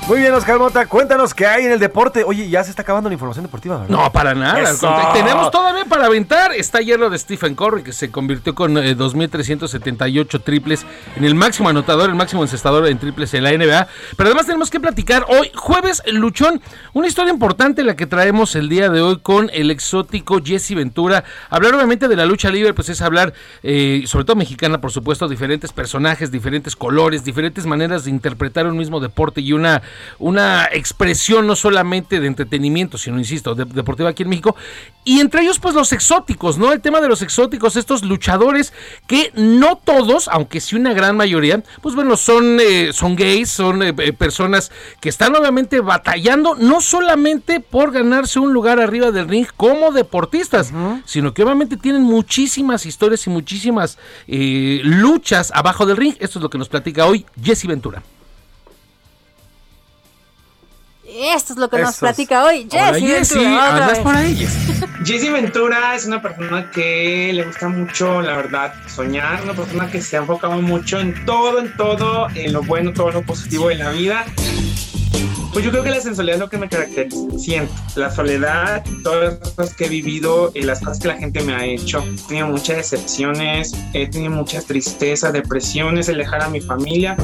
Muy 0.06 0.18
bien, 0.18 0.34
Oscar 0.34 0.58
Mota, 0.58 0.84
cuéntanos 0.84 1.32
qué 1.32 1.46
hay 1.46 1.64
en 1.64 1.72
el 1.72 1.78
deporte. 1.78 2.24
Oye, 2.24 2.50
ya 2.50 2.62
se 2.62 2.68
está 2.68 2.82
acabando 2.82 3.08
la 3.08 3.14
información 3.14 3.42
deportiva, 3.42 3.78
¿verdad? 3.78 3.96
No, 3.96 4.12
para 4.12 4.34
nada. 4.34 4.60
Eso. 4.60 4.94
Tenemos 5.14 5.50
todavía 5.50 5.86
para 5.86 6.04
aventar. 6.04 6.52
Está 6.52 6.78
ayer 6.78 7.00
lo 7.00 7.08
de 7.08 7.18
Stephen 7.18 7.54
Curry, 7.54 7.82
que 7.82 7.94
se 7.94 8.10
convirtió 8.10 8.54
con 8.54 8.76
eh, 8.76 8.94
2.378 8.94 10.42
triples 10.42 10.84
en 11.16 11.24
el 11.24 11.34
máximo 11.34 11.70
anotador, 11.70 12.10
el 12.10 12.16
máximo 12.16 12.42
encestador 12.42 12.86
en 12.86 12.98
triples 12.98 13.32
en 13.32 13.44
la 13.44 13.52
NBA. 13.52 13.88
Pero 14.18 14.28
además 14.28 14.44
tenemos 14.44 14.68
que 14.68 14.78
platicar 14.78 15.24
hoy, 15.26 15.50
jueves, 15.54 16.02
Luchón, 16.12 16.60
una 16.92 17.06
historia 17.06 17.32
importante 17.32 17.82
la 17.82 17.96
que 17.96 18.04
traemos 18.06 18.56
el 18.56 18.68
día 18.68 18.90
de 18.90 19.00
hoy 19.00 19.20
con 19.20 19.48
el 19.54 19.70
exótico 19.70 20.42
Jesse 20.44 20.74
Ventura. 20.74 21.24
Hablar 21.48 21.74
obviamente 21.76 22.08
de 22.08 22.16
la 22.16 22.26
lucha 22.26 22.50
libre, 22.50 22.74
pues 22.74 22.90
es 22.90 23.00
hablar, 23.00 23.32
eh, 23.62 24.04
sobre 24.06 24.26
todo 24.26 24.36
mexicana, 24.36 24.82
por 24.82 24.92
supuesto, 24.92 25.28
diferentes 25.28 25.72
personajes, 25.72 26.30
diferentes 26.30 26.76
colores, 26.76 27.24
diferentes 27.24 27.64
maneras 27.64 28.04
de 28.04 28.10
interpretar 28.10 28.66
un 28.66 28.76
mismo 28.76 29.00
deporte 29.00 29.40
y 29.40 29.54
una, 29.54 29.80
una 30.18 30.68
expresión 30.72 31.46
no 31.46 31.56
solamente 31.56 32.20
de 32.20 32.26
entretenimiento, 32.26 32.98
sino, 32.98 33.18
insisto, 33.18 33.54
de- 33.54 33.64
deportiva 33.64 34.10
aquí 34.10 34.22
en 34.22 34.28
México. 34.30 34.56
Y 35.04 35.20
entre 35.20 35.42
ellos, 35.42 35.58
pues 35.58 35.74
los 35.74 35.92
exóticos, 35.92 36.56
¿no? 36.56 36.72
El 36.72 36.80
tema 36.80 37.00
de 37.00 37.08
los 37.08 37.20
exóticos, 37.22 37.76
estos 37.76 38.02
luchadores 38.04 38.72
que 39.06 39.30
no 39.34 39.76
todos, 39.76 40.28
aunque 40.28 40.60
sí 40.60 40.76
una 40.76 40.94
gran 40.94 41.16
mayoría, 41.16 41.62
pues 41.82 41.94
bueno, 41.94 42.16
son, 42.16 42.58
eh, 42.60 42.90
son 42.92 43.14
gays, 43.16 43.50
son 43.50 43.82
eh, 43.82 43.94
eh, 43.98 44.12
personas 44.12 44.72
que 45.00 45.08
están 45.10 45.36
obviamente 45.36 45.80
batallando, 45.80 46.54
no 46.54 46.80
solamente 46.80 47.60
por 47.60 47.92
ganarse 47.92 48.38
un 48.38 48.52
lugar 48.52 48.80
arriba 48.80 49.10
del 49.10 49.28
ring 49.28 49.46
como 49.56 49.92
deportistas, 49.92 50.72
sino 51.04 51.34
que 51.34 51.42
obviamente 51.42 51.76
tienen 51.76 52.02
muchísimas 52.02 52.86
historias 52.86 53.26
y 53.26 53.30
muchísimas 53.30 53.98
eh, 54.26 54.80
luchas 54.84 55.52
abajo 55.54 55.84
del 55.86 55.96
ring. 55.96 56.14
Esto 56.18 56.38
es 56.38 56.42
lo 56.42 56.50
que 56.50 56.58
nos 56.58 56.68
platica 56.68 57.04
hoy 57.06 57.26
Jesse 57.42 57.66
Ventura. 57.66 58.02
Esto 61.16 61.52
es 61.52 61.58
lo 61.60 61.70
que 61.70 61.78
nos 61.78 61.98
platica 61.98 62.44
hoy 62.44 62.66
Jessy 62.68 63.06
Jessy, 63.06 63.44
andas 63.44 64.00
por 64.00 64.16
ahí, 64.16 64.34
Jessy. 64.34 64.84
Jesse 65.04 65.30
Ventura 65.30 65.94
es 65.94 66.06
una 66.06 66.20
persona 66.20 66.72
que 66.72 67.30
le 67.32 67.44
gusta 67.44 67.68
mucho, 67.68 68.20
la 68.20 68.36
verdad, 68.36 68.74
soñar, 68.88 69.40
una 69.44 69.52
persona 69.52 69.88
que 69.88 70.02
se 70.02 70.16
ha 70.16 70.20
enfocado 70.20 70.60
mucho 70.60 70.98
en 70.98 71.24
todo, 71.24 71.60
en 71.60 71.76
todo, 71.76 72.26
en 72.34 72.52
lo 72.52 72.64
bueno, 72.64 72.92
todo 72.92 73.12
lo 73.12 73.22
positivo 73.22 73.68
de 73.68 73.76
la 73.76 73.90
vida. 73.90 74.24
Pues 75.52 75.64
yo 75.64 75.70
creo 75.70 75.84
que 75.84 75.90
la 75.90 76.00
sensualidad 76.00 76.34
es 76.34 76.40
lo 76.40 76.50
que 76.50 76.58
me 76.58 76.68
caracteriza, 76.68 77.16
siento. 77.38 77.72
La 77.94 78.10
soledad, 78.10 78.82
todas 79.04 79.38
las 79.38 79.50
cosas 79.52 79.74
que 79.76 79.84
he 79.84 79.88
vivido 79.88 80.50
y 80.52 80.62
las 80.62 80.80
cosas 80.80 80.98
que 80.98 81.06
la 81.06 81.16
gente 81.16 81.44
me 81.44 81.54
ha 81.54 81.64
hecho. 81.64 82.02
He 82.02 82.26
tenido 82.26 82.48
muchas 82.48 82.78
decepciones, 82.78 83.72
he 83.92 84.08
tenido 84.08 84.32
muchas 84.32 84.64
tristezas, 84.64 85.32
depresiones, 85.32 86.08
el 86.08 86.18
dejar 86.18 86.42
a 86.42 86.48
mi 86.48 86.60
familia. 86.60 87.16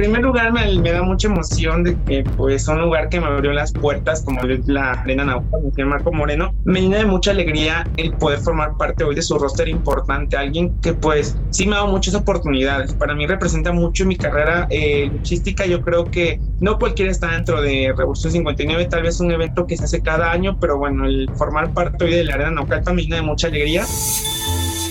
Primer 0.00 0.22
lugar 0.22 0.50
me, 0.50 0.78
me 0.78 0.92
da 0.92 1.02
mucha 1.02 1.28
emoción 1.28 1.84
de 1.84 1.94
que 2.06 2.24
pues 2.38 2.66
un 2.68 2.80
lugar 2.80 3.10
que 3.10 3.20
me 3.20 3.26
abrió 3.26 3.52
las 3.52 3.70
puertas 3.70 4.22
como 4.22 4.40
la 4.64 4.92
Arena 4.92 5.26
Naucalpan, 5.26 5.74
señor 5.74 5.88
Marco 5.88 6.10
Moreno, 6.10 6.54
me 6.64 6.80
llena 6.80 6.96
de 6.96 7.04
mucha 7.04 7.32
alegría 7.32 7.86
el 7.98 8.14
poder 8.14 8.38
formar 8.38 8.78
parte 8.78 9.04
hoy 9.04 9.14
de 9.14 9.20
su 9.20 9.38
roster 9.38 9.68
importante, 9.68 10.38
alguien 10.38 10.80
que 10.80 10.94
pues 10.94 11.36
sí 11.50 11.66
me 11.66 11.74
ha 11.74 11.80
dado 11.80 11.88
muchas 11.88 12.14
oportunidades, 12.14 12.94
para 12.94 13.14
mí 13.14 13.26
representa 13.26 13.72
mucho 13.72 14.06
mi 14.06 14.16
carrera 14.16 14.66
eh, 14.70 15.10
luchística, 15.12 15.66
yo 15.66 15.82
creo 15.82 16.06
que 16.06 16.40
no 16.60 16.78
cualquiera 16.78 17.10
está 17.10 17.32
dentro 17.32 17.60
de 17.60 17.92
Revolución 17.94 18.32
59, 18.32 18.86
tal 18.86 19.02
vez 19.02 19.20
un 19.20 19.30
evento 19.32 19.66
que 19.66 19.76
se 19.76 19.84
hace 19.84 20.00
cada 20.00 20.32
año, 20.32 20.56
pero 20.58 20.78
bueno, 20.78 21.04
el 21.04 21.28
formar 21.34 21.74
parte 21.74 22.06
hoy 22.06 22.12
de 22.12 22.24
la 22.24 22.36
Arena 22.36 22.52
Naucalpan 22.52 22.96
me 22.96 23.02
llena 23.02 23.16
de 23.16 23.22
mucha 23.22 23.48
alegría. 23.48 23.84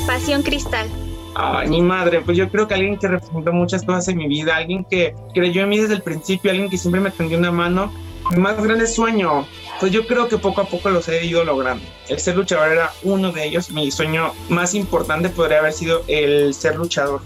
Pasión 0.05 0.43
Cristal. 0.43 0.87
Ay, 1.35 1.67
mi 1.69 1.81
madre, 1.81 2.21
pues 2.21 2.37
yo 2.37 2.49
creo 2.49 2.67
que 2.67 2.73
alguien 2.73 2.97
que 2.97 3.07
representó 3.07 3.51
muchas 3.51 3.83
cosas 3.83 4.07
en 4.07 4.17
mi 4.17 4.27
vida, 4.27 4.55
alguien 4.55 4.83
que 4.83 5.15
creyó 5.33 5.63
en 5.63 5.69
mí 5.69 5.77
desde 5.77 5.95
el 5.95 6.01
principio, 6.01 6.51
alguien 6.51 6.69
que 6.69 6.77
siempre 6.77 7.01
me 7.01 7.11
tendió 7.11 7.37
una 7.37 7.51
mano. 7.51 7.93
Mi 8.31 8.37
más 8.37 8.61
grande 8.61 8.85
sueño, 8.85 9.47
pues 9.79 9.91
yo 9.91 10.05
creo 10.05 10.27
que 10.27 10.37
poco 10.37 10.61
a 10.61 10.65
poco 10.65 10.89
los 10.89 11.07
he 11.07 11.25
ido 11.25 11.43
logrando. 11.43 11.83
El 12.07 12.19
ser 12.19 12.35
luchador 12.35 12.71
era 12.71 12.91
uno 13.03 13.31
de 13.31 13.45
ellos. 13.45 13.71
Mi 13.71 13.89
sueño 13.91 14.33
más 14.49 14.75
importante 14.75 15.29
podría 15.29 15.59
haber 15.59 15.73
sido 15.73 16.03
el 16.07 16.53
ser 16.53 16.75
luchador. 16.75 17.21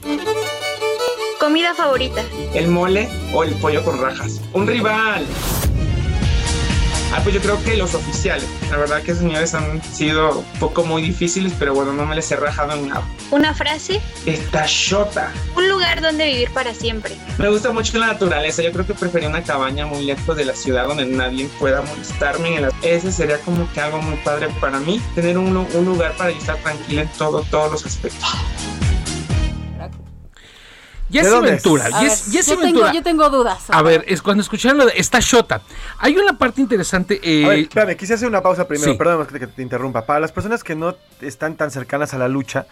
Comida 1.39 1.73
favorita. 1.73 2.23
El 2.53 2.69
mole 2.69 3.09
o 3.33 3.43
el 3.43 3.53
pollo 3.55 3.83
con 3.83 3.99
rajas. 3.99 4.39
Un 4.53 4.65
rival. 4.65 5.25
Ah, 7.15 7.19
pues 7.21 7.35
yo 7.35 7.41
creo 7.41 7.63
que 7.63 7.77
los 7.77 7.93
oficiales. 7.93 8.45
La 8.71 8.77
verdad 8.77 9.01
que 9.03 9.11
esos 9.11 9.23
niveles 9.23 9.53
han 9.53 9.83
sido 9.83 10.39
un 10.39 10.59
poco 10.59 10.83
muy 10.83 11.01
difíciles, 11.03 11.53
pero 11.59 11.73
bueno, 11.75 11.93
no 11.93 12.07
me 12.07 12.15
les 12.15 12.31
he 12.31 12.35
rajado 12.35 12.73
en 12.73 12.89
nada. 12.89 13.03
Una 13.29 13.53
frase. 13.53 14.01
Esta 14.25 14.65
shota. 14.67 15.31
Un 15.55 15.69
lugar 15.69 16.01
donde 16.01 16.25
vivir 16.25 16.49
para 16.51 16.73
siempre. 16.73 17.15
Me 17.37 17.49
gusta 17.49 17.71
mucho 17.71 17.99
la 17.99 18.07
naturaleza. 18.07 18.63
Yo 18.63 18.71
creo 18.71 18.87
que 18.87 18.95
prefería 18.95 19.29
una 19.29 19.43
cabaña 19.43 19.85
muy 19.85 20.03
lejos 20.05 20.35
de 20.35 20.45
la 20.45 20.55
ciudad 20.55 20.87
donde 20.87 21.05
nadie 21.05 21.47
pueda 21.59 21.83
molestarme. 21.83 22.55
En 22.55 22.61
la- 22.63 22.71
Ese 22.81 23.11
sería 23.11 23.37
como 23.41 23.71
que 23.73 23.79
algo 23.79 24.01
muy 24.01 24.15
padre 24.17 24.47
para 24.59 24.79
mí. 24.79 24.99
Tener 25.13 25.37
un, 25.37 25.55
un 25.55 25.85
lugar 25.85 26.15
para 26.17 26.31
estar 26.31 26.57
tranquila 26.57 27.03
en 27.03 27.09
todo, 27.09 27.43
todos 27.51 27.71
los 27.71 27.85
aspectos. 27.85 28.27
Jesse? 31.21 31.41
Ventura. 31.41 31.85
A 31.85 32.01
ver, 32.01 32.09
Jess- 32.11 32.31
Jesse 32.31 32.47
yo, 32.47 32.53
tengo, 32.57 32.63
Ventura. 32.65 32.93
yo 32.93 33.03
tengo 33.03 33.29
dudas. 33.29 33.59
A 33.69 33.81
ver, 33.81 34.03
es 34.07 34.21
cuando 34.21 34.41
escucharon 34.41 34.77
lo 34.79 34.85
de 34.85 34.93
esta 34.97 35.19
shota. 35.19 35.61
Hay 35.99 36.17
una 36.17 36.37
parte 36.37 36.61
interesante. 36.61 37.19
eh, 37.23 37.45
A 37.45 37.49
ver, 37.49 37.59
espérame, 37.59 37.95
quise 37.95 38.13
hacer 38.15 38.27
una 38.27 38.41
pausa 38.41 38.67
primero, 38.67 38.91
Sí. 38.91 38.97
perdón 38.97 39.25
que 39.27 39.47
te 39.47 39.61
interrumpa. 39.61 40.05
Para 40.05 40.19
las 40.19 40.31
personas 40.31 40.63
que 40.63 40.75
no 40.75 40.95
están 41.21 41.55
tan 41.55 41.71
cercanas 41.71 42.13
a 42.13 42.17
la 42.17 42.27
lucha, 42.27 42.65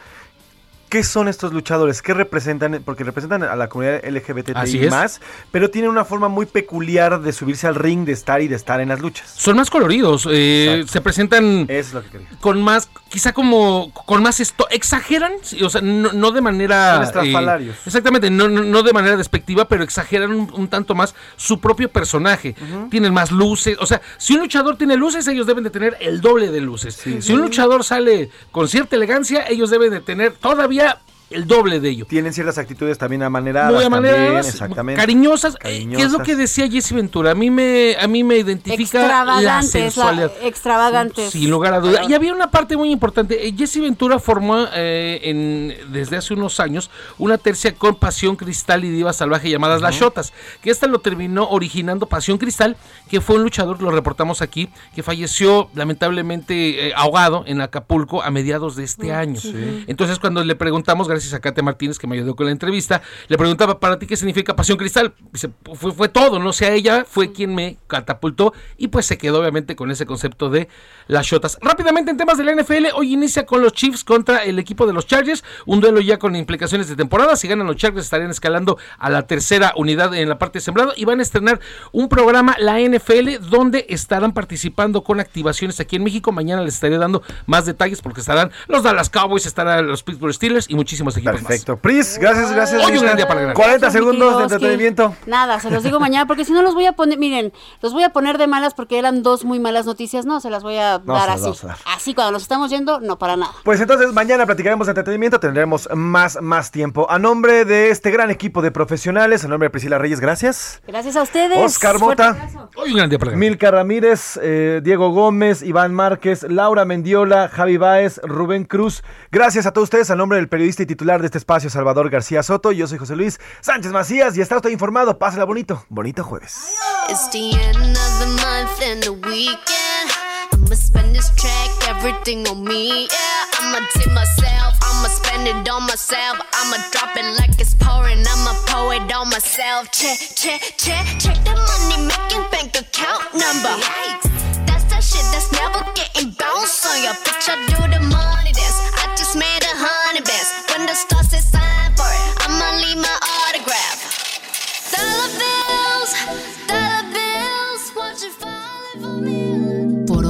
¿qué 0.89 1.03
son 1.05 1.30
estos 1.30 1.53
luchadores? 1.53 2.01
¿Qué 2.01 2.13
representan? 2.13 2.81
Porque 2.84 3.05
representan 3.05 3.43
a 3.43 3.55
la 3.55 3.69
comunidad 3.69 4.03
LGBTI 4.03 4.89
más, 4.89 5.22
pero 5.51 5.69
tienen 5.69 5.89
una 5.89 6.03
forma 6.03 6.27
muy 6.27 6.45
peculiar 6.45 7.22
de 7.22 7.31
subirse 7.31 7.65
al 7.68 7.76
ring, 7.76 8.03
de 8.05 8.11
estar 8.11 8.41
y 8.41 8.49
de 8.49 8.55
estar 8.57 8.81
en 8.81 8.89
las 8.89 8.99
luchas. 8.99 9.30
son 9.34 9.55
más 9.55 9.69
coloridos. 9.69 10.27
eh, 10.30 10.84
se 10.89 10.99
presentan 10.99 11.65
Eso 11.69 11.88
es 11.88 11.93
lo 11.93 12.03
que 12.03 12.09
quería. 12.09 12.27
con 12.41 12.61
más, 12.61 12.89
quizá 13.12 13.34
como, 13.34 13.92
con 13.94 14.24
más 14.24 14.40
esto, 14.40 14.68
exageran, 14.70 15.34
o 15.62 15.70
sea, 15.70 15.82
no, 15.82 16.14
no 16.14 16.32
de 16.32 16.42
manera... 16.42 16.96
Eh, 17.04 17.74
exactamente, 17.86 18.32
no, 18.32 18.48
no, 18.48 18.84
de 18.84 18.94
manera 18.94 19.18
despectiva, 19.18 19.68
pero 19.68 19.84
exageran 19.84 20.32
un, 20.32 20.52
un 20.54 20.68
tanto 20.70 20.96
más 20.96 21.14
su 21.36 21.60
propio 21.60 21.90
personaje. 21.90 22.56
Tienen 22.90 23.14
más 23.14 23.32
luces, 23.32 23.78
o 23.80 23.86
sea, 23.86 24.02
si 24.18 24.34
un 24.34 24.40
luchador 24.40 24.78
tiene 24.78 24.96
luces, 24.96 25.28
ellos 25.28 25.46
deben 25.46 25.64
de 25.64 25.70
tener 25.70 25.98
el 26.00 26.22
doble 26.22 26.50
de 26.52 26.62
luces. 26.62 26.96
si 26.96 27.34
un 27.34 27.42
luchador 27.42 27.84
sale 27.84 28.30
con 28.52 28.70
cierta 28.70 28.96
elegancia, 28.96 29.46
ellos 29.48 29.70
deben 29.70 29.92
de 29.92 30.00
tener 30.00 30.32
todavía 30.32 31.00
el 31.32 31.48
doble 31.48 31.80
de 31.80 31.90
ello. 31.90 32.06
Tienen 32.06 32.34
ciertas 32.34 32.58
actitudes 32.58 32.98
también 32.98 33.24
amaneradas. 33.24 33.74
Muy 33.74 33.84
también, 33.84 34.14
amaneradas, 34.16 34.49
exactamente. 34.49 34.99
cariñosas, 34.99 35.56
eh, 35.56 35.60
¿Qué 35.62 35.78
es 35.78 35.84
lo 35.84 35.91
Cariñosas. 35.91 36.26
que 36.26 36.36
decía 36.36 36.70
Jesse 36.70 36.94
Ventura? 36.94 37.32
A 37.32 37.36
mí 37.36 37.49
me, 37.49 37.95
a 37.99 38.08
mí 38.08 38.24
me 38.24 38.38
identifica 38.38 39.26
la 39.41 39.62
sensualidad. 39.62 40.32
extravagantes. 40.41 41.32
Sin 41.32 41.49
lugar 41.49 41.74
a 41.74 41.80
duda. 41.80 42.02
Y 42.08 42.14
había 42.14 42.34
una 42.34 42.52
parte 42.52 42.76
muy 42.78 42.91
importante. 42.91 43.48
Eh, 43.48 43.53
Jesse 43.58 43.82
Ventura 43.82 44.20
formó 44.20 44.66
eh, 44.74 45.20
en, 45.24 45.76
desde 45.91 46.18
hace 46.18 46.34
unos 46.34 46.60
años 46.60 46.90
una 47.18 47.38
tercia 47.38 47.74
con 47.76 47.95
Pasión 47.95 48.36
Cristal 48.36 48.84
y 48.86 48.90
Diva 48.90 49.14
Salvaje 49.14 49.49
llamadas 49.49 49.82
Las 49.82 49.95
Shotas. 49.95 50.34
Que 50.62 50.70
esta 50.72 50.88
lo 50.88 50.99
terminó 50.99 51.49
originando 51.49 52.06
Pasión 52.06 52.38
Cristal, 52.38 52.78
que 53.10 53.22
fue 53.22 53.36
un 53.36 53.44
luchador, 53.44 53.82
lo 53.82 53.91
reportamos 53.91 54.41
aquí, 54.41 54.70
que 54.95 55.03
falleció 55.03 55.70
lamentablemente 55.74 56.90
eh, 56.90 56.94
ahogado 56.95 57.44
en 57.45 57.62
Acapulco 57.62 58.22
a 58.24 58.32
mediados 58.32 58.76
de 58.76 58.84
este 58.84 59.14
año. 59.14 59.40
Sí. 59.40 59.86
Entonces, 59.88 60.20
cuando 60.20 60.44
le 60.44 60.56
preguntamos, 60.56 61.08
gracias 61.08 61.20
a 61.34 61.39
Kate 61.39 61.61
Martínez 61.61 61.98
que 61.98 62.07
me 62.07 62.15
ayudó 62.15 62.35
con 62.35 62.45
la 62.45 62.52
entrevista, 62.52 63.02
le 63.27 63.38
preguntaba 63.38 63.80
para 63.80 63.99
ti 63.99 64.07
qué 64.07 64.15
significa 64.15 64.56
Pasión 64.56 64.77
Cristal. 64.77 65.14
Dice, 65.31 65.49
fue, 65.76 65.91
fue 65.91 66.10
todo, 66.10 66.39
no 66.39 66.53
sé, 66.53 66.73
ella 66.73 67.06
fue 67.07 67.31
quien 67.31 67.56
me 67.56 67.77
catapultó 67.88 68.53
y 68.77 68.88
pues 68.88 69.06
se 69.06 69.18
quedó 69.18 69.39
obviamente 69.39 69.76
con 69.76 69.91
ese 69.91 70.06
concepto 70.06 70.49
de 70.49 70.68
las 71.07 71.26
shotas. 71.26 71.57
Rápidamente 71.61 72.11
en 72.11 72.18
temas 72.18 72.38
de 72.38 72.43
la 72.43 72.56
NFL, 72.56 72.88
hoy 72.95 73.14
inicia 73.14 73.45
con 73.45 73.61
los 73.61 73.73
Chiefs 73.73 74.03
contra 74.03 74.43
el 74.43 74.60
equipo 74.60 74.85
de 74.88 74.93
los 74.93 75.07
Chargers, 75.07 75.43
un 75.65 75.80
duelo 75.81 75.99
ya 75.99 76.18
con 76.18 76.35
implicaciones 76.35 76.88
de 76.88 76.95
temporada. 76.95 77.35
Si 77.35 77.48
ganan 77.48 77.68
los 77.68 77.76
Chargers 77.76 78.06
estarían 78.06 78.31
escalando 78.31 78.77
a 78.98 79.10
la 79.10 79.27
tercera 79.27 79.73
unidad 79.76 80.14
en 80.14 80.30
la 80.30 80.38
parte 80.38 80.60
de 80.60 80.64
sembrado 80.64 80.93
y 80.95 81.06
van 81.06 81.19
a 81.19 81.23
estrenar 81.23 81.60
un 81.91 82.10
programa, 82.10 82.56
la 82.60 82.80
NFL, 82.80 83.49
donde 83.49 83.85
estarán 83.89 84.34
participando 84.34 85.03
con 85.03 85.19
activaciones 85.19 85.80
aquí 85.80 85.95
en 85.95 86.03
México. 86.03 86.31
Mañana 86.31 86.61
les 86.61 86.76
estaré 86.76 86.98
dando 86.98 87.23
más 87.45 87.65
detalles 87.65 88.02
porque 88.02 88.22
estarán 88.22 88.52
los 88.68 88.84
Dallas 88.84 89.10
Cowboys, 89.10 89.45
estarán 89.45 89.88
los 89.88 90.03
Pittsburgh 90.03 90.34
Steelers 90.34 90.69
y 90.69 90.76
equipos 91.18 91.42
Perfecto. 91.42 91.78
Pris, 91.78 92.18
gracias, 92.20 92.52
gracias. 92.52 92.86
Hoy 92.86 92.98
un 92.98 93.04
gran 93.04 93.16
día 93.18 93.28
para 93.28 93.42
ganar. 93.42 93.56
40 93.56 93.78
Gracias, 93.80 93.94
segundos 93.94 94.38
de 94.38 94.44
entretenimiento. 94.44 95.16
Nada, 95.26 95.60
se 95.60 95.70
los 95.70 95.84
digo 95.84 96.00
mañana 96.00 96.26
porque 96.28 96.46
si 96.46 96.52
no 96.54 96.62
los 96.62 96.74
voy 96.74 96.86
a 96.86 96.94
poner, 96.94 97.18
miren, 97.18 97.54
los 97.82 97.94
voy 97.94 98.04
a 98.04 98.10
poner 98.10 98.38
de 98.38 98.48
malas 98.48 98.74
porque 98.74 99.00
eran 99.00 99.24
dos 99.24 99.44
muy 99.46 99.60
malas 99.60 99.86
noticias. 99.86 100.26
No, 100.26 100.40
se 100.40 100.50
las 100.50 100.64
voy 100.64 100.78
a 100.78 101.02
No, 101.04 101.14
dar 101.14 101.30
así. 101.30 101.42
vamos 101.44 101.64
a 101.64 101.68
dar. 101.68 101.78
Así 101.86 102.14
cuando 102.14 102.32
nos 102.34 102.42
estamos 102.44 102.70
yendo, 102.70 103.00
no 103.00 103.18
para 103.18 103.36
nada. 103.38 103.54
Pues 103.64 103.80
entonces 103.82 104.12
mañana 104.14 104.46
platicaremos 104.46 104.88
de 104.88 104.92
entretenimiento, 104.92 105.40
tendremos 105.40 105.90
más, 105.94 106.42
más 106.42 106.72
tiempo. 106.72 107.10
A 107.10 107.20
nombre 107.20 107.66
de 107.66 107.90
este 107.90 108.12
gran 108.12 108.32
equipo 108.32 108.62
de 108.62 108.72
profesionales, 108.72 109.44
a 109.44 109.48
nombre 109.48 109.68
de 109.68 109.70
Priscila 109.72 109.98
Reyes, 109.98 110.20
gracias. 110.20 110.82
Gracias 110.88 111.16
a 111.16 111.22
ustedes. 111.24 111.58
Oscar 111.58 112.00
Mota. 112.00 112.50
Hoy 112.76 112.92
un 112.92 112.98
gran 112.98 113.10
día 113.10 113.20
para 113.20 113.32
ganar. 113.32 113.40
Milka 113.40 113.72
Ramírez, 113.72 114.40
eh, 114.42 114.82
Diego 114.84 115.10
Gómez, 115.12 115.62
Iván 115.64 115.94
Márquez, 115.94 116.44
Laura 116.44 116.86
Mendiola, 116.86 117.50
Javi 117.50 117.78
Báez, 117.78 118.20
Rubén 118.24 118.66
Cruz. 118.66 119.04
Gracias 119.32 119.66
a 119.66 119.72
todos 119.74 119.86
ustedes, 119.88 120.10
a 120.12 120.16
nombre 120.16 120.38
del 120.38 120.48
periodista 120.48 120.84
y 120.84 120.86
titular 120.86 121.01
de 121.02 121.26
este 121.26 121.40
espacio, 121.40 121.69
Salvador 121.69 122.11
García 122.11 122.44
Soto. 122.44 122.72
Yo 122.72 122.86
soy 122.86 122.99
José 122.99 123.15
Luis 123.15 123.40
Sánchez 123.61 123.91
Macías 123.91 124.38
y 124.38 124.41
está 124.41 124.57
usted 124.57 124.69
informado. 124.69 125.18
Pásela 125.18 125.45
bonito. 125.45 125.84
Bonito 125.90 126.23
jueves. 126.23 126.68
It's 127.10 127.28
the 127.32 127.53
end 127.60 127.98
of 127.98 128.19
the 128.19 128.28
month 128.28 128.82
and 128.84 129.02
the 129.02 129.10
weekend. 129.10 130.11
I'ma 130.53 130.76
spend 130.76 131.15
this 131.15 131.32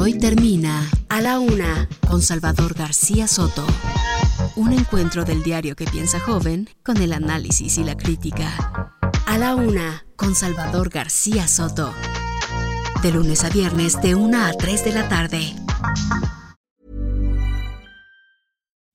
hoy 0.02 0.18
termina 0.18 0.90
A 1.10 1.22
la 1.22 1.40
Una 1.40 1.88
con 2.10 2.23
Salvador 2.23 2.73
García 2.73 3.28
Soto. 3.28 3.64
Un 4.56 4.73
encuentro 4.73 5.26
del 5.26 5.44
diario 5.44 5.76
que 5.76 5.86
piensa 5.86 6.19
joven 6.19 6.68
con 6.84 6.98
el 6.98 7.14
análisis 7.14 7.78
y 7.78 7.84
la 7.84 7.95
crítica. 7.95 8.98
A 9.28 9.38
la 9.38 9.53
Una 9.53 10.03
con 10.15 10.34
Salvador 10.34 10.90
García 10.90 11.48
Soto. 11.48 11.94
De 13.03 13.11
lunes 13.11 13.44
a 13.44 13.49
viernes 13.49 14.02
de 14.02 14.15
1 14.15 14.44
a 14.44 14.52
3 14.53 14.84
de 14.86 14.91
la 14.91 15.07
tarde. 15.07 15.56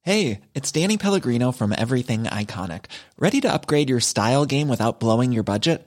Hey, 0.03 0.41
it's 0.55 0.73
Danny 0.73 0.97
Pellegrino 0.97 1.53
from 1.53 1.73
Everything 1.73 2.25
Iconic. 2.25 2.87
Ready 3.19 3.41
to 3.43 3.53
upgrade 3.53 3.89
your 3.89 4.01
style 4.01 4.45
game 4.45 4.69
without 4.69 4.99
blowing 4.99 5.33
your 5.33 5.45
budget? 5.45 5.87